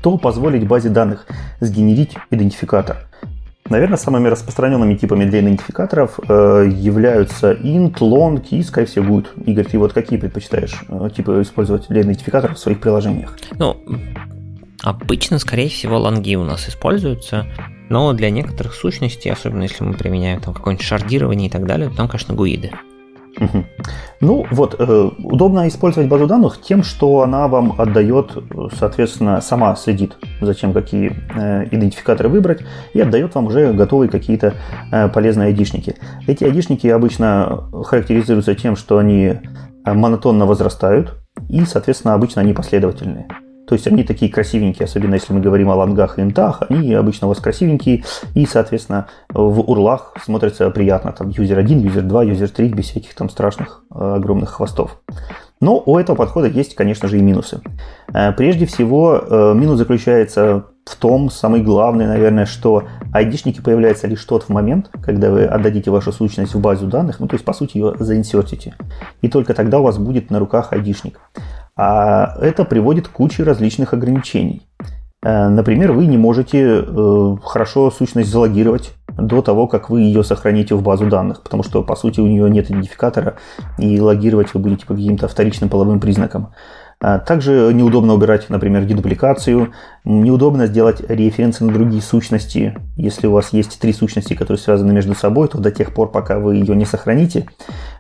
то 0.02 0.18
позволить 0.18 0.68
базе 0.68 0.90
данных 0.90 1.28
сгенерить 1.60 2.18
идентификатор. 2.32 3.08
Наверное, 3.70 3.98
самыми 3.98 4.28
распространенными 4.28 4.96
типами 4.96 5.26
для 5.26 5.42
идентификаторов 5.42 6.20
э, 6.28 6.70
являются 6.72 7.52
int, 7.52 7.98
long 8.00 8.44
и 8.50 8.62
скорее 8.64 8.88
good. 8.88 9.26
Игорь, 9.46 9.66
ты 9.66 9.80
вот 9.80 9.94
какие 9.94 10.20
предпочитаешь 10.20 10.84
э, 10.88 11.10
типы 11.16 11.42
использовать 11.42 11.88
для 11.90 12.02
идентификаторов 12.02 12.58
в 12.58 12.60
своих 12.60 12.80
приложениях? 12.80 13.36
Ну, 13.58 13.76
Обычно, 14.86 15.40
скорее 15.40 15.68
всего, 15.68 15.98
лонги 15.98 16.36
у 16.36 16.44
нас 16.44 16.70
используются, 16.70 17.48
но 17.90 18.14
для 18.14 18.30
некоторых 18.30 18.76
сущностей, 18.76 19.32
особенно 19.32 19.64
если 19.64 19.84
мы 19.84 19.94
применяем 19.94 20.40
там 20.40 20.54
какое-нибудь 20.54 20.86
шардирование 20.86 21.48
и 21.50 21.52
так 21.52 21.66
далее, 21.66 21.90
там, 21.90 22.08
конечно, 22.08 22.36
гуиды. 22.36 22.72
Угу. 23.40 23.66
Ну 24.22 24.46
вот, 24.52 24.76
э, 24.78 25.10
удобно 25.18 25.68
использовать 25.68 26.08
базу 26.08 26.28
данных 26.28 26.62
тем, 26.62 26.84
что 26.84 27.22
она 27.22 27.48
вам 27.48 27.82
отдает, 27.82 28.38
соответственно, 28.78 29.42
сама 29.42 29.76
следит 29.76 30.18
за 30.40 30.54
тем, 30.54 30.72
какие 30.72 31.16
э, 31.36 31.66
идентификаторы 31.72 32.30
выбрать, 32.30 32.62
и 32.94 33.02
отдает 33.02 33.34
вам 33.34 33.48
уже 33.48 33.74
готовые 33.74 34.10
какие-то 34.10 34.54
э, 34.92 35.10
полезные 35.10 35.48
айдишники. 35.48 35.96
Эти 36.28 36.44
айдишники 36.44 36.86
обычно 36.86 37.70
характеризуются 37.86 38.54
тем, 38.54 38.76
что 38.76 39.00
они 39.00 39.34
э, 39.34 39.40
монотонно 39.94 40.46
возрастают, 40.46 41.16
и, 41.50 41.66
соответственно, 41.66 42.14
обычно 42.14 42.44
они 42.44 42.54
последовательные. 42.54 43.28
То 43.68 43.74
есть 43.74 43.88
они 43.88 44.04
такие 44.04 44.32
красивенькие, 44.32 44.86
особенно 44.86 45.16
если 45.16 45.34
мы 45.34 45.40
говорим 45.40 45.70
о 45.70 45.76
лонгах 45.76 46.20
и 46.20 46.22
интах, 46.22 46.64
они 46.70 46.94
обычно 46.94 47.28
у 47.28 47.30
вас 47.30 47.40
красивенькие, 47.40 48.04
и, 48.34 48.46
соответственно, 48.46 49.08
в 49.30 49.60
урлах 49.62 50.14
смотрятся 50.24 50.70
приятно. 50.70 51.12
Там 51.12 51.30
юзер 51.30 51.58
1, 51.58 51.80
юзер 51.80 52.04
2, 52.04 52.24
юзер 52.24 52.50
3, 52.50 52.70
без 52.70 52.86
всяких 52.86 53.14
там 53.16 53.30
страшных 53.30 53.84
э, 53.94 54.16
огромных 54.16 54.52
хвостов. 54.52 55.02
Но 55.62 55.82
у 55.86 55.98
этого 55.98 56.16
подхода 56.16 56.48
есть, 56.48 56.76
конечно 56.76 57.08
же, 57.08 57.18
и 57.18 57.22
минусы. 57.22 57.62
Э, 58.14 58.32
прежде 58.34 58.66
всего, 58.66 59.18
э, 59.18 59.54
минус 59.56 59.78
заключается 59.78 60.66
в 60.86 60.96
том, 60.98 61.32
самый 61.32 61.62
главный, 61.62 62.06
наверное, 62.06 62.46
что 62.46 62.84
айдишники 63.12 63.62
появляются 63.62 64.06
лишь 64.06 64.24
тот 64.24 64.44
в 64.44 64.50
момент, 64.50 64.92
когда 65.04 65.32
вы 65.32 65.46
отдадите 65.46 65.90
вашу 65.90 66.12
сущность 66.12 66.54
в 66.54 66.60
базу 66.60 66.86
данных, 66.88 67.20
ну 67.20 67.28
то 67.28 67.36
есть, 67.36 67.46
по 67.46 67.54
сути, 67.54 67.78
ее 67.78 67.96
заинсертите. 67.98 68.76
И 69.22 69.28
только 69.28 69.54
тогда 69.54 69.80
у 69.80 69.84
вас 69.84 69.98
будет 69.98 70.30
на 70.30 70.40
руках 70.40 70.72
айдишник. 70.74 71.20
А 71.78 72.38
это 72.40 72.64
приводит 72.64 73.08
к 73.08 73.12
куче 73.12 73.44
различных 73.44 73.94
ограничений. 73.94 74.62
Э, 75.24 75.50
например, 75.50 75.92
вы 75.92 76.06
не 76.06 76.18
можете 76.18 76.84
э, 76.86 77.36
хорошо 77.44 77.92
сущность 77.92 78.30
залогировать 78.30 78.94
до 79.18 79.42
того, 79.42 79.68
как 79.68 79.90
вы 79.90 80.02
ее 80.02 80.24
сохраните 80.24 80.76
в 80.76 80.84
базу 80.84 81.08
данных, 81.08 81.42
потому 81.42 81.64
что, 81.64 81.84
по 81.84 81.96
сути, 81.96 82.20
у 82.20 82.28
нее 82.28 82.50
нет 82.50 82.70
идентификатора, 82.70 83.36
и 83.78 84.00
логировать 84.00 84.54
вы 84.54 84.60
будете 84.60 84.86
по 84.86 84.94
каким-то 84.94 85.28
вторичным 85.28 85.70
половым 85.70 86.00
признакам. 86.00 86.54
А 87.02 87.20
также 87.20 87.72
неудобно 87.74 88.14
убирать, 88.14 88.50
например, 88.50 88.86
дедупликацию, 88.86 89.74
неудобно 90.06 90.68
сделать 90.68 91.02
референсы 91.08 91.64
на 91.64 91.74
другие 91.74 92.02
сущности. 92.02 92.78
Если 92.96 93.28
у 93.28 93.32
вас 93.32 93.54
есть 93.54 93.80
три 93.80 93.94
сущности, 93.94 94.34
которые 94.34 94.58
связаны 94.58 94.94
между 94.94 95.14
собой, 95.14 95.48
то 95.48 95.58
до 95.58 95.72
тех 95.72 95.94
пор, 95.94 96.12
пока 96.12 96.40
вы 96.40 96.56
ее 96.56 96.76
не 96.76 96.86
сохраните, 96.86 97.48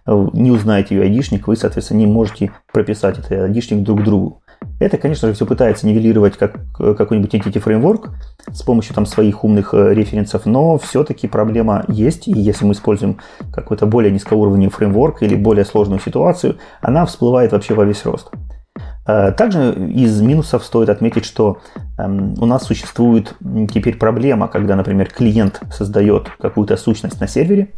не 0.07 0.51
узнаете 0.51 0.95
ее 0.95 1.03
айдишник, 1.03 1.47
вы, 1.47 1.55
соответственно, 1.55 1.99
не 1.99 2.07
можете 2.07 2.51
прописать 2.71 3.19
этот 3.19 3.31
айдишник 3.31 3.83
друг 3.83 4.03
другу. 4.03 4.41
Это, 4.79 4.97
конечно 4.97 5.27
же, 5.27 5.33
все 5.33 5.45
пытается 5.45 5.87
нивелировать 5.87 6.37
как 6.37 6.55
какой-нибудь 6.77 7.33
entity 7.33 7.63
framework 7.63 8.09
с 8.51 8.61
помощью 8.61 8.93
там 8.95 9.05
своих 9.05 9.43
умных 9.43 9.73
э, 9.73 9.93
референсов, 9.93 10.45
но 10.45 10.77
все-таки 10.77 11.27
проблема 11.27 11.85
есть, 11.87 12.27
и 12.27 12.31
если 12.31 12.65
мы 12.65 12.73
используем 12.73 13.19
какой-то 13.53 13.85
более 13.85 14.11
низкоуровневый 14.11 14.71
фреймворк 14.71 15.23
или 15.23 15.35
более 15.35 15.65
сложную 15.65 15.99
ситуацию, 15.99 16.57
она 16.81 17.05
всплывает 17.05 17.51
вообще 17.51 17.73
во 17.73 17.85
весь 17.85 18.05
рост. 18.05 18.31
Э, 19.07 19.31
также 19.31 19.73
из 19.73 20.19
минусов 20.21 20.63
стоит 20.63 20.89
отметить, 20.89 21.25
что 21.25 21.59
эм, 21.97 22.33
у 22.39 22.45
нас 22.45 22.63
существует 22.63 23.35
теперь 23.73 23.97
проблема, 23.97 24.47
когда, 24.47 24.75
например, 24.75 25.09
клиент 25.09 25.61
создает 25.71 26.29
какую-то 26.39 26.75
сущность 26.75 27.19
на 27.19 27.27
сервере, 27.27 27.69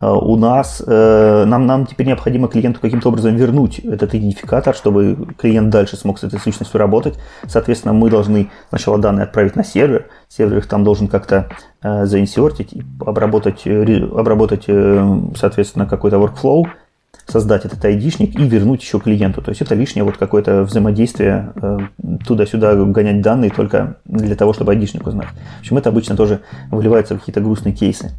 э, 0.00 0.06
у 0.10 0.36
нас, 0.36 0.82
э, 0.84 1.44
нам, 1.46 1.66
нам 1.66 1.86
теперь 1.86 2.08
необходимо 2.08 2.48
клиенту 2.48 2.80
каким-то 2.80 3.08
образом 3.08 3.36
вернуть 3.36 3.78
этот 3.78 4.14
идентификатор, 4.14 4.74
чтобы 4.74 5.28
клиент 5.38 5.70
дальше 5.70 5.96
смог 5.96 6.18
с 6.18 6.24
этой 6.24 6.40
сущностью 6.40 6.78
работать. 6.78 7.18
Соответственно, 7.46 7.94
мы 7.94 8.10
должны 8.10 8.50
сначала 8.70 8.98
данные 8.98 9.24
отправить 9.24 9.54
на 9.54 9.62
сервер, 9.62 10.08
сервер 10.28 10.58
их 10.58 10.66
там 10.66 10.82
должен 10.82 11.06
как-то 11.06 11.48
заинсертить, 11.80 12.74
обработать, 13.00 13.64
обработать 13.64 14.64
соответственно, 15.36 15.86
какой-то 15.86 16.16
workflow, 16.16 16.66
создать 17.28 17.66
этот 17.66 17.84
айдишник 17.84 18.38
и 18.38 18.48
вернуть 18.48 18.82
еще 18.82 18.98
клиенту. 18.98 19.42
То 19.42 19.50
есть 19.50 19.60
это 19.60 19.74
лишнее 19.74 20.04
вот 20.04 20.16
какое-то 20.16 20.62
взаимодействие, 20.62 21.52
э, 21.60 21.78
туда-сюда 22.26 22.74
гонять 22.74 23.20
данные 23.20 23.50
только 23.50 23.96
для 24.06 24.34
того, 24.34 24.54
чтобы 24.54 24.72
айдишник 24.72 25.06
узнать. 25.06 25.28
В 25.58 25.60
общем, 25.60 25.76
это 25.76 25.90
обычно 25.90 26.16
тоже 26.16 26.40
выливается 26.70 27.14
в 27.14 27.18
какие-то 27.18 27.40
грустные 27.40 27.74
кейсы. 27.74 28.12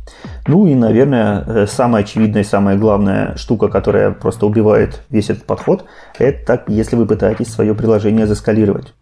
Ну 0.48 0.68
и, 0.68 0.76
наверное, 0.76 1.44
э, 1.46 1.68
самая 1.68 2.04
очевидная 2.04 2.44
и 2.44 2.46
самая 2.46 2.78
главная 2.78 3.36
штука, 3.36 3.68
которая 3.68 4.12
просто 4.12 4.46
убивает 4.46 5.02
весь 5.10 5.30
этот 5.32 5.46
подход, 5.46 5.86
это 6.20 6.64
если 6.68 6.96
вы 6.96 7.08
пытаетесь 7.08 7.48
свое 7.48 7.74
приложение 7.74 8.28
заскалировать. 8.28 8.94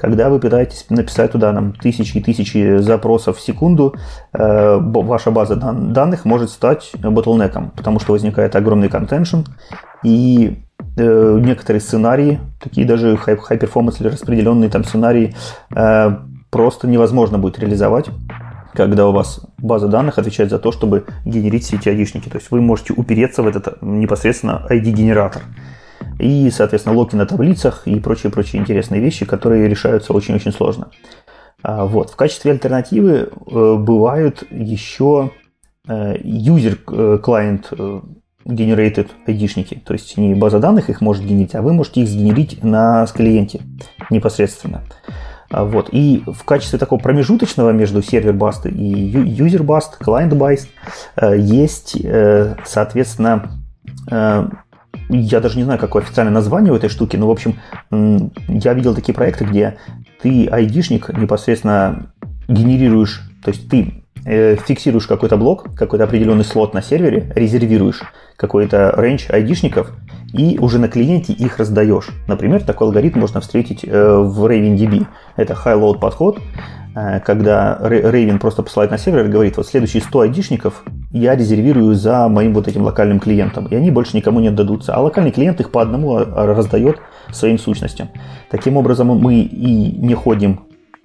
Когда 0.00 0.30
вы 0.30 0.40
пытаетесь 0.40 0.86
написать 0.88 1.32
туда 1.32 1.52
нам 1.52 1.72
тысячи 1.72 2.16
и 2.16 2.22
тысячи 2.22 2.78
запросов 2.78 3.36
в 3.36 3.40
секунду, 3.40 3.94
э, 4.32 4.78
ваша 4.80 5.30
база 5.30 5.56
данных 5.56 6.24
может 6.24 6.50
стать 6.50 6.92
ботлнеком, 6.98 7.70
потому 7.76 8.00
что 8.00 8.12
возникает 8.12 8.56
огромный 8.56 8.88
контеншн, 8.88 9.40
и 10.02 10.58
э, 10.96 11.38
некоторые 11.42 11.82
сценарии, 11.82 12.40
такие 12.62 12.86
даже 12.86 13.14
high-performance 13.14 13.96
или 14.00 14.08
распределенные 14.08 14.70
там 14.70 14.84
сценарии, 14.84 15.34
э, 15.76 16.16
просто 16.50 16.88
невозможно 16.88 17.38
будет 17.38 17.58
реализовать, 17.58 18.06
когда 18.72 19.06
у 19.06 19.12
вас 19.12 19.40
база 19.58 19.88
данных 19.88 20.18
отвечает 20.18 20.48
за 20.48 20.58
то, 20.58 20.72
чтобы 20.72 21.04
генерить 21.26 21.64
все 21.64 21.76
эти 21.76 21.90
айдишники. 21.90 22.28
То 22.28 22.38
есть 22.38 22.50
вы 22.50 22.62
можете 22.62 22.94
упереться 22.94 23.42
в 23.42 23.46
этот 23.46 23.82
непосредственно 23.82 24.66
ID-генератор 24.70 25.42
и, 26.20 26.50
соответственно, 26.50 26.96
локи 26.96 27.16
на 27.16 27.26
таблицах 27.26 27.86
и 27.86 27.98
прочие-прочие 27.98 28.60
интересные 28.60 29.00
вещи, 29.00 29.24
которые 29.24 29.68
решаются 29.68 30.12
очень-очень 30.12 30.52
сложно. 30.52 30.90
А, 31.62 31.84
вот. 31.86 32.10
В 32.10 32.16
качестве 32.16 32.52
альтернативы 32.52 33.28
э, 33.30 33.74
бывают 33.76 34.44
еще 34.50 35.30
э, 35.86 36.16
user 36.16 36.78
э, 36.90 38.00
generated 38.46 39.08
айдишники, 39.26 39.82
то 39.84 39.92
есть 39.92 40.16
не 40.16 40.34
база 40.34 40.58
данных 40.58 40.88
их 40.88 41.00
может 41.02 41.24
генерить, 41.24 41.54
а 41.54 41.62
вы 41.62 41.72
можете 41.72 42.00
их 42.00 42.08
сгенерить 42.08 42.64
на 42.64 43.06
клиенте 43.06 43.60
непосредственно. 44.08 44.82
А, 45.50 45.64
вот. 45.64 45.88
И 45.92 46.22
в 46.26 46.44
качестве 46.44 46.78
такого 46.78 46.98
промежуточного 47.00 47.70
между 47.70 48.02
сервер 48.02 48.32
баст 48.32 48.66
и 48.66 49.12
user 49.12 49.64
bust, 49.64 50.00
client 50.00 50.30
based 50.30 50.68
есть, 51.36 51.96
соответственно, 52.64 53.50
я 55.10 55.40
даже 55.40 55.56
не 55.56 55.64
знаю, 55.64 55.78
какое 55.78 56.02
официальное 56.02 56.32
название 56.32 56.72
у 56.72 56.76
этой 56.76 56.88
штуки, 56.88 57.16
но, 57.16 57.26
в 57.26 57.30
общем, 57.30 57.56
я 57.90 58.74
видел 58.74 58.94
такие 58.94 59.14
проекты, 59.14 59.44
где 59.44 59.76
ты 60.22 60.48
айдишник 60.48 61.08
непосредственно 61.16 62.12
генерируешь, 62.48 63.22
то 63.44 63.50
есть 63.50 63.68
ты 63.68 64.04
э, 64.24 64.56
фиксируешь 64.56 65.06
какой-то 65.06 65.36
блок, 65.36 65.74
какой-то 65.76 66.04
определенный 66.04 66.44
слот 66.44 66.74
на 66.74 66.82
сервере, 66.82 67.32
резервируешь 67.34 68.02
какой-то 68.36 68.94
рейндж 68.96 69.26
айдишников 69.30 69.92
и 70.32 70.58
уже 70.58 70.78
на 70.78 70.88
клиенте 70.88 71.32
их 71.32 71.58
раздаешь. 71.58 72.08
Например, 72.26 72.62
такой 72.62 72.86
алгоритм 72.86 73.20
можно 73.20 73.40
встретить 73.40 73.84
э, 73.84 73.88
в 73.88 74.44
RavenDB. 74.46 75.06
Это 75.36 75.54
high-load 75.54 75.98
подход, 75.98 76.38
Э, 76.94 77.20
когда 77.20 77.78
Raven 77.80 78.38
просто 78.38 78.62
посылает 78.62 78.90
на 78.90 78.98
сервер 78.98 79.26
и 79.26 79.28
говорит, 79.28 79.56
вот 79.56 79.66
следующие 79.66 80.02
100 80.02 80.20
айдишников 80.20 80.82
я 81.10 81.34
резервирую 81.34 81.94
за 81.94 82.28
моим 82.28 82.54
вот 82.54 82.68
этим 82.68 82.82
локальным 82.82 83.18
клиентом, 83.18 83.66
и 83.66 83.74
они 83.74 83.90
больше 83.90 84.16
никому 84.16 84.40
не 84.40 84.48
отдадутся. 84.48 84.94
А 84.94 85.00
локальный 85.00 85.32
клиент 85.32 85.60
их 85.60 85.70
по 85.70 85.82
одному 85.82 86.16
а, 86.16 86.22
а, 86.22 86.46
раздает 86.46 86.98
своим 87.32 87.58
сущностям. 87.58 88.10
Таким 88.50 88.76
образом, 88.76 89.08
мы 89.08 89.40
и 89.40 89.92
не 89.98 90.14
ходим 90.14 90.60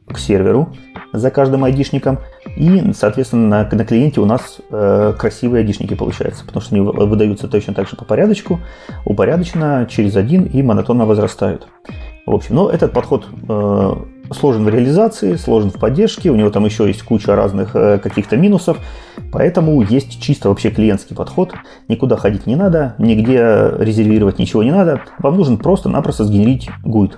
к 0.08 0.20
серверу 0.20 0.74
за 1.14 1.32
каждым 1.32 1.64
айдишником, 1.64 2.20
и, 2.56 2.94
соответственно, 2.94 3.48
на, 3.64 3.76
на 3.76 3.86
клиенте 3.86 4.22
у 4.22 4.26
нас 4.26 4.60
э, 4.70 5.14
красивые 5.18 5.62
айдишники 5.62 5.96
получаются, 5.96 6.46
потому 6.46 6.62
что 6.62 6.76
они 6.76 6.86
выдаются 6.86 7.48
точно 7.48 7.74
так 7.74 7.90
же 7.90 7.96
по 7.96 8.06
порядочку, 8.06 8.60
упорядоченно, 9.04 9.88
через 9.90 10.16
один 10.16 10.44
и 10.46 10.62
монотонно 10.62 11.06
возрастают. 11.06 11.68
В 12.28 12.34
общем, 12.34 12.56
но 12.56 12.70
этот 12.70 12.92
подход 12.92 13.28
э, 13.50 13.96
сложен 14.32 14.64
в 14.66 14.70
реализации, 14.70 15.36
сложен 15.36 15.72
в 15.72 15.80
поддержке, 15.80 16.30
у 16.30 16.36
него 16.36 16.50
там 16.50 16.66
еще 16.66 16.88
есть 16.88 17.04
куча 17.04 17.36
разных 17.36 17.76
э, 17.76 18.00
каких-то 18.00 18.38
минусов, 18.38 18.78
поэтому 19.32 19.82
есть 19.82 20.22
чисто 20.22 20.50
вообще 20.50 20.70
клиентский 20.70 21.16
подход, 21.16 21.54
никуда 21.88 22.18
ходить 22.18 22.46
не 22.46 22.56
надо, 22.56 22.96
нигде 22.98 23.72
резервировать 23.78 24.40
ничего 24.40 24.64
не 24.64 24.72
надо, 24.72 25.02
вам 25.20 25.38
нужен 25.38 25.58
просто-напросто 25.58 26.26
сгенерить 26.26 26.70
GUID 26.84 27.14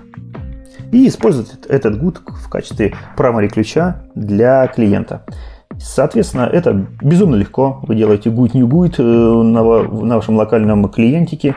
и 0.91 1.08
использовать 1.08 1.51
этот 1.68 2.01
GUID 2.01 2.20
в 2.28 2.49
качестве 2.49 2.93
primary 3.18 3.47
ключа 3.47 4.03
для 4.16 4.68
клиента. 4.68 5.24
Соответственно, 5.80 6.49
это 6.51 6.88
безумно 7.01 7.36
легко. 7.36 7.82
Вы 7.84 7.95
делаете 7.95 8.30
GUID, 8.30 8.58
new 8.58 9.43
на, 9.43 9.64
на 9.84 10.16
вашем 10.16 10.36
локальном 10.36 10.89
клиентике, 10.89 11.55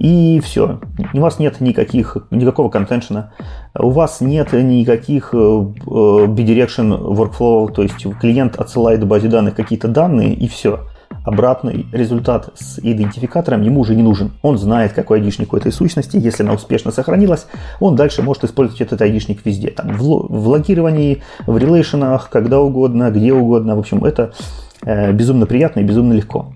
и 0.00 0.40
все. 0.40 0.80
У 1.12 1.20
вас 1.20 1.38
нет 1.38 1.60
никаких, 1.60 2.16
никакого 2.30 2.70
контеншена, 2.70 3.32
у 3.78 3.90
вас 3.90 4.22
нет 4.22 4.52
никаких 4.54 5.34
э, 5.34 5.36
э, 5.36 5.38
bidirection 5.38 6.98
workflow, 6.98 7.70
то 7.70 7.82
есть 7.82 8.06
клиент 8.18 8.56
отсылает 8.56 9.02
в 9.02 9.06
базе 9.06 9.28
данных 9.28 9.54
какие-то 9.54 9.88
данные 9.88 10.34
и 10.34 10.48
все. 10.48 10.86
Обратный 11.24 11.86
результат 11.92 12.48
с 12.54 12.78
идентификатором 12.78 13.60
ему 13.60 13.80
уже 13.80 13.94
не 13.94 14.02
нужен. 14.02 14.32
Он 14.40 14.56
знает, 14.56 14.94
какой 14.94 15.18
айдишник 15.18 15.52
у 15.52 15.56
этой 15.56 15.70
сущности. 15.70 16.16
Если 16.16 16.44
она 16.44 16.54
успешно 16.54 16.92
сохранилась, 16.92 17.46
он 17.78 17.94
дальше 17.94 18.22
может 18.22 18.44
использовать 18.44 18.80
этот 18.80 19.02
айдишник 19.02 19.44
везде. 19.44 19.68
Там, 19.68 19.92
в, 19.92 20.02
в 20.02 20.48
логировании, 20.48 21.22
в 21.46 21.58
релейшенах, 21.58 22.30
когда 22.30 22.60
угодно, 22.60 23.10
где 23.10 23.34
угодно. 23.34 23.76
В 23.76 23.80
общем, 23.80 24.02
это 24.04 24.32
э, 24.82 25.12
безумно 25.12 25.44
приятно 25.44 25.80
и 25.80 25.84
безумно 25.84 26.14
легко. 26.14 26.54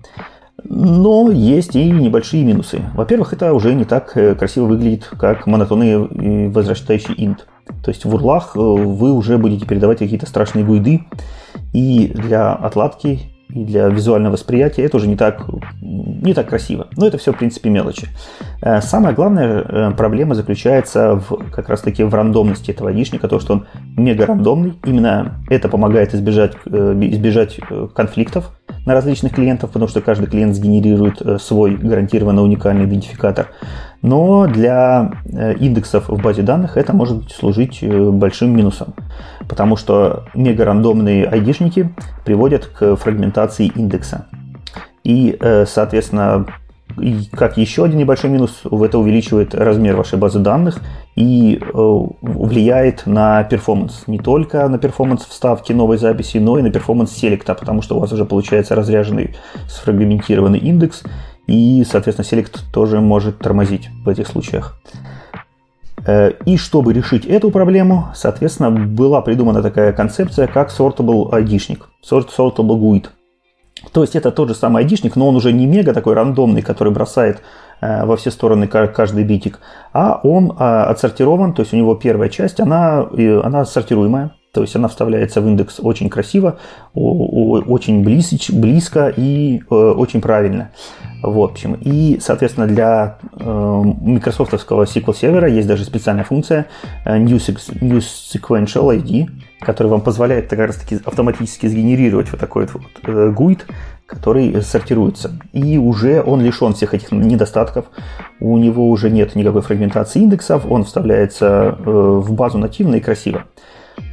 Но 0.62 1.30
есть 1.30 1.74
и 1.74 1.90
небольшие 1.90 2.44
минусы. 2.44 2.82
Во-первых, 2.94 3.32
это 3.32 3.52
уже 3.52 3.74
не 3.74 3.84
так 3.84 4.16
э, 4.16 4.34
красиво 4.34 4.66
выглядит, 4.66 5.10
как 5.18 5.46
монотонный 5.46 6.48
возвращающий 6.48 7.14
int. 7.14 7.38
То 7.82 7.90
есть 7.90 8.04
в 8.04 8.14
урлах 8.14 8.52
э, 8.54 8.58
вы 8.60 9.12
уже 9.12 9.36
будете 9.36 9.66
передавать 9.66 9.98
какие-то 9.98 10.26
страшные 10.26 10.64
гуйды, 10.64 11.04
и 11.72 12.08
для 12.14 12.52
отладки 12.52 13.33
и 13.54 13.64
для 13.64 13.86
визуального 13.88 14.32
восприятия 14.32 14.82
это 14.82 14.96
уже 14.96 15.06
не 15.06 15.16
так, 15.16 15.46
не 15.80 16.34
так 16.34 16.48
красиво. 16.48 16.88
Но 16.96 17.06
это 17.06 17.18
все, 17.18 17.32
в 17.32 17.38
принципе, 17.38 17.70
мелочи. 17.70 18.08
Э, 18.60 18.80
самая 18.80 19.14
главная 19.14 19.62
э, 19.62 19.90
проблема 19.92 20.34
заключается 20.34 21.14
в, 21.14 21.50
как 21.50 21.68
раз 21.68 21.80
таки 21.80 22.02
в 22.02 22.12
рандомности 22.12 22.72
этого 22.72 22.90
айдишника, 22.90 23.28
то, 23.28 23.38
что 23.38 23.54
он 23.54 23.66
мега 23.96 24.26
рандомный. 24.26 24.74
Именно 24.84 25.36
это 25.48 25.68
помогает 25.68 26.14
избежать, 26.14 26.54
э, 26.66 26.98
избежать 27.12 27.60
конфликтов 27.94 28.50
на 28.86 28.92
различных 28.92 29.34
клиентов, 29.34 29.70
потому 29.70 29.88
что 29.88 30.00
каждый 30.00 30.26
клиент 30.26 30.56
сгенерирует 30.56 31.22
свой 31.40 31.76
гарантированно 31.76 32.42
уникальный 32.42 32.86
идентификатор. 32.86 33.48
Но 34.04 34.46
для 34.46 35.12
индексов 35.58 36.10
в 36.10 36.20
базе 36.20 36.42
данных 36.42 36.76
это 36.76 36.92
может 36.92 37.32
служить 37.32 37.82
большим 37.82 38.54
минусом, 38.54 38.92
потому 39.48 39.76
что 39.76 40.24
мега 40.34 40.66
рандомные 40.66 41.26
айдишники 41.26 41.88
приводят 42.24 42.66
к 42.66 42.96
фрагментации 42.96 43.72
индекса. 43.74 44.26
И, 45.04 45.38
соответственно, 45.66 46.46
и 47.00 47.24
как 47.32 47.56
еще 47.56 47.84
один 47.84 47.98
небольшой 47.98 48.30
минус, 48.30 48.60
это 48.64 48.98
увеличивает 48.98 49.54
размер 49.54 49.96
вашей 49.96 50.18
базы 50.18 50.38
данных 50.38 50.80
и 51.16 51.58
э, 51.60 51.66
влияет 51.72 53.06
на 53.06 53.42
performance. 53.44 54.04
Не 54.06 54.18
только 54.18 54.68
на 54.68 54.78
performance 54.78 55.24
вставки 55.24 55.72
новой 55.72 55.96
записи, 55.96 56.36
но 56.36 56.58
и 56.58 56.62
на 56.62 56.70
performance 56.70 57.10
select 57.12 57.44
а, 57.44 57.54
потому 57.54 57.82
что 57.82 57.96
у 57.96 58.00
вас 58.00 58.12
уже 58.12 58.24
получается 58.24 58.74
разряженный 58.74 59.34
сфрагментированный 59.66 60.58
индекс, 60.58 61.02
и, 61.46 61.84
соответственно, 61.84 62.26
селект 62.26 62.64
тоже 62.72 63.00
может 63.00 63.38
тормозить 63.38 63.90
в 64.04 64.08
этих 64.08 64.26
случаях. 64.26 64.76
Э, 66.06 66.32
и 66.44 66.56
чтобы 66.56 66.92
решить 66.92 67.26
эту 67.26 67.50
проблему, 67.50 68.08
соответственно, 68.14 68.70
была 68.70 69.20
придумана 69.20 69.62
такая 69.62 69.92
концепция, 69.92 70.46
как 70.46 70.70
sortable 70.70 71.30
ID-шник, 71.30 71.82
sortable 72.02 72.78
GUID– 72.78 73.08
то 73.92 74.02
есть 74.02 74.16
это 74.16 74.30
тот 74.30 74.48
же 74.48 74.54
самый 74.54 74.82
айдишник, 74.82 75.16
но 75.16 75.28
он 75.28 75.36
уже 75.36 75.52
не 75.52 75.66
мега 75.66 75.92
такой 75.92 76.14
рандомный, 76.14 76.62
который 76.62 76.92
бросает 76.92 77.42
э, 77.80 78.04
во 78.04 78.16
все 78.16 78.30
стороны 78.30 78.66
каждый 78.66 79.24
битик, 79.24 79.60
а 79.92 80.20
он 80.22 80.54
а, 80.58 80.86
отсортирован, 80.86 81.52
то 81.54 81.62
есть 81.62 81.72
у 81.72 81.76
него 81.76 81.94
первая 81.94 82.28
часть, 82.28 82.60
она, 82.60 83.06
она 83.42 83.64
сортируемая, 83.64 84.32
то 84.54 84.62
есть 84.62 84.76
она 84.76 84.88
вставляется 84.88 85.40
в 85.40 85.48
индекс 85.48 85.80
очень 85.80 86.08
красиво, 86.08 86.58
очень 86.94 88.02
близко 88.04 89.12
и 89.14 89.62
э, 89.68 89.74
очень 89.74 90.20
правильно. 90.20 90.70
В 91.22 91.40
общем, 91.40 91.74
и, 91.80 92.18
соответственно, 92.20 92.66
для 92.66 93.18
э, 93.32 93.82
микрософтовского 94.00 94.84
SQL 94.84 95.16
сервера 95.16 95.48
есть 95.48 95.66
даже 95.66 95.84
специальная 95.84 96.24
функция 96.24 96.66
New 97.04 97.38
Sequential 97.38 99.02
ID, 99.02 99.28
который 99.60 99.88
вам 99.88 100.02
позволяет 100.02 100.48
как 100.48 100.58
раз 100.60 100.76
таки 100.76 101.00
автоматически 101.04 101.66
сгенерировать 101.66 102.30
вот 102.30 102.38
такой 102.38 102.66
вот 102.66 102.82
э, 103.02 103.34
GUID, 103.36 103.62
который 104.06 104.62
сортируется. 104.62 105.32
И 105.52 105.78
уже 105.78 106.22
он 106.22 106.42
лишен 106.42 106.74
всех 106.74 106.94
этих 106.94 107.10
недостатков. 107.10 107.86
У 108.38 108.56
него 108.58 108.88
уже 108.88 109.10
нет 109.10 109.34
никакой 109.34 109.62
фрагментации 109.62 110.20
индексов, 110.20 110.70
он 110.70 110.84
вставляется 110.84 111.76
э, 111.78 111.90
в 111.90 112.32
базу 112.32 112.58
нативно 112.58 112.96
и 112.96 113.00
красиво. 113.00 113.44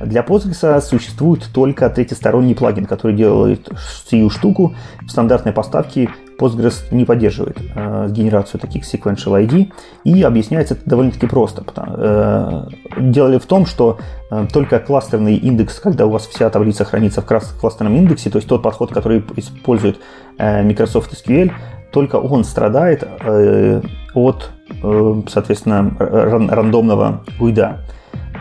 Для 0.06 0.22
Postgres 0.22 0.82
существует 0.82 1.48
только 1.54 1.90
третьесторонний 1.90 2.56
плагин, 2.56 2.86
который 2.86 3.16
делает 3.16 3.70
сию 4.10 4.30
штуку 4.30 4.76
в 5.02 5.10
стандартной 5.10 5.52
поставке 5.52 6.10
Postgres 6.42 6.86
не 6.92 7.06
поддерживает 7.06 7.58
э, 7.76 8.08
генерацию 8.10 8.60
таких 8.60 8.84
sequential 8.84 9.46
ID, 9.46 9.72
и 10.04 10.24
объясняется 10.24 10.74
это 10.74 10.90
довольно-таки 10.90 11.28
просто. 11.28 11.64
Э, 11.78 12.64
дело 13.00 13.40
в 13.40 13.46
том, 13.46 13.68
что 13.68 14.00
э, 14.32 14.48
только 14.52 14.80
кластерный 14.80 15.36
индекс, 15.36 15.80
когда 15.80 16.08
у 16.08 16.10
вас 16.10 16.26
вся 16.26 16.50
таблица 16.50 16.84
хранится 16.84 17.22
в 17.22 17.60
кластерном 17.60 17.96
индексе, 17.96 18.32
то 18.32 18.38
есть 18.38 18.48
тот 18.48 18.64
подход, 18.64 18.92
который 18.92 19.24
использует 19.36 20.00
э, 20.40 20.64
Microsoft 20.64 21.14
SQL, 21.14 21.52
только 21.92 22.16
он 22.16 22.44
страдает 22.44 23.04
э, 23.04 23.82
от, 24.16 24.50
э, 24.82 25.22
соответственно, 25.30 25.96
рандомного 26.00 27.24
гуида. 27.38 27.82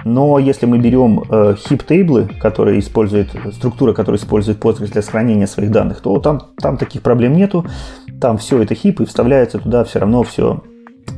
Но 0.04 0.38
если 0.38 0.66
мы 0.66 0.78
берем 0.78 1.22
э, 1.28 1.54
heap-тейблы, 1.54 2.28
которые 2.38 2.80
используют, 2.80 3.30
структуры, 3.52 3.94
которые 3.94 4.20
используют 4.20 4.58
Postgres 4.58 4.92
для 4.92 5.02
сохранения 5.02 5.46
своих 5.46 5.70
данных, 5.70 6.00
то 6.00 6.18
там, 6.18 6.40
там 6.60 6.76
таких 6.76 7.02
проблем 7.02 7.34
нету. 7.34 7.66
Там 8.20 8.38
все 8.38 8.62
это 8.62 8.74
хип 8.74 9.00
и 9.00 9.04
вставляется 9.04 9.58
туда 9.58 9.84
все 9.84 9.98
равно 9.98 10.22
все 10.22 10.62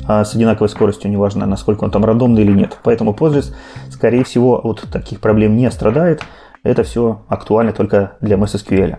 а, 0.06 0.24
с 0.24 0.34
одинаковой 0.34 0.68
скоростью, 0.68 1.10
неважно, 1.10 1.46
насколько 1.46 1.84
он 1.84 1.90
там 1.90 2.04
рандомный 2.04 2.42
или 2.42 2.52
нет. 2.52 2.78
Поэтому 2.82 3.12
Postgres, 3.12 3.54
скорее 3.90 4.24
всего, 4.24 4.58
от 4.58 4.82
таких 4.90 5.20
проблем 5.20 5.56
не 5.56 5.70
страдает. 5.70 6.22
Это 6.64 6.84
все 6.84 7.22
актуально 7.28 7.72
только 7.72 8.16
для 8.20 8.36
MSSQL. 8.36 8.98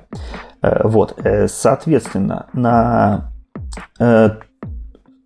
Э, 0.62 0.88
вот, 0.88 1.18
э, 1.24 1.48
соответственно, 1.48 2.48
на 2.54 3.32
э, 4.00 4.32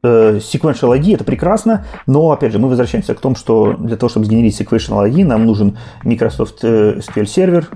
sequential 0.08 0.98
ID 0.98 1.16
это 1.16 1.24
прекрасно, 1.24 1.86
но 2.06 2.32
опять 2.32 2.52
же 2.52 2.60
мы 2.60 2.70
возвращаемся 2.70 3.14
к 3.14 3.20
тому, 3.20 3.36
что 3.36 3.74
для 3.74 3.98
того, 3.98 4.10
чтобы 4.10 4.26
сгенерить 4.26 4.60
sequential 4.60 5.10
ID, 5.10 5.26
нам 5.26 5.46
нужен 5.46 5.78
Microsoft 6.04 6.64
SQL 6.64 7.26
сервер, 7.26 7.70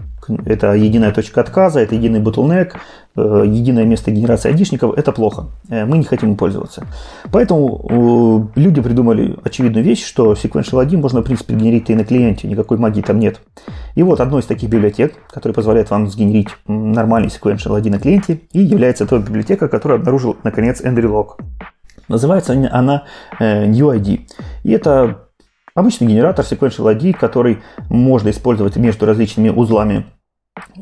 это 0.45 0.73
единая 0.73 1.11
точка 1.11 1.41
отказа, 1.41 1.79
это 1.79 1.95
единый 1.95 2.19
bottleneck, 2.19 2.73
э, 3.15 3.43
единое 3.47 3.85
место 3.85 4.11
генерации 4.11 4.49
айдишников, 4.49 4.97
это 4.97 5.11
плохо. 5.11 5.47
Э, 5.69 5.85
мы 5.85 5.97
не 5.97 6.03
хотим 6.03 6.29
им 6.29 6.37
пользоваться. 6.37 6.85
Поэтому 7.31 8.49
э, 8.55 8.59
люди 8.59 8.81
придумали 8.81 9.37
очевидную 9.43 9.83
вещь, 9.83 10.05
что 10.05 10.33
Sequential 10.33 10.85
ID 10.85 10.97
можно, 10.97 11.21
в 11.21 11.23
принципе, 11.23 11.55
генерить 11.55 11.89
и 11.89 11.95
на 11.95 12.05
клиенте, 12.05 12.47
никакой 12.47 12.77
магии 12.77 13.01
там 13.01 13.19
нет. 13.19 13.41
И 13.95 14.03
вот 14.03 14.19
одной 14.19 14.41
из 14.41 14.45
таких 14.45 14.69
библиотек, 14.69 15.13
которая 15.29 15.53
позволяет 15.53 15.89
вам 15.89 16.07
сгенерить 16.07 16.49
нормальный 16.67 17.29
Sequential 17.29 17.81
ID 17.81 17.89
на 17.89 17.99
клиенте, 17.99 18.41
и 18.51 18.59
является 18.59 19.05
той 19.05 19.19
библиотека, 19.19 19.67
которую 19.67 19.99
обнаружил, 19.99 20.37
наконец, 20.43 20.81
Эндрю 20.81 21.13
Лок. 21.13 21.37
Называется 22.07 22.53
она 22.71 23.03
NewID. 23.39 24.21
И 24.63 24.71
это 24.71 25.27
Обычный 25.73 26.07
генератор 26.07 26.43
sequential 26.43 26.93
ID, 26.93 27.13
который 27.13 27.59
можно 27.89 28.29
использовать 28.29 28.75
между 28.75 29.05
различными 29.05 29.49
узлами 29.49 30.05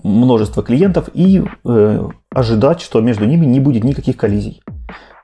множества 0.03 0.63
клиентов 0.63 1.09
и 1.13 1.43
э, 1.63 2.07
ожидать, 2.33 2.81
что 2.81 2.99
между 2.99 3.25
ними 3.25 3.45
не 3.45 3.59
будет 3.59 3.83
никаких 3.83 4.17
коллизий. 4.17 4.63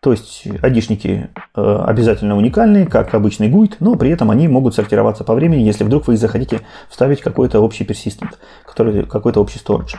То 0.03 0.11
есть 0.11 0.43
айдишники 0.61 1.31
э, 1.55 1.83
обязательно 1.83 2.37
уникальные, 2.37 2.85
как 2.85 3.15
обычный 3.15 3.49
GUID, 3.49 3.77
но 3.79 3.95
при 3.95 4.11
этом 4.11 4.29
они 4.29 4.47
могут 4.47 4.75
сортироваться 4.75 5.23
по 5.23 5.33
времени, 5.33 5.63
если 5.63 5.83
вдруг 5.83 6.05
вы 6.07 6.17
захотите 6.17 6.61
вставить 6.87 7.21
какой-то 7.21 7.59
общий 7.59 7.85
persistent, 7.85 8.35
который, 8.67 9.07
какой-то 9.07 9.41
общий 9.41 9.57
storage. 9.57 9.95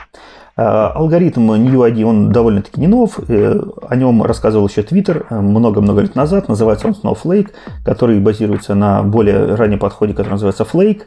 Э, 0.57 0.91
алгоритм 0.95 1.51
NewID, 1.51 2.03
он 2.03 2.31
довольно-таки 2.31 2.81
не 2.81 2.87
нов, 2.87 3.19
э, 3.29 3.59
о 3.87 3.95
нем 3.95 4.23
рассказывал 4.23 4.67
еще 4.67 4.81
Twitter 4.81 5.25
э, 5.29 5.39
много-много 5.39 6.01
лет 6.01 6.15
назад, 6.15 6.47
называется 6.47 6.87
он 6.87 6.93
Snowflake, 6.93 7.51
который 7.85 8.19
базируется 8.19 8.73
на 8.73 9.03
более 9.03 9.53
раннем 9.53 9.77
подходе, 9.77 10.13
который 10.13 10.31
называется 10.31 10.63
Flake. 10.63 11.03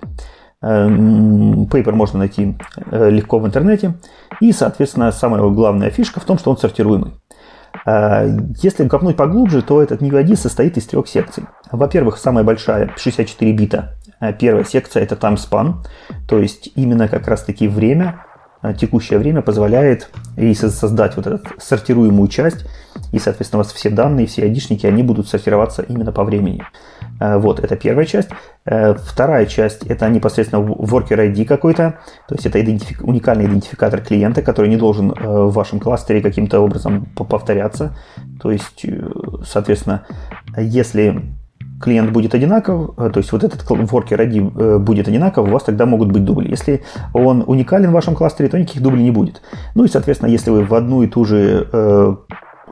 Пейпер 0.63 1.95
можно 1.95 2.19
найти 2.19 2.55
легко 2.91 3.39
в 3.39 3.47
интернете. 3.47 3.95
И, 4.43 4.53
соответственно, 4.53 5.11
самая 5.11 5.41
главная 5.49 5.89
фишка 5.89 6.21
в 6.21 6.25
том, 6.25 6.37
что 6.37 6.51
он 6.51 6.59
сортируемый. 6.59 7.13
Если 7.87 8.87
копнуть 8.87 9.17
поглубже, 9.17 9.63
то 9.63 9.83
этот 9.83 10.03
NewID 10.03 10.37
состоит 10.37 10.77
из 10.77 10.85
трех 10.85 11.09
секций. 11.09 11.45
Во-первых, 11.73 12.19
самая 12.19 12.45
большая, 12.45 12.93
64 12.99 13.53
бита. 13.55 13.95
Первая 14.39 14.65
секция– 14.65 15.03
это 15.05 15.15
time 15.15 15.39
span, 15.39 15.77
то 16.29 16.39
есть 16.39 16.71
именно 16.75 17.09
как 17.09 17.27
раз-таки 17.27 17.67
время, 17.67 18.27
текущее 18.79 19.19
время 19.19 19.43
позволяет 19.43 20.11
и 20.37 20.53
создать 20.55 21.17
вот 21.17 21.27
эту 21.27 21.41
сортируемую 21.59 22.29
часть, 22.29 22.67
и, 23.13 23.19
соответственно, 23.19 23.61
у 23.61 23.65
вас 23.65 23.73
все 23.73 23.91
данные, 23.91 24.27
все 24.27 24.43
айдишники, 24.43 24.87
они 24.87 25.03
будут 25.03 25.29
сортироваться 25.29 25.83
именно 25.83 26.13
по 26.13 26.25
времени. 26.25 26.63
Э, 27.21 27.39
вот, 27.39 27.61
это 27.61 27.77
первая 27.77 28.07
часть. 28.07 28.29
Э, 28.67 28.95
вторая 28.95 29.47
часть– 29.47 29.87
это 29.87 30.09
непосредственно 30.09 30.61
worker 30.61 31.33
ID 31.33 31.45
какой-то, 31.45 31.99
то 32.29 32.35
есть 32.35 32.47
это 32.47 32.61
идентифик... 32.61 33.03
уникальный 33.03 33.47
идентификатор 33.47 34.01
клиента, 34.01 34.43
который 34.43 34.69
не 34.69 34.77
должен 34.77 35.13
в 35.13 35.53
вашем 35.53 35.81
кластере 35.81 36.21
каким-то 36.21 36.61
образом 36.61 37.07
повторяться. 37.17 37.97
То 38.43 38.51
есть, 38.51 38.85
соответственно, 39.45 40.07
если 40.57 41.30
клиент 41.81 42.13
будет 42.13 42.35
одинаков, 42.35 42.91
э, 42.99 43.11
то 43.11 43.19
есть 43.19 43.33
вот 43.33 43.43
этот 43.43 43.63
worker 43.63 44.19
ID 44.19 44.53
э, 44.55 44.79
будет 44.79 45.09
одинаков, 45.09 45.49
у 45.49 45.51
вас 45.51 45.65
тогда 45.65 45.87
могут 45.87 46.13
быть 46.13 46.25
дубли. 46.25 46.49
Если 46.49 46.83
он 47.15 47.43
уникален 47.47 47.91
в 47.91 47.95
вашем 47.95 48.15
кластере, 48.15 48.49
то 48.49 48.59
никаких 48.59 48.83
дублей 48.83 49.03
не 49.03 49.11
будет. 49.11 49.43
Ну 49.75 49.85
и, 49.85 49.89
соответственно, 49.89 50.31
если 50.31 50.51
вы 50.51 50.65
в 50.65 50.75
одну 50.75 51.03
и 51.03 51.07
ту 51.07 51.25
же 51.25 51.69
э, 51.73 52.15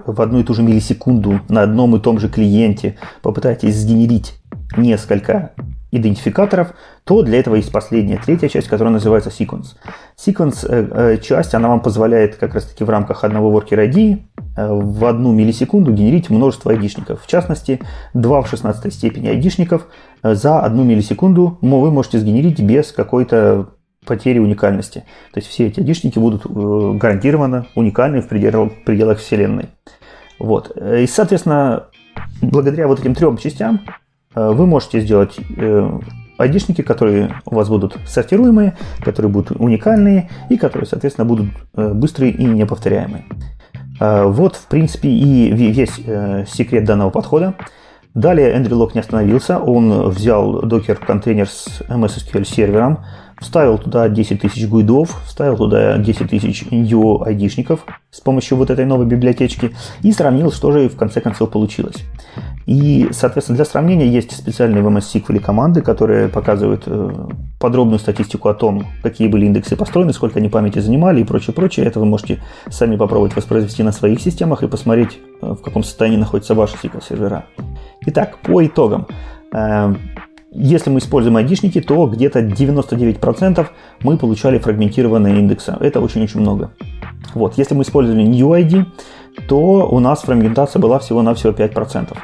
в 0.07 0.21
одну 0.21 0.41
и 0.41 0.45
ту 0.45 0.55
же 0.55 0.63
миллисекунду 0.63 1.41
на 1.49 1.63
одном 1.63 1.97
и 1.97 2.01
том 2.01 2.19
же 2.19 2.29
клиенте 2.29 2.97
попытаетесь 3.23 3.77
сгенерить 3.77 4.41
несколько 4.77 5.53
идентификаторов, 5.91 6.75
то 7.05 7.23
для 7.23 7.39
этого 7.41 7.55
есть 7.55 7.73
последняя, 7.73 8.19
третья 8.19 8.49
часть, 8.49 8.69
которая 8.69 8.93
называется 8.93 9.31
sequence. 9.31 9.77
Sequence 10.17 10.67
э, 10.69 11.15
э, 11.15 11.19
часть, 11.19 11.55
она 11.55 11.69
вам 11.69 11.81
позволяет 11.81 12.37
как 12.37 12.55
раз 12.55 12.65
таки 12.65 12.85
в 12.85 12.91
рамках 12.91 13.25
одного 13.25 13.59
worker 13.59 13.89
ID 13.89 14.21
э, 14.57 14.69
в 14.69 15.05
одну 15.05 15.33
миллисекунду 15.33 15.93
генерить 15.93 16.29
множество 16.29 16.73
айдишников. 16.73 17.23
В 17.23 17.27
частности, 17.27 17.81
2 18.15 18.43
в 18.43 18.49
16 18.49 18.93
степени 18.93 19.29
айдишников 19.29 19.87
за 20.23 20.61
одну 20.61 20.85
миллисекунду 20.85 21.59
вы 21.63 21.91
можете 21.91 22.19
сгенерить 22.19 22.61
без 22.61 22.93
какой-то 22.93 23.71
потери 24.05 24.39
уникальности. 24.39 25.05
То 25.33 25.41
есть 25.41 25.49
все 25.49 25.67
эти 25.67 25.81
айдишники 25.81 26.19
будут 26.19 26.47
гарантированно 26.47 27.67
уникальны 27.75 28.21
в 28.21 28.29
пределах, 28.29 29.19
Вселенной. 29.19 29.67
Вот. 30.39 30.77
И, 30.77 31.07
соответственно, 31.07 31.85
благодаря 32.41 32.89
вот 32.89 33.01
этим 33.01 33.15
трем 33.15 33.37
частям 33.37 33.81
вы 34.53 34.67
можете 34.67 35.01
сделать 35.01 35.37
айдишники, 36.39 36.81
э, 36.81 36.85
которые 36.85 37.41
у 37.45 37.55
вас 37.55 37.69
будут 37.69 37.97
сортируемые, 38.07 38.77
которые 39.01 39.31
будут 39.31 39.53
уникальные 39.59 40.31
и 40.49 40.57
которые, 40.57 40.87
соответственно, 40.87 41.25
будут 41.25 41.49
э, 41.75 41.93
быстрые 41.93 42.33
и 42.33 42.45
неповторяемые. 42.45 43.25
Вот, 44.01 44.55
в 44.55 44.69
принципе, 44.69 45.09
и 45.09 45.51
весь 45.51 45.97
секрет 46.49 46.85
данного 46.85 47.11
подхода. 47.11 47.55
Далее 48.15 48.53
Эндрю 48.53 48.77
Лок 48.77 48.95
не 48.95 49.01
остановился, 49.01 49.59
он 49.59 50.11
взял 50.11 50.63
докер 50.63 50.95
контейнер 50.95 51.49
с 51.49 51.83
MS 51.89 52.19
SQL 52.19 52.45
сервером, 52.45 53.05
вставил 53.41 53.79
туда 53.79 54.09
10 54.09 54.41
тысяч 54.41 54.67
гуидов, 54.67 55.21
вставил 55.27 55.57
туда 55.57 55.99
10 55.99 56.31
тысяч 56.31 56.65
new 56.71 57.23
айдишников 57.23 57.85
с 58.11 58.21
помощью 58.21 58.59
вот 58.59 58.71
этой 58.71 58.85
новой 58.85 59.07
библиотечки 59.07 59.75
и 60.03 60.13
сравнил, 60.13 60.53
что 60.53 60.73
же 60.73 60.89
в 60.89 60.97
конце 60.97 61.21
концов 61.21 61.51
получилось. 61.51 62.05
И, 62.67 63.09
соответственно, 63.13 63.57
для 63.57 63.65
сравнения 63.65 64.07
есть 64.07 64.37
специальные 64.37 64.83
в 64.83 64.89
MS 64.89 65.05
SQL 65.15 65.41
команды, 65.41 65.81
которые 65.81 66.29
показывают 66.29 66.83
э, 66.87 67.11
подробную 67.59 67.99
статистику 67.99 68.51
о 68.51 68.55
том, 68.55 68.87
какие 69.03 69.29
были 69.29 69.47
индексы 69.47 69.75
построены, 69.75 70.13
сколько 70.13 70.39
они 70.39 70.51
памяти 70.51 70.81
занимали 70.81 71.23
и 71.23 71.25
прочее, 71.25 71.55
прочее. 71.55 71.87
Это 71.87 71.99
вы 71.99 72.05
можете 72.05 72.43
сами 72.69 72.97
попробовать 72.97 73.35
воспроизвести 73.35 73.83
на 73.83 73.93
своих 73.93 74.21
системах 74.21 74.63
и 74.63 74.69
посмотреть, 74.69 75.19
э, 75.41 75.47
в 75.53 75.63
каком 75.63 75.83
состоянии 75.83 76.19
находятся 76.19 76.55
ваши 76.55 76.77
SQL 76.77 77.03
сервера. 77.03 77.47
Итак, 78.03 78.39
по 78.43 78.65
итогам. 78.65 79.07
Если 80.51 80.89
мы 80.89 80.99
используем 80.99 81.37
айдишники, 81.37 81.81
то 81.81 82.07
где-то 82.07 82.41
99% 82.41 83.67
мы 84.03 84.17
получали 84.17 84.59
фрагментированные 84.59 85.39
индексы. 85.39 85.77
Это 85.79 86.01
очень-очень 86.01 86.41
много. 86.41 86.71
Вот. 87.35 87.59
Если 87.59 87.75
мы 87.75 87.83
использовали 87.83 88.23
new 88.23 88.49
ID, 88.49 88.87
то 89.47 89.89
у 89.89 89.99
нас 90.01 90.23
фрагментация 90.23 90.81
была 90.81 90.99
всего-навсего 90.99 91.53
5%. 91.53 92.17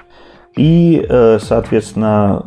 И, 0.56 1.04
э, 1.06 1.38
соответственно, 1.40 2.46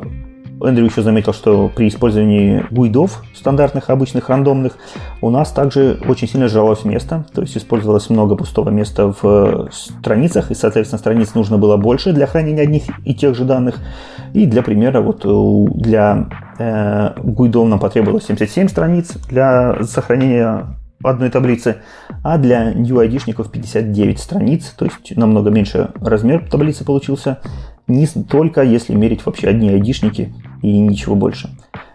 Эндрю 0.61 0.85
еще 0.85 1.01
заметил, 1.01 1.33
что 1.33 1.69
при 1.73 1.87
использовании 1.87 2.65
гуидов, 2.71 3.23
стандартных, 3.35 3.89
обычных, 3.89 4.29
рандомных, 4.29 4.77
у 5.21 5.29
нас 5.29 5.51
также 5.51 5.99
очень 6.07 6.27
сильно 6.27 6.47
сжалось 6.47 6.83
место, 6.83 7.25
то 7.33 7.41
есть 7.41 7.57
использовалось 7.57 8.09
много 8.09 8.35
пустого 8.35 8.69
места 8.69 9.13
в 9.13 9.19
э, 9.23 9.67
страницах, 9.71 10.51
и, 10.51 10.55
соответственно, 10.55 10.99
страниц 10.99 11.33
нужно 11.35 11.57
было 11.57 11.77
больше 11.77 12.13
для 12.13 12.27
хранения 12.27 12.63
одних 12.63 12.83
и 13.05 13.13
тех 13.13 13.35
же 13.35 13.45
данных. 13.45 13.75
И 14.33 14.45
для 14.45 14.63
примера, 14.63 15.01
вот 15.01 15.25
для 15.75 16.27
э, 16.57 17.13
гуидов 17.21 17.67
нам 17.67 17.79
потребовалось 17.79 18.25
77 18.25 18.67
страниц 18.67 19.13
для 19.29 19.83
сохранения 19.83 20.77
одной 21.03 21.29
таблицы, 21.29 21.77
а 22.23 22.37
для 22.37 22.73
UID-шников 22.73 23.51
59 23.51 24.19
страниц, 24.19 24.73
то 24.77 24.85
есть 24.85 25.15
намного 25.15 25.49
меньше 25.49 25.91
размер 26.01 26.47
таблицы 26.49 26.83
получился, 26.83 27.39
не 27.87 28.05
только 28.07 28.61
если 28.63 28.93
мерить 28.93 29.25
вообще 29.25 29.47
одни 29.47 29.69
айдишники 29.69 30.33
и 30.61 30.77
ничего 30.77 31.15
больше. 31.15 31.49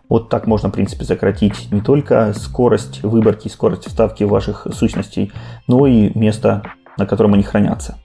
Вот 0.09 0.29
так 0.29 0.47
можно, 0.47 0.69
в 0.69 0.73
принципе, 0.73 1.05
сократить 1.05 1.71
не 1.71 1.81
только 1.81 2.33
скорость 2.35 3.03
выборки, 3.03 3.49
скорость 3.49 3.87
вставки 3.87 4.25
ваших 4.25 4.67
сущностей, 4.73 5.33
но 5.67 5.87
и 5.87 6.17
место, 6.19 6.63
на 6.99 7.07
котором 7.07 7.35
они 7.35 7.43
хранятся. 7.43 7.99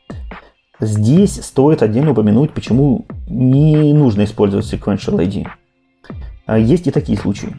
Здесь 0.79 1.43
стоит 1.43 1.81
отдельно 1.81 2.11
упомянуть, 2.11 2.53
почему 2.53 3.05
не 3.27 3.93
нужно 3.93 4.25
использовать 4.25 4.71
sequential 4.71 5.17
ID. 5.17 5.47
А 6.45 6.57
есть 6.57 6.87
и 6.87 6.91
такие 6.91 7.17
случаи. 7.17 7.55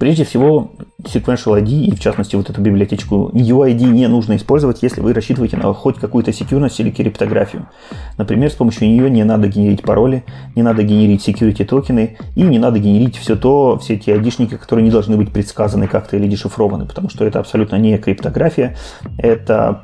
Прежде 0.00 0.24
всего, 0.24 0.72
Sequential 1.02 1.62
ID 1.62 1.84
и, 1.84 1.94
в 1.94 2.00
частности, 2.00 2.34
вот 2.34 2.48
эту 2.48 2.62
библиотечку 2.62 3.30
UID 3.34 3.84
не 3.84 4.08
нужно 4.08 4.36
использовать, 4.36 4.82
если 4.82 5.02
вы 5.02 5.12
рассчитываете 5.12 5.58
на 5.58 5.74
хоть 5.74 5.98
какую-то 5.98 6.30
security 6.30 6.76
или 6.78 6.90
криптографию. 6.90 7.68
Например, 8.16 8.50
с 8.50 8.54
помощью 8.54 8.88
нее 8.88 9.10
не 9.10 9.24
надо 9.24 9.48
генерить 9.48 9.82
пароли, 9.82 10.24
не 10.56 10.62
надо 10.62 10.84
генерить 10.84 11.28
security 11.28 11.66
токены 11.66 12.16
и 12.34 12.42
не 12.42 12.58
надо 12.58 12.78
генерить 12.78 13.16
все 13.18 13.36
то, 13.36 13.78
все 13.78 13.94
эти 13.94 14.08
ID-шники, 14.08 14.56
которые 14.56 14.84
не 14.84 14.90
должны 14.90 15.18
быть 15.18 15.32
предсказаны 15.32 15.86
как-то 15.86 16.16
или 16.16 16.26
дешифрованы, 16.26 16.86
потому 16.86 17.10
что 17.10 17.26
это 17.26 17.38
абсолютно 17.38 17.76
не 17.76 17.98
криптография, 17.98 18.78
это 19.18 19.82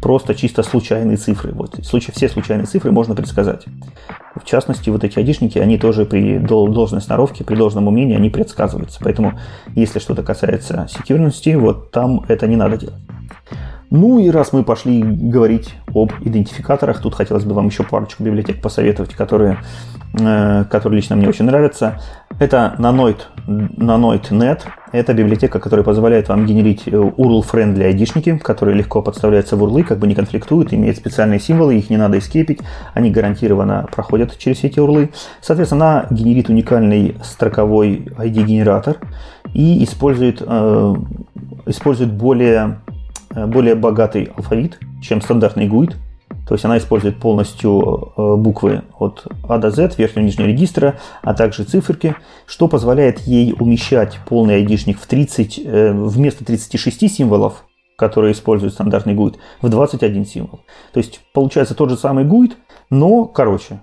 просто 0.00 0.34
чисто 0.34 0.62
случайные 0.62 1.16
цифры. 1.16 1.52
Вот, 1.52 1.78
случай, 1.84 2.12
все 2.12 2.28
случайные 2.28 2.66
цифры 2.66 2.90
можно 2.92 3.14
предсказать. 3.14 3.64
В 4.34 4.44
частности, 4.44 4.90
вот 4.90 5.04
эти 5.04 5.18
айдишники, 5.18 5.58
они 5.58 5.78
тоже 5.78 6.04
при 6.04 6.38
должной 6.38 7.00
сноровке, 7.00 7.44
при 7.44 7.56
должном 7.56 7.88
умении, 7.88 8.16
они 8.16 8.30
предсказываются. 8.30 9.00
Поэтому, 9.02 9.38
если 9.74 9.98
что-то 9.98 10.22
касается 10.22 10.86
секьюрности, 10.88 11.54
вот 11.54 11.90
там 11.90 12.24
это 12.28 12.46
не 12.46 12.56
надо 12.56 12.76
делать. 12.76 13.00
Ну 13.90 14.18
и 14.18 14.30
раз 14.30 14.52
мы 14.52 14.64
пошли 14.64 15.02
говорить 15.02 15.74
об 15.94 16.12
идентификаторах, 16.20 17.00
тут 17.00 17.14
хотелось 17.14 17.44
бы 17.44 17.54
вам 17.54 17.68
еще 17.68 17.84
парочку 17.84 18.22
библиотек 18.22 18.60
посоветовать, 18.60 19.14
которые, 19.14 19.58
э, 20.20 20.64
которые 20.70 20.98
лично 20.98 21.16
мне 21.16 21.28
очень 21.28 21.46
нравятся. 21.46 21.98
Это 22.38 22.74
Nanoid, 22.78 23.20
Nanoid.net. 23.46 24.60
Это 24.92 25.14
библиотека, 25.14 25.60
которая 25.60 25.84
позволяет 25.84 26.28
вам 26.28 26.46
генерить 26.46 26.82
э, 26.86 27.12
айдишники, 27.86 28.38
которые 28.38 28.76
легко 28.76 29.02
подставляются 29.02 29.56
в 29.56 29.62
урлы, 29.62 29.82
как 29.82 29.98
бы 29.98 30.06
не 30.06 30.14
конфликтуют, 30.14 30.72
имеют 30.72 30.96
специальные 30.96 31.40
символы, 31.40 31.76
их 31.76 31.90
не 31.90 31.96
надо 31.96 32.18
эскепить, 32.18 32.60
они 32.94 33.10
гарантированно 33.10 33.86
проходят 33.94 34.36
через 34.38 34.64
эти 34.64 34.80
урлы. 34.80 35.10
Соответственно, 35.40 36.00
она 36.00 36.06
генерит 36.10 36.48
уникальный 36.48 37.16
строковой 37.22 38.08
ID-генератор 38.16 38.96
и 39.54 39.84
использует, 39.84 40.42
э, 40.44 40.94
использует 41.66 42.12
более 42.12 42.78
Э, 43.34 43.46
более 43.46 43.74
богатый 43.74 44.30
алфавит, 44.36 44.78
чем 45.02 45.20
стандартный 45.20 45.68
GUID. 45.68 45.94
То 46.46 46.54
есть 46.54 46.64
она 46.64 46.78
использует 46.78 47.18
полностью 47.20 48.12
э, 48.16 48.36
буквы 48.36 48.82
от 48.98 49.26
А 49.46 49.58
до 49.58 49.70
Z, 49.70 49.94
верхнего 49.98 50.24
и 50.24 50.26
нижнего 50.26 50.46
регистра, 50.46 50.98
а 51.22 51.34
также 51.34 51.64
циферки, 51.64 52.16
что 52.46 52.68
позволяет 52.68 53.20
ей 53.20 53.54
умещать 53.58 54.18
полный 54.26 54.56
айдишник 54.56 54.98
в 54.98 55.06
30, 55.06 55.60
э, 55.64 55.92
вместо 55.92 56.44
36 56.44 57.14
символов, 57.14 57.64
которые 57.96 58.32
использует 58.32 58.72
стандартный 58.72 59.14
GUID, 59.14 59.36
в 59.60 59.68
21 59.68 60.24
символ. 60.24 60.60
То 60.92 60.98
есть 60.98 61.20
получается 61.34 61.74
тот 61.74 61.90
же 61.90 61.96
самый 61.96 62.24
GUID, 62.24 62.52
но 62.90 63.26
короче. 63.26 63.80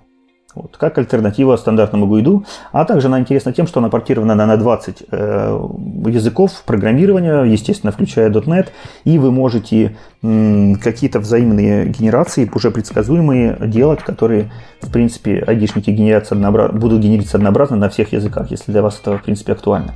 Вот, 0.55 0.77
как 0.77 0.97
альтернатива 0.97 1.57
стандартному 1.57 2.07
гуиду. 2.07 2.45
А 2.71 2.85
также 2.85 3.07
она 3.07 3.19
интересна 3.19 3.51
тем, 3.51 3.67
что 3.67 3.81
она 3.81 3.89
портирована 3.89 4.35
на 4.35 4.55
20 4.55 5.03
э, 5.11 5.59
языков 6.07 6.63
программирования, 6.65 7.43
естественно, 7.43 7.91
включая 7.91 8.29
.NET, 8.29 8.69
и 9.03 9.19
вы 9.19 9.31
можете 9.31 9.97
м, 10.23 10.75
какие-то 10.75 11.19
взаимные 11.19 11.87
генерации, 11.87 12.49
уже 12.55 12.71
предсказуемые, 12.71 13.57
делать, 13.67 14.01
которые, 14.01 14.49
в 14.81 14.91
принципе, 14.91 15.43
айдишники 15.45 15.89
генерятся 15.89 16.35
будут 16.35 17.01
генериться 17.01 17.35
однообразно 17.35 17.75
на 17.75 17.89
всех 17.89 18.13
языках, 18.13 18.49
если 18.49 18.71
для 18.71 18.81
вас 18.81 18.97
это, 19.01 19.17
в 19.17 19.23
принципе, 19.23 19.51
актуально. 19.51 19.95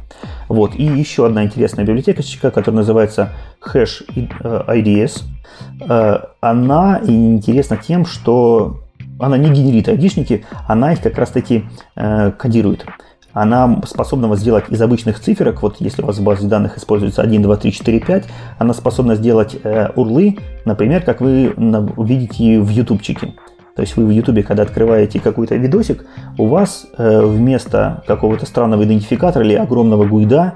Вот. 0.50 0.76
И 0.76 0.84
еще 0.84 1.26
одна 1.26 1.46
интересная 1.46 1.86
библиотека, 1.86 2.22
которая 2.52 2.76
называется 2.76 3.30
Hash 3.66 4.06
IDS. 4.14 5.22
Э, 5.88 6.20
она 6.42 7.00
интересна 7.04 7.78
тем, 7.78 8.06
что 8.06 8.80
она 9.20 9.38
не 9.38 9.50
генерит 9.50 9.88
айдишники, 9.90 10.46
она 10.68 10.94
их 10.94 11.02
как 11.02 11.18
раз-таки 11.18 11.66
э, 11.96 12.32
кодирует. 12.32 12.86
Она 13.32 13.82
способна 13.86 14.28
вас 14.28 14.40
сделать 14.40 14.66
из 14.70 14.82
обычных 14.82 15.20
циферок, 15.20 15.62
вот 15.62 15.76
если 15.80 16.02
у 16.02 16.06
вас 16.08 16.18
в 16.18 16.24
базе 16.24 16.48
данных 16.48 16.78
используется 16.78 17.22
1, 17.22 17.42
2, 17.44 17.58
3, 17.58 17.72
4, 17.72 18.00
5, 18.00 18.26
она 18.58 18.74
способна 18.74 19.16
сделать 19.16 19.56
э, 19.64 19.90
урлы, 19.96 20.38
например, 20.66 21.04
как 21.04 21.22
вы 21.22 21.54
увидите 21.96 22.60
в 22.60 22.70
ютубчике. 22.70 23.36
То 23.76 23.84
есть 23.84 23.96
вы 23.96 24.06
в 24.06 24.10
Ютубе, 24.10 24.44
когда 24.44 24.64
открываете 24.64 25.22
какой-то 25.22 25.56
видосик, 25.56 26.06
у 26.38 26.48
вас 26.48 26.86
э, 26.98 27.22
вместо 27.22 28.04
какого-то 28.08 28.46
странного 28.46 28.84
идентификатора 28.84 29.46
или 29.46 29.54
огромного 29.54 30.06
гуйда 30.06 30.56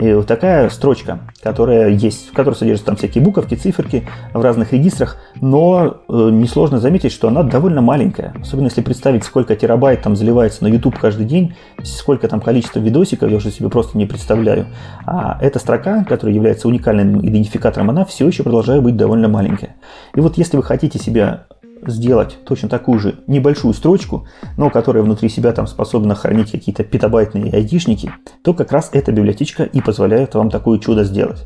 и 0.00 0.14
вот 0.14 0.26
такая 0.26 0.70
строчка, 0.70 1.20
которая 1.42 1.90
есть, 1.90 2.30
в 2.30 2.32
которой 2.32 2.54
содержатся 2.54 2.86
там 2.86 2.96
всякие 2.96 3.22
буковки, 3.22 3.54
циферки 3.54 4.08
в 4.32 4.40
разных 4.40 4.72
регистрах, 4.72 5.18
но 5.42 5.98
э, 6.08 6.12
несложно 6.32 6.80
заметить, 6.80 7.12
что 7.12 7.28
она 7.28 7.42
довольно 7.42 7.82
маленькая. 7.82 8.32
Особенно 8.40 8.68
если 8.68 8.80
представить, 8.80 9.24
сколько 9.24 9.54
терабайт 9.56 10.00
там 10.00 10.16
заливается 10.16 10.64
на 10.64 10.68
YouTube 10.68 10.98
каждый 10.98 11.26
день, 11.26 11.54
сколько 11.82 12.28
там 12.28 12.40
количество 12.40 12.80
видосиков, 12.80 13.28
я 13.28 13.36
уже 13.36 13.50
себе 13.50 13.68
просто 13.68 13.98
не 13.98 14.06
представляю. 14.06 14.68
А 15.04 15.36
эта 15.42 15.58
строка, 15.58 16.02
которая 16.04 16.34
является 16.34 16.66
уникальным 16.66 17.20
идентификатором, 17.20 17.90
она 17.90 18.06
все 18.06 18.26
еще 18.26 18.42
продолжает 18.42 18.82
быть 18.82 18.96
довольно 18.96 19.28
маленькая. 19.28 19.76
И 20.14 20.20
вот 20.20 20.38
если 20.38 20.56
вы 20.56 20.62
хотите 20.62 20.98
себя 20.98 21.46
сделать 21.86 22.38
точно 22.44 22.68
такую 22.68 22.98
же 22.98 23.20
небольшую 23.26 23.74
строчку, 23.74 24.26
но 24.56 24.70
которая 24.70 25.02
внутри 25.02 25.28
себя 25.28 25.52
там 25.52 25.66
способна 25.66 26.14
хранить 26.14 26.50
какие-то 26.50 26.84
петабайтные 26.84 27.52
айдишники, 27.52 28.12
то 28.42 28.54
как 28.54 28.72
раз 28.72 28.90
эта 28.92 29.12
библиотечка 29.12 29.64
и 29.64 29.80
позволяет 29.80 30.34
вам 30.34 30.50
такое 30.50 30.78
чудо 30.78 31.04
сделать. 31.04 31.44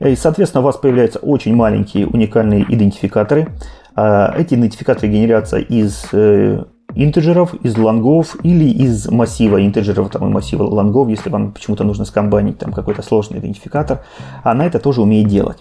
И, 0.00 0.14
соответственно, 0.14 0.62
у 0.62 0.64
вас 0.64 0.76
появляются 0.76 1.18
очень 1.18 1.54
маленькие 1.56 2.06
уникальные 2.06 2.64
идентификаторы. 2.68 3.48
А, 3.96 4.32
эти 4.36 4.54
идентификаторы 4.54 5.08
генерятся 5.08 5.58
из 5.58 6.04
э, 6.12 6.64
интеджеров, 6.98 7.54
из 7.62 7.76
лонгов 7.78 8.36
или 8.42 8.64
из 8.64 9.08
массива 9.08 9.64
интеджеров 9.64 10.10
там, 10.10 10.28
и 10.28 10.32
массива 10.32 10.64
лонгов, 10.64 11.08
если 11.08 11.30
вам 11.30 11.52
почему-то 11.52 11.84
нужно 11.84 12.04
скомбайнить 12.04 12.58
там 12.58 12.72
какой-то 12.72 13.02
сложный 13.02 13.38
идентификатор. 13.38 14.00
Она 14.42 14.66
это 14.66 14.80
тоже 14.80 15.00
умеет 15.02 15.28
делать. 15.28 15.58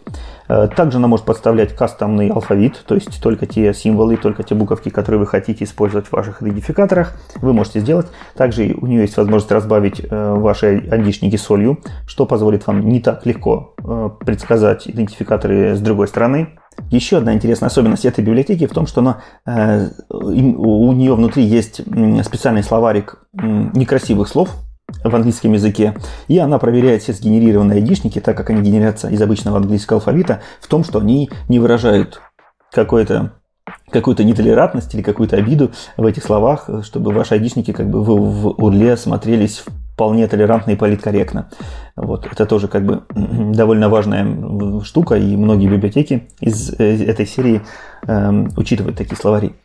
Э, 0.48 0.68
также 0.68 0.98
она 0.98 1.08
может 1.08 1.26
подставлять 1.26 1.76
кастомный 1.76 2.30
алфавит, 2.30 2.84
то 2.88 2.96
есть 2.96 3.22
только 3.22 3.46
те 3.46 3.72
символы, 3.74 4.18
только 4.18 4.42
те 4.44 4.56
буковки, 4.56 4.90
которые 4.90 5.20
вы 5.20 5.28
хотите 5.28 5.64
использовать 5.64 6.08
в 6.08 6.14
ваших 6.14 6.42
идентификаторах, 6.42 7.14
вы 7.36 7.54
можете 7.54 7.82
сделать. 7.82 8.08
Также 8.36 8.76
у 8.82 8.88
нее 8.88 9.02
есть 9.02 9.16
возможность 9.18 9.52
разбавить 9.52 10.02
э, 10.04 10.34
ваши 10.34 10.88
андишники 10.92 11.36
солью, 11.36 11.80
что 12.08 12.26
позволит 12.26 12.66
вам 12.66 12.88
не 12.90 13.00
так 13.00 13.26
легко 13.28 13.76
э, 13.78 14.10
предсказать 14.26 14.88
идентификаторы 14.88 15.76
с 15.76 15.80
другой 15.82 16.08
стороны. 16.08 16.58
Еще 16.89 17.17
одна 17.17 17.34
интересная 17.34 17.67
особенность 17.67 18.05
этой 18.05 18.23
библиотеки 18.23 18.65
в 18.65 18.71
том, 18.71 18.88
что 18.88 19.01
она, 19.01 19.21
э, 19.45 19.89
у 20.09 20.91
нее 20.93 21.15
внутри 21.15 21.43
есть 21.43 21.82
специальный 22.23 22.63
словарик 22.63 23.19
некрасивых 23.34 24.28
слов 24.28 24.55
в 25.03 25.13
английском 25.13 25.53
языке, 25.53 25.95
и 26.28 26.38
она 26.38 26.59
проверяет 26.59 27.03
все 27.03 27.13
сгенерированные 27.13 27.78
айдишники, 27.78 28.19
так 28.19 28.38
как 28.38 28.49
они 28.49 28.61
генерятся 28.61 29.09
из 29.09 29.21
обычного 29.21 29.57
английского 29.57 29.99
алфавита, 29.99 30.41
в 30.61 30.67
том, 30.67 30.84
что 30.84 30.99
они 30.99 31.30
не 31.49 31.59
выражают 31.59 32.21
какой-то 32.71 33.34
какую-то 33.89 34.23
нетолерантность 34.23 34.93
или 34.95 35.01
какую-то 35.01 35.38
обиду 35.38 35.71
в 35.97 36.05
этих 36.05 36.23
словах, 36.23 36.69
чтобы 36.84 37.11
ваши 37.11 37.34
айдишники 37.34 37.73
как 37.73 37.89
бы 37.89 38.01
в, 38.01 38.07
в 38.07 38.63
урле 38.63 38.95
смотрелись 38.97 39.63
вполне 39.98 40.28
толерантно 40.28 40.72
и 40.72 40.76
политкорректно. 40.76 41.50
Вот. 41.95 42.28
Это 42.32 42.45
тоже 42.45 42.68
как 42.68 42.86
бы 42.86 43.02
довольно 43.16 43.89
важная 43.89 44.84
штука, 44.84 45.16
и 45.16 45.36
многие 45.36 45.68
библиотеки 45.68 46.28
из 46.39 46.72
э, 46.80 47.04
этой 47.08 47.26
серии 47.26 47.64
э, 48.06 48.45
учитывают 48.56 48.95
такие 48.95 49.18
словари. 49.18 49.56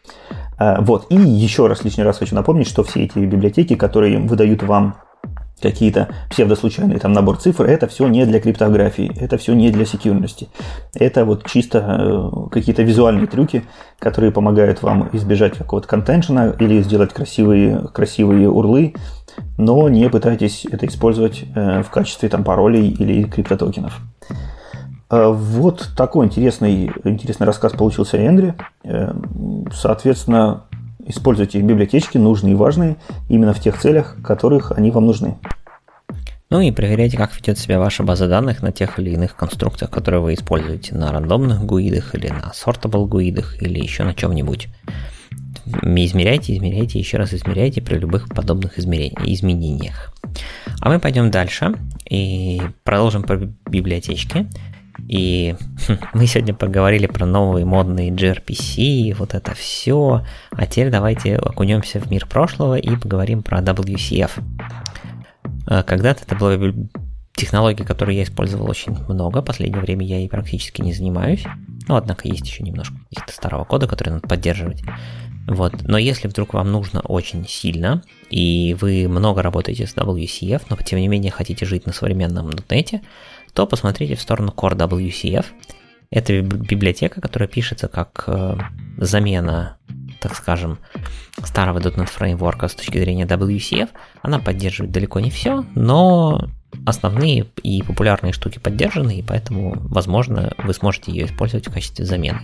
Э, 0.59 0.80
вот. 0.80 1.05
И 1.11 1.16
еще 1.16 1.66
раз, 1.66 1.85
лишний 1.85 2.03
раз 2.03 2.16
хочу 2.16 2.35
напомнить, 2.35 2.66
что 2.66 2.83
все 2.83 3.05
эти 3.05 3.18
библиотеки, 3.18 3.74
которые 3.74 4.20
выдают 4.20 4.62
вам 4.62 4.95
какие-то 5.61 6.09
псевдослучайные 6.30 6.99
там 6.99 7.12
набор 7.12 7.37
цифр, 7.37 7.64
это 7.64 7.87
все 7.87 8.09
не 8.09 8.24
для 8.26 8.41
криптографии, 8.41 9.12
это 9.20 9.37
все 9.37 9.55
не 9.55 9.70
для 9.70 9.85
секьюрности. 9.85 10.49
Это 10.95 11.24
вот 11.24 11.47
чисто 11.47 11.78
э, 11.78 12.51
какие-то 12.51 12.83
визуальные 12.83 13.26
трюки, 13.26 13.64
которые 13.99 14.33
помогают 14.33 14.83
вам 14.83 15.11
избежать 15.12 15.57
какого-то 15.57 15.87
контеншена 15.87 16.55
или 16.59 16.83
сделать 16.83 17.12
красивые, 17.12 17.89
красивые 17.93 18.51
урлы, 18.51 18.95
но 19.59 19.89
не 19.89 20.09
пытайтесь 20.09 20.66
это 20.70 20.87
использовать 20.87 21.45
э, 21.55 21.83
в 21.83 21.91
качестве 21.91 22.28
там 22.28 22.45
паролей 22.45 22.89
или 22.89 23.24
криптотокенов. 23.24 24.01
Э, 25.11 25.28
вот 25.33 25.91
такой 25.97 26.26
интересный, 26.26 26.93
интересный 27.05 27.47
рассказ 27.47 27.72
получился 27.72 28.24
Эндри. 28.24 28.55
Соответственно, 29.72 30.64
Используйте 31.05 31.61
библиотечки, 31.61 32.16
нужные 32.16 32.53
и 32.53 32.57
важные, 32.57 32.97
именно 33.28 33.53
в 33.53 33.61
тех 33.61 33.78
целях, 33.80 34.16
которых 34.22 34.70
они 34.72 34.93
вам 34.93 35.07
нужны. 35.07 35.37
Ну 36.49 36.61
и 36.61 36.70
проверяйте, 36.70 37.16
как 37.16 37.35
ведет 37.35 37.59
себя 37.59 37.80
ваша 37.80 38.05
база 38.05 38.28
данных 38.28 38.62
на 38.62 38.72
тех 38.72 38.99
или 38.99 39.11
иных 39.11 39.35
конструкциях, 39.35 39.91
которые 39.91 40.20
вы 40.20 40.35
используете 40.35 40.95
на 40.95 41.11
рандомных 41.11 41.64
гуидах 41.64 42.14
или 42.14 42.28
на 42.28 42.53
sortable 42.55 43.07
гуидах 43.07 43.61
или 43.61 43.80
еще 43.80 44.05
на 44.05 44.14
чем-нибудь. 44.14 44.68
Измеряйте, 45.66 46.54
измеряйте, 46.54 46.98
еще 46.98 47.18
раз 47.18 47.32
измеряйте 47.32 47.80
при 47.80 47.96
любых 47.96 48.28
подобных 48.28 48.78
изменениях. 48.78 50.12
А 50.80 50.88
мы 50.88 50.98
пойдем 50.98 51.30
дальше 51.30 51.74
и 52.08 52.60
продолжим 52.84 53.22
про 53.22 53.36
библиотечки. 53.36 54.46
И 55.08 55.56
хм, 55.88 55.96
мы 56.14 56.26
сегодня 56.26 56.54
поговорили 56.54 57.06
про 57.06 57.26
новые 57.26 57.64
модные 57.64 58.10
gRPC, 58.10 59.14
вот 59.16 59.34
это 59.34 59.54
все. 59.54 60.24
А 60.50 60.66
теперь 60.66 60.90
давайте 60.90 61.36
окунемся 61.36 62.00
в 62.00 62.10
мир 62.10 62.26
прошлого 62.26 62.76
и 62.76 62.96
поговорим 62.96 63.42
про 63.42 63.60
WCF. 63.60 64.30
Э, 65.68 65.82
когда-то 65.82 66.24
это 66.24 66.36
была 66.36 66.56
технология, 67.34 67.84
которую 67.84 68.16
я 68.16 68.22
использовал 68.22 68.68
очень 68.68 68.96
много, 69.08 69.40
в 69.40 69.44
последнее 69.44 69.80
время 69.80 70.06
я 70.06 70.18
ей 70.18 70.28
практически 70.28 70.82
не 70.82 70.92
занимаюсь. 70.92 71.44
Но, 71.88 71.96
однако, 71.96 72.28
есть 72.28 72.46
еще 72.46 72.62
немножко 72.62 72.94
каких-то 73.08 73.32
старого 73.32 73.64
кода, 73.64 73.88
который 73.88 74.10
надо 74.10 74.28
поддерживать. 74.28 74.82
Вот. 75.47 75.82
Но 75.82 75.99
если 75.99 76.28
вдруг 76.28 76.55
вам 76.55 76.70
нужно 76.70 77.01
очень 77.01 77.47
сильно, 77.49 78.03
и 78.30 78.76
вы 78.80 79.09
много 79.09 79.43
работаете 79.43 79.86
с 79.86 79.95
WCF, 79.95 80.62
но 80.70 80.76
тем 80.76 80.99
не 80.99 81.09
менее 81.09 81.30
хотите 81.30 81.66
жить 81.66 81.86
на 81.86 81.93
современном 81.93 82.51
.NET, 82.51 83.01
то 83.53 83.66
посмотрите 83.66 84.14
в 84.14 84.22
сторону 84.22 84.53
Core 84.57 84.76
WCF. 84.76 85.47
Это 86.11 86.43
библиотека, 86.43 87.20
которая 87.20 87.49
пишется 87.49 87.88
как 87.88 88.24
э, 88.26 88.57
замена, 88.99 89.78
так 90.20 90.34
скажем, 90.36 90.78
старого 91.43 91.78
.NET 91.78 92.07
фреймворка 92.07 92.68
с 92.68 92.74
точки 92.74 92.99
зрения 92.99 93.24
WCF. 93.24 93.88
Она 94.20 94.38
поддерживает 94.38 94.93
далеко 94.93 95.20
не 95.20 95.30
все, 95.30 95.64
но 95.74 96.49
основные 96.86 97.47
и 97.62 97.82
популярные 97.82 98.32
штуки 98.32 98.59
поддержаны, 98.59 99.18
и 99.18 99.22
поэтому, 99.22 99.74
возможно, 99.76 100.55
вы 100.59 100.72
сможете 100.74 101.12
ее 101.12 101.26
использовать 101.26 101.68
в 101.68 101.72
качестве 101.72 102.05
замены. 102.05 102.40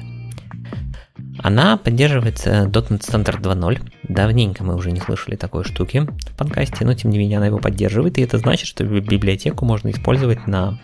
Она 1.41 1.77
поддерживается 1.77 2.65
.NET 2.65 3.01
Standard 3.01 3.41
2.0. 3.41 3.91
Давненько 4.09 4.65
мы 4.65 4.75
уже 4.75 4.91
не 4.91 5.01
слышали 5.01 5.37
такой 5.37 5.65
штуки 5.65 6.07
в 6.31 6.37
подкасте, 6.37 6.85
но 6.85 6.95
тем 6.95 7.11
не 7.11 7.19
менее 7.19 7.39
она 7.39 7.47
его 7.47 7.59
поддерживает, 7.59 8.19
и 8.19 8.23
это 8.23 8.39
значит, 8.39 8.67
что 8.67 8.85
библиотеку 8.85 9.65
можно 9.65 9.91
использовать 9.91 10.47
на 10.47 10.81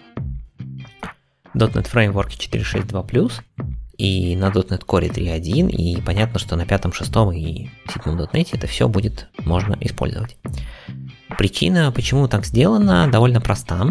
.NET 1.55 1.91
Framework 1.93 2.29
4.6.2+, 2.29 3.33
и 3.97 4.37
на 4.37 4.51
.NET 4.51 4.85
Core 4.87 5.11
3.1, 5.11 5.71
и 5.71 6.01
понятно, 6.01 6.39
что 6.39 6.57
на 6.57 6.67
пятом, 6.67 6.93
шестом 6.93 7.33
и 7.33 7.71
седьмом 7.93 8.21
.NET 8.21 8.49
это 8.53 8.67
все 8.67 8.89
будет 8.89 9.29
можно 9.39 9.77
использовать. 9.81 10.37
Причина, 11.39 11.91
почему 11.93 12.29
так 12.29 12.45
сделано, 12.45 13.09
довольно 13.11 13.41
проста. 13.41 13.89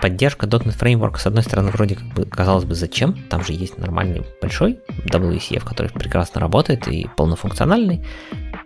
Поддержка 0.00 0.46
.NET 0.46 0.78
Framework, 0.78 1.18
с 1.18 1.26
одной 1.26 1.42
стороны, 1.42 1.70
вроде 1.70 1.94
как 1.94 2.06
бы, 2.08 2.24
казалось 2.26 2.64
бы, 2.64 2.74
зачем? 2.74 3.16
Там 3.30 3.42
же 3.44 3.52
есть 3.52 3.78
нормальный 3.78 4.24
большой 4.42 4.80
WCF, 5.06 5.64
который 5.64 5.90
прекрасно 5.90 6.40
работает 6.40 6.86
и 6.88 7.08
полнофункциональный. 7.16 8.04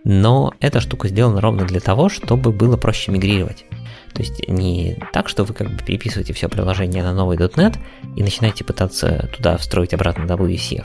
Но 0.03 0.53
эта 0.61 0.81
штука 0.81 1.09
сделана 1.09 1.41
ровно 1.41 1.65
для 1.65 1.81
того, 1.81 2.09
чтобы 2.09 2.53
было 2.53 2.77
проще 2.77 3.13
мигрировать. 3.13 3.65
То 4.13 4.23
есть 4.23 4.47
не 4.49 4.99
так, 5.13 5.29
что 5.29 5.45
вы 5.45 5.55
как 5.55 5.71
бы 5.71 5.79
переписываете 5.83 6.33
все 6.33 6.49
приложение 6.49 7.03
на 7.03 7.15
новый 7.15 7.37
.NET 7.37 7.79
и 8.17 8.23
начинаете 8.23 8.65
пытаться 8.65 9.31
туда 9.37 9.57
встроить 9.57 9.95
обратно 9.95 10.25
WCF, 10.25 10.85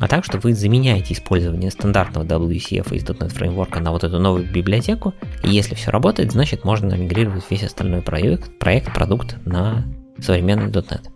а 0.00 0.08
так, 0.08 0.24
что 0.24 0.38
вы 0.38 0.54
заменяете 0.54 1.14
использование 1.14 1.70
стандартного 1.70 2.24
WCF 2.24 2.94
из 2.94 3.04
.NET 3.04 3.28
фреймворка 3.28 3.80
на 3.80 3.92
вот 3.92 4.04
эту 4.04 4.18
новую 4.18 4.50
библиотеку, 4.50 5.14
и 5.42 5.50
если 5.50 5.74
все 5.74 5.90
работает, 5.90 6.32
значит 6.32 6.64
можно 6.64 6.94
мигрировать 6.94 7.44
весь 7.50 7.62
остальной 7.62 8.02
проект, 8.02 8.58
проект 8.58 8.92
продукт 8.94 9.36
на 9.46 9.84
современный 10.18 10.70
.NET. 10.70 11.08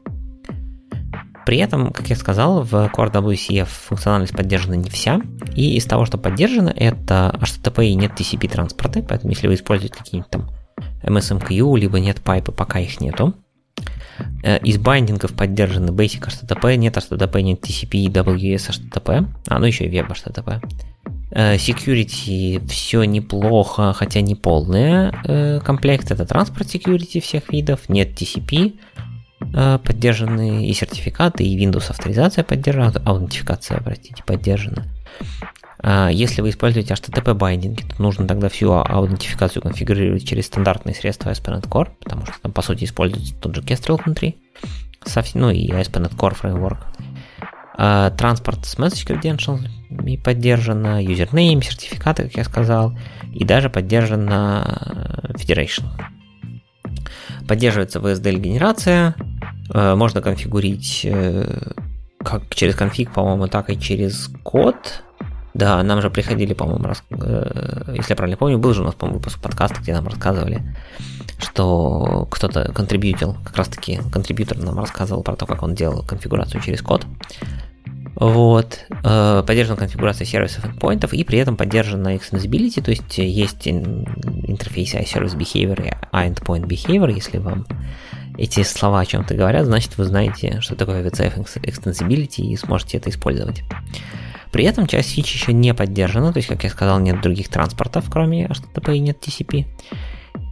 При 1.47 1.59
этом, 1.59 1.93
как 1.93 2.09
я 2.09 2.17
сказал, 2.17 2.65
в 2.65 2.75
Core 2.75 3.13
WCF 3.13 3.69
функциональность 3.69 4.37
поддержана 4.37 4.75
не 4.75 4.91
вся, 4.91 5.21
и 5.55 5.77
из 5.77 5.85
того, 5.85 6.05
что 6.05 6.19
поддержано, 6.19 6.71
это 6.71 7.39
HTTP 7.41 7.87
и 7.87 7.95
нет 7.95 8.13
TCP 8.19 8.49
транспорты, 8.49 9.01
поэтому 9.03 9.31
если 9.31 9.47
вы 9.47 9.55
используете 9.55 9.95
какие-нибудь 9.95 10.31
там 10.31 10.51
MSMQ, 11.07 11.79
либо 11.79 12.01
нет 12.01 12.21
пайпа, 12.21 12.53
пока 12.53 12.81
их 12.81 13.01
нету. 13.01 13.35
Э, 14.43 14.59
из 14.59 14.79
байдингов 14.79 15.35
поддержаны 15.35 15.91
Basic 15.91 16.27
HTTP, 16.27 16.77
нет 16.77 16.97
HTTP, 16.97 17.43
нет 17.43 17.61
TCP, 17.61 18.07
WS 18.07 18.71
HTTP, 18.71 19.27
а 19.49 19.59
ну 19.59 19.67
еще 19.67 19.87
и 19.87 19.91
Web 19.91 20.09
HTTP. 20.09 20.61
Э, 21.31 21.57
security 21.57 22.67
все 22.69 23.05
неплохо, 23.05 23.93
хотя 23.93 24.21
не 24.21 24.35
полный 24.35 25.13
э, 25.25 25.61
комплект. 25.61 26.11
Это 26.11 26.25
транспорт 26.25 26.67
security 26.75 27.21
всех 27.21 27.53
видов, 27.53 27.89
нет 27.89 28.21
TCP, 28.21 28.79
поддержаны 29.85 30.67
и 30.67 30.73
сертификаты, 30.73 31.45
и 31.45 31.63
Windows 31.63 31.91
авторизация 31.91 32.43
поддержана, 32.43 32.93
аутентификация, 33.05 33.81
простите, 33.81 34.25
поддержана. 34.25 34.87
А, 35.89 36.09
если 36.09 36.43
вы 36.43 36.51
используете 36.51 36.95
HTTP 36.95 37.33
байдинги, 37.33 37.83
то 37.83 38.03
нужно 38.03 38.27
тогда 38.27 38.49
всю 38.49 38.73
аутентификацию 38.73 39.63
конфигурировать 39.63 40.27
через 40.27 40.47
стандартные 40.47 40.97
средства 40.97 41.31
ASP.NET 41.31 41.69
Core, 41.69 41.91
потому 42.03 42.27
что 42.27 42.35
там, 42.43 42.53
по 42.53 42.61
сути, 42.61 42.83
используется 42.83 43.37
тот 43.37 43.55
же 43.55 43.63
Kestrel 43.63 44.03
внутри, 44.05 44.37
ну 45.35 45.51
и 45.51 45.71
ASP.NET 45.71 46.17
Core 46.17 46.35
фреймворк. 46.35 46.79
А, 47.79 48.11
транспорт 48.11 48.67
с 48.67 48.77
message 48.77 49.07
credentials 49.07 49.61
поддержано, 50.25 51.01
юзернейм, 51.01 51.63
сертификаты, 51.63 52.25
как 52.25 52.35
я 52.35 52.43
сказал, 52.43 52.99
и 53.33 53.45
даже 53.45 53.71
поддержана 53.71 55.23
Federation. 55.35 55.85
Поддерживается 57.47 58.01
VSDL-генерация, 58.01 59.15
а, 59.71 59.95
можно 59.95 60.21
конфигурить 60.21 61.03
э, 61.05 61.75
как 62.25 62.53
через 62.57 62.75
конфиг, 62.75 63.13
по-моему, 63.13 63.47
так 63.47 63.71
и 63.71 63.79
через 63.79 64.33
код, 64.43 65.05
да, 65.57 65.83
нам 65.83 66.03
же 66.03 66.11
приходили, 66.11 66.53
по-моему, 66.53 66.85
рас... 66.85 67.03
Э, 67.11 67.95
если 67.95 68.13
я 68.13 68.17
правильно 68.17 68.37
помню, 68.37 68.59
был 68.59 68.75
же 68.75 68.83
у 68.83 68.85
нас, 68.85 68.95
по-моему, 68.95 69.19
выпуск 69.21 69.41
подкаста, 69.41 69.81
где 69.81 69.95
нам 69.95 70.07
рассказывали, 70.07 70.63
что 71.39 72.29
кто-то 72.31 72.73
контрибьютил, 72.73 73.37
как 73.43 73.57
раз-таки 73.57 74.01
контрибьютор 74.13 74.59
нам 74.59 74.79
рассказывал 74.79 75.23
про 75.23 75.35
то, 75.35 75.47
как 75.47 75.63
он 75.63 75.75
делал 75.75 76.03
конфигурацию 76.03 76.61
через 76.61 76.83
код. 76.83 77.07
Вот. 78.17 78.81
Э, 79.03 79.43
поддержана 79.47 79.79
конфигурация 79.79 80.27
сервисов 80.27 80.63
endpointов 80.67 81.15
и 81.15 81.25
при 81.25 81.39
этом 81.39 81.57
поддержана 81.57 82.15
extensibility, 82.15 82.83
то 82.83 82.91
есть 82.91 83.17
есть 83.17 83.67
интерфейс 83.67 84.95
iService 84.95 85.39
Behavior 85.39 85.89
и 85.89 85.93
iEndpoint 86.15 86.67
Behavior, 86.67 87.11
если 87.11 87.39
вам 87.39 87.67
эти 88.37 88.63
слова 88.63 89.01
о 89.01 89.07
чем-то 89.07 89.35
говорят, 89.35 89.65
значит 89.65 89.97
вы 89.97 90.05
знаете, 90.05 90.61
что 90.61 90.77
такое 90.77 91.03
VCF 91.03 91.63
extensibility 91.63 92.43
и 92.43 92.57
сможете 92.57 92.99
это 92.99 93.09
использовать. 93.09 93.63
При 94.53 94.65
этом 94.65 94.87
часть 94.87 95.11
фич 95.11 95.33
еще 95.33 95.53
не 95.53 95.75
поддержана, 95.75 96.33
то 96.33 96.39
есть, 96.39 96.49
как 96.49 96.65
я 96.65 96.71
сказал, 96.71 96.99
нет 97.01 97.21
других 97.21 97.49
транспортов, 97.49 98.07
кроме 98.11 98.47
HTTP 98.47 98.97
и 98.97 99.01
нет 99.01 99.19
TCP. 99.21 99.67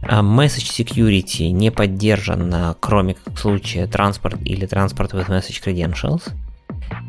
А 0.07 0.21
message 0.21 0.85
Security 0.85 1.49
не 1.49 1.71
поддержана, 1.71 2.75
кроме 2.79 3.15
как 3.15 3.33
в 3.33 3.39
случае 3.39 3.87
транспорт 3.87 4.39
или 4.43 4.65
транспорт 4.65 5.13
with 5.13 5.27
Message 5.27 5.63
Credentials. 5.63 6.31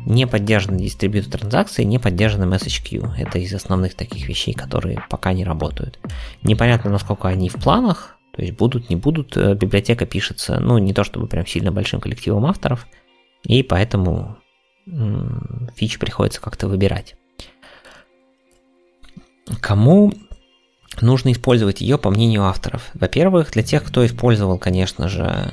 Не 0.05 0.25
поддержаны 0.25 0.79
дистрибьютор 0.79 1.41
транзакции, 1.41 1.83
не 1.83 1.99
поддержаны 1.99 2.45
Message 2.45 2.83
Queue. 2.83 3.11
Это 3.17 3.39
из 3.39 3.53
основных 3.53 3.95
таких 3.95 4.27
вещей, 4.27 4.53
которые 4.53 5.03
пока 5.09 5.33
не 5.33 5.43
работают. 5.43 5.99
Непонятно, 6.43 6.89
насколько 6.89 7.27
они 7.27 7.49
в 7.49 7.55
планах, 7.55 8.17
то 8.35 8.41
есть 8.41 8.55
будут, 8.55 8.89
не 8.89 8.95
будут. 8.95 9.35
Э, 9.35 9.55
библиотека 9.55 10.05
пишется, 10.05 10.59
ну, 10.59 10.77
не 10.77 10.93
то 10.93 11.03
чтобы 11.03 11.27
прям 11.27 11.45
сильно 11.45 11.71
большим 11.71 11.99
коллективом 11.99 12.45
авторов, 12.45 12.87
и 13.43 13.63
поэтому 13.63 14.37
фич 15.75 15.99
приходится 15.99 16.41
как-то 16.41 16.67
выбирать. 16.67 17.15
Кому 19.61 20.13
нужно 21.01 21.31
использовать 21.31 21.81
ее 21.81 21.97
по 21.97 22.09
мнению 22.09 22.43
авторов? 22.43 22.89
Во-первых, 22.93 23.51
для 23.51 23.63
тех, 23.63 23.83
кто 23.83 24.05
использовал, 24.05 24.57
конечно 24.57 25.07
же, 25.07 25.51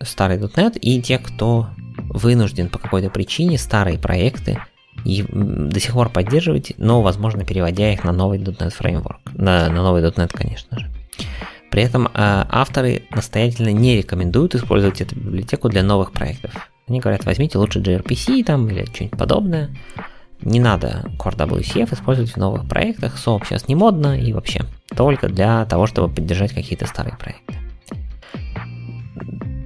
старый 0.00 0.38
.NET, 0.38 0.78
и 0.78 1.00
те, 1.00 1.18
кто 1.18 1.68
вынужден 1.96 2.68
по 2.68 2.78
какой-то 2.78 3.10
причине 3.10 3.58
старые 3.58 3.98
проекты 3.98 4.58
и 5.04 5.24
до 5.28 5.80
сих 5.80 5.92
пор 5.92 6.10
поддерживать, 6.10 6.72
но, 6.78 7.02
возможно, 7.02 7.44
переводя 7.44 7.92
их 7.92 8.04
на 8.04 8.12
новый 8.12 8.38
.NET 8.38 8.70
фреймворк, 8.70 9.20
на, 9.32 9.68
на 9.68 9.82
новый 9.82 10.02
.NET, 10.02 10.30
конечно 10.32 10.78
же. 10.78 10.90
При 11.70 11.82
этом 11.82 12.06
э, 12.06 12.10
авторы 12.14 13.02
настоятельно 13.10 13.70
не 13.70 13.96
рекомендуют 13.96 14.54
использовать 14.54 15.00
эту 15.00 15.16
библиотеку 15.16 15.68
для 15.68 15.82
новых 15.82 16.12
проектов. 16.12 16.52
Они 16.86 17.00
говорят, 17.00 17.24
возьмите 17.24 17.58
лучше 17.58 17.80
gRPC 17.80 18.44
там 18.44 18.68
или 18.68 18.84
что-нибудь 18.84 19.18
подобное. 19.18 19.74
Не 20.40 20.60
надо 20.60 21.04
Core 21.18 21.36
WCF 21.36 21.94
использовать 21.94 22.32
в 22.32 22.36
новых 22.36 22.68
проектах. 22.68 23.16
SOAP 23.16 23.46
сейчас 23.46 23.68
не 23.68 23.74
модно 23.74 24.18
и 24.20 24.32
вообще 24.32 24.62
только 24.94 25.28
для 25.28 25.64
того, 25.64 25.86
чтобы 25.86 26.12
поддержать 26.14 26.52
какие-то 26.52 26.86
старые 26.86 27.16
проекты. 27.16 27.54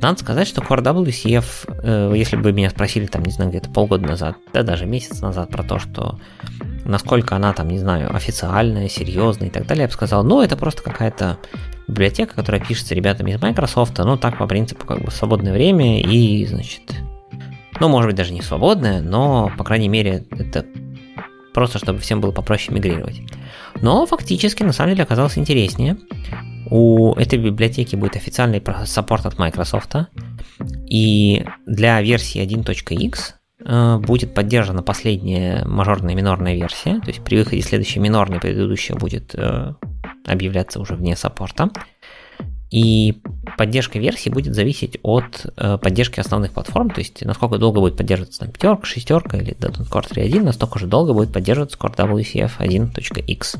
Надо 0.00 0.20
сказать, 0.20 0.46
что 0.46 0.60
Core 0.60 0.82
WCF, 0.82 1.44
э, 1.82 2.12
если 2.14 2.36
бы 2.36 2.52
меня 2.52 2.70
спросили 2.70 3.06
там, 3.06 3.24
не 3.24 3.32
знаю, 3.32 3.50
где-то 3.50 3.68
полгода 3.70 4.06
назад, 4.06 4.36
да 4.52 4.62
даже 4.62 4.86
месяц 4.86 5.20
назад 5.20 5.50
про 5.50 5.64
то, 5.64 5.80
что 5.80 6.20
насколько 6.84 7.34
она 7.34 7.52
там, 7.52 7.68
не 7.68 7.80
знаю, 7.80 8.14
официальная, 8.14 8.88
серьезная 8.88 9.48
и 9.48 9.50
так 9.50 9.66
далее, 9.66 9.82
я 9.82 9.88
бы 9.88 9.92
сказал, 9.92 10.22
ну, 10.22 10.40
это 10.40 10.56
просто 10.56 10.82
какая-то 10.82 11.38
библиотека, 11.88 12.34
которая 12.34 12.60
пишется 12.60 12.94
ребятами 12.94 13.32
из 13.32 13.40
Microsoft, 13.40 13.98
ну, 13.98 14.16
так 14.16 14.38
по 14.38 14.46
принципу, 14.46 14.86
как 14.86 15.02
бы, 15.02 15.10
свободное 15.10 15.52
время 15.52 16.00
и, 16.00 16.44
значит, 16.46 16.94
ну, 17.80 17.88
может 17.88 18.08
быть, 18.08 18.16
даже 18.16 18.32
не 18.32 18.42
свободное, 18.42 19.00
но, 19.00 19.50
по 19.56 19.64
крайней 19.64 19.88
мере, 19.88 20.24
это 20.30 20.64
просто, 21.54 21.78
чтобы 21.78 21.98
всем 21.98 22.20
было 22.20 22.30
попроще 22.30 22.74
мигрировать. 22.74 23.20
Но 23.80 24.06
фактически, 24.06 24.62
на 24.62 24.72
самом 24.72 24.90
деле, 24.92 25.04
оказалось 25.04 25.38
интереснее. 25.38 25.96
У 26.70 27.14
этой 27.14 27.38
библиотеки 27.38 27.96
будет 27.96 28.16
официальный 28.16 28.62
саппорт 28.84 29.26
от 29.26 29.38
Microsoft, 29.38 29.94
и 30.88 31.44
для 31.66 32.00
версии 32.02 32.42
1.x 32.42 33.34
э, 33.64 33.98
будет 33.98 34.34
поддержана 34.34 34.82
последняя 34.82 35.64
мажорная 35.64 36.12
и 36.12 36.16
минорная 36.16 36.54
версия, 36.54 37.00
то 37.00 37.08
есть 37.08 37.24
при 37.24 37.36
выходе 37.36 37.62
следующей 37.62 38.00
минорной 38.00 38.40
предыдущая 38.40 38.96
будет 38.96 39.34
э, 39.34 39.74
объявляться 40.28 40.80
уже 40.80 40.94
вне 40.94 41.16
саппорта. 41.16 41.70
И 42.70 43.22
поддержка 43.56 43.98
версий 43.98 44.28
будет 44.28 44.54
зависеть 44.54 44.98
от 45.02 45.46
э, 45.56 45.78
поддержки 45.78 46.20
основных 46.20 46.52
платформ, 46.52 46.90
то 46.90 47.00
есть 47.00 47.24
насколько 47.24 47.56
долго 47.56 47.80
будет 47.80 47.96
поддерживаться 47.96 48.40
там 48.40 48.50
пятерка, 48.50 48.84
шестерка 48.84 49.38
или 49.38 49.54
.NET 49.54 49.88
Core 49.88 50.06
3.1, 50.06 50.42
настолько 50.42 50.78
же 50.78 50.86
долго 50.86 51.14
будет 51.14 51.32
поддерживаться 51.32 51.78
Core 51.78 51.96
WCF 51.96 52.58
1.x. 52.58 53.56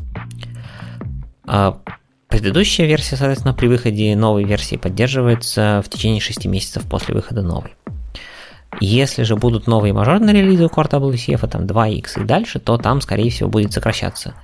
А 1.47 1.81
предыдущая 2.29 2.87
версия, 2.87 3.17
соответственно, 3.17 3.55
при 3.55 3.69
выходе 3.69 4.15
новой 4.15 4.45
версии 4.45 4.77
поддерживается 4.77 5.83
в 5.83 5.89
течение 5.89 6.21
6 6.21 6.45
месяцев 6.45 6.85
после 6.85 7.15
выхода 7.15 7.41
новой. 7.41 7.75
Если 8.81 9.23
же 9.23 9.37
будут 9.37 9.67
новые 9.67 9.93
мажорные 9.93 10.35
релизы 10.35 10.65
у 10.65 10.69
Core 10.69 10.89
WCF, 10.89 11.49
там 11.49 11.63
2x 11.63 12.23
и 12.23 12.25
дальше, 12.25 12.61
то 12.61 12.79
там, 12.79 13.01
скорее 13.01 13.31
всего, 13.31 13.49
будет 13.49 13.73
сокращаться 13.73 14.35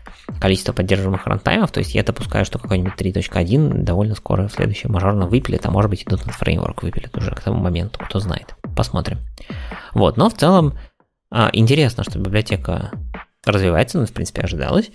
количество 0.41 0.72
поддерживаемых 0.72 1.26
рантаймов, 1.26 1.70
то 1.70 1.78
есть 1.78 1.95
я 1.95 2.03
допускаю, 2.03 2.45
что 2.45 2.59
какой-нибудь 2.59 2.95
3.1 2.95 3.82
довольно 3.82 4.14
скоро 4.14 4.49
в 4.49 4.53
следующем 4.53 4.93
мажорном 4.93 5.28
выпилит, 5.28 5.66
а 5.66 5.70
может 5.70 5.91
быть 5.91 6.03
и 6.03 6.07
.NET 6.07 6.32
Framework 6.41 6.78
выпилит 6.82 7.16
уже 7.16 7.30
к 7.32 7.41
тому 7.41 7.59
моменту, 7.61 7.99
кто 7.99 8.20
знает. 8.20 8.55
Посмотрим. 8.74 9.18
Вот, 9.93 10.16
но 10.16 10.30
в 10.30 10.35
целом 10.35 10.78
а, 11.30 11.51
интересно, 11.53 12.05
что 12.05 12.18
библиотека 12.18 12.91
развивается, 13.45 13.99
ну, 13.99 14.07
в 14.07 14.12
принципе, 14.12 14.43
ожидалось, 14.43 14.91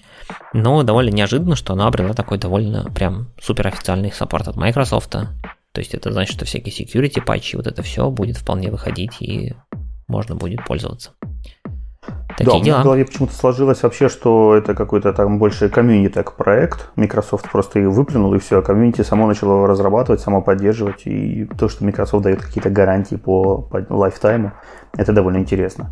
но 0.53 0.81
довольно 0.83 1.11
неожиданно, 1.11 1.55
что 1.55 1.73
она 1.73 1.87
обрела 1.87 2.13
такой 2.13 2.37
довольно 2.37 2.85
прям 2.85 3.29
суперофициальный 3.39 4.11
саппорт 4.11 4.47
от 4.47 4.55
Microsoft. 4.55 5.15
То 5.71 5.81
есть 5.81 5.93
это 5.93 6.11
значит, 6.11 6.35
что 6.35 6.45
всякие 6.45 6.73
security 6.73 7.23
патчи, 7.23 7.55
вот 7.55 7.67
это 7.67 7.83
все 7.83 8.09
будет 8.09 8.37
вполне 8.37 8.71
выходить 8.71 9.21
и 9.21 9.53
можно 10.07 10.35
будет 10.35 10.65
пользоваться. 10.65 11.11
Такие 12.37 12.45
да, 12.45 12.55
у 12.55 12.61
меня 12.61 12.79
в 12.79 12.83
голове 12.83 13.05
почему-то 13.05 13.33
сложилось 13.33 13.83
вообще, 13.83 14.07
что 14.07 14.55
это 14.55 14.73
какой-то 14.73 15.13
там 15.13 15.39
больше 15.39 15.67
комьюнити 15.69 16.23
проект. 16.37 16.89
Microsoft 16.95 17.51
просто 17.51 17.79
ее 17.79 17.89
выплюнул, 17.89 18.33
и 18.33 18.39
все, 18.39 18.61
комьюнити 18.61 19.01
само 19.01 19.27
начало 19.27 19.67
разрабатывать, 19.67 20.21
само 20.21 20.41
поддерживать. 20.41 21.01
И 21.05 21.45
то, 21.57 21.67
что 21.67 21.83
Microsoft 21.83 22.23
дает 22.23 22.41
какие-то 22.41 22.69
гарантии 22.69 23.15
по, 23.15 23.61
по 23.61 23.85
лайфтайму, 23.89 24.53
это 24.97 25.11
довольно 25.11 25.37
интересно. 25.37 25.91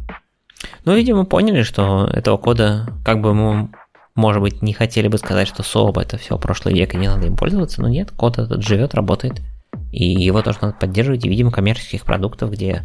Ну, 0.86 0.96
видимо, 0.96 1.26
поняли, 1.26 1.64
что 1.64 2.08
этого 2.14 2.38
кода, 2.38 2.88
как 3.06 3.20
бы 3.20 3.34
мы, 3.34 3.70
может 4.16 4.42
быть, 4.42 4.62
не 4.62 4.74
хотели 4.74 5.10
бы 5.10 5.18
сказать, 5.18 5.48
что 5.48 5.64
SOAP 5.64 6.02
это 6.02 6.18
все 6.18 6.38
прошлый 6.38 6.74
век 6.74 6.94
и 6.94 6.98
не 6.98 7.08
надо 7.08 7.28
им 7.28 7.36
пользоваться, 7.36 7.82
но 7.82 7.90
нет, 7.90 8.12
код 8.12 8.40
этот 8.40 8.64
живет, 8.64 8.96
работает. 8.96 9.42
И 9.98 10.06
его 10.06 10.44
тоже 10.44 10.60
надо 10.62 10.76
поддерживать, 10.76 11.26
и, 11.26 11.30
видимо, 11.30 11.52
коммерческих 11.52 12.06
продуктов, 12.06 12.52
где 12.52 12.84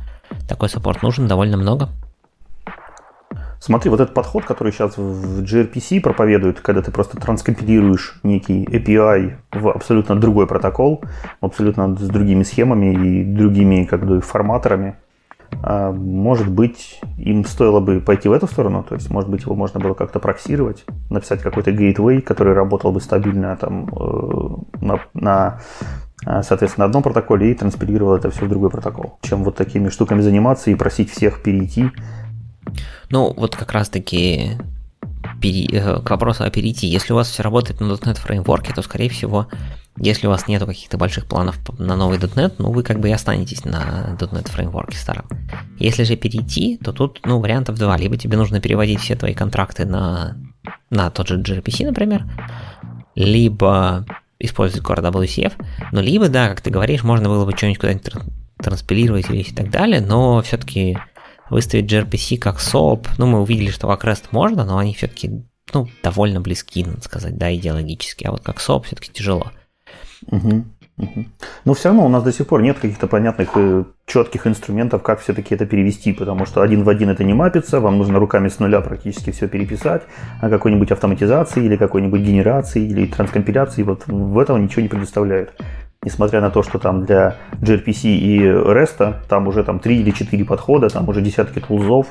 такой 0.48 0.70
саппорт 0.70 1.02
нужен, 1.02 1.28
довольно 1.28 1.58
много. 1.58 1.90
Смотри, 3.60 3.90
вот 3.90 4.00
этот 4.00 4.14
подход, 4.14 4.46
который 4.46 4.72
сейчас 4.72 4.96
в 4.96 5.42
gRPC 5.42 6.00
проповедует, 6.00 6.60
когда 6.60 6.80
ты 6.80 6.90
просто 6.90 7.18
транскомпилируешь 7.18 8.18
некий 8.22 8.64
API 8.64 9.34
в 9.52 9.68
абсолютно 9.68 10.18
другой 10.18 10.46
протокол, 10.46 11.04
абсолютно 11.42 11.94
с 11.96 12.08
другими 12.08 12.44
схемами 12.44 12.94
и 12.94 13.24
другими 13.24 13.84
как 13.84 14.06
бы 14.06 14.22
форматорами, 14.22 14.96
а, 15.62 15.92
может 15.92 16.50
быть, 16.50 16.98
им 17.18 17.44
стоило 17.44 17.80
бы 17.80 18.00
пойти 18.00 18.30
в 18.30 18.32
эту 18.32 18.46
сторону, 18.46 18.84
то 18.88 18.94
есть, 18.94 19.10
может 19.10 19.28
быть, 19.28 19.42
его 19.42 19.54
можно 19.54 19.80
было 19.80 19.92
как-то 19.92 20.18
проксировать, 20.18 20.86
написать 21.10 21.42
какой-то 21.42 21.72
gateway, 21.72 22.22
который 22.22 22.54
работал 22.54 22.90
бы 22.90 23.02
стабильно 23.02 23.54
там 23.58 23.86
э, 23.88 24.48
на, 24.80 25.00
на 25.12 25.60
соответственно, 26.24 26.84
на 26.84 26.86
одном 26.86 27.02
протоколе 27.02 27.50
и 27.50 27.54
транспилировал 27.54 28.14
это 28.14 28.30
все 28.30 28.44
в 28.44 28.48
другой 28.48 28.70
протокол, 28.70 29.18
чем 29.22 29.44
вот 29.44 29.56
такими 29.56 29.88
штуками 29.88 30.20
заниматься 30.20 30.70
и 30.70 30.74
просить 30.74 31.10
всех 31.10 31.42
перейти 31.42 31.90
ну, 33.10 33.32
вот 33.36 33.56
как 33.56 33.72
раз-таки 33.72 34.58
э, 35.42 36.00
к 36.00 36.10
вопросу 36.10 36.44
о 36.44 36.50
перейти. 36.50 36.86
Если 36.86 37.12
у 37.12 37.16
вас 37.16 37.28
все 37.28 37.42
работает 37.42 37.80
на 37.80 37.92
.NET 37.92 38.18
фреймворке, 38.18 38.72
то, 38.72 38.82
скорее 38.82 39.10
всего, 39.10 39.48
если 39.98 40.26
у 40.26 40.30
вас 40.30 40.48
нету 40.48 40.66
каких-то 40.66 40.96
больших 40.96 41.26
планов 41.26 41.58
на 41.78 41.96
новый 41.96 42.18
.NET, 42.18 42.54
ну, 42.58 42.72
вы 42.72 42.82
как 42.82 43.00
бы 43.00 43.10
и 43.10 43.12
останетесь 43.12 43.64
на 43.64 44.16
.NET 44.18 44.50
фреймворке 44.50 44.96
старом. 44.96 45.26
Если 45.78 46.04
же 46.04 46.16
перейти, 46.16 46.78
то 46.78 46.92
тут, 46.92 47.20
ну, 47.24 47.38
вариантов 47.38 47.78
два. 47.78 47.96
Либо 47.96 48.16
тебе 48.16 48.36
нужно 48.36 48.60
переводить 48.60 49.00
все 49.00 49.14
твои 49.14 49.34
контракты 49.34 49.84
на, 49.84 50.36
на 50.90 51.10
тот 51.10 51.28
же 51.28 51.40
gRPC, 51.40 51.84
например, 51.84 52.24
либо 53.14 54.06
использовать 54.42 54.84
Core 54.84 55.02
WCF, 55.02 55.52
ну, 55.92 56.00
либо, 56.00 56.28
да, 56.28 56.48
как 56.48 56.60
ты 56.60 56.70
говоришь, 56.70 57.02
можно 57.02 57.28
было 57.28 57.44
бы 57.44 57.56
что-нибудь 57.56 57.78
куда-нибудь 57.78 58.12
транспилировать 58.58 59.30
и 59.30 59.52
так 59.52 59.70
далее, 59.70 60.00
но 60.00 60.42
все-таки 60.42 60.98
выставить 61.50 61.92
gRPC 61.92 62.38
как 62.38 62.58
SOAP. 62.58 63.08
Ну, 63.18 63.26
мы 63.26 63.42
увидели, 63.42 63.70
что 63.70 63.88
как 63.88 64.04
REST 64.04 64.28
можно, 64.30 64.64
но 64.64 64.78
они 64.78 64.94
все-таки 64.94 65.44
ну, 65.72 65.88
довольно 66.02 66.40
близки, 66.40 66.84
надо 66.84 67.02
сказать, 67.02 67.36
да, 67.36 67.54
идеологически. 67.54 68.24
А 68.24 68.32
вот 68.32 68.42
как 68.42 68.58
SOAP 68.58 68.84
все-таки 68.84 69.12
тяжело. 69.12 69.50
Угу. 70.26 70.64
Угу. 70.98 71.24
Но 71.64 71.74
все 71.74 71.88
равно 71.88 72.04
у 72.04 72.08
нас 72.08 72.22
до 72.22 72.32
сих 72.32 72.46
пор 72.46 72.62
нет 72.62 72.78
каких-то 72.78 73.06
понятных 73.06 73.50
э, 73.54 73.84
четких 74.06 74.46
инструментов, 74.46 75.02
как 75.02 75.20
все-таки 75.20 75.54
это 75.54 75.64
перевести, 75.64 76.12
потому 76.12 76.44
что 76.44 76.60
один 76.60 76.84
в 76.84 76.88
один 76.88 77.08
это 77.08 77.24
не 77.24 77.32
мапится, 77.32 77.80
вам 77.80 77.98
нужно 77.98 78.18
руками 78.18 78.48
с 78.48 78.58
нуля 78.58 78.80
практически 78.80 79.30
все 79.30 79.48
переписать, 79.48 80.02
а 80.40 80.50
какой-нибудь 80.50 80.92
автоматизации 80.92 81.64
или 81.64 81.76
какой-нибудь 81.76 82.20
генерации 82.20 82.86
или 82.86 83.06
транскомпиляции 83.06 83.82
вот 83.82 84.06
в 84.06 84.38
этого 84.38 84.58
ничего 84.58 84.82
не 84.82 84.88
предоставляют 84.88 85.54
несмотря 86.04 86.40
на 86.40 86.50
то, 86.50 86.62
что 86.62 86.78
там 86.78 87.06
для 87.06 87.36
gRPC 87.60 88.08
и 88.08 88.40
REST 88.40 89.26
там 89.28 89.46
уже 89.46 89.62
там 89.64 89.78
3 89.78 90.00
или 90.00 90.10
4 90.10 90.44
подхода, 90.44 90.88
там 90.88 91.08
уже 91.08 91.20
десятки 91.20 91.60
тулзов, 91.60 92.08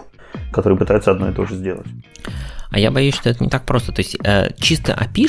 которые 0.51 0.77
пытаются 0.77 1.11
одно 1.11 1.29
и 1.29 1.33
то 1.33 1.45
же 1.45 1.55
сделать. 1.55 1.87
А 2.69 2.79
я 2.79 2.89
боюсь, 2.89 3.15
что 3.15 3.29
это 3.29 3.43
не 3.43 3.49
так 3.49 3.63
просто. 3.63 3.91
То 3.91 3.99
есть 3.99 4.17
э, 4.23 4.51
чисто 4.57 4.93
api 4.93 5.27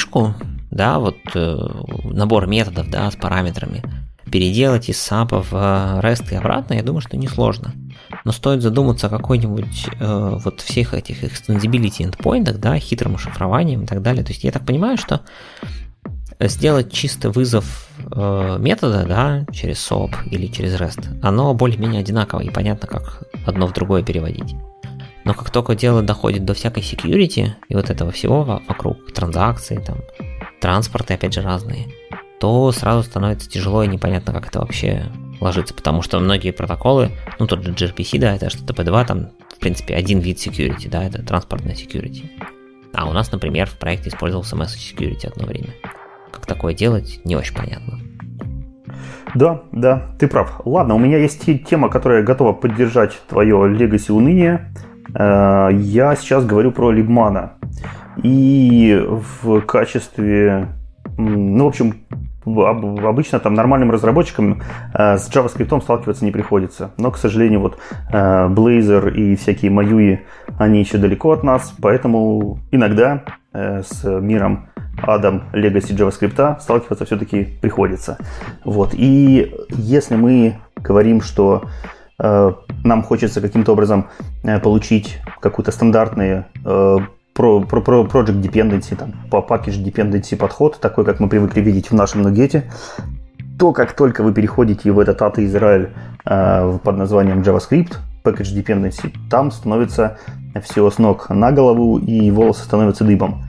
да, 0.73 0.99
вот 0.99 1.18
э, 1.35 1.59
набор 2.05 2.47
методов, 2.47 2.91
да, 2.91 3.11
с 3.11 3.16
параметрами, 3.16 3.83
переделать 4.31 4.89
из 4.89 4.97
SAP 4.97 5.43
в 5.43 5.53
REST 6.03 6.33
и 6.33 6.37
обратно, 6.37 6.75
я 6.75 6.83
думаю, 6.83 7.03
что 7.03 7.16
несложно. 7.16 7.75
Но 8.25 8.33
стоит 8.33 8.62
задуматься 8.62 9.09
о 9.09 9.11
какой-нибудь 9.11 9.89
э, 10.01 10.39
вот 10.43 10.61
всех 10.61 10.95
этих 10.95 11.23
extensibility 11.23 12.11
endpointах, 12.11 12.59
да, 12.59 12.79
хитрым 12.79 13.18
шифрованием 13.18 13.85
и 13.85 13.87
так 13.87 14.01
далее. 14.01 14.25
То 14.25 14.33
есть 14.33 14.45
я 14.45 14.51
так 14.51 14.64
понимаю, 14.64 14.97
что 14.97 15.20
сделать 16.41 16.91
чисто 16.91 17.31
вызов 17.31 17.89
э, 18.11 18.57
метода, 18.59 19.05
да, 19.07 19.45
через 19.53 19.79
SOAP 19.91 20.29
или 20.31 20.47
через 20.47 20.75
REST, 20.81 21.20
оно 21.23 21.53
более-менее 21.53 22.01
одинаково 22.01 22.41
и 22.41 22.51
понятно, 22.51 22.89
как 22.89 23.25
одно 23.47 23.66
в 23.66 23.75
другое 23.75 24.03
переводить. 24.03 24.55
Но 25.25 25.35
как 25.35 25.51
только 25.51 25.75
дело 25.75 26.03
доходит 26.03 26.45
до 26.45 26.55
всякой 26.55 26.83
security 26.83 27.51
и 27.68 27.75
вот 27.75 27.91
этого 27.91 28.11
всего 28.11 28.43
вокруг 28.43 29.12
транзакций, 29.12 29.79
там, 29.79 29.99
транспорты 30.62 31.12
опять 31.14 31.34
же 31.34 31.42
разные, 31.42 31.88
то 32.40 32.72
сразу 32.72 33.02
становится 33.02 33.50
тяжело 33.50 33.82
и 33.82 33.88
непонятно, 33.88 34.32
как 34.32 34.48
это 34.48 34.60
вообще 34.60 35.04
ложится, 35.40 35.74
потому 35.74 36.00
что 36.00 36.18
многие 36.20 36.52
протоколы, 36.52 37.10
ну 37.38 37.46
тот 37.46 37.62
же 37.62 37.72
gRPC, 37.72 38.18
да, 38.18 38.34
это 38.34 38.46
HTTP2, 38.46 39.06
там, 39.06 39.30
в 39.54 39.58
принципе, 39.58 39.94
один 39.94 40.20
вид 40.20 40.38
security, 40.38 40.88
да, 40.88 41.04
это 41.04 41.22
транспортная 41.22 41.74
security. 41.74 42.30
А 42.94 43.08
у 43.08 43.12
нас, 43.12 43.30
например, 43.32 43.66
в 43.66 43.78
проекте 43.78 44.08
использовался 44.08 44.56
message 44.56 44.96
security 44.96 45.26
одно 45.26 45.46
время 45.46 45.74
как 46.42 46.46
такое 46.46 46.74
делать, 46.74 47.20
не 47.24 47.36
очень 47.36 47.54
понятно. 47.54 47.98
Да, 49.34 49.62
да, 49.70 50.14
ты 50.18 50.26
прав. 50.26 50.60
Ладно, 50.64 50.94
у 50.94 50.98
меня 50.98 51.18
есть 51.18 51.44
тема, 51.68 51.88
которая 51.88 52.22
готова 52.22 52.52
поддержать 52.52 53.18
твое 53.28 53.68
легаси 53.68 54.10
уныние. 54.10 54.72
Э, 55.14 55.68
я 55.72 56.16
сейчас 56.16 56.44
говорю 56.44 56.72
про 56.72 56.90
Либмана. 56.90 57.52
И 58.22 59.00
в 59.42 59.60
качестве... 59.62 60.68
Ну, 61.18 61.64
в 61.64 61.68
общем, 61.68 61.94
обычно 62.44 63.39
там 63.39 63.55
нормальным 63.55 63.90
разработчикам 63.90 64.62
э, 64.94 65.16
с 65.18 65.30
JavaScript 65.30 65.80
сталкиваться 65.82 66.24
не 66.24 66.30
приходится. 66.30 66.93
Но, 66.97 67.10
к 67.10 67.18
сожалению, 67.18 67.60
вот 67.60 67.78
э, 68.10 68.48
Blazor 68.48 69.12
и 69.12 69.36
всякие 69.36 69.70
Маюи, 69.70 70.20
они 70.59 70.80
еще 70.80 70.98
далеко 70.98 71.32
от 71.32 71.43
нас, 71.43 71.74
поэтому 71.80 72.59
иногда 72.70 73.24
с 73.55 74.05
миром 74.05 74.70
адом 75.01 75.44
Legacy 75.52 75.97
JavaScript 75.97 76.60
сталкиваться 76.60 77.05
все-таки 77.05 77.44
приходится. 77.60 78.18
Вот. 78.64 78.90
И 78.94 79.55
если 79.70 80.16
мы 80.16 80.59
говорим, 80.76 81.20
что 81.20 81.64
э, 82.18 82.52
нам 82.84 83.02
хочется 83.02 83.40
каким-то 83.40 83.72
образом 83.72 84.09
э, 84.43 84.59
получить 84.60 85.20
какую-то 85.40 85.72
стандартную 85.72 86.47
э, 86.64 86.97
про, 87.34 87.60
про, 87.60 87.80
про 87.80 88.02
project 88.02 88.40
dependency, 88.40 88.96
там, 88.96 89.12
по 89.30 89.36
package 89.36 89.82
dependency 89.84 90.36
подход, 90.36 90.78
такой, 90.80 91.04
как 91.04 91.20
мы 91.20 91.28
привыкли 91.28 91.60
видеть 91.60 91.90
в 91.90 91.94
нашем 91.94 92.22
нугете, 92.22 92.70
то 93.59 93.72
как 93.72 93.94
только 93.94 94.22
вы 94.22 94.32
переходите 94.32 94.90
в 94.90 94.98
этот 94.98 95.22
ата 95.22 95.44
Израиль 95.44 95.90
э, 96.24 96.78
под 96.82 96.96
названием 96.96 97.42
JavaScript, 97.42 97.96
package 98.24 98.54
dependency, 98.56 99.12
там 99.30 99.50
становится 99.50 100.18
все 100.62 100.88
с 100.90 100.98
ног 100.98 101.30
на 101.30 101.52
голову 101.52 101.98
и 101.98 102.30
волосы 102.30 102.64
становятся 102.64 103.04
дыбом. 103.04 103.44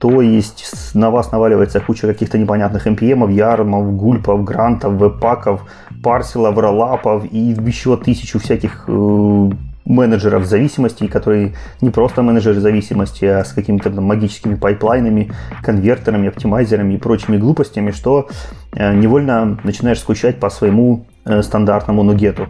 То 0.00 0.22
есть 0.22 0.94
на 0.94 1.10
вас 1.10 1.32
наваливается 1.32 1.80
куча 1.80 2.06
каких-то 2.06 2.38
непонятных 2.38 2.86
NPM, 2.86 3.32
ярмов, 3.32 3.96
гульпов, 3.96 4.44
грантов, 4.44 4.92
веб-паков, 4.92 5.62
парселов, 6.02 6.56
роллапов 6.56 7.24
и 7.30 7.38
еще 7.38 7.96
тысячу 7.96 8.38
всяких 8.38 8.84
э, 8.86 9.50
менеджеров 9.88 10.44
зависимостей, 10.44 11.08
которые 11.08 11.54
не 11.80 11.90
просто 11.90 12.22
менеджеры 12.22 12.60
зависимости, 12.60 13.24
а 13.24 13.44
с 13.44 13.52
какими-то 13.52 13.90
там, 13.90 14.04
магическими 14.04 14.54
пайплайнами, 14.54 15.32
конвертерами, 15.62 16.28
оптимайзерами 16.28 16.94
и 16.94 16.98
прочими 16.98 17.38
глупостями, 17.38 17.90
что 17.90 18.28
э, 18.72 18.94
невольно 18.94 19.58
начинаешь 19.64 19.98
скучать 19.98 20.38
по 20.38 20.50
своему 20.50 21.06
э, 21.24 21.42
стандартному 21.42 22.02
нугету, 22.02 22.48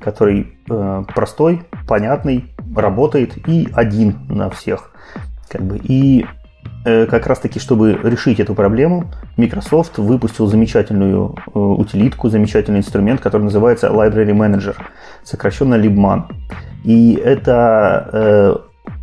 который 0.00 0.54
э, 0.68 1.04
простой, 1.14 1.62
понятный, 1.86 2.52
работает 2.74 3.36
и 3.46 3.68
один 3.72 4.16
на 4.28 4.48
всех. 4.48 4.90
Как 5.48 5.62
бы, 5.62 5.78
и 5.82 6.26
как 7.10 7.26
раз 7.26 7.38
таки, 7.38 7.58
чтобы 7.58 7.98
решить 8.02 8.40
эту 8.40 8.54
проблему, 8.54 9.10
Microsoft 9.36 9.98
выпустил 9.98 10.46
замечательную 10.46 11.34
э, 11.54 11.58
утилитку, 11.58 12.28
замечательный 12.28 12.78
инструмент, 12.78 13.20
который 13.20 13.42
называется 13.42 13.88
Library 13.88 14.32
Manager, 14.32 14.76
сокращенно 15.24 15.74
libman. 15.74 16.24
И 16.84 17.14
это 17.14 18.10
э, 18.12 18.56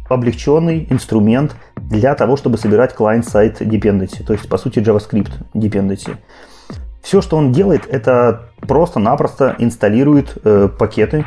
облегченный 0.10 0.88
инструмент 0.90 1.56
для 1.76 2.16
того, 2.16 2.38
чтобы 2.38 2.57
собирать 2.57 2.95
client-side 2.95 3.60
dependency, 3.60 4.24
то 4.24 4.34
есть, 4.34 4.48
по 4.49 4.57
сути, 4.57 4.80
JavaScript 4.80 5.32
dependency. 5.53 6.16
Все, 7.02 7.22
что 7.22 7.38
он 7.38 7.52
делает, 7.52 7.88
это 7.88 8.49
просто-напросто 8.62 9.56
инсталирует 9.60 10.38
э, 10.44 10.70
пакеты, 10.80 11.26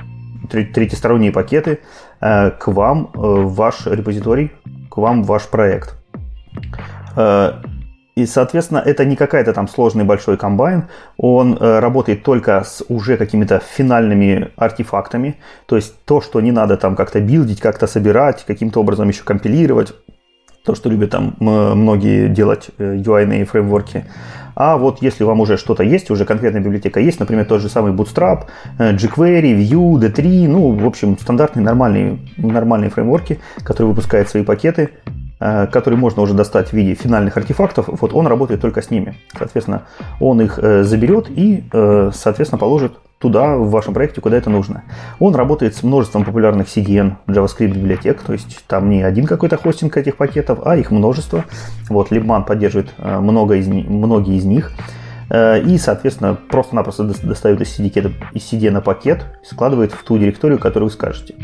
третьесторонние 0.50 1.30
пакеты 1.30 1.80
э, 2.20 2.50
к 2.50 2.68
вам 2.68 3.10
э, 3.14 3.18
в 3.18 3.54
ваш 3.54 3.86
репозиторий, 3.86 4.52
к 4.90 4.96
вам 4.96 5.22
в 5.22 5.26
ваш 5.26 5.46
проект. 5.46 5.97
Э, 7.16 7.52
и, 8.16 8.26
соответственно, 8.26 8.78
это 8.78 9.04
не 9.04 9.14
какая-то 9.14 9.52
там 9.52 9.68
сложный 9.68 10.04
большой 10.04 10.36
комбайн, 10.36 10.88
он 11.16 11.56
э, 11.56 11.78
работает 11.78 12.24
только 12.24 12.64
с 12.64 12.84
уже 12.88 13.16
какими-то 13.16 13.60
финальными 13.60 14.50
артефактами, 14.56 15.36
то 15.66 15.76
есть 15.76 15.94
то, 16.04 16.20
что 16.20 16.40
не 16.40 16.50
надо 16.50 16.76
там 16.76 16.96
как-то 16.96 17.20
билдить, 17.20 17.60
как-то 17.60 17.86
собирать, 17.86 18.44
каким-то 18.44 18.80
образом 18.80 19.08
еще 19.08 19.22
компилировать, 19.22 19.94
то, 20.64 20.74
что 20.74 20.90
любят 20.90 21.10
там 21.10 21.36
многие 21.38 22.28
делать 22.28 22.70
UI-ные 22.78 23.46
фреймворки. 23.46 24.04
А 24.54 24.76
вот 24.76 25.00
если 25.00 25.22
вам 25.22 25.40
уже 25.40 25.56
что-то 25.56 25.84
есть, 25.84 26.10
уже 26.10 26.24
конкретная 26.24 26.60
библиотека 26.60 26.98
есть, 26.98 27.20
например, 27.20 27.44
тот 27.44 27.60
же 27.60 27.68
самый 27.68 27.92
Bootstrap, 27.92 28.46
э, 28.80 28.96
jQuery, 28.96 29.54
Vue, 29.54 30.00
D3, 30.00 30.48
ну, 30.48 30.72
в 30.72 30.84
общем, 30.84 31.16
стандартные 31.16 31.64
нормальные, 31.64 32.18
нормальные 32.36 32.90
фреймворки, 32.90 33.38
которые 33.62 33.90
выпускают 33.90 34.28
свои 34.28 34.42
пакеты, 34.42 34.90
Э, 35.06 35.07
который 35.38 35.94
можно 35.94 36.22
уже 36.22 36.34
достать 36.34 36.70
в 36.70 36.72
виде 36.72 36.94
финальных 36.94 37.36
артефактов, 37.36 37.88
вот 37.88 38.12
он 38.12 38.26
работает 38.26 38.60
только 38.60 38.82
с 38.82 38.90
ними. 38.90 39.14
Соответственно, 39.36 39.82
он 40.20 40.40
их 40.40 40.58
э, 40.58 40.82
заберет 40.82 41.30
и, 41.30 41.64
э, 41.72 42.10
соответственно, 42.12 42.58
положит 42.58 42.98
туда, 43.18 43.56
в 43.56 43.70
вашем 43.70 43.94
проекте, 43.94 44.20
куда 44.20 44.36
это 44.36 44.50
нужно. 44.50 44.82
Он 45.18 45.34
работает 45.34 45.76
с 45.76 45.82
множеством 45.82 46.24
популярных 46.24 46.66
CDN 46.66 47.14
JavaScript 47.26 47.72
библиотек, 47.72 48.22
то 48.22 48.32
есть 48.32 48.64
там 48.66 48.90
не 48.90 49.02
один 49.02 49.26
какой-то 49.26 49.56
хостинг 49.56 49.96
этих 49.96 50.16
пакетов, 50.16 50.60
а 50.64 50.76
их 50.76 50.90
множество. 50.90 51.44
Вот 51.88 52.10
Libman 52.10 52.44
поддерживает 52.44 52.92
много 52.98 53.56
из, 53.56 53.66
многие 53.66 54.36
из 54.36 54.44
них. 54.44 54.72
И, 55.30 55.78
соответственно, 55.78 56.38
просто-напросто 56.48 57.04
достает 57.04 57.60
из 57.60 57.76
CDN 57.76 58.80
пакет, 58.80 59.26
складывает 59.44 59.92
в 59.92 60.02
ту 60.04 60.16
директорию, 60.16 60.58
которую 60.58 60.88
вы 60.88 60.94
скажете. 60.94 61.34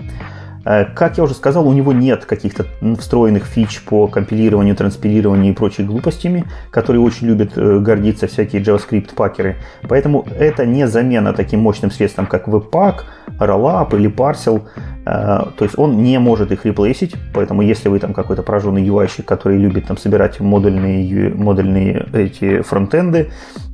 Э, 0.64 0.84
как 0.84 1.18
я 1.18 1.24
уже 1.24 1.34
сказал, 1.34 1.66
у 1.68 1.72
него 1.72 1.92
нет 1.92 2.24
каких-то 2.24 2.66
встроенных 2.98 3.44
фич 3.44 3.82
по 3.82 4.06
компилированию, 4.06 4.74
транспилированию 4.76 5.52
и 5.52 5.54
прочей 5.54 5.84
глупостями, 5.84 6.44
которые 6.70 7.00
очень 7.00 7.26
любят 7.26 7.52
э, 7.56 7.78
городить 7.78 8.26
всякие 8.26 8.62
JavaScript-packer 8.62 9.47
ы. 9.47 9.56
Поэтому 9.88 10.26
это 10.38 10.66
не 10.66 10.86
замена 10.86 11.32
таким 11.32 11.60
мощным 11.60 11.90
средством, 11.90 12.26
как 12.26 12.48
Webpack, 12.48 13.02
Rollup 13.38 13.96
или 13.96 14.10
Parcel. 14.10 14.62
Э, 15.06 15.50
то 15.56 15.64
есть 15.64 15.78
он 15.78 16.02
не 16.02 16.18
может 16.18 16.52
их 16.52 16.64
replace 16.64 16.96
ить, 16.96 17.14
поэтому 17.32 17.62
если 17.62 17.88
вы 17.88 17.98
там 17.98 18.14
какой-то 18.14 18.42
прожженный 18.42 18.86
UI, 18.86 19.22
который 19.22 19.58
любит 19.58 19.86
там 19.86 19.96
собирать 19.96 20.40
модульные, 20.40 21.34
модульные 21.34 22.06
эти 22.12 22.62
фронтенды, 22.62 23.30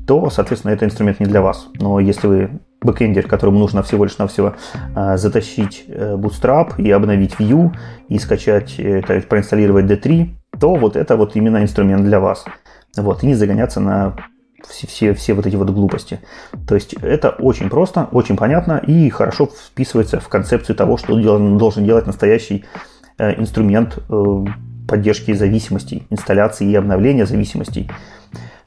то, 0.07 0.29
соответственно, 0.31 0.73
это 0.73 0.85
инструмент 0.85 1.21
не 1.21 1.27
для 1.27 1.41
вас. 1.41 1.69
Но 1.79 2.01
если 2.01 2.27
вы 2.27 2.51
бэкэндер, 2.83 3.27
которому 3.27 3.59
нужно 3.59 3.83
всего 3.83 4.05
лишь 4.05 4.19
навсего 4.19 4.55
а, 4.95 5.17
затащить 5.17 5.85
э, 5.89 6.17
Bootstrap 6.17 6.81
и 6.81 6.91
обновить 6.91 7.35
Vue, 7.39 7.73
и 8.09 8.19
скачать, 8.19 8.75
э, 8.79 9.03
то 9.03 9.15
есть 9.15 9.29
проинсталлировать 9.29 9.87
D3, 9.87 10.29
то 10.59 10.75
вот 10.75 10.97
это 10.97 11.17
вот 11.17 11.37
именно 11.37 11.63
инструмент 11.63 12.05
для 12.05 12.21
вас. 12.21 12.45
Вот, 12.97 13.23
и 13.23 13.27
не 13.27 13.35
загоняться 13.35 13.81
на 13.81 14.17
все, 14.69 14.87
все, 14.87 15.15
все 15.15 15.35
вот 15.35 15.47
эти 15.47 15.57
вот 15.57 15.71
глупости. 15.71 16.21
То 16.67 16.75
есть 16.75 16.95
это 16.95 17.31
очень 17.31 17.69
просто, 17.69 18.09
очень 18.13 18.37
понятно 18.37 18.79
и 18.79 19.09
хорошо 19.11 19.47
вписывается 19.47 20.21
в 20.21 20.29
концепцию 20.29 20.77
того, 20.77 20.97
что 20.97 21.15
должен 21.17 21.85
делать 21.85 22.07
настоящий 22.07 22.65
э, 23.19 23.39
инструмент 23.41 23.99
поддержки 24.89 25.33
зависимостей, 25.35 26.07
инсталляции 26.11 26.69
и 26.69 26.75
обновления 26.75 27.25
зависимостей. 27.25 27.89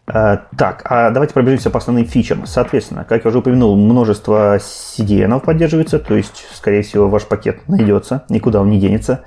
Э, 0.05 0.37
так, 0.57 0.81
а 0.85 1.11
давайте 1.11 1.33
пробежимся 1.33 1.69
по 1.69 1.77
основным 1.77 2.05
фичам. 2.05 2.45
Соответственно, 2.45 3.05
как 3.05 3.23
я 3.23 3.29
уже 3.29 3.39
упомянул, 3.39 3.75
множество 3.75 4.57
CDN 4.57 5.39
поддерживается, 5.39 5.99
то 5.99 6.15
есть, 6.15 6.45
скорее 6.53 6.81
всего, 6.81 7.09
ваш 7.09 7.25
пакет 7.25 7.67
найдется, 7.67 8.25
никуда 8.29 8.61
он 8.61 8.69
не 8.69 8.79
денется. 8.79 9.23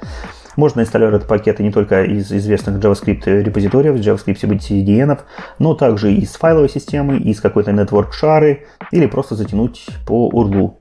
Можно 0.56 0.80
инсталлировать 0.80 1.26
пакеты 1.26 1.62
не 1.62 1.70
только 1.70 2.04
из 2.04 2.32
известных 2.32 2.82
JavaScript 2.82 3.26
репозиториев, 3.26 3.96
JavaScript 3.96 4.40
CDN, 4.40 5.18
но 5.58 5.74
также 5.74 6.12
из 6.12 6.34
файловой 6.34 6.70
системы, 6.70 7.18
из 7.18 7.40
какой-то 7.40 7.72
network 7.72 8.12
шары 8.12 8.66
или 8.90 9.06
просто 9.06 9.34
затянуть 9.34 9.86
по 10.06 10.30
URL. 10.30 10.76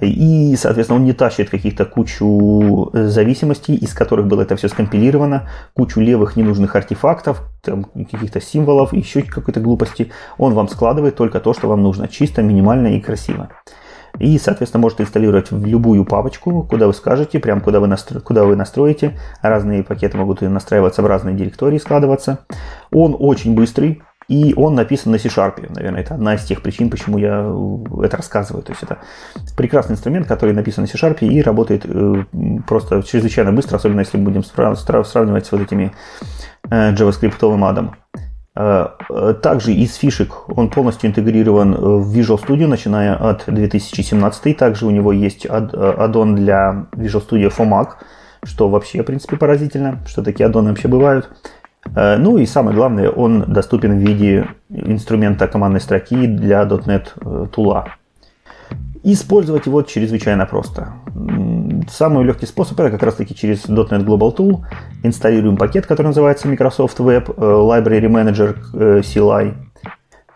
И, 0.00 0.56
соответственно, 0.56 1.00
он 1.00 1.04
не 1.04 1.12
тащит 1.12 1.50
каких-то 1.50 1.84
кучу 1.84 2.90
э, 2.92 3.08
зависимостей, 3.08 3.74
из 3.74 3.92
которых 3.92 4.26
было 4.26 4.42
это 4.42 4.56
все 4.56 4.68
скомпилировано, 4.68 5.48
кучу 5.74 6.00
левых 6.00 6.34
ненужных 6.34 6.74
артефактов, 6.74 7.42
там, 7.62 7.84
каких-то 7.84 8.40
символов, 8.40 8.94
еще 8.94 9.22
какой-то 9.22 9.60
глупости. 9.60 10.10
Он 10.38 10.54
вам 10.54 10.68
складывает 10.68 11.16
только 11.16 11.40
то, 11.40 11.52
что 11.52 11.68
вам 11.68 11.82
нужно, 11.82 12.08
чисто, 12.08 12.42
минимально 12.42 12.96
и 12.96 13.00
красиво. 13.00 13.50
И, 14.18 14.38
соответственно, 14.38 14.82
можете 14.82 15.02
инсталлировать 15.04 15.50
в 15.50 15.64
любую 15.64 16.04
папочку, 16.04 16.62
куда 16.62 16.86
вы 16.86 16.94
скажете, 16.94 17.38
прям 17.38 17.60
куда 17.60 17.80
вы, 17.80 17.86
настро... 17.86 18.20
куда 18.20 18.44
вы 18.44 18.56
настроите. 18.56 19.18
Разные 19.40 19.82
пакеты 19.82 20.16
могут 20.18 20.40
настраиваться 20.42 21.02
в 21.02 21.06
разные 21.06 21.34
директории, 21.34 21.78
складываться. 21.78 22.46
Он 22.90 23.16
очень 23.18 23.54
быстрый, 23.54 24.02
и 24.28 24.54
он 24.56 24.74
написан 24.74 25.12
на 25.12 25.18
C-Sharp. 25.18 25.74
Наверное, 25.74 26.00
это 26.00 26.14
одна 26.14 26.34
из 26.34 26.44
тех 26.44 26.62
причин, 26.62 26.90
почему 26.90 27.18
я 27.18 27.44
э, 27.44 28.04
это 28.04 28.16
рассказываю. 28.16 28.62
То 28.62 28.72
есть 28.72 28.82
это 28.82 28.98
прекрасный 29.56 29.94
инструмент, 29.94 30.26
который 30.26 30.54
написан 30.54 30.84
на 30.84 30.88
C-Sharp 30.88 31.20
и 31.20 31.42
работает 31.42 31.84
э, 31.84 32.24
просто 32.66 33.02
чрезвычайно 33.02 33.52
быстро, 33.52 33.76
особенно 33.76 34.00
если 34.00 34.18
мы 34.18 34.24
будем 34.24 34.44
сравнивать 34.44 35.46
с 35.46 35.52
вот 35.52 35.60
этими 35.60 35.92
э, 36.70 36.94
JavaScript 36.94 37.62
адом. 37.62 37.96
Также 38.54 39.72
из 39.72 39.94
фишек 39.94 40.46
он 40.50 40.68
полностью 40.68 41.08
интегрирован 41.08 41.74
в 41.74 42.14
Visual 42.14 42.38
Studio, 42.38 42.66
начиная 42.66 43.16
от 43.16 43.44
2017. 43.46 44.54
Также 44.58 44.84
у 44.84 44.90
него 44.90 45.10
есть 45.10 45.46
аддон 45.46 46.34
для 46.34 46.86
Visual 46.92 47.26
Studio 47.26 47.50
for 47.50 47.66
Mac, 47.66 47.92
что 48.44 48.68
вообще, 48.68 49.02
в 49.02 49.06
принципе, 49.06 49.38
поразительно, 49.38 50.00
что 50.06 50.22
такие 50.22 50.44
аддоны 50.44 50.68
вообще 50.68 50.88
бывают. 50.88 51.30
Э, 51.94 52.16
ну 52.16 52.38
и 52.38 52.46
самое 52.46 52.76
главное, 52.76 53.10
он 53.10 53.44
доступен 53.52 53.98
в 53.98 54.00
виде 54.00 54.46
инструмента 54.70 55.46
командной 55.48 55.80
строки 55.80 56.26
для 56.26 56.62
.NET 56.62 57.08
э, 57.20 57.46
Тула. 57.52 57.86
Использовать 59.04 59.66
его 59.66 59.82
чрезвычайно 59.82 60.46
просто. 60.46 60.92
Самый 61.90 62.24
легкий 62.24 62.46
способ 62.46 62.78
это 62.78 62.90
как 62.90 63.02
раз 63.02 63.16
таки 63.16 63.34
через 63.34 63.66
.NET 63.66 64.04
Global 64.04 64.34
Tool. 64.36 64.60
Инсталируем 65.02 65.56
пакет, 65.56 65.86
который 65.86 66.08
называется 66.08 66.48
Microsoft 66.48 67.00
Web 67.00 67.34
э, 67.36 67.40
Library 67.40 68.08
Manager 68.08 68.56
CLI. 69.00 69.54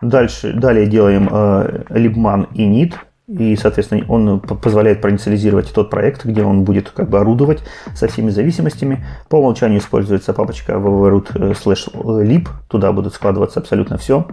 Дальше, 0.01 0.53
далее 0.53 0.85
делаем 0.85 1.27
libman 1.27 2.47
init 2.53 2.93
и, 3.27 3.57
соответственно, 3.57 4.05
он 4.07 4.39
позволяет 4.39 5.01
проинициализировать 5.01 5.73
тот 5.73 5.89
проект, 5.89 6.23
где 6.23 6.43
он 6.43 6.63
будет 6.63 6.91
как 6.91 7.09
бы 7.09 7.19
орудовать 7.19 7.61
со 7.93 8.07
всеми 8.07 8.29
зависимостями. 8.29 9.05
По 9.27 9.35
умолчанию 9.35 9.79
используется 9.79 10.33
папочка 10.33 10.73
www.root 10.73 11.31
э, 11.35 11.51
slash 11.51 11.91
lib, 11.93 12.47
туда 12.69 12.93
будут 12.93 13.13
складываться 13.13 13.59
абсолютно 13.59 13.97
все. 13.97 14.27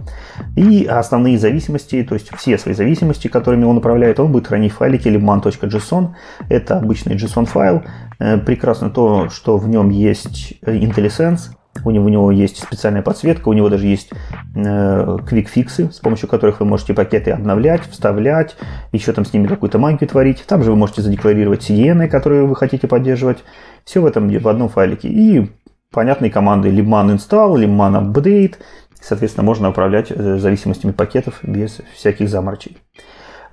И 0.55 0.85
основные 0.85 1.37
зависимости, 1.37 2.03
то 2.03 2.15
есть 2.15 2.33
все 2.37 2.57
свои 2.57 2.73
зависимости, 2.73 3.27
которыми 3.27 3.65
он 3.65 3.77
управляет, 3.77 4.21
он 4.21 4.31
будет 4.31 4.47
хранить 4.47 4.71
в 4.71 4.77
файлике 4.77 5.13
libman.json. 5.13 6.11
Это 6.47 6.77
обычный 6.77 7.17
JSON 7.17 7.47
файл. 7.47 7.83
Э, 8.19 8.37
прекрасно 8.37 8.89
то, 8.89 9.29
что 9.29 9.57
в 9.57 9.67
нем 9.67 9.89
есть 9.89 10.53
IntelliSense, 10.61 11.49
у 11.83 11.91
него, 11.91 12.05
у 12.05 12.09
него 12.09 12.31
есть 12.31 12.61
специальная 12.61 13.01
подсветка, 13.01 13.49
у 13.49 13.53
него 13.53 13.69
даже 13.69 13.85
есть 13.87 14.11
э, 14.55 15.17
квик-фиксы, 15.27 15.91
с 15.91 15.99
помощью 15.99 16.29
которых 16.29 16.59
вы 16.59 16.65
можете 16.65 16.93
пакеты 16.93 17.31
обновлять, 17.31 17.81
вставлять, 17.89 18.55
еще 18.91 19.11
там 19.11 19.25
с 19.25 19.33
ними 19.33 19.47
какую-то 19.47 19.77
магию 19.77 20.07
творить. 20.07 20.43
Там 20.47 20.63
же 20.63 20.71
вы 20.71 20.77
можете 20.77 21.01
задекларировать 21.01 21.69
CDN, 21.69 22.07
которые 22.07 22.45
вы 22.45 22.55
хотите 22.55 22.87
поддерживать. 22.87 23.43
Все 23.83 24.01
в 24.01 24.05
этом 24.05 24.29
в 24.29 24.47
одном 24.47 24.69
файлике. 24.69 25.09
И 25.09 25.51
понятные 25.91 26.31
команды 26.31 26.69
libman 26.69 27.15
install, 27.15 27.55
libman 27.55 28.11
update. 28.11 28.55
Соответственно, 28.99 29.45
можно 29.45 29.69
управлять 29.69 30.11
э, 30.11 30.37
зависимостями 30.37 30.91
пакетов 30.91 31.39
без 31.43 31.81
всяких 31.93 32.29
заморочей. 32.29 32.77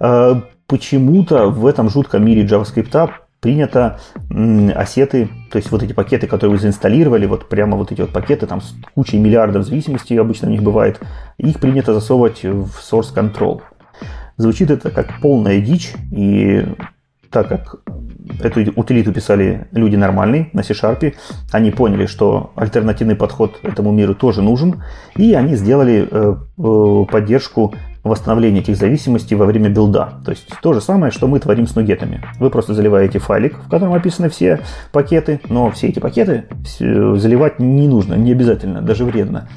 Э, 0.01 0.41
почему-то 0.67 1.49
в 1.49 1.67
этом 1.67 1.91
жутком 1.91 2.25
мире 2.25 2.47
JavaScript 2.47 3.11
принято 3.43 3.99
ассеты, 4.75 5.29
то 5.51 5.59
есть 5.59 5.71
вот 5.73 5.83
эти 5.83 5.93
пакеты, 5.93 6.29
которые 6.29 6.57
вы 6.57 6.63
заинсталлировали, 6.63 7.27
вот 7.27 7.49
прямо 7.49 7.77
вот 7.77 7.91
эти 7.91 8.01
вот 8.01 8.11
пакеты, 8.11 8.47
там 8.47 8.61
с 8.61 8.73
кучей 8.95 9.19
миллиардов 9.19 9.67
зависимостей 9.67 10.17
обычно 10.17 10.47
у 10.49 10.53
них 10.53 10.63
бывает, 10.63 11.01
их 11.39 11.59
принято 11.59 11.93
засовывать 11.93 12.45
в 12.45 12.71
source 12.79 13.13
control. 13.13 13.61
Звучит 14.37 14.71
это 14.71 14.91
как 14.91 15.21
полная 15.21 15.61
дичь, 15.61 15.93
и 16.13 16.65
так 17.31 17.49
как 17.49 17.81
эту 18.41 18.61
утилиту 18.77 19.13
писали 19.13 19.67
люди 19.73 19.97
нормальные 19.97 20.51
на 20.53 20.63
C-Sharp, 20.63 21.15
они 21.51 21.73
поняли, 21.73 22.07
что 22.07 22.53
альтернативный 22.55 23.17
подход 23.17 23.59
этому 23.65 23.91
миру 23.91 24.15
тоже 24.15 24.41
нужен, 24.41 24.85
и 25.17 25.35
они 25.35 25.57
сделали 25.57 26.07
э, 26.09 26.35
э, 26.59 27.05
поддержку 27.11 27.75
восстановления 28.05 28.61
этих 28.61 28.77
зависимостей 28.77 29.35
во 29.37 29.47
время 29.47 29.71
билда. 29.71 30.15
То 30.25 30.33
есть 30.33 30.49
то 30.61 30.73
же 30.73 30.81
самое, 30.81 31.13
что 31.13 31.29
мы 31.29 31.39
творим 31.39 31.67
с 31.67 31.77
нугетами. 31.77 32.23
Вы 32.39 32.51
просто 32.51 32.75
заливаете 32.75 33.19
файлик, 33.19 33.57
в 33.59 33.71
котором 33.71 33.93
описаны 33.95 34.29
все 34.29 34.61
пакеты, 34.91 35.41
но 35.49 35.71
все 35.71 35.89
эти 35.89 35.99
пакеты 35.99 36.45
заливать 36.79 37.59
не 37.59 37.87
нужно, 37.87 38.15
не 38.15 38.33
обязательно, 38.33 38.83
даже 38.83 39.05
вредно 39.05 39.49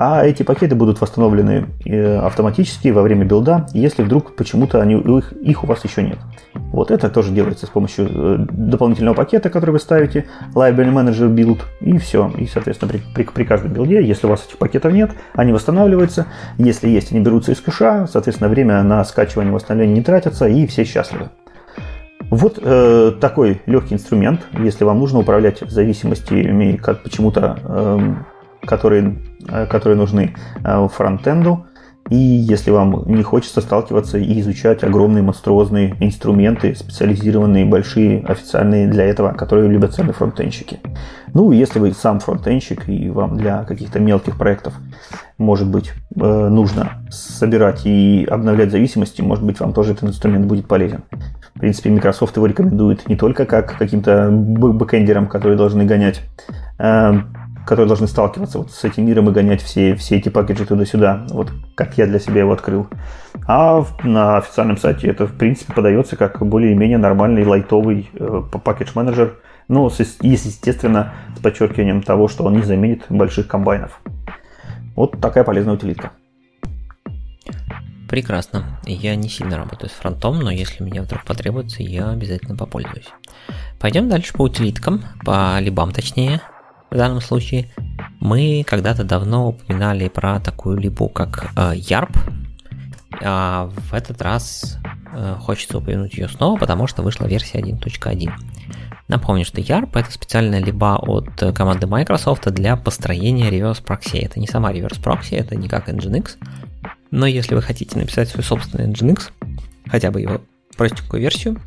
а 0.00 0.24
эти 0.24 0.44
пакеты 0.44 0.76
будут 0.76 1.00
восстановлены 1.00 1.66
э, 1.84 2.18
автоматически 2.18 2.86
во 2.88 3.02
время 3.02 3.24
билда, 3.24 3.66
если 3.72 4.04
вдруг 4.04 4.36
почему-то 4.36 4.80
они, 4.80 4.94
их, 4.94 5.32
их 5.32 5.64
у 5.64 5.66
вас 5.66 5.82
еще 5.82 6.04
нет. 6.04 6.18
Вот 6.54 6.92
это 6.92 7.10
тоже 7.10 7.32
делается 7.32 7.66
с 7.66 7.68
помощью 7.68 8.08
э, 8.08 8.36
дополнительного 8.38 9.16
пакета, 9.16 9.50
который 9.50 9.72
вы 9.72 9.80
ставите, 9.80 10.26
Library 10.54 10.92
Manager 10.92 11.28
Build, 11.34 11.62
и 11.80 11.98
все. 11.98 12.30
И, 12.38 12.46
соответственно, 12.46 12.92
при, 12.92 13.02
при, 13.12 13.24
при 13.24 13.42
каждом 13.42 13.72
билде, 13.72 14.00
если 14.00 14.28
у 14.28 14.30
вас 14.30 14.46
этих 14.46 14.58
пакетов 14.58 14.92
нет, 14.92 15.10
они 15.34 15.52
восстанавливаются. 15.52 16.26
Если 16.58 16.88
есть, 16.88 17.10
они 17.10 17.20
берутся 17.20 17.50
из 17.50 17.60
кэша, 17.60 18.06
соответственно, 18.06 18.48
время 18.48 18.84
на 18.84 19.02
скачивание 19.02 19.50
и 19.50 19.54
восстановление 19.54 19.96
не 19.96 20.04
тратится, 20.04 20.46
и 20.46 20.68
все 20.68 20.84
счастливы. 20.84 21.30
Вот 22.30 22.60
э, 22.62 23.14
такой 23.20 23.62
легкий 23.66 23.94
инструмент, 23.94 24.46
если 24.60 24.84
вам 24.84 25.00
нужно 25.00 25.18
управлять 25.18 25.58
зависимостями, 25.58 26.76
как 26.76 27.02
почему-то 27.02 27.58
э, 27.64 28.14
которые, 28.66 29.18
э, 29.48 29.66
которые 29.66 29.96
нужны 29.96 30.34
э, 30.64 30.88
фронтенду. 30.88 31.66
И 32.10 32.16
если 32.16 32.70
вам 32.70 33.04
не 33.06 33.22
хочется 33.22 33.60
сталкиваться 33.60 34.16
и 34.16 34.40
изучать 34.40 34.82
огромные 34.82 35.22
монструозные 35.22 35.94
инструменты, 36.00 36.74
специализированные, 36.74 37.66
большие, 37.66 38.24
официальные 38.24 38.88
для 38.88 39.04
этого, 39.04 39.32
которые 39.32 39.68
любят 39.68 39.92
сами 39.92 40.12
фронтенщики. 40.12 40.80
Ну, 41.34 41.52
если 41.52 41.78
вы 41.78 41.92
сам 41.92 42.20
фронтенщик 42.20 42.88
и 42.88 43.10
вам 43.10 43.36
для 43.36 43.64
каких-то 43.64 44.00
мелких 44.00 44.38
проектов, 44.38 44.74
может 45.36 45.68
быть, 45.68 45.92
э, 46.16 46.48
нужно 46.48 47.02
собирать 47.10 47.84
и 47.84 48.26
обновлять 48.30 48.70
зависимости, 48.70 49.20
может 49.20 49.44
быть, 49.44 49.60
вам 49.60 49.74
тоже 49.74 49.92
этот 49.92 50.04
инструмент 50.04 50.46
будет 50.46 50.66
полезен. 50.66 51.02
В 51.54 51.60
принципе, 51.60 51.90
Microsoft 51.90 52.36
его 52.36 52.46
рекомендует 52.46 53.06
не 53.08 53.16
только 53.16 53.44
как 53.44 53.76
каким-то 53.76 54.30
бэкэндерам, 54.30 55.26
которые 55.26 55.58
должны 55.58 55.84
гонять 55.84 56.22
которые 57.68 57.86
должны 57.86 58.06
сталкиваться 58.06 58.56
вот 58.56 58.70
с 58.70 58.82
этим 58.84 59.04
миром 59.04 59.28
и 59.28 59.32
гонять 59.32 59.60
все, 59.60 59.94
все 59.94 60.16
эти 60.16 60.30
пакеты 60.30 60.64
туда-сюда, 60.64 61.26
вот 61.28 61.52
как 61.74 61.98
я 61.98 62.06
для 62.06 62.18
себя 62.18 62.40
его 62.40 62.52
открыл. 62.52 62.88
А 63.46 63.84
на 64.02 64.38
официальном 64.38 64.78
сайте 64.78 65.08
это, 65.08 65.26
в 65.26 65.36
принципе, 65.36 65.74
подается 65.74 66.16
как 66.16 66.40
более-менее 66.40 66.96
нормальный 66.96 67.44
лайтовый 67.44 68.08
э, 68.14 68.42
пакет-менеджер, 68.64 69.36
но 69.68 69.90
с, 69.90 70.00
естественно, 70.22 71.12
с 71.36 71.40
подчеркиванием 71.40 72.00
того, 72.00 72.28
что 72.28 72.44
он 72.44 72.54
не 72.54 72.62
заменит 72.62 73.04
больших 73.10 73.48
комбайнов. 73.48 74.00
Вот 74.96 75.20
такая 75.20 75.44
полезная 75.44 75.74
утилитка. 75.74 76.12
Прекрасно. 78.08 78.80
Я 78.86 79.14
не 79.14 79.28
сильно 79.28 79.58
работаю 79.58 79.90
с 79.90 79.92
фронтом, 79.92 80.40
но 80.40 80.50
если 80.50 80.82
мне 80.82 81.02
вдруг 81.02 81.22
потребуется, 81.26 81.82
я 81.82 82.08
обязательно 82.08 82.56
попользуюсь. 82.56 83.10
Пойдем 83.78 84.08
дальше 84.08 84.32
по 84.32 84.44
утилиткам, 84.44 85.02
по 85.22 85.60
либам 85.60 85.92
точнее 85.92 86.40
в 86.90 86.96
данном 86.96 87.20
случае, 87.20 87.68
мы 88.20 88.64
когда-то 88.66 89.04
давно 89.04 89.48
упоминали 89.48 90.08
про 90.08 90.40
такую 90.40 90.78
либу, 90.78 91.08
как 91.08 91.50
э, 91.56 91.74
YARP. 91.74 92.16
А 93.22 93.66
в 93.66 93.94
этот 93.94 94.22
раз 94.22 94.78
э, 95.12 95.36
хочется 95.40 95.78
упомянуть 95.78 96.14
ее 96.14 96.28
снова, 96.28 96.58
потому 96.58 96.86
что 96.86 97.02
вышла 97.02 97.26
версия 97.26 97.58
1.1. 97.58 98.32
Напомню, 99.08 99.44
что 99.44 99.60
YARP 99.60 99.90
это 99.94 100.10
специальная 100.10 100.60
либа 100.60 100.96
от 100.96 101.30
команды 101.54 101.86
Microsoft 101.86 102.50
для 102.52 102.76
построения 102.76 103.50
reverse 103.50 103.84
proxy. 103.84 104.20
Это 104.20 104.40
не 104.40 104.46
сама 104.46 104.72
reverse 104.72 105.02
proxy, 105.02 105.36
это 105.36 105.56
не 105.56 105.68
как 105.68 105.88
Nginx. 105.88 106.36
Но 107.10 107.26
если 107.26 107.54
вы 107.54 107.62
хотите 107.62 107.98
написать 107.98 108.28
свой 108.28 108.44
собственный 108.44 108.88
Nginx, 108.92 109.30
хотя 109.86 110.10
бы 110.10 110.20
его 110.20 110.40
простенькую 110.76 111.22
версию, 111.22 111.60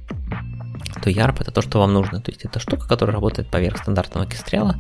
то 1.03 1.10
YARP 1.10 1.41
это 1.41 1.52
то, 1.52 1.61
что 1.61 1.80
вам 1.80 1.93
нужно. 1.93 2.22
То 2.22 2.31
есть 2.31 2.45
это 2.45 2.60
штука, 2.60 2.88
которая 2.88 3.15
работает 3.15 3.49
поверх 3.49 3.77
стандартного 3.77 4.27
кистрела 4.27 4.80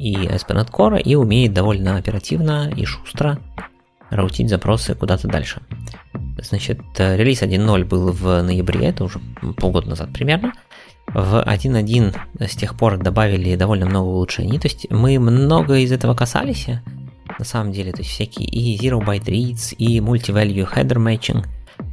и 0.00 0.14
ASP.NET 0.26 0.70
Core 0.70 1.00
и 1.00 1.14
умеет 1.14 1.52
довольно 1.52 1.96
оперативно 1.96 2.72
и 2.74 2.84
шустро 2.84 3.38
раутить 4.08 4.48
запросы 4.48 4.94
куда-то 4.94 5.28
дальше. 5.28 5.60
Значит, 6.42 6.80
релиз 6.98 7.42
1.0 7.42 7.84
был 7.84 8.12
в 8.12 8.42
ноябре, 8.42 8.88
это 8.88 9.04
уже 9.04 9.20
полгода 9.58 9.90
назад 9.90 10.12
примерно. 10.12 10.52
В 11.06 11.44
1.1 11.46 12.16
с 12.46 12.56
тех 12.56 12.76
пор 12.76 12.98
добавили 12.98 13.56
довольно 13.56 13.86
много 13.86 14.08
улучшений. 14.08 14.58
То 14.58 14.68
есть 14.68 14.90
мы 14.90 15.18
много 15.18 15.78
из 15.78 15.92
этого 15.92 16.14
касались, 16.14 16.66
на 17.38 17.44
самом 17.44 17.72
деле. 17.72 17.92
То 17.92 17.98
есть 17.98 18.10
всякие 18.10 18.48
и 18.48 18.78
Zero 18.78 19.04
Byte 19.04 19.26
Reads, 19.26 19.74
и 19.76 19.98
Multi-Value 19.98 20.72
Header 20.72 20.96
Matching. 20.96 21.44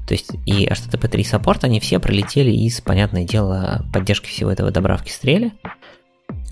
То 0.08 0.14
есть 0.14 0.32
и 0.46 0.68
HTTP3 0.68 1.24
саппорт, 1.26 1.64
они 1.64 1.80
все 1.80 2.00
пролетели 2.00 2.52
из, 2.52 2.80
понятное 2.82 3.26
дело, 3.26 3.86
поддержки 3.94 4.28
всего 4.28 4.52
этого 4.52 4.72
добра 4.72 4.98
в 4.98 5.04
кистреле 5.04 5.52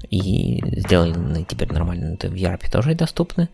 и 0.10 0.62
сделаны 0.80 1.46
теперь 1.48 1.72
нормально 1.72 2.14
это 2.14 2.30
в 2.30 2.34
ERP 2.34 2.72
тоже 2.72 2.96
доступны. 2.96 3.50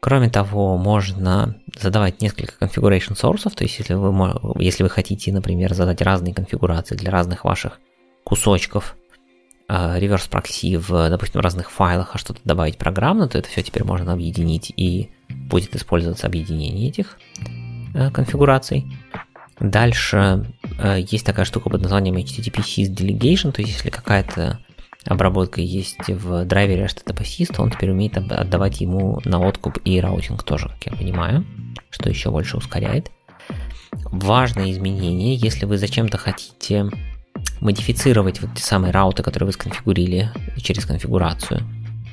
Кроме 0.00 0.28
того, 0.28 0.76
можно 0.76 1.56
задавать 1.80 2.20
несколько 2.20 2.64
configuration 2.64 3.14
sources, 3.14 3.54
то 3.54 3.64
есть 3.64 3.78
если 3.78 3.94
вы, 3.94 4.62
если 4.62 4.82
вы 4.82 4.88
хотите, 4.88 5.32
например, 5.32 5.74
задать 5.74 6.02
разные 6.02 6.34
конфигурации 6.34 6.94
для 6.94 7.10
разных 7.10 7.44
ваших 7.44 7.80
кусочков 8.24 8.96
реверс 9.68 10.28
прокси 10.28 10.76
в, 10.76 11.10
допустим, 11.10 11.40
разных 11.40 11.70
файлах, 11.70 12.14
а 12.14 12.18
что-то 12.18 12.40
добавить 12.44 12.78
программно, 12.78 13.28
то 13.28 13.38
это 13.38 13.48
все 13.48 13.62
теперь 13.62 13.84
можно 13.84 14.12
объединить 14.12 14.72
и 14.76 15.10
будет 15.28 15.74
использоваться 15.74 16.26
объединение 16.26 16.88
этих 16.88 17.18
э, 17.94 18.10
конфигураций. 18.10 18.86
Дальше 19.58 20.46
э, 20.78 21.00
есть 21.00 21.26
такая 21.26 21.44
штука 21.44 21.70
под 21.70 21.82
названием 21.82 22.16
HTTP 22.16 22.60
Sys 22.60 22.94
Delegation, 22.94 23.52
то 23.52 23.60
есть 23.60 23.74
если 23.74 23.90
какая-то 23.90 24.60
обработка 25.06 25.60
есть 25.60 26.08
в 26.08 26.44
драйвере 26.44 26.84
HTTP 26.84 27.22
SYS, 27.22 27.54
то 27.54 27.62
он 27.62 27.70
теперь 27.70 27.90
умеет 27.90 28.16
отдавать 28.16 28.80
ему 28.80 29.20
на 29.24 29.40
откуп 29.40 29.78
и 29.84 30.00
routing 30.00 30.42
тоже, 30.42 30.68
как 30.68 30.92
я 30.92 30.92
понимаю, 30.92 31.44
что 31.90 32.08
еще 32.08 32.30
больше 32.30 32.56
ускоряет. 32.56 33.10
Важное 34.04 34.70
изменение, 34.70 35.34
если 35.34 35.64
вы 35.64 35.78
зачем-то 35.78 36.18
хотите 36.18 36.90
модифицировать 37.60 38.40
вот 38.40 38.54
те 38.54 38.62
самые 38.62 38.92
route 38.92 39.13
ы, 39.13 39.22
которые 39.22 39.46
вы 39.46 39.52
сконфигурили 39.52 40.30
через 40.58 40.84
конфигурацию 40.84 41.62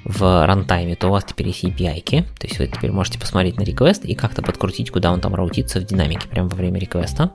в 0.06 0.46
runtime 0.46 0.85
е, 0.85 0.96
то 0.96 1.08
у 1.08 1.12
вас 1.12 1.24
теперь 1.24 1.48
есть 1.48 1.64
API, 1.64 2.04
-ки, 2.04 2.24
то 2.40 2.48
есть 2.48 2.60
вы 2.60 2.68
теперь 2.68 2.92
можете 2.92 3.20
посмотреть 3.20 3.58
на 3.58 3.64
request 3.64 4.04
и 4.04 4.16
как-то 4.16 4.42
подкрутить, 4.42 4.92
куда 4.92 5.12
он 5.12 5.22
там 5.22 5.34
route 5.34 5.57
ится 5.57 5.80
в 5.80 5.86
динамике 5.86 6.28
прямо 6.28 6.50
во 6.50 6.56
время 6.56 6.80
request 6.80 7.20
а. 7.20 7.32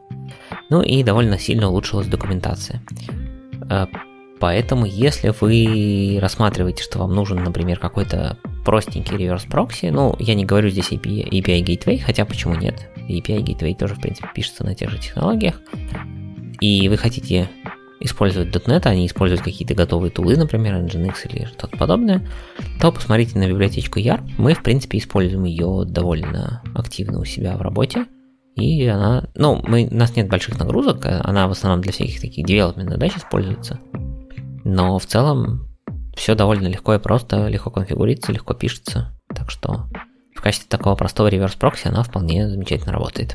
Ну 0.71 0.83
и 0.83 1.03
довольно 1.03 1.39
сильно 1.39 1.69
улучшилась 1.69 2.07
документация. 2.07 2.83
Поэтому, 4.41 4.87
если 4.87 5.33
вы 5.41 6.19
рассматриваете, 6.21 6.83
что 6.83 6.99
вам 6.99 7.15
нужен, 7.15 7.43
например, 7.43 7.79
какой-то 7.79 8.39
простенький 8.65 9.17
реверс 9.17 9.45
прокси, 9.45 9.87
ну, 9.87 10.15
я 10.19 10.35
не 10.35 10.45
говорю 10.45 10.69
здесь 10.69 10.93
API, 10.93 11.29
API 11.29 11.65
Gateway, 11.65 11.99
хотя 11.99 12.25
почему 12.25 12.55
нет? 12.55 12.89
API 13.09 13.43
Gateway 13.43 13.77
тоже, 13.77 13.95
в 13.95 14.01
принципе, 14.01 14.29
пишется 14.35 14.65
на 14.65 14.75
тех 14.75 14.91
же 14.91 14.99
технологиях. 14.99 15.61
И 16.61 16.89
вы 16.89 16.97
хотите 16.97 17.49
использовать 18.01 18.55
.NET, 18.55 18.83
а 18.85 18.95
не 18.95 19.07
использовать 19.07 19.43
какие-то 19.43 19.75
готовые 19.75 20.11
тулы, 20.11 20.37
например, 20.37 20.75
Nginx 20.75 21.15
или 21.25 21.47
что-то 21.47 21.77
подобное, 21.77 22.27
то 22.81 22.93
посмотрите 22.93 23.39
на 23.39 23.49
библиотечку 23.49 23.99
YARP. 23.99 24.23
Мы, 24.39 24.55
в 24.55 24.63
принципе, 24.63 24.99
используем 24.99 25.45
ее 25.45 25.85
довольно 25.85 26.63
активно 26.75 27.19
у 27.21 27.25
себя 27.25 27.57
в 27.57 27.63
работе. 27.63 28.07
И 28.55 28.87
она, 28.87 29.29
ну, 29.35 29.63
мы, 29.67 29.89
у 29.91 29.95
нас 29.95 30.17
нет 30.17 30.29
больших 30.29 30.59
нагрузок, 30.59 31.07
она 31.07 31.47
в 31.47 31.53
основном 31.53 31.81
для 31.81 31.93
всяких 31.93 32.21
таких 32.21 32.47
development 32.47 32.91
задач 32.91 33.17
используется. 33.17 33.79
Но 34.71 34.99
в 34.99 35.07
целом 35.07 35.67
все 36.15 36.35
довольно 36.35 36.67
легко 36.67 36.95
и 36.95 36.99
просто, 36.99 37.49
легко 37.49 37.71
конфигурируется, 37.71 38.33
легко 38.33 38.53
пишется. 38.53 39.15
Так 39.35 39.51
что 39.51 39.87
в 40.37 40.43
качестве 40.43 40.69
такого 40.69 40.95
простого 40.95 41.29
реверс-прокси 41.29 41.89
она 41.89 42.03
вполне 42.03 42.47
замечательно 42.47 42.93
работает. 42.93 43.35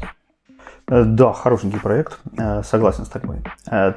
Э, 0.88 1.03
да, 1.03 1.34
хорошенький 1.34 1.80
проект, 1.80 2.19
э, 2.38 2.61
согласен 2.61 3.05
с 3.05 3.10
тобой. 3.10 3.38
Э, 3.72 3.93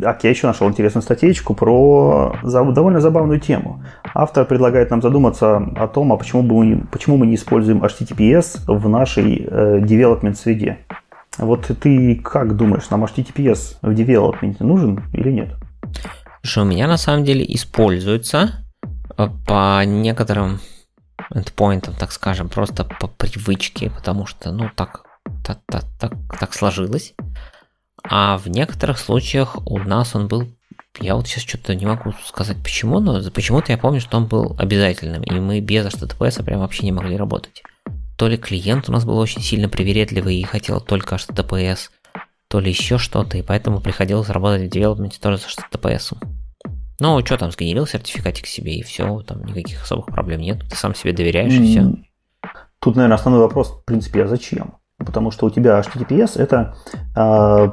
так, 0.00 0.22
я 0.22 0.30
еще 0.30 0.46
нашел 0.46 0.68
интересную 0.68 1.02
статейку 1.02 1.54
про 1.54 2.36
довольно 2.44 3.00
забавную 3.00 3.40
тему. 3.40 3.82
Автор 4.14 4.44
предлагает 4.44 4.92
нам 4.92 5.02
задуматься 5.02 5.56
о 5.56 5.88
том, 5.88 6.12
а 6.12 6.16
почему, 6.16 6.44
бы 6.44 6.64
мы, 6.64 6.86
почему 6.92 7.16
мы 7.16 7.26
не 7.26 7.34
используем 7.34 7.82
HTTPS 7.82 8.60
в 8.68 8.88
нашей 8.88 9.44
э, 9.44 9.80
development 9.80 10.34
среде. 10.34 10.78
Вот 11.38 11.72
ты 11.80 12.14
как 12.14 12.54
думаешь, 12.54 12.88
нам 12.90 13.04
HTTPS 13.04 13.78
в 13.82 13.90
development 13.90 14.56
нужен 14.60 15.02
или 15.12 15.32
нет? 15.32 15.48
Что 16.42 16.62
у 16.62 16.64
меня 16.64 16.86
на 16.86 16.96
самом 16.96 17.24
деле 17.24 17.44
используется 17.48 18.64
э, 19.16 19.28
по 19.46 19.82
некоторым 19.84 20.60
endpointам, 21.30 21.94
так 21.98 22.12
скажем, 22.12 22.48
просто 22.48 22.84
по 22.84 23.08
привычке, 23.08 23.90
потому 23.90 24.26
что, 24.26 24.50
ну, 24.50 24.70
так, 24.74 25.04
так, 25.44 25.60
так, 25.66 25.84
так, 25.98 26.12
так 26.38 26.54
сложилось. 26.54 27.14
А 28.02 28.38
в 28.38 28.48
некоторых 28.48 28.98
случаях 28.98 29.56
у 29.66 29.78
нас 29.78 30.14
он 30.14 30.28
был, 30.28 30.48
я 31.00 31.14
вот 31.14 31.26
сейчас 31.26 31.44
что-то 31.44 31.74
не 31.74 31.86
могу 31.86 32.14
сказать 32.24 32.56
почему, 32.62 33.00
но 33.00 33.20
почему-то 33.30 33.72
я 33.72 33.78
помню, 33.78 34.00
что 34.00 34.16
он 34.16 34.26
был 34.26 34.56
обязательным, 34.58 35.22
и 35.22 35.32
мы 35.40 35.60
без 35.60 35.86
HTTPS 35.86 36.42
прям 36.44 36.60
вообще 36.60 36.84
не 36.84 36.92
могли 36.92 37.16
работать. 37.16 37.62
То 38.16 38.28
ли 38.28 38.36
клиент 38.36 38.88
у 38.88 38.92
нас 38.92 39.04
был 39.04 39.18
очень 39.18 39.42
сильно 39.42 39.68
привередливый 39.68 40.36
и 40.36 40.42
хотел 40.42 40.80
только 40.80 41.16
HTTPS, 41.16 41.90
то 42.48 42.60
ли 42.60 42.70
еще 42.70 42.98
что-то, 42.98 43.36
и 43.36 43.42
поэтому 43.42 43.80
приходилось 43.80 44.30
работать 44.30 44.62
в 44.62 44.70
девелопменте 44.70 45.20
тоже 45.20 45.38
с 45.38 45.46
HTTPS. 45.46 46.16
Ну, 47.00 47.24
что 47.24 47.36
там, 47.36 47.52
сгенерил 47.52 47.86
сертификатик 47.86 48.46
себе, 48.46 48.74
и 48.74 48.82
все, 48.82 49.20
там 49.20 49.44
никаких 49.44 49.82
особых 49.82 50.06
проблем 50.06 50.40
нет, 50.40 50.62
ты 50.68 50.74
сам 50.74 50.94
себе 50.94 51.12
доверяешь, 51.12 51.52
и 51.52 51.64
все. 51.64 51.92
Тут, 52.80 52.96
наверное, 52.96 53.16
основной 53.16 53.42
вопрос, 53.42 53.70
в 53.70 53.84
принципе, 53.84 54.24
а 54.24 54.28
зачем? 54.28 54.74
Потому 54.96 55.30
что 55.30 55.46
у 55.46 55.50
тебя 55.50 55.80
HTTPS 55.80 56.40
это, 56.40 56.74
э, 57.14 57.70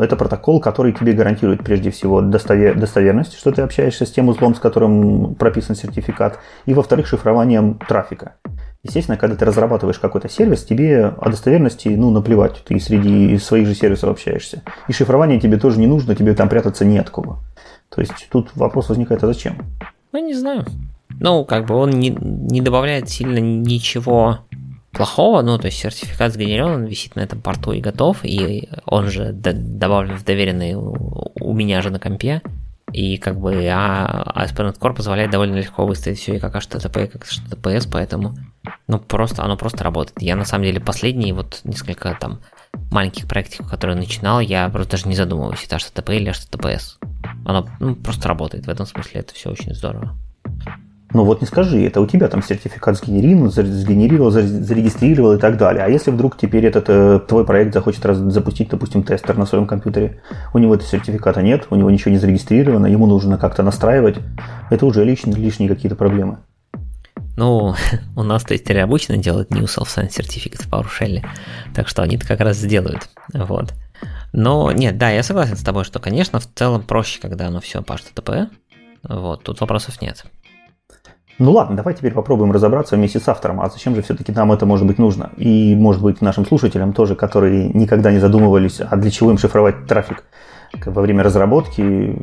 это 0.00 0.16
протокол, 0.16 0.60
который 0.60 0.92
тебе 0.92 1.12
гарантирует 1.12 1.62
прежде 1.62 1.90
всего 1.90 2.22
достовер, 2.22 2.78
достоверность, 2.78 3.36
что 3.36 3.52
ты 3.52 3.62
общаешься 3.62 4.06
с 4.06 4.12
тем 4.12 4.28
узлом, 4.28 4.54
с 4.54 4.60
которым 4.60 5.34
прописан 5.34 5.76
сертификат, 5.76 6.38
и, 6.64 6.72
во-вторых, 6.72 7.06
шифрованием 7.06 7.78
трафика. 7.86 8.36
Естественно, 8.84 9.16
когда 9.16 9.34
ты 9.34 9.46
разрабатываешь 9.46 9.98
какой-то 9.98 10.28
сервис, 10.28 10.62
тебе 10.62 11.06
о 11.06 11.30
достоверности, 11.30 11.88
ну, 11.88 12.10
наплевать, 12.10 12.62
ты 12.64 12.78
среди 12.78 13.36
своих 13.38 13.66
же 13.66 13.74
сервисов 13.74 14.10
общаешься. 14.10 14.62
И 14.88 14.92
шифрование 14.92 15.40
тебе 15.40 15.56
тоже 15.56 15.80
не 15.80 15.86
нужно, 15.86 16.14
тебе 16.14 16.34
там 16.34 16.50
прятаться 16.50 16.84
не 16.84 16.98
от 16.98 17.08
кого. 17.08 17.38
То 17.88 18.02
есть 18.02 18.28
тут 18.30 18.50
вопрос 18.54 18.90
возникает, 18.90 19.24
а 19.24 19.26
зачем? 19.26 19.56
Ну, 20.12 20.18
не 20.24 20.34
знаю. 20.34 20.66
Ну, 21.18 21.46
как 21.46 21.66
бы 21.66 21.76
он 21.76 21.90
не, 21.90 22.10
не 22.10 22.60
добавляет 22.60 23.08
сильно 23.08 23.38
ничего 23.38 24.40
плохого, 24.92 25.40
ну, 25.40 25.58
то 25.58 25.66
есть 25.66 25.78
сертификат 25.78 26.34
сгенерен, 26.34 26.66
он 26.66 26.84
висит 26.84 27.16
на 27.16 27.20
этом 27.20 27.40
порту 27.40 27.72
и 27.72 27.80
готов, 27.80 28.18
и 28.22 28.68
он 28.84 29.08
же 29.08 29.32
добавлен 29.32 30.16
в 30.16 30.24
доверенный 30.24 30.74
у, 30.74 31.32
у 31.40 31.52
меня 31.54 31.80
же 31.80 31.90
на 31.90 31.98
компе, 31.98 32.42
и 32.92 33.16
как 33.18 33.38
бы 33.38 33.66
а 33.68 34.32
ASP.NET 34.36 34.78
Core 34.78 34.94
позволяет 34.94 35.30
довольно 35.30 35.56
легко 35.56 35.86
выставить 35.86 36.18
все 36.18 36.36
и 36.36 36.38
как 36.38 36.54
HTTP, 36.54 37.04
и 37.04 37.08
как 37.08 37.24
HTTPS, 37.24 37.88
поэтому 37.90 38.36
ну 38.86 38.98
просто 38.98 39.42
оно 39.42 39.56
просто 39.56 39.84
работает. 39.84 40.22
Я 40.22 40.36
на 40.36 40.44
самом 40.44 40.64
деле 40.64 40.80
последние 40.80 41.34
вот 41.34 41.60
несколько 41.64 42.16
там 42.20 42.40
маленьких 42.90 43.26
проектиков, 43.26 43.68
которые 43.68 43.96
начинал, 43.96 44.40
я 44.40 44.68
просто 44.68 44.92
даже 44.92 45.08
не 45.08 45.16
задумываюсь, 45.16 45.64
это 45.64 45.76
HTTP 45.76 46.16
или 46.16 46.30
HTTPS. 46.30 46.98
Оно 47.44 47.68
ну, 47.80 47.96
просто 47.96 48.28
работает, 48.28 48.66
в 48.66 48.70
этом 48.70 48.86
смысле 48.86 49.20
это 49.20 49.34
все 49.34 49.50
очень 49.50 49.74
здорово. 49.74 50.16
Ну 51.14 51.22
вот 51.24 51.40
не 51.40 51.46
скажи, 51.46 51.80
это 51.86 52.00
у 52.00 52.06
тебя 52.08 52.26
там 52.26 52.42
сертификат 52.42 52.96
сгенерировал, 52.96 53.48
сгенерировал, 53.48 54.32
зарегистрировал 54.32 55.34
и 55.34 55.38
так 55.38 55.56
далее. 55.56 55.84
А 55.84 55.88
если 55.88 56.10
вдруг 56.10 56.36
теперь 56.36 56.66
этот 56.66 56.86
э, 56.88 57.20
твой 57.20 57.46
проект 57.46 57.72
захочет 57.72 58.04
раз, 58.04 58.18
запустить, 58.18 58.70
допустим, 58.70 59.04
тестер 59.04 59.38
на 59.38 59.46
своем 59.46 59.68
компьютере, 59.68 60.20
у 60.52 60.58
него 60.58 60.74
этого 60.74 60.90
сертификата 60.90 61.40
нет, 61.40 61.68
у 61.70 61.76
него 61.76 61.88
ничего 61.88 62.10
не 62.10 62.18
зарегистрировано, 62.18 62.86
ему 62.86 63.06
нужно 63.06 63.38
как-то 63.38 63.62
настраивать, 63.62 64.16
это 64.70 64.86
уже 64.86 65.04
лишние, 65.04 65.36
лишние 65.36 65.68
какие-то 65.68 65.94
проблемы. 65.94 66.38
Ну, 67.36 67.76
у 68.16 68.22
нас 68.24 68.42
тестеры 68.42 68.80
обычно 68.80 69.16
делают 69.16 69.50
New 69.50 69.66
Self-Signed 69.66 70.08
Certificate 70.08 70.60
в 70.60 70.68
PowerShell, 70.68 71.24
так 71.76 71.86
что 71.86 72.02
они 72.02 72.16
это 72.16 72.26
как 72.26 72.40
раз 72.40 72.56
сделают. 72.56 73.08
Вот. 73.32 73.72
Но 74.32 74.72
нет, 74.72 74.98
да, 74.98 75.10
я 75.10 75.22
согласен 75.22 75.56
с 75.56 75.62
тобой, 75.62 75.84
что, 75.84 76.00
конечно, 76.00 76.40
в 76.40 76.52
целом 76.52 76.82
проще, 76.82 77.20
когда 77.20 77.46
оно 77.46 77.60
все 77.60 77.82
по 77.82 77.92
HTTP. 77.92 78.48
Вот, 79.04 79.44
тут 79.44 79.60
вопросов 79.60 80.02
нет. 80.02 80.24
Ну 81.38 81.50
ладно, 81.50 81.76
давай 81.76 81.94
теперь 81.94 82.12
попробуем 82.12 82.52
разобраться 82.52 82.94
вместе 82.94 83.18
с 83.18 83.28
автором, 83.28 83.60
а 83.60 83.68
зачем 83.68 83.96
же 83.96 84.02
все-таки 84.02 84.30
нам 84.30 84.52
это 84.52 84.66
может 84.66 84.86
быть 84.86 84.98
нужно? 84.98 85.30
И 85.36 85.74
может 85.74 86.00
быть 86.00 86.20
нашим 86.20 86.46
слушателям 86.46 86.92
тоже, 86.92 87.16
которые 87.16 87.70
никогда 87.70 88.12
не 88.12 88.20
задумывались, 88.20 88.80
а 88.80 88.96
для 88.96 89.10
чего 89.10 89.32
им 89.32 89.38
шифровать 89.38 89.86
трафик 89.86 90.22
во 90.86 91.02
время 91.02 91.24
разработки. 91.24 92.16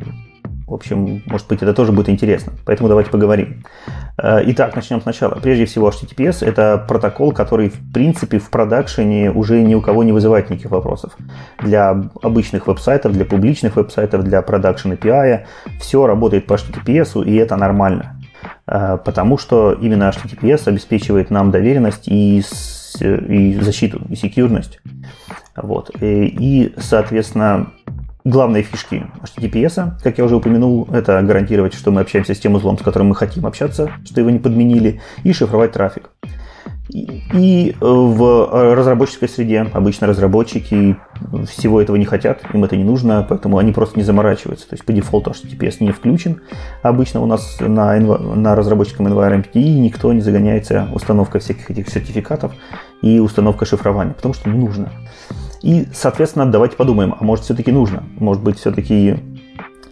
В 0.66 0.74
общем, 0.74 1.22
может 1.26 1.48
быть, 1.48 1.62
это 1.62 1.74
тоже 1.74 1.92
будет 1.92 2.08
интересно. 2.08 2.54
Поэтому 2.64 2.88
давайте 2.88 3.10
поговорим. 3.10 3.62
Э, 4.16 4.40
итак, 4.46 4.74
начнем 4.74 5.02
сначала. 5.02 5.34
Прежде 5.34 5.66
всего, 5.66 5.90
HTTPS– 5.90 6.38
это 6.46 6.82
протокол, 6.88 7.32
который, 7.32 7.68
в 7.68 7.92
принципе, 7.92 8.38
в 8.38 8.48
production 8.48 9.23
е 9.23 9.30
уже 9.30 9.60
ни 9.60 9.74
у 9.74 9.82
кого 9.82 10.02
не 10.02 10.12
вызывает 10.12 10.48
никаких 10.48 10.70
вопросов. 10.70 11.14
Для 11.60 11.90
обычных 12.22 12.66
веб-сайтов, 12.66 13.12
для 13.12 13.26
публичных 13.26 13.76
веб-сайтов, 13.76 14.24
для 14.24 14.40
production 14.40 14.92
API 14.92 15.44
все 15.78 16.06
работает 16.06 16.46
по 16.46 16.54
HTTPS, 16.54 17.22
и 17.22 17.34
это 17.36 17.56
нормально. 17.56 18.21
Э, 18.66 18.98
потому 19.04 19.38
что 19.38 19.72
именно 19.72 20.10
HTTPS 20.10 20.68
обеспечивает 20.68 21.30
нам 21.30 21.50
доверенность 21.50 22.08
и, 22.08 22.42
и 23.00 23.58
защиту, 23.60 24.02
и 24.08 24.16
secure 24.16 24.48
ность. 24.48 24.80
Вот. 25.56 25.90
И, 26.00 26.26
и, 26.26 26.74
соответственно, 26.78 27.72
главные 28.24 28.62
фишки 28.62 29.06
HTTPS, 29.22 30.00
как 30.02 30.18
я 30.18 30.24
уже 30.24 30.36
упомянул, 30.36 30.88
это 30.92 31.20
гарантировать, 31.22 31.74
что 31.74 31.90
мы 31.90 32.00
общаемся 32.00 32.34
с 32.34 32.38
тем 32.38 32.54
узлом, 32.54 32.78
с 32.78 32.82
которым 32.82 33.08
мы 33.08 33.14
хотим 33.14 33.46
общаться, 33.46 33.90
что 34.04 34.20
его 34.20 34.30
не 34.30 34.38
подменили, 34.38 35.00
и 35.24 35.32
шифровать 35.32 35.72
трафик. 35.72 36.10
И 36.94 37.74
в 37.80 38.74
разработческой 38.74 39.28
среде 39.28 39.66
обычно 39.72 40.06
разработчики 40.06 40.96
всего 41.48 41.80
этого 41.80 41.96
не 41.96 42.04
хотят, 42.04 42.42
им 42.52 42.64
это 42.64 42.76
не 42.76 42.84
нужно, 42.84 43.24
поэтому 43.26 43.58
они 43.58 43.72
просто 43.72 43.98
не 43.98 44.04
заморачиваются. 44.04 44.68
То 44.68 44.74
есть 44.74 44.84
по 44.84 44.92
дефолту 44.92 45.30
HTTPS 45.30 45.76
не 45.80 45.92
включен. 45.92 46.42
Обычно 46.82 47.20
у 47.20 47.26
нас 47.26 47.58
на, 47.60 47.98
на 47.98 48.54
разработчиком 48.54 49.06
environment 49.06 49.46
и 49.54 49.78
никто 49.78 50.12
не 50.12 50.20
загоняется 50.20 50.88
установкой 50.92 51.40
всяких 51.40 51.70
этих 51.70 51.88
сертификатов 51.88 52.52
и 53.00 53.20
установкой 53.20 53.66
шифрования, 53.66 54.12
потому 54.12 54.34
что 54.34 54.50
не 54.50 54.58
нужно. 54.58 54.90
И, 55.62 55.86
соответственно, 55.94 56.50
давайте 56.50 56.76
подумаем, 56.76 57.14
а 57.18 57.24
может 57.24 57.44
все-таки 57.44 57.72
нужно? 57.72 58.02
Может 58.18 58.42
быть, 58.42 58.58
все-таки 58.58 59.16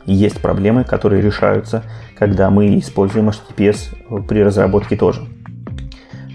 есть 0.05 0.41
проблемы, 0.41 0.85
которые 0.85 1.23
решаются, 1.23 1.85
когда 2.19 2.51
мы 2.51 2.79
используем 2.79 3.29
HTTPS 3.29 4.27
при 4.27 4.43
разработке 4.43 4.97
тоже. 4.97 5.23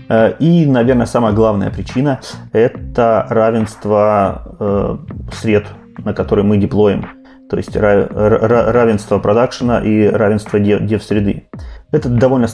Э, 0.09 0.33
и, 0.39 0.65
наверное, 0.65 1.05
самая 1.05 1.33
главная 1.33 1.71
причина– 1.71 2.19
это 2.53 3.25
равенство 3.29 4.55
э, 4.59 4.97
сред, 5.33 5.65
на 5.97 6.13
которые 6.13 6.45
мы 6.45 6.57
деплоим. 6.57 7.07
То 7.49 7.57
есть 7.57 7.75
равенство 7.75 9.19
продакшена 9.19 9.79
и 9.79 10.07
равенство 10.07 10.59
дев-среды. 10.59 11.47
Это 11.91 12.09
довольно, 12.09 12.47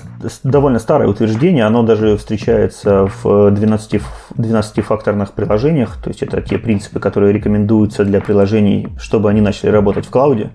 довольно 0.44 0.80
старое 0.80 1.08
утверждение, 1.08 1.66
оно 1.66 1.84
даже 1.84 2.18
встречается 2.18 3.08
в 3.24 3.52
12, 3.52 4.02
12-факторных 4.38 5.32
приложениях, 5.34 5.98
то 6.04 6.10
есть 6.10 6.22
это 6.22 6.42
те 6.42 6.58
принципы, 6.58 7.00
которые 7.00 7.32
рекомендуются 7.34 8.04
для 8.04 8.20
приложений, 8.20 8.90
чтобы 9.00 9.30
они 9.30 9.42
начали 9.42 9.70
работать 9.70 10.06
в 10.06 10.10
клауде. 10.10 10.52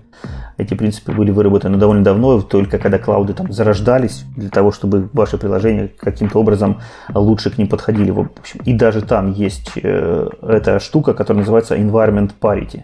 Эти 0.57 0.73
принципы 0.73 1.11
были 1.11 1.31
выработаны 1.31 1.77
довольно 1.77 2.03
давно, 2.03 2.41
только 2.41 2.79
когда 2.79 2.97
клауды 2.97 3.33
там 3.33 3.51
зарождались, 3.51 4.23
для 4.35 4.49
того, 4.49 4.71
чтобы 4.71 5.09
ваши 5.13 5.37
приложения 5.37 5.91
каким-то 5.99 6.39
образом 6.39 6.79
лучше 7.13 7.51
к 7.51 7.57
ним 7.57 7.67
подходили. 7.67 8.11
В 8.11 8.19
общем, 8.19 8.61
и 8.63 8.73
даже 8.73 9.01
там 9.01 9.31
есть 9.33 9.71
э, 9.75 10.29
эта 10.41 10.79
штука, 10.79 11.13
которая 11.13 11.41
называется 11.41 11.75
environment 11.75 12.31
parity. 12.39 12.83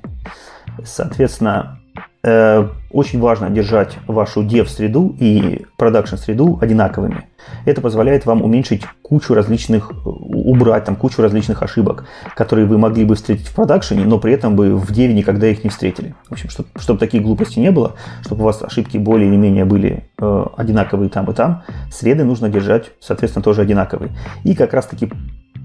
Соответственно, 0.83 1.79
Э, 2.25 2.69
очень 2.89 3.19
важно 3.19 3.49
держать 3.49 3.97
вашу 4.07 4.43
dev-среду 4.43 5.13
и 5.19 5.65
продакшн-среду 5.77 6.57
одинаковыми. 6.61 7.27
Это 7.65 7.81
позволяет 7.81 8.25
вам 8.25 8.41
уменьшить 8.41 8.83
кучу 9.01 9.33
различных, 9.33 9.91
убрать 10.05 10.85
там 10.85 10.95
кучу 10.95 11.21
различных 11.21 11.63
ошибок, 11.63 12.05
которые 12.33 12.65
вы 12.65 12.77
могли 12.77 13.03
бы 13.03 13.15
встретить 13.15 13.47
в 13.47 13.53
продакшене, 13.53 14.05
но 14.05 14.19
при 14.19 14.31
этом 14.31 14.55
бы 14.55 14.77
в 14.77 14.89
деве 14.93 15.13
никогда 15.13 15.47
их 15.47 15.65
не 15.65 15.69
встретили. 15.69 16.15
В 16.29 16.31
общем, 16.31 16.49
чтобы, 16.49 16.69
чтобы 16.77 16.97
таких 16.97 17.23
глупостей 17.23 17.59
не 17.59 17.71
было, 17.71 17.95
чтобы 18.21 18.43
у 18.43 18.45
вас 18.45 18.61
ошибки 18.61 18.97
более 18.97 19.27
или 19.27 19.35
менее 19.35 19.65
были 19.65 20.05
э, 20.17 20.45
одинаковые 20.55 21.09
там 21.09 21.29
и 21.29 21.33
там, 21.33 21.63
среды 21.91 22.23
нужно 22.23 22.47
держать, 22.47 22.91
соответственно, 23.01 23.43
тоже 23.43 23.63
одинаковые. 23.63 24.11
И 24.45 24.55
как 24.55 24.73
раз-таки 24.73 25.09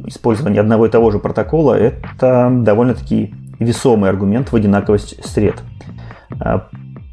использование 0.06 0.60
одного 0.60 0.86
и 0.86 0.90
того 0.90 1.10
же 1.10 1.18
протокола– 1.18 1.74
это 1.78 2.50
довольно-таки 2.52 3.34
весомый 3.58 4.10
аргумент 4.10 4.52
в 4.52 4.56
одинаковость 4.56 5.24
сред. 5.26 5.62
Э, 6.40 6.60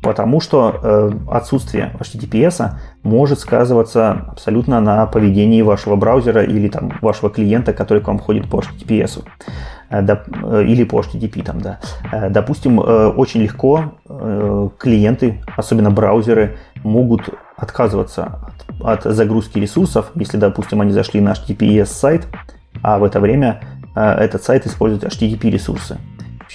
потому 0.01 0.39
что 0.39 0.79
э, 0.81 1.11
отсутствие 1.31 1.95
HTTPS 1.99 2.73
может 3.01 3.39
сказываться 3.39 4.25
абсолютно 4.31 4.79
на 4.79 5.07
поведении 5.07 5.63
вашего 5.63 5.95
браузера 5.95 6.43
или 6.43 6.67
там, 6.67 6.93
вашего 7.01 7.31
клиента, 7.31 7.73
который 7.73 8.03
к 8.03 8.07
вам 8.07 8.19
ходит 8.19 8.47
по 8.47 8.59
HTTPS 8.59 9.23
э, 9.89 10.63
или 10.63 10.83
по 10.83 11.01
HTTP. 11.01 11.43
Там, 11.43 11.59
да. 11.59 11.79
Допустим, 12.29 12.77
очень 12.79 13.41
легко 13.41 13.95
клиенты, 14.77 15.41
особенно 15.57 15.89
браузеры, 15.89 16.57
могут 16.83 17.29
отказываться 17.57 18.51
от, 18.81 19.05
от 19.05 19.15
загрузки 19.15 19.57
ресурсов, 19.57 20.11
если, 20.13 20.37
допустим, 20.37 20.81
они 20.81 20.91
зашли 20.91 21.19
на 21.19 21.31
HTTPS 21.31 21.85
сайт, 21.85 22.27
а 22.81 22.97
в 22.97 23.03
это 23.03 23.19
время 23.19 23.61
этот 23.95 24.43
сайт 24.43 24.65
использует 24.65 25.03
HTTP 25.03 25.49
ресурсы 25.49 25.97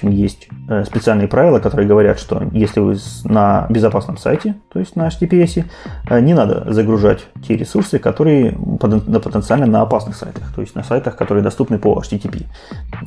общем, 0.03 0.11
есть 0.11 0.49
э, 0.69 0.85
специальные 0.85 1.29
правила, 1.29 1.59
которые 1.59 1.87
говорят, 1.87 2.19
что 2.19 2.49
если 2.53 2.81
вы 2.81 2.97
на 3.25 3.67
безопасном 3.69 4.17
сайте, 4.17 4.55
то 4.73 4.79
есть 4.79 4.97
на 4.97 5.09
HTTPS, 5.09 5.65
э, 6.09 6.21
не 6.21 6.35
надо 6.35 6.73
загружать 6.73 7.27
те 7.47 7.57
ресурсы, 7.57 7.99
которые 7.99 8.53
потенциально 8.81 9.67
на 9.67 9.83
опасных 9.83 10.17
сайтах, 10.17 10.53
то 10.55 10.61
есть 10.61 10.75
на 10.75 10.83
сайтах, 10.83 11.17
которые 11.17 11.43
доступны 11.43 11.79
по 11.79 12.01
HTTP. 12.01 12.47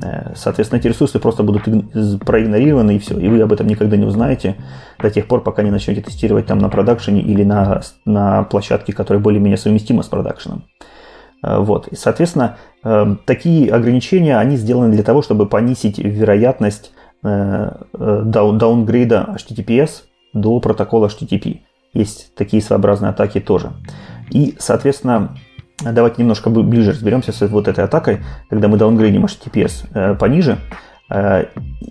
Э, 0.03 0.33
соответственно, 0.35 0.79
эти 0.79 0.87
ресурсы 0.87 1.19
просто 1.19 1.43
будут 1.43 1.63
проигнорированы 2.25 2.95
и 2.95 2.99
все, 2.99 3.17
и 3.17 3.27
вы 3.27 3.41
об 3.41 3.51
этом 3.51 3.67
никогда 3.67 3.97
не 3.97 4.05
узнаете 4.05 4.55
до 4.99 5.09
тех 5.09 5.27
пор, 5.27 5.41
пока 5.41 5.63
не 5.63 5.71
начнете 5.71 6.01
тестировать 6.01 6.45
там 6.45 6.59
на 6.59 6.69
продакшене 6.69 7.21
или 7.21 7.43
на, 7.43 7.81
на 8.05 8.43
площадке, 8.43 8.93
которая 8.93 9.21
более-менее 9.21 9.57
совместима 9.57 10.03
с 10.03 10.07
продакшеном. 10.07 10.63
Вот. 11.43 11.89
И, 11.89 11.95
соответственно, 11.95 12.57
такие 13.25 13.69
ограничения, 13.69 14.37
они 14.37 14.55
сделаны 14.55 14.93
для 14.93 15.03
того, 15.03 15.21
чтобы 15.21 15.45
понизить 15.45 15.99
вероятность 15.99 16.93
Э, 17.25 17.71
э, 17.93 18.21
даунгрейда 18.25 19.35
HTTPS 19.37 20.03
до 20.33 20.59
протокола 20.59 21.07
HTTP. 21.07 21.61
Есть 21.93 22.35
такие 22.35 22.61
своеобразные 22.61 23.11
атаки 23.11 23.39
тоже. 23.39 23.71
И, 24.29 24.55
соответственно, 24.59 25.33
давайте 25.81 26.21
немножко 26.21 26.49
ближе 26.49 26.91
разберемся 26.91 27.31
с 27.31 27.39
вот 27.47 27.69
этой 27.69 27.85
атакой, 27.85 28.19
когда 28.49 28.67
мы 28.67 28.77
даунгрейдим 28.77 29.23
HTTPS 29.23 29.85
э, 29.93 30.15
пониже. 30.15 30.57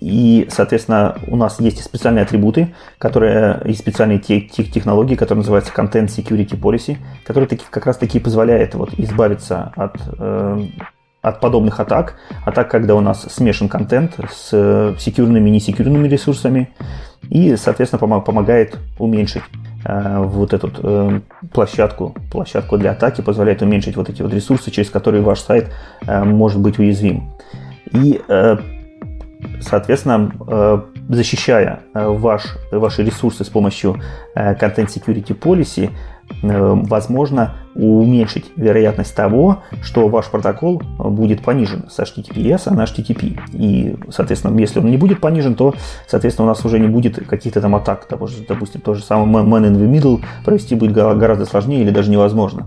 И, 0.00 0.48
соответственно, 0.50 1.16
у 1.28 1.36
нас 1.36 1.60
есть 1.60 1.82
специальные 1.82 2.24
атрибуты, 2.24 2.74
которые 2.98 3.60
и 3.64 3.72
специальные 3.72 4.18
технологии, 4.18 5.14
которые 5.14 5.42
называются 5.42 5.72
Content 5.72 6.06
Security 6.06 6.58
Policy, 6.58 6.96
которые 7.24 7.48
таки, 7.48 7.64
как 7.70 7.86
раз 7.86 7.98
таки 7.98 8.18
позволяют 8.18 8.74
вот 8.74 8.94
избавиться 8.98 9.72
от 9.76 9.96
от 11.22 11.40
подобных 11.40 11.78
атак. 11.80 12.16
Атак, 12.44 12.70
когда 12.70 12.94
у 12.96 13.00
нас 13.00 13.22
смешан 13.32 13.68
контент 13.68 14.18
с 14.30 14.50
э, 14.52 14.94
секьюрными 14.98 15.48
и 15.48 15.52
несекьюрными 15.52 16.08
ресурсами. 16.08 16.68
И, 17.30 17.54
соответственно, 17.56 18.20
помогает 18.20 18.76
уменьшить 18.98 19.44
э, 19.84 20.18
вот 20.18 20.52
эту 20.52 20.70
э, 20.82 21.20
площадку, 21.52 22.14
площадку 22.30 22.76
для 22.76 22.90
атаки, 22.90 23.20
позволяет 23.20 23.62
уменьшить 23.62 23.96
вот 23.96 24.10
эти 24.10 24.20
вот 24.20 24.34
ресурсы, 24.34 24.72
через 24.72 24.90
которые 24.90 25.22
ваш 25.22 25.40
сайт 25.40 25.70
э, 26.06 26.24
может 26.24 26.60
быть 26.60 26.80
уязвим. 26.80 27.30
И, 27.92 28.20
э, 28.26 28.56
соответственно, 29.62 30.32
э, 30.47 30.80
защищая 31.09 31.80
э, 31.94 32.06
ваш, 32.06 32.43
ваши 32.70 33.02
ресурсы 33.02 33.44
с 33.44 33.48
помощью 33.48 34.01
э, 34.34 34.55
Content 34.55 34.89
Security 34.89 35.39
Policy, 35.39 35.90
возможно 36.43 37.56
уменьшить 37.74 38.52
вероятность 38.56 39.14
того, 39.14 39.59
что 39.82 40.09
ваш 40.09 40.30
протокол 40.30 40.80
будет 40.98 41.43
понижен 41.43 41.90
с 41.90 41.98
HTTPS 41.98 42.72
на 42.72 42.84
HTTP. 42.84 43.39
И, 43.52 43.97
соответственно, 44.09 44.59
если 44.59 44.78
он 44.78 44.90
не 44.90 44.97
будет 44.97 45.20
понижен, 45.20 45.55
то, 45.55 45.74
соответственно, 46.06 46.47
у 46.47 46.48
нас 46.48 46.64
уже 46.64 46.78
не 46.78 46.89
будет 46.89 47.26
каких-то 47.26 47.60
там 47.60 47.74
атак. 47.74 48.06
Того 48.06 48.28
же, 48.28 48.44
допустим, 48.48 48.80
то 48.80 48.94
же 48.94 49.02
самое 49.02 49.44
man 49.44 49.66
in 49.66 49.74
the 49.74 49.86
middle 49.86 50.24
провести 50.43 50.74
будет 50.74 50.93
гораздо 50.93 51.44
сложнее 51.44 51.82
или 51.82 51.90
даже 51.90 52.10
невозможно. 52.10 52.66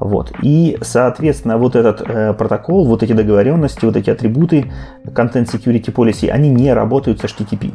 Вот. 0.00 0.32
И, 0.42 0.78
соответственно, 0.80 1.58
вот 1.58 1.76
этот 1.76 2.00
э, 2.00 2.32
протокол, 2.32 2.86
вот 2.86 3.02
эти 3.02 3.12
договоренности, 3.12 3.84
вот 3.84 3.96
эти 3.96 4.08
атрибуты 4.08 4.72
Content 5.04 5.44
Security 5.44 5.92
Policy, 5.92 6.30
они 6.30 6.48
не 6.48 6.72
работают 6.72 7.20
с 7.20 7.24
HTTP. 7.24 7.74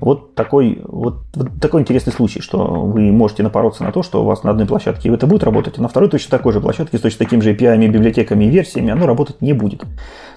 Вот 0.00 0.34
такой, 0.34 0.80
вот, 0.84 1.24
вот 1.34 1.48
такой 1.60 1.80
интересный 1.80 2.12
случай, 2.12 2.40
что 2.40 2.58
вы 2.64 3.10
можете 3.10 3.42
напороться 3.42 3.82
на 3.82 3.92
то, 3.92 4.02
что 4.02 4.22
у 4.22 4.26
вас 4.26 4.44
на 4.44 4.50
одной 4.50 4.66
площадке 4.66 5.08
это 5.08 5.26
будет 5.26 5.42
работать, 5.42 5.78
а 5.78 5.82
на 5.82 5.88
второй 5.88 6.08
точно 6.08 6.30
такой 6.30 6.52
же 6.52 6.60
площадке 6.60 6.98
с 6.98 7.00
точно 7.00 7.24
такими 7.24 7.40
же 7.40 7.54
API, 7.54 7.88
библиотеками 7.88 8.44
и 8.44 8.48
версиями 8.48 8.92
оно 8.92 9.06
работать 9.06 9.40
не 9.40 9.54
будет. 9.54 9.84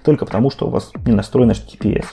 Только 0.03 0.25
потому, 0.25 0.49
что 0.49 0.67
у 0.67 0.69
вас 0.69 0.91
не 1.05 1.13
настроен 1.13 1.51
HTTPS. 1.51 2.05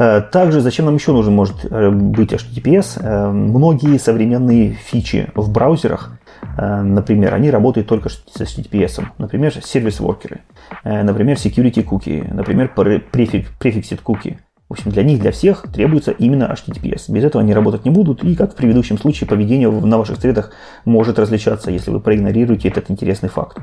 Э, 0.00 0.22
также 0.22 0.60
зачем 0.60 0.86
нам 0.86 0.94
еще 0.94 1.12
нужен 1.12 1.34
может 1.34 1.64
э, 1.64 1.90
быть 1.90 2.32
HTTPS? 2.32 3.00
Э, 3.00 3.30
многие 3.30 3.98
современные 3.98 4.72
фичи 4.72 5.30
в 5.34 5.50
браузерах, 5.50 6.12
например, 6.56 7.34
они 7.34 7.50
работают 7.50 7.86
только 7.86 8.08
с 8.08 8.22
HTTPS. 8.38 9.04
Например, 9.18 9.52
сервис-воркеры, 9.52 10.42
например, 10.84 11.36
security 11.36 11.84
cookie, 11.84 12.32
например, 12.32 12.72
prefixed 12.76 14.00
cookie– 14.04 14.38
в 14.70 14.74
общем, 14.74 14.92
для 14.92 15.02
них, 15.02 15.18
для 15.18 15.32
всех 15.32 15.64
требуется 15.72 16.12
именно 16.12 16.44
HTTPS. 16.44 17.12
Без 17.12 17.24
этого 17.24 17.42
они 17.42 17.52
работать 17.52 17.84
не 17.84 17.90
будут, 17.90 18.22
и, 18.22 18.36
как 18.36 18.52
в 18.52 18.54
предыдущем 18.54 18.98
случае, 18.98 19.26
поведение 19.26 19.68
на 19.68 19.98
ваших 19.98 20.18
средах 20.18 20.52
может 20.84 21.18
различаться, 21.18 21.72
если 21.72 21.90
вы 21.90 21.98
проигнорируете 21.98 22.68
этот 22.68 22.88
интересный 22.88 23.28
факт. 23.28 23.58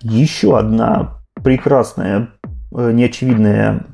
Еще 0.00 0.56
одна 0.56 1.18
прекрасная, 1.42 2.28
э, 2.72 2.92
неочевидная 2.92 3.86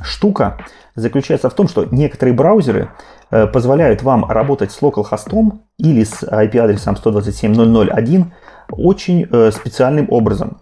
штука 0.00 0.58
заключается 0.94 1.50
в 1.50 1.54
том, 1.54 1.68
что 1.68 1.86
некоторые 1.90 2.34
браузеры 2.34 2.90
э, 3.30 3.46
позволяют 3.46 4.02
вам 4.02 4.24
работать 4.24 4.72
с 4.72 4.80
localhost 4.80 5.58
или 5.78 6.04
с 6.04 6.22
IP-адресом 6.22 6.94
127.0.0.1 6.94 8.24
очень 8.70 9.26
э, 9.30 9.50
специальным 9.52 10.06
образом. 10.10 10.58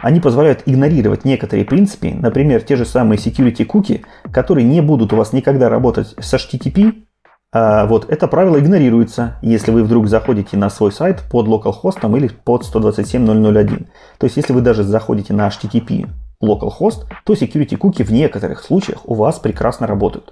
Они 0.00 0.20
позволяют 0.20 0.62
игнорировать 0.66 1.24
некоторые 1.24 1.64
принципы, 1.64 2.10
например, 2.10 2.62
те 2.62 2.76
же 2.76 2.84
самые 2.84 3.18
security 3.18 3.64
cookie, 3.64 4.04
которые 4.32 4.66
не 4.66 4.80
будут 4.80 5.12
у 5.12 5.16
вас 5.16 5.32
никогда 5.32 5.68
работать 5.68 6.14
с 6.18 6.34
HTTP. 6.34 7.04
А 7.52 7.84
вот 7.84 8.10
это 8.10 8.28
правило 8.28 8.58
игнорируется, 8.58 9.36
если 9.42 9.70
вы 9.70 9.84
вдруг 9.84 10.08
заходите 10.08 10.56
на 10.56 10.70
свой 10.70 10.90
сайт 10.90 11.22
под 11.30 11.46
localhost 11.46 12.16
или 12.16 12.28
под 12.28 12.62
127.0.0.1. 12.62 13.86
То 14.18 14.24
есть, 14.24 14.38
если 14.38 14.54
вы 14.54 14.62
даже 14.62 14.84
заходите 14.84 15.34
на 15.34 15.48
HTTP 15.48 16.08
localhost, 16.42 17.04
то 17.24 17.34
security 17.34 17.78
cookie 17.78 18.04
в 18.04 18.10
некоторых 18.10 18.62
случаях 18.62 19.00
у 19.04 19.14
вас 19.14 19.38
прекрасно 19.38 19.86
работают. 19.86 20.30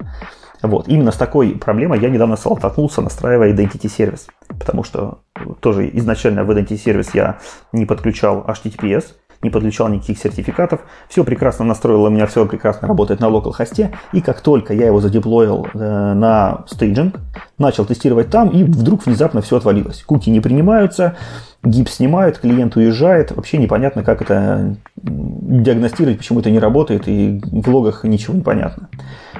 Вот. 0.62 0.88
Именно 0.88 1.12
с 1.12 1.16
такой 1.16 1.50
проблемой 1.50 2.00
я 2.00 2.08
недавно 2.08 2.36
столкнулся, 2.36 3.02
настраивая 3.02 3.52
Identity 3.52 3.88
сервис. 3.88 4.26
Потому 4.48 4.82
что 4.82 5.20
тоже 5.60 5.90
изначально 5.94 6.44
в 6.44 6.50
Identity 6.50 6.76
сервис 6.76 7.14
я 7.14 7.38
не 7.72 7.86
подключал 7.86 8.44
HTTPS, 8.46 9.04
не 9.42 9.50
подключал 9.50 9.88
никаких 9.88 10.18
сертификатов. 10.18 10.80
Все 11.08 11.24
прекрасно 11.24 11.64
настроило, 11.64 12.08
у 12.08 12.10
меня 12.10 12.26
все 12.26 12.44
прекрасно 12.46 12.88
работает 12.88 13.20
на 13.20 13.28
локал 13.28 13.52
хосте. 13.52 13.92
И 14.12 14.20
как 14.20 14.40
только 14.40 14.74
я 14.74 14.86
его 14.86 15.00
задеплоил 15.00 15.66
э, 15.72 15.78
на 16.14 16.64
стейджинг, 16.66 17.16
начал 17.58 17.84
тестировать 17.84 18.30
там, 18.30 18.50
и 18.50 18.64
вдруг 18.64 19.06
внезапно 19.06 19.40
все 19.40 19.56
отвалилось. 19.56 20.02
Куки 20.02 20.30
не 20.30 20.40
принимаются, 20.40 21.16
гипс 21.62 21.94
снимают, 21.94 22.38
клиент 22.38 22.76
уезжает. 22.76 23.32
Вообще 23.32 23.58
непонятно, 23.58 24.02
как 24.02 24.22
это 24.22 24.76
диагностировать, 24.96 26.18
почему 26.18 26.40
это 26.40 26.50
не 26.50 26.58
работает, 26.58 27.06
и 27.06 27.40
в 27.44 27.68
логах 27.68 28.04
ничего 28.04 28.34
не 28.34 28.42
понятно. 28.42 28.88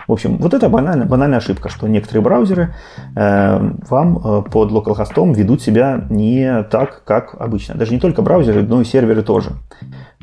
В 0.07 0.13
общем, 0.13 0.37
вот 0.39 0.55
это 0.55 0.69
банальная, 0.69 1.07
банальная 1.07 1.39
ошибка, 1.39 1.69
что 1.69 1.87
некоторые 1.89 2.23
браузеры 2.23 2.75
э, 3.17 3.73
вам 3.89 4.19
э, 4.19 4.43
под 4.51 4.71
localhost 4.71 5.35
ведут 5.35 5.63
себя 5.63 6.05
не 6.11 6.65
так, 6.65 7.05
как 7.05 7.41
обычно. 7.41 7.77
Даже 7.77 7.93
не 7.93 8.01
только 8.01 8.21
браузеры, 8.21 8.63
но 8.63 8.81
и 8.81 8.85
серверы 8.85 9.23
тоже. 9.23 9.53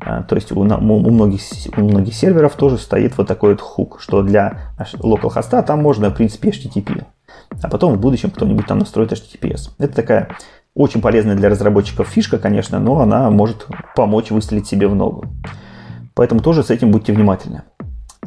Э, 0.05 0.23
то 0.27 0.35
есть 0.35 0.51
у, 0.51 0.59
у, 0.59 0.63
многих, 0.63 1.41
у 1.77 1.81
многих 1.81 2.13
серверов 2.13 2.55
тоже 2.55 2.77
стоит 2.77 3.17
вот 3.17 3.27
такой 3.27 3.51
вот 3.51 3.61
хук, 3.61 3.99
что 4.01 4.21
для 4.21 4.73
localhost 4.77 5.63
там 5.63 5.81
можно, 5.81 6.09
в 6.09 6.15
принципе, 6.15 6.49
HTTP. 6.49 7.05
А 7.61 7.69
потом 7.69 7.93
в 7.93 7.99
будущем 7.99 8.29
кто-нибудь 8.29 8.67
там 8.67 8.79
настроит 8.79 9.11
HTTPS. 9.11 9.71
Это 9.79 9.93
такая 9.93 10.29
очень 10.77 11.01
полезная 11.01 11.35
для 11.35 11.49
разработчиков 11.49 12.07
фишка, 12.07 12.37
конечно, 12.37 12.79
но 12.79 12.99
она 12.99 13.31
может 13.31 13.65
помочь 13.95 14.29
выстрелить 14.29 14.67
себе 14.67 14.87
в 14.87 14.95
ногу. 14.95 15.25
Поэтому 16.13 16.41
тоже 16.41 16.63
с 16.63 16.69
этим 16.69 16.91
будьте 16.91 17.13
внимательны. 17.13 17.63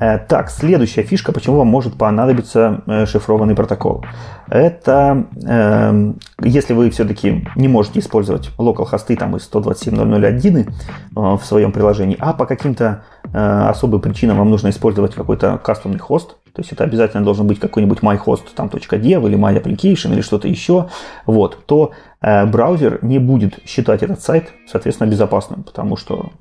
Э, 0.01 0.19
так, 0.19 0.51
следующая 0.51 1.03
фишка, 1.03 1.31
почему 1.31 1.59
вам 1.59 1.67
может 1.67 1.95
понадобиться 1.95 2.83
э, 2.87 3.05
шифрованный 3.05 3.55
протокол. 3.55 4.03
Это 4.49 5.27
э, 5.47 6.13
если 6.43 6.73
вы 6.73 6.91
все-таки 6.91 7.47
не 7.55 7.69
можете 7.69 8.01
использовать 8.01 8.51
local 8.59 8.87
хосты 8.87 9.15
там 9.15 9.37
из 9.37 9.49
127.0.0.1 9.53 10.69
э, 10.69 10.71
в 11.15 11.45
своем 11.45 11.71
приложении, 11.71 12.17
а 12.19 12.33
по 12.33 12.47
каким-то 12.47 13.05
э, 13.33 13.67
особым 13.69 14.01
причинам 14.01 14.39
вам 14.39 14.51
нужно 14.51 14.71
использовать 14.71 15.15
какой-то 15.15 15.59
кастомный 15.59 15.99
хост, 15.99 16.31
то 16.53 16.63
есть 16.63 16.73
это 16.73 16.83
обязательно 16.83 17.23
должен 17.23 17.47
быть 17.47 17.61
какой-нибудь 17.61 17.99
myhost 17.99 18.45
там, 18.57 18.69
.dev 18.69 19.29
или 19.29 19.39
myapplication 19.39 20.15
или 20.15 20.23
что-то 20.23 20.49
еще, 20.49 20.89
вот, 21.27 21.67
то 21.67 21.93
браузер 22.21 22.99
не 23.03 23.19
будет 23.19 23.61
считать 23.67 24.03
этот 24.03 24.21
сайт, 24.21 24.51
соответственно, 24.67 25.09
безопасным, 25.09 25.63
потому 25.63 25.97
что 25.97 26.33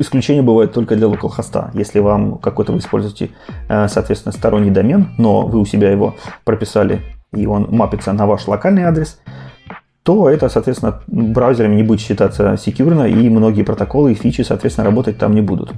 Исключение 0.00 0.42
бывает 0.42 0.72
только 0.72 0.96
для 0.96 1.08
localhost. 1.08 1.72
Если 1.74 1.98
вам 2.00 2.38
какой-то 2.38 2.72
вы 2.72 2.78
используете, 2.78 3.32
э, 3.68 3.86
соответственно, 3.86 4.32
сторонний 4.32 4.70
домен, 4.70 5.10
но 5.18 5.46
вы 5.46 5.60
у 5.60 5.66
себя 5.66 5.90
его 5.90 6.16
прописали, 6.44 7.02
и 7.34 7.44
он 7.46 7.68
мапится 7.70 8.14
на 8.14 8.26
ваш 8.26 8.48
локальный 8.48 8.84
адрес, 8.84 9.20
то 10.02 10.30
это, 10.30 10.48
соответственно, 10.48 11.02
браузерами 11.06 11.74
не 11.74 11.82
будет 11.82 12.00
считаться 12.00 12.56
секьюрно, 12.56 13.02
и 13.02 13.28
многие 13.28 13.62
протоколы 13.62 14.12
и 14.12 14.14
фичи, 14.14 14.40
соответственно, 14.40 14.86
работать 14.86 15.18
там 15.18 15.34
не 15.34 15.42
будут. 15.42 15.74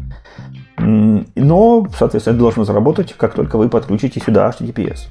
Но, 0.79 1.87
соответственно, 1.97 2.35
это 2.35 2.43
должно 2.43 2.65
заработать, 2.65 3.15
как 3.15 3.35
только 3.35 3.57
вы 3.57 3.69
подключите 3.69 4.21
сюда 4.21 4.51
HTTPS. 4.51 5.09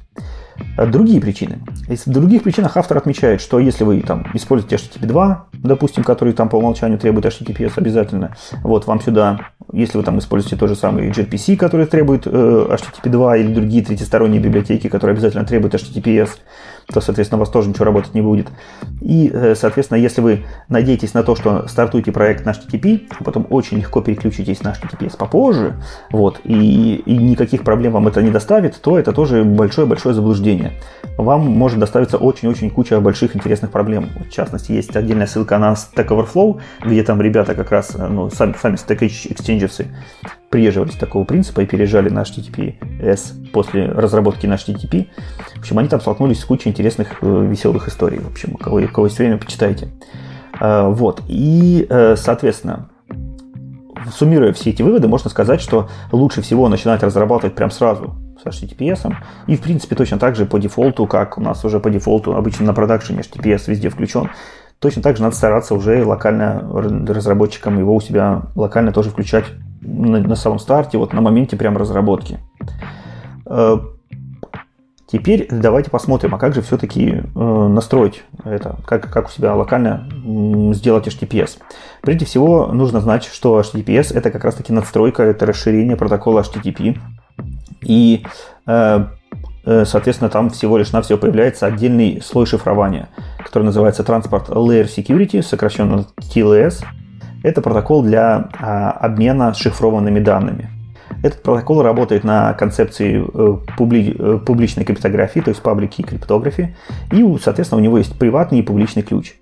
А 0.76 0.86
другие 0.86 1.20
причины. 1.20 1.60
В 1.88 2.10
других 2.10 2.42
причинах 2.42 2.76
автор 2.76 2.98
отмечает, 2.98 3.40
что 3.40 3.58
если 3.58 3.84
вы 3.84 4.00
там 4.00 4.26
используете 4.34 4.76
HTTP 4.76 5.06
2, 5.06 5.46
допустим, 5.54 6.04
который 6.04 6.34
там 6.34 6.48
по 6.48 6.56
умолчанию 6.56 6.98
требует 6.98 7.26
HTTPS 7.26 7.72
обязательно, 7.76 8.36
вот 8.62 8.86
вам 8.86 9.00
сюда 9.00 9.52
если 9.72 9.96
вы 9.98 10.04
там 10.04 10.18
используете 10.18 10.56
тот 10.56 10.68
же 10.68 10.76
самый 10.76 11.10
gRPC, 11.10 11.56
который 11.56 11.86
требует 11.86 12.26
э, 12.26 12.30
HTTP 12.30 13.08
2 13.08 13.36
или 13.38 13.54
другие 13.54 13.84
третьесторонние 13.84 14.40
библиотеки, 14.40 14.88
которые 14.88 15.14
обязательно 15.14 15.44
требуют 15.44 15.74
HTTPS, 15.74 16.30
то, 16.86 17.00
соответственно, 17.00 17.38
у 17.38 17.40
вас 17.40 17.50
тоже 17.50 17.68
ничего 17.68 17.84
работать 17.86 18.14
не 18.14 18.22
будет. 18.22 18.48
И, 19.00 19.30
э, 19.32 19.54
соответственно, 19.54 19.98
если 19.98 20.20
вы 20.20 20.44
надеетесь 20.68 21.14
на 21.14 21.22
то, 21.22 21.36
что 21.36 21.66
стартуете 21.68 22.12
проект 22.12 22.44
на 22.44 22.50
HTTP, 22.50 23.08
а 23.18 23.24
потом 23.24 23.46
очень 23.50 23.78
легко 23.78 24.00
переключитесь 24.00 24.62
на 24.62 24.72
HTTPS 24.72 25.16
попозже, 25.16 25.74
вот, 26.10 26.40
и, 26.44 26.96
и 26.96 27.16
никаких 27.16 27.64
проблем 27.64 27.92
вам 27.92 28.08
это 28.08 28.22
не 28.22 28.30
доставит, 28.30 28.80
то 28.80 28.98
это 28.98 29.12
тоже 29.12 29.44
большое-большое 29.44 30.14
заблуждение. 30.14 30.72
Вам 31.16 31.42
может 31.42 31.78
доставиться 31.78 32.16
очень-очень 32.16 32.70
куча 32.70 33.00
больших 33.00 33.36
интересных 33.36 33.70
проблем. 33.70 34.10
В 34.28 34.30
частности, 34.30 34.72
есть 34.72 34.94
отдельная 34.96 35.26
ссылка 35.26 35.58
на 35.58 35.72
Stack 35.72 36.08
Overflow, 36.08 36.60
где 36.84 37.02
там 37.02 37.20
ребята 37.20 37.54
как 37.54 37.70
раз, 37.70 37.94
э, 37.94 38.06
ну, 38.08 38.30
сами, 38.30 38.54
сами 38.60 38.76
Stack 38.76 39.00
Exchange 39.00 39.70
придерживались 40.52 40.94
такого 40.94 41.24
принципа 41.24 41.62
и 41.62 41.66
переезжали 41.66 42.10
на 42.10 42.20
HTTPS 42.20 43.50
после 43.52 43.86
разработки 43.86 44.46
на 44.46 44.54
HTTP. 44.54 45.08
В 45.56 45.58
общем, 45.60 45.78
они 45.78 45.88
там 45.88 46.00
столкнулись 46.00 46.40
с 46.40 46.44
кучей 46.44 46.68
интересных, 46.68 47.22
э, 47.22 47.46
веселых 47.48 47.88
историй. 47.88 48.18
В 48.18 48.28
общем, 48.28 48.50
у 48.54 48.58
кого, 48.58 48.76
у 48.76 48.88
кого 48.88 49.06
есть 49.06 49.18
время, 49.18 49.38
почитайте. 49.38 49.88
Э, 50.60 50.88
вот. 50.88 51.22
И, 51.26 51.86
э, 51.88 52.16
соответственно, 52.16 52.90
суммируя 54.14 54.52
все 54.52 54.70
эти 54.70 54.82
выводы, 54.82 55.08
можно 55.08 55.30
сказать, 55.30 55.62
что 55.62 55.88
лучше 56.12 56.42
всего 56.42 56.68
начинать 56.68 57.02
разрабатывать 57.02 57.54
прям 57.54 57.70
сразу 57.70 58.14
с 58.42 58.46
HTTPS. 58.46 59.14
И, 59.46 59.56
в 59.56 59.62
принципе, 59.62 59.96
точно 59.96 60.18
так 60.18 60.36
же 60.36 60.44
по 60.44 60.58
дефолту, 60.58 61.06
как 61.06 61.38
у 61.38 61.40
нас 61.40 61.64
уже 61.64 61.80
по 61.80 61.88
дефолту 61.88 62.36
обычно 62.36 62.66
на 62.66 62.74
продакшене 62.74 63.20
HTTPS 63.20 63.62
везде 63.68 63.88
включен, 63.88 64.28
точно 64.82 65.00
так 65.00 65.16
же 65.16 65.22
надо 65.22 65.36
стараться 65.36 65.74
уже 65.74 66.04
локально 66.04 66.60
разработчикам 67.08 67.78
его 67.78 67.94
у 67.94 68.00
себя 68.00 68.42
локально 68.56 68.92
тоже 68.92 69.10
включать 69.10 69.44
на, 69.80 70.18
на 70.18 70.34
самом 70.34 70.58
старте, 70.58 70.98
вот 70.98 71.12
на 71.12 71.20
моменте 71.20 71.56
прям 71.56 71.76
разработки. 71.76 72.40
Э, 73.46 73.78
теперь 75.06 75.46
давайте 75.50 75.88
посмотрим, 75.88 76.34
а 76.34 76.38
как 76.38 76.54
же 76.54 76.62
все-таки 76.62 77.22
э, 77.22 77.38
настроить 77.68 78.24
это, 78.44 78.76
как, 78.84 79.08
как 79.08 79.28
у 79.28 79.30
себя 79.30 79.54
локально 79.54 80.08
сделать 80.74 81.06
HTTPS. 81.06 81.58
Прежде 82.00 82.26
всего, 82.26 82.66
нужно 82.66 83.00
знать, 83.00 83.24
что 83.24 83.60
HTTPS 83.60 84.12
это 84.12 84.32
как 84.32 84.44
раз-таки 84.44 84.72
надстройка, 84.72 85.22
это 85.22 85.46
расширение 85.46 85.96
протокола 85.96 86.40
HTTP. 86.40 86.98
И, 87.82 88.26
э, 88.66 89.06
соответственно, 89.64 90.28
там 90.28 90.50
всего 90.50 90.76
лишь 90.76 90.92
навсего 90.92 91.18
появляется 91.18 91.66
отдельный 91.66 92.20
слой 92.22 92.46
шифрования, 92.46 93.08
который 93.38 93.64
называется 93.64 94.02
Transport 94.02 94.48
Layer 94.48 94.88
Security, 94.88 95.42
сокращенно 95.42 96.06
TLS– 96.18 96.84
это 97.42 97.60
протокол 97.60 98.02
для 98.02 98.48
а, 98.58 98.90
обмена 98.92 99.54
шифрованными 99.54 100.20
данными. 100.20 100.70
Этот 101.22 101.42
протокол 101.42 101.82
работает 101.82 102.24
на 102.24 102.52
концепции 102.54 103.22
э, 103.22 103.58
публи, 103.76 104.16
э, 104.18 104.38
публичной 104.44 104.84
криптографии, 104.84 105.40
то 105.40 105.50
есть 105.50 105.62
public 105.62 105.90
key 105.90 106.04
cryptography, 106.04 106.70
и, 107.12 107.38
соответственно, 107.40 107.80
у 107.80 107.84
него 107.84 107.98
есть 107.98 108.18
приватный 108.18 108.60
и 108.60 108.62
публичный 108.62 109.02
ключ. 109.02 109.34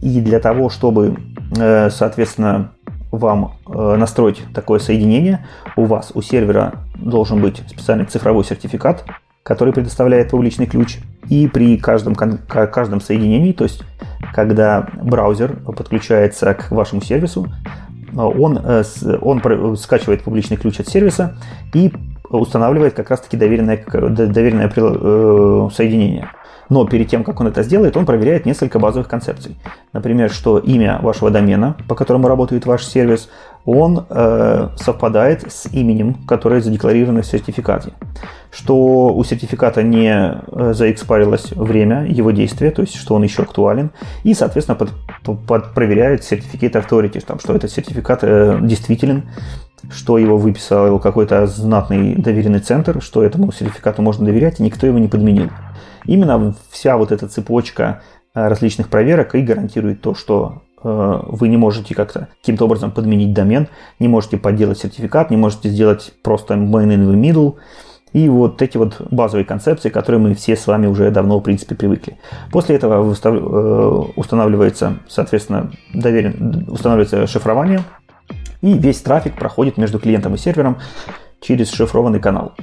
И 0.00 0.20
для 0.20 0.38
того, 0.38 0.70
чтобы, 0.70 1.16
э, 1.58 1.90
соответственно, 1.90 2.72
вам 3.10 3.54
настроить 3.66 4.40
такое 4.54 4.78
соединение, 4.78 5.44
у 5.76 5.84
вас 5.84 6.12
у 6.14 6.22
сервера 6.22 6.74
должен 6.94 7.42
быть 7.42 7.60
специальный 7.68 8.04
цифровой 8.04 8.44
сертификат, 8.44 9.04
который 9.42 9.72
предоставляет 9.72 10.30
публичный 10.30 10.66
ключ. 10.66 10.98
И 11.28 11.46
при 11.48 11.76
каждом, 11.76 12.14
каждом 12.14 13.00
соединении, 13.00 13.52
то 13.52 13.64
есть 13.64 13.82
когда 14.34 14.88
браузер 15.00 15.56
подключается 15.64 16.54
к 16.54 16.70
вашему 16.70 17.02
сервису, 17.02 17.48
он, 18.14 18.58
э, 18.58 18.82
он 19.20 19.76
скачивает 19.76 20.22
публичный 20.22 20.56
ключ 20.56 20.80
от 20.80 20.88
сервиса 20.88 21.36
и 21.72 21.92
устанавливает 22.28 22.94
как 22.94 23.10
раз-таки 23.10 23.36
доверенное, 23.36 23.76
доверенное 23.76 24.72
э, 24.74 25.68
соединение. 25.72 26.30
Но 26.70 26.86
перед 26.86 27.08
тем, 27.08 27.24
как 27.24 27.40
он 27.40 27.48
это 27.48 27.62
сделает, 27.62 27.96
он 27.96 28.06
проверяет 28.06 28.46
несколько 28.46 28.78
базовых 28.78 29.08
концепций. 29.08 29.56
Например, 29.92 30.30
что 30.30 30.58
имя 30.58 31.00
вашего 31.02 31.30
домена, 31.30 31.76
по 31.88 31.94
которому 31.94 32.28
работает 32.28 32.64
ваш 32.64 32.86
сервис, 32.86 33.28
он 33.66 34.06
э, 34.08 34.68
совпадает 34.76 35.52
с 35.52 35.66
именем, 35.66 36.14
которое 36.26 36.60
задекларировано 36.60 37.22
в 37.22 37.26
сертификате. 37.26 37.92
Что 38.50 39.08
у 39.08 39.22
сертификата 39.24 39.82
не 39.82 40.12
э, 40.12 40.72
заэкспарилось 40.72 41.52
время 41.52 42.06
его 42.06 42.30
действия, 42.30 42.70
то 42.70 42.82
есть 42.82 42.94
что 42.94 43.14
он 43.14 43.22
еще 43.24 43.42
актуален. 43.42 43.90
И, 44.22 44.32
соответственно, 44.32 44.76
под, 44.76 44.90
под 45.46 45.74
проверяет 45.74 46.24
сертификат 46.24 46.76
authority, 46.76 47.22
там, 47.24 47.38
что 47.38 47.54
этот 47.54 47.70
сертификат 47.70 48.20
э, 48.22 48.58
действителен, 48.62 49.24
что 49.90 50.18
его 50.18 50.36
выписал 50.36 50.98
какой-то 50.98 51.46
знатный 51.46 52.14
доверенный 52.14 52.60
центр, 52.60 53.02
что 53.02 53.22
этому 53.22 53.52
сертификату 53.52 54.02
можно 54.02 54.26
доверять, 54.26 54.60
и 54.60 54.62
никто 54.62 54.86
его 54.86 54.98
не 54.98 55.08
подменил. 55.08 55.50
Именно 56.04 56.54
вся 56.70 56.96
вот 56.96 57.12
эта 57.12 57.28
цепочка 57.28 58.02
э, 58.34 58.48
различных 58.48 58.88
проверок 58.88 59.34
и 59.34 59.42
гарантирует 59.42 60.00
то, 60.00 60.14
что 60.14 60.62
Э, 60.82 61.20
вы 61.26 61.48
не 61.48 61.56
можете 61.56 61.94
как-то 61.94 62.28
каким-то 62.40 62.64
образом 62.64 62.90
подменить 62.90 63.32
домен, 63.32 63.68
не 63.98 64.08
можете 64.08 64.38
подделать 64.38 64.78
сертификат, 64.78 65.30
не 65.30 65.36
можете 65.36 65.68
сделать 65.68 66.12
просто 66.22 66.54
main 66.54 66.88
in 66.88 67.06
the 67.06 67.14
middle. 67.14 67.56
И 68.12 68.28
вот 68.28 68.60
эти 68.60 68.76
вот 68.76 69.00
базовые 69.12 69.44
концепции, 69.44 69.88
которые 69.88 70.20
мы 70.20 70.34
все 70.34 70.56
с 70.56 70.66
вами 70.66 70.88
уже 70.88 71.12
давно, 71.12 71.38
в 71.38 71.42
принципе, 71.42 71.76
привыкли. 71.76 72.18
После 72.50 72.74
этого 72.74 73.04
э, 73.04 74.12
устанавливается, 74.16 74.98
соответственно, 75.08 75.70
доверен, 75.94 76.66
устанавливается 76.68 77.26
шифрование, 77.28 77.82
и 78.62 78.74
весь 78.74 79.00
трафик 79.00 79.36
проходит 79.36 79.76
между 79.76 79.98
клиентом 79.98 80.34
и 80.34 80.38
сервером 80.38 80.78
через 81.40 81.70
шифрованный 81.70 82.20
канал. 82.20 82.54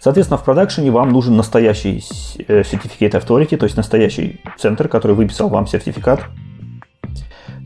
Соответственно, 0.00 0.38
в 0.38 0.44
продакшене 0.44 0.90
вам 0.90 1.12
нужен 1.12 1.36
настоящий 1.36 2.04
э, 2.48 2.62
Certificate 2.62 3.12
Authority, 3.12 3.56
то 3.56 3.64
есть 3.64 3.76
настоящий 3.76 4.40
центр, 4.58 4.88
который 4.88 5.14
выписал 5.14 5.48
вам 5.48 5.66
сертификат 5.66 6.22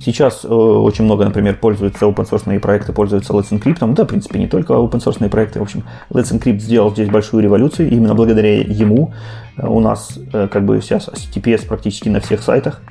Сейчас 0.00 0.44
э, 0.44 0.48
очень 0.48 1.04
много, 1.04 1.24
например, 1.24 1.58
пользуются 1.58 2.04
open 2.04 2.28
source 2.28 2.60
проекты, 2.60 2.92
пользуются 2.92 3.32
Let's 3.32 3.50
Encrypt. 3.50 3.94
Да, 3.94 4.04
в 4.04 4.06
принципе, 4.06 4.38
не 4.38 4.46
только 4.46 4.74
open 4.74 5.02
source 5.02 5.26
проекты. 5.28 5.58
В 5.58 5.62
общем, 5.62 5.84
Let's 6.10 6.32
Encrypt 6.32 6.58
сделал 6.58 6.90
здесь 6.90 7.08
большую 7.08 7.42
революцию. 7.42 7.90
Именно 7.90 8.14
благодаря 8.14 8.60
ему 8.60 9.14
э, 9.56 9.66
у 9.66 9.80
нас 9.80 10.18
э, 10.32 10.48
как 10.48 10.66
бы 10.66 10.80
сейчас 10.82 11.08
HTTPS 11.08 11.66
практически 11.66 12.08
на 12.08 12.20
всех 12.20 12.42
сайтах. 12.42 12.82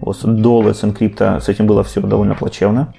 Вот, 0.00 0.18
до 0.22 0.62
Let's 0.62 0.82
Encrypt 0.82 1.40
с 1.40 1.48
этим 1.48 1.66
было 1.66 1.82
все 1.82 2.00
довольно 2.00 2.34
плачевно. 2.34 2.94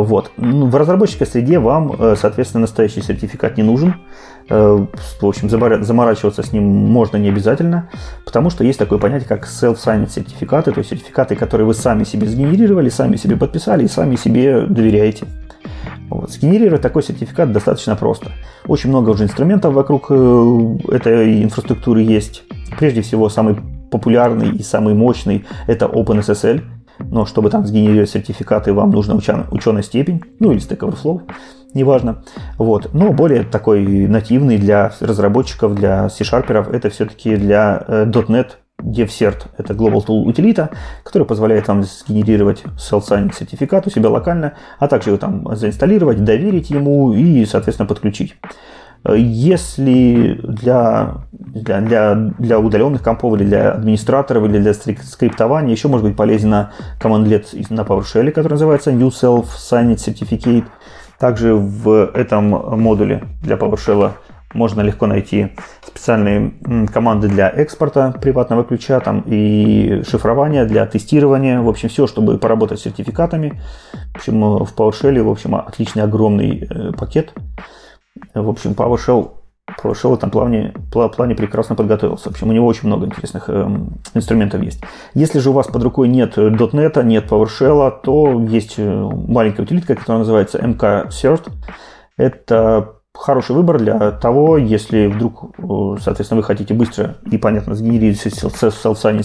Вот. 0.00 0.32
Ну, 0.36 0.66
в 0.66 0.76
разработческой 0.76 1.26
среде 1.26 1.58
вам, 1.58 1.92
э, 1.98 2.16
соответственно, 2.16 2.62
настоящий 2.62 3.02
сертификат 3.02 3.56
не 3.58 3.62
нужен. 3.62 3.96
Э, 4.48 4.86
в 5.20 5.26
общем, 5.26 5.50
заморачиваться 5.50 6.42
с 6.42 6.52
ним 6.52 6.64
можно 6.64 7.18
не 7.18 7.28
обязательно, 7.28 7.90
потому 8.24 8.50
что 8.50 8.64
есть 8.64 8.78
такое 8.78 8.98
понятие, 8.98 9.28
как 9.28 9.44
self-signed 9.46 10.10
сертификаты, 10.10 10.72
то 10.72 10.78
есть 10.78 10.90
сертификаты, 10.90 11.36
которые 11.36 11.66
вы 11.66 11.74
сами 11.74 12.04
себе 12.04 12.26
сгенерировали, 12.26 12.88
сами 12.88 13.16
себе 13.16 13.36
подписали 13.36 13.84
и 13.84 13.88
сами 13.88 14.16
себе 14.16 14.62
доверяете. 14.62 15.26
Вот. 16.08 16.30
Сгенерировать 16.30 16.82
такой 16.82 17.02
сертификат 17.02 17.52
достаточно 17.52 17.94
просто. 17.94 18.30
Очень 18.66 18.90
много 18.90 19.10
уже 19.10 19.24
инструментов 19.24 19.74
вокруг 19.74 20.06
э, 20.10 20.76
этой 20.90 21.42
инфраструктуры 21.42 22.00
есть. 22.00 22.44
Прежде 22.78 23.02
всего, 23.02 23.28
самый 23.28 23.56
популярный 23.90 24.56
и 24.56 24.62
самый 24.62 24.94
мощный– 24.94 25.44
это 25.66 25.84
OpenSSL– 25.84 26.62
но 27.10 27.26
чтобы 27.26 27.50
там 27.50 27.66
сгенерировать 27.66 28.10
сертификаты, 28.10 28.72
вам 28.72 28.90
нужна 28.90 29.14
ученая, 29.14 29.82
степень, 29.82 30.22
ну 30.38 30.52
или 30.52 30.60
Stack 30.60 30.78
Overflow, 30.78 31.22
неважно. 31.74 32.24
Вот. 32.58 32.92
Но 32.94 33.12
более 33.12 33.44
такой 33.44 34.06
нативный 34.06 34.58
для 34.58 34.92
разработчиков, 35.00 35.74
для 35.74 36.08
C-шарперов, 36.08 36.68
это 36.68 36.90
все-таки 36.90 37.36
для 37.36 37.84
э, 37.86 38.04
.NET 38.06 38.52
DevCert, 38.82 39.46
это 39.58 39.74
Global 39.74 40.04
Tool 40.04 40.24
утилита, 40.24 40.70
который 41.04 41.26
позволяет 41.26 41.68
вам 41.68 41.82
сгенерировать 41.84 42.64
self-signing 42.76 43.32
сертификат 43.34 43.86
у 43.86 43.90
себя 43.90 44.10
локально, 44.10 44.54
а 44.78 44.88
также 44.88 45.10
его 45.10 45.18
там 45.18 45.54
заинсталлировать, 45.54 46.24
доверить 46.24 46.70
ему 46.70 47.12
и, 47.12 47.44
соответственно, 47.44 47.88
подключить. 47.88 48.36
Если 49.08 50.38
для, 50.44 51.14
для, 51.32 51.80
для, 51.80 52.14
для 52.38 52.58
удаленных 52.60 53.02
компов 53.02 53.34
или 53.34 53.44
для 53.44 53.72
администраторов 53.72 54.44
или 54.44 54.58
для 54.58 54.74
скриптования 54.74 55.72
еще 55.72 55.88
может 55.88 56.06
быть 56.06 56.16
полезна 56.16 56.72
командлет 57.00 57.52
на 57.70 57.80
PowerShell, 57.80 58.30
который 58.30 58.52
называется 58.52 58.92
New 58.92 59.08
Self 59.08 59.46
Signed 59.56 59.96
Certificate. 59.96 60.64
Также 61.18 61.54
в 61.54 62.10
этом 62.14 62.50
модуле 62.80 63.24
для 63.42 63.56
PowerShell 63.56 64.12
можно 64.54 64.82
легко 64.82 65.06
найти 65.06 65.48
специальные 65.84 66.52
команды 66.92 67.28
для 67.28 67.48
экспорта 67.48 68.14
приватного 68.20 68.62
ключа 68.64 69.00
там, 69.00 69.24
и 69.26 70.02
шифрования 70.08 70.64
для 70.64 70.86
тестирования. 70.86 71.60
В 71.60 71.68
общем, 71.68 71.88
все, 71.88 72.06
чтобы 72.06 72.38
поработать 72.38 72.78
с 72.78 72.82
сертификатами. 72.82 73.60
В 74.12 74.16
общем, 74.16 74.64
в 74.64 74.74
PowerShell 74.76 75.22
в 75.22 75.30
общем, 75.30 75.56
отличный 75.56 76.02
огромный 76.04 76.68
э, 76.68 76.92
пакет 76.92 77.32
в 78.34 78.48
общем, 78.48 78.72
PowerShell 78.72 79.32
PowerShell 79.80 80.10
в 80.10 80.14
этом 80.14 80.30
плане, 80.30 80.74
плане 80.90 81.34
прекрасно 81.34 81.74
подготовился. 81.74 82.28
В 82.28 82.32
общем, 82.32 82.48
у 82.48 82.52
него 82.52 82.66
очень 82.66 82.88
много 82.88 83.06
интересных 83.06 83.48
э, 83.48 83.68
инструментов 84.14 84.62
есть. 84.62 84.82
Если 85.14 85.38
же 85.38 85.50
у 85.50 85.52
вас 85.52 85.68
под 85.68 85.82
рукой 85.82 86.08
нет 86.08 86.36
.NET, 86.36 87.02
нет 87.04 87.30
PowerShell, 87.30 88.00
то 88.02 88.40
есть 88.40 88.74
э, 88.78 89.10
маленькая 89.28 89.62
утилитка, 89.62 89.94
которая 89.94 90.18
называется 90.18 90.58
MK-Cert. 90.58 91.50
Это 92.16 92.96
хороший 93.14 93.54
выбор 93.54 93.78
для 93.78 94.10
того, 94.10 94.56
если 94.56 95.06
вдруг, 95.06 95.54
э, 95.58 96.00
соответственно, 96.02 96.40
вы 96.40 96.44
хотите 96.44 96.74
быстро 96.74 97.16
и 97.30 97.38
понятно 97.38 97.74
сгенерировать 97.74 98.18
self-signing 98.18 99.22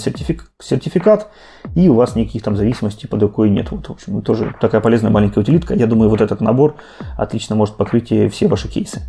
сертификат, 0.59 1.29
и 1.75 1.89
у 1.89 1.95
вас 1.95 2.15
никаких 2.15 2.43
там 2.43 2.55
зависимостей 2.55 3.07
под 3.07 3.21
рукой 3.23 3.49
нет. 3.49 3.71
Вот, 3.71 3.87
в 3.87 3.91
общем, 3.91 4.21
тоже 4.21 4.53
такая 4.59 4.81
полезная 4.81 5.11
маленькая 5.11 5.39
утилитка. 5.39 5.73
Я 5.73 5.87
думаю, 5.87 6.09
вот 6.09 6.21
этот 6.21 6.41
набор 6.41 6.75
отлично 7.17 7.55
может 7.55 7.75
покрыть 7.75 8.11
все 8.31 8.47
ваши 8.47 8.67
кейсы. 8.67 9.01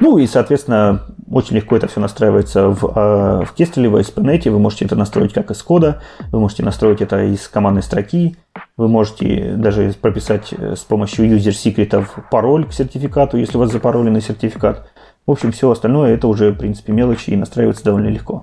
Ну 0.00 0.18
и, 0.18 0.26
соответственно, 0.26 1.02
очень 1.30 1.56
легко 1.56 1.76
это 1.76 1.88
все 1.88 2.00
настраивается 2.00 2.68
в, 2.68 2.84
э, 2.84 3.44
в 3.44 3.54
Kestrel, 3.56 3.88
в 3.88 3.96
ASP.NET. 3.96 4.50
Вы 4.50 4.58
можете 4.58 4.84
это 4.84 4.96
настроить 4.96 5.32
как 5.32 5.50
из 5.50 5.62
кода, 5.62 6.00
вы 6.32 6.40
можете 6.40 6.62
настроить 6.62 7.00
это 7.00 7.22
из 7.24 7.48
командной 7.48 7.82
строки, 7.82 8.36
вы 8.78 8.88
можете 8.88 9.54
даже 9.56 9.92
прописать 10.00 10.54
э, 10.56 10.76
с 10.76 10.84
помощью 10.84 11.26
user 11.26 11.52
секретов 11.52 12.16
пароль 12.30 12.64
к 12.64 12.72
сертификату, 12.72 13.36
если 13.36 13.56
у 13.56 13.60
вас 13.60 13.72
запароленный 13.72 14.22
сертификат. 14.22 14.88
В 15.26 15.32
общем, 15.32 15.52
все 15.52 15.70
остальное 15.70 16.14
это 16.14 16.28
уже, 16.28 16.52
в 16.52 16.58
принципе, 16.58 16.92
мелочи 16.92 17.30
и 17.30 17.36
настраивается 17.36 17.84
довольно 17.84 18.08
легко. 18.08 18.42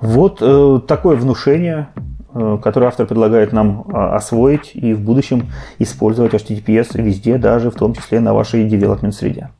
Вот 0.00 0.38
э, 0.40 0.80
такое 0.86 1.16
внушение, 1.16 1.88
э, 2.32 2.58
которое 2.62 2.86
автор 2.86 3.06
предлагает 3.06 3.52
нам 3.52 3.82
э, 3.88 3.96
освоить 4.14 4.70
и 4.74 4.94
в 4.94 5.00
будущем 5.00 5.50
использовать 5.80 6.32
HTTPS 6.32 7.02
везде, 7.02 7.36
даже 7.36 7.72
в 7.72 7.74
том 7.74 7.92
числе 7.92 8.20
на 8.20 8.34
вашей 8.34 8.68
development 8.68 9.12
среде. 9.12 9.50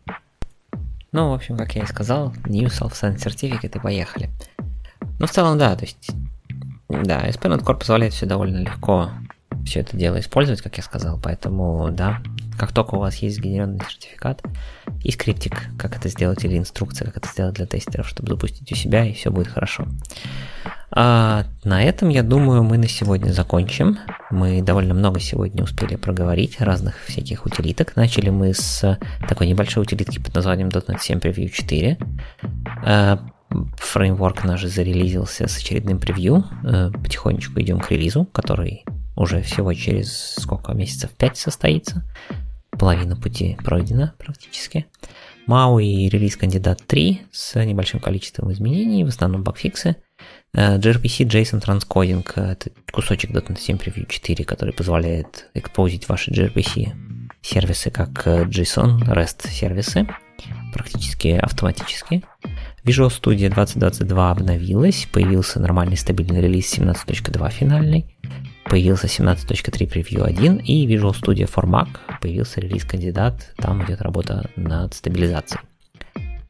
Ну, 1.10 1.30
в 1.30 1.34
общем, 1.34 1.56
как 1.56 1.74
я 1.74 1.82
и 1.82 1.86
сказал, 1.86 2.32
New 2.46 2.68
Self-Signed 2.68 3.16
Certificate 3.16 3.76
и 3.76 3.80
поехали. 3.80 4.30
Ну, 5.18 5.26
в 5.26 5.30
целом, 5.30 5.58
да, 5.58 5.74
то 5.74 5.84
есть, 5.84 6.12
да, 6.88 7.26
SP 7.26 7.50
Core 7.58 7.78
позволяет 7.78 8.12
все 8.12 8.26
довольно 8.26 8.58
легко 8.58 9.10
все 9.64 9.80
это 9.80 9.96
дело 9.96 10.20
использовать, 10.20 10.62
как 10.62 10.76
я 10.76 10.82
сказал. 10.82 11.18
Поэтому, 11.22 11.90
да, 11.90 12.20
как 12.58 12.72
только 12.72 12.94
у 12.94 12.98
вас 12.98 13.16
есть 13.16 13.36
сгенеренный 13.36 13.80
сертификат 13.88 14.42
и 15.02 15.10
скриптик, 15.10 15.64
как 15.78 15.96
это 15.96 16.08
сделать, 16.08 16.44
или 16.44 16.56
инструкция, 16.58 17.06
как 17.06 17.18
это 17.18 17.28
сделать 17.28 17.54
для 17.54 17.66
тестеров, 17.66 18.08
чтобы 18.08 18.30
запустить 18.30 18.70
у 18.70 18.74
себя, 18.74 19.04
и 19.04 19.12
все 19.12 19.30
будет 19.30 19.48
хорошо. 19.48 19.86
А 20.96 21.44
на 21.64 21.82
этом, 21.82 22.08
я 22.08 22.22
думаю, 22.22 22.62
мы 22.62 22.78
на 22.78 22.86
сегодня 22.86 23.32
закончим. 23.32 23.98
Мы 24.30 24.62
довольно 24.62 24.94
много 24.94 25.18
сегодня 25.18 25.64
успели 25.64 25.96
проговорить 25.96 26.60
разных 26.60 27.00
всяких 27.06 27.44
утилиток. 27.46 27.96
Начали 27.96 28.30
мы 28.30 28.54
с 28.54 28.98
такой 29.28 29.48
небольшой 29.48 29.82
утилитки 29.82 30.20
под 30.20 30.34
названием 30.34 30.68
.NET 30.68 31.00
7 31.00 31.18
Preview 31.18 31.48
4. 31.48 31.98
А, 32.86 33.18
фреймворк 33.76 34.44
наш 34.44 34.62
зарелизился 34.62 35.48
с 35.48 35.56
очередным 35.56 35.98
превью. 35.98 36.44
А, 36.62 36.92
потихонечку 36.92 37.60
идем 37.60 37.80
к 37.80 37.90
релизу, 37.90 38.24
который 38.26 38.84
уже 39.16 39.42
всего 39.42 39.72
через 39.74 40.34
сколько 40.38 40.72
месяцев, 40.72 41.10
5 41.10 41.36
состоится. 41.36 42.04
Половина 42.70 43.16
пути 43.16 43.56
пройдена 43.64 44.14
практически. 44.18 44.86
MAU 45.46 45.82
и 45.82 46.08
релиз 46.08 46.36
кандидат 46.36 46.82
3 46.86 47.22
с 47.30 47.64
небольшим 47.64 48.00
количеством 48.00 48.52
изменений, 48.52 49.04
в 49.04 49.08
основном 49.08 49.42
багфиксы. 49.42 49.96
GRPC 50.54 51.26
JSON 51.26 51.62
Transcoding– 51.62 52.24
это 52.36 52.70
кусочек 52.92 53.30
.NET 53.30 53.58
7 53.58 53.76
Preview 53.76 54.06
4, 54.08 54.44
который 54.44 54.72
позволяет 54.72 55.50
экспозить 55.54 56.08
ваши 56.08 56.30
gRPC 56.30 56.92
сервисы 57.42 57.90
как 57.90 58.26
э, 58.26 58.44
JSON, 58.44 59.02
REST 59.04 59.48
сервисы, 59.48 60.08
практически 60.72 61.28
автоматически. 61.28 62.22
Visual 62.84 63.08
Studio 63.08 63.50
2022 63.50 64.30
обновилась, 64.30 65.06
появился 65.12 65.60
нормальный 65.60 65.96
стабильный 65.96 66.40
релиз 66.40 66.72
17.2 66.78 67.50
финальный 67.50 68.16
появился 68.64 69.06
17.3 69.06 69.90
Preview 69.90 70.24
1 70.24 70.56
и 70.56 70.86
Visual 70.86 71.12
Studio 71.12 71.50
for 71.52 71.64
Mac 71.64 71.88
появился 72.20 72.60
релиз-кандидат, 72.60 73.54
там 73.56 73.84
идет 73.84 74.00
работа 74.00 74.50
над 74.56 74.94
стабилизацией. 74.94 75.60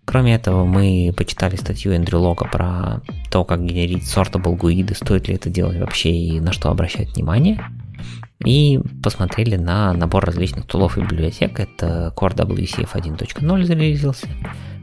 Кроме 0.04 0.34
этого, 0.34 0.64
мы 0.64 1.12
почитали 1.16 1.56
статью 1.56 1.92
Эндрю 1.92 2.20
Лога 2.20 2.46
про 2.46 3.00
то, 3.30 3.44
как 3.44 3.64
генерить 3.64 4.04
sortable 4.04 4.56
GUID, 4.56 4.94
стоит 4.94 5.28
ли 5.28 5.34
это 5.34 5.50
делать 5.50 5.78
вообще 5.78 6.10
и 6.12 6.40
на 6.40 6.52
что 6.52 6.70
обращать 6.70 7.14
внимание. 7.14 7.64
И 8.44 8.78
посмотрели 9.02 9.56
на 9.56 9.92
набор 9.94 10.24
различных 10.24 10.66
тулов 10.66 10.98
и 10.98 11.00
библиотек. 11.00 11.58
Это 11.58 12.12
Core 12.16 12.34
WCF 12.36 12.92
1.0 12.92 13.64
зарелизился, 13.64 14.28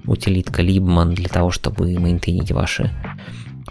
утилитка 0.05 0.63
Libman 0.63 1.13
для 1.13 1.29
того, 1.29 1.51
чтобы 1.51 1.97
мейнтейнить 1.99 2.51
ваши 2.51 2.91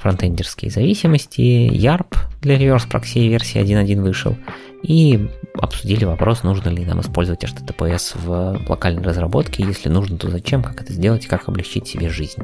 фронтендерские 0.00 0.70
зависимости, 0.70 1.40
YARP 1.40 2.16
для 2.40 2.56
reverse 2.56 2.90
proxy 2.90 3.28
версии 3.28 3.60
1.1 3.60 4.00
вышел, 4.00 4.36
и 4.82 5.28
обсудили 5.54 6.04
вопрос, 6.04 6.42
нужно 6.42 6.70
ли 6.70 6.84
нам 6.84 7.00
использовать 7.00 7.44
HTTPS 7.44 8.16
в 8.16 8.60
локальной 8.68 9.02
разработке, 9.02 9.62
если 9.62 9.88
нужно, 9.88 10.16
то 10.16 10.30
зачем, 10.30 10.62
как 10.62 10.80
это 10.80 10.92
сделать 10.92 11.26
как 11.26 11.48
облегчить 11.48 11.86
себе 11.86 12.08
жизнь. 12.08 12.42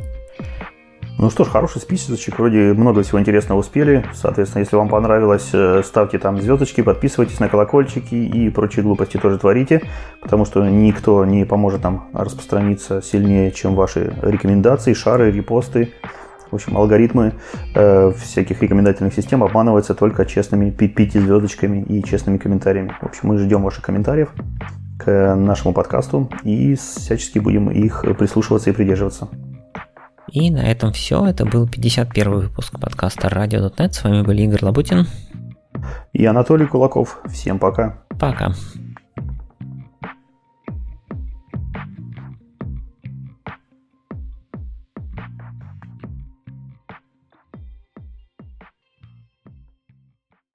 Ну 1.18 1.30
что 1.30 1.44
ж, 1.44 1.48
хороший 1.48 1.80
списочек, 1.80 2.38
вроде 2.38 2.74
много 2.74 3.02
всего 3.02 3.18
интересного 3.18 3.60
успели. 3.60 4.04
Соответственно, 4.12 4.60
если 4.60 4.76
вам 4.76 4.90
понравилось, 4.90 5.48
э, 5.54 5.80
ставьте 5.82 6.18
там 6.18 6.38
звездочки, 6.42 6.82
подписывайтесь 6.82 7.40
на 7.40 7.48
колокольчики 7.48 8.14
и 8.14 8.50
прочие 8.50 8.82
глупости 8.82 9.16
тоже 9.16 9.38
творите, 9.38 9.80
потому 10.20 10.44
что 10.44 10.68
никто 10.68 11.24
не 11.24 11.46
поможет 11.46 11.82
нам 11.82 12.10
распространиться 12.12 13.00
сильнее, 13.00 13.50
чем 13.50 13.74
ваши 13.74 14.14
рекомендации, 14.20 14.92
шары, 14.92 15.30
репосты 15.30 15.94
в 16.50 16.54
общем, 16.54 16.76
алгоритмы 16.76 17.34
э, 17.74 18.12
всяких 18.16 18.62
рекомендательных 18.62 19.14
систем 19.14 19.42
обманываются 19.42 19.94
только 19.94 20.24
честными 20.26 20.70
пятизвездочками 20.70 21.82
и 21.82 22.02
честными 22.02 22.38
комментариями. 22.38 22.94
В 23.00 23.06
общем, 23.06 23.28
мы 23.28 23.38
ждем 23.38 23.62
ваших 23.62 23.84
комментариев 23.84 24.32
к 24.98 25.34
нашему 25.36 25.74
подкасту 25.74 26.30
и 26.42 26.74
всячески 26.74 27.38
будем 27.38 27.70
их 27.70 28.04
прислушиваться 28.18 28.70
и 28.70 28.72
придерживаться. 28.72 29.28
И 30.28 30.50
на 30.50 30.70
этом 30.70 30.92
все. 30.92 31.24
Это 31.26 31.44
был 31.44 31.68
51 31.68 32.32
выпуск 32.32 32.80
подкаста 32.80 33.28
Radio.net. 33.28 33.92
С 33.92 34.04
вами 34.04 34.22
были 34.22 34.42
Игорь 34.42 34.64
Лабутин 34.64 35.06
и 36.12 36.24
Анатолий 36.24 36.66
Кулаков. 36.66 37.20
Всем 37.26 37.58
пока. 37.58 37.98
Пока. 38.18 38.52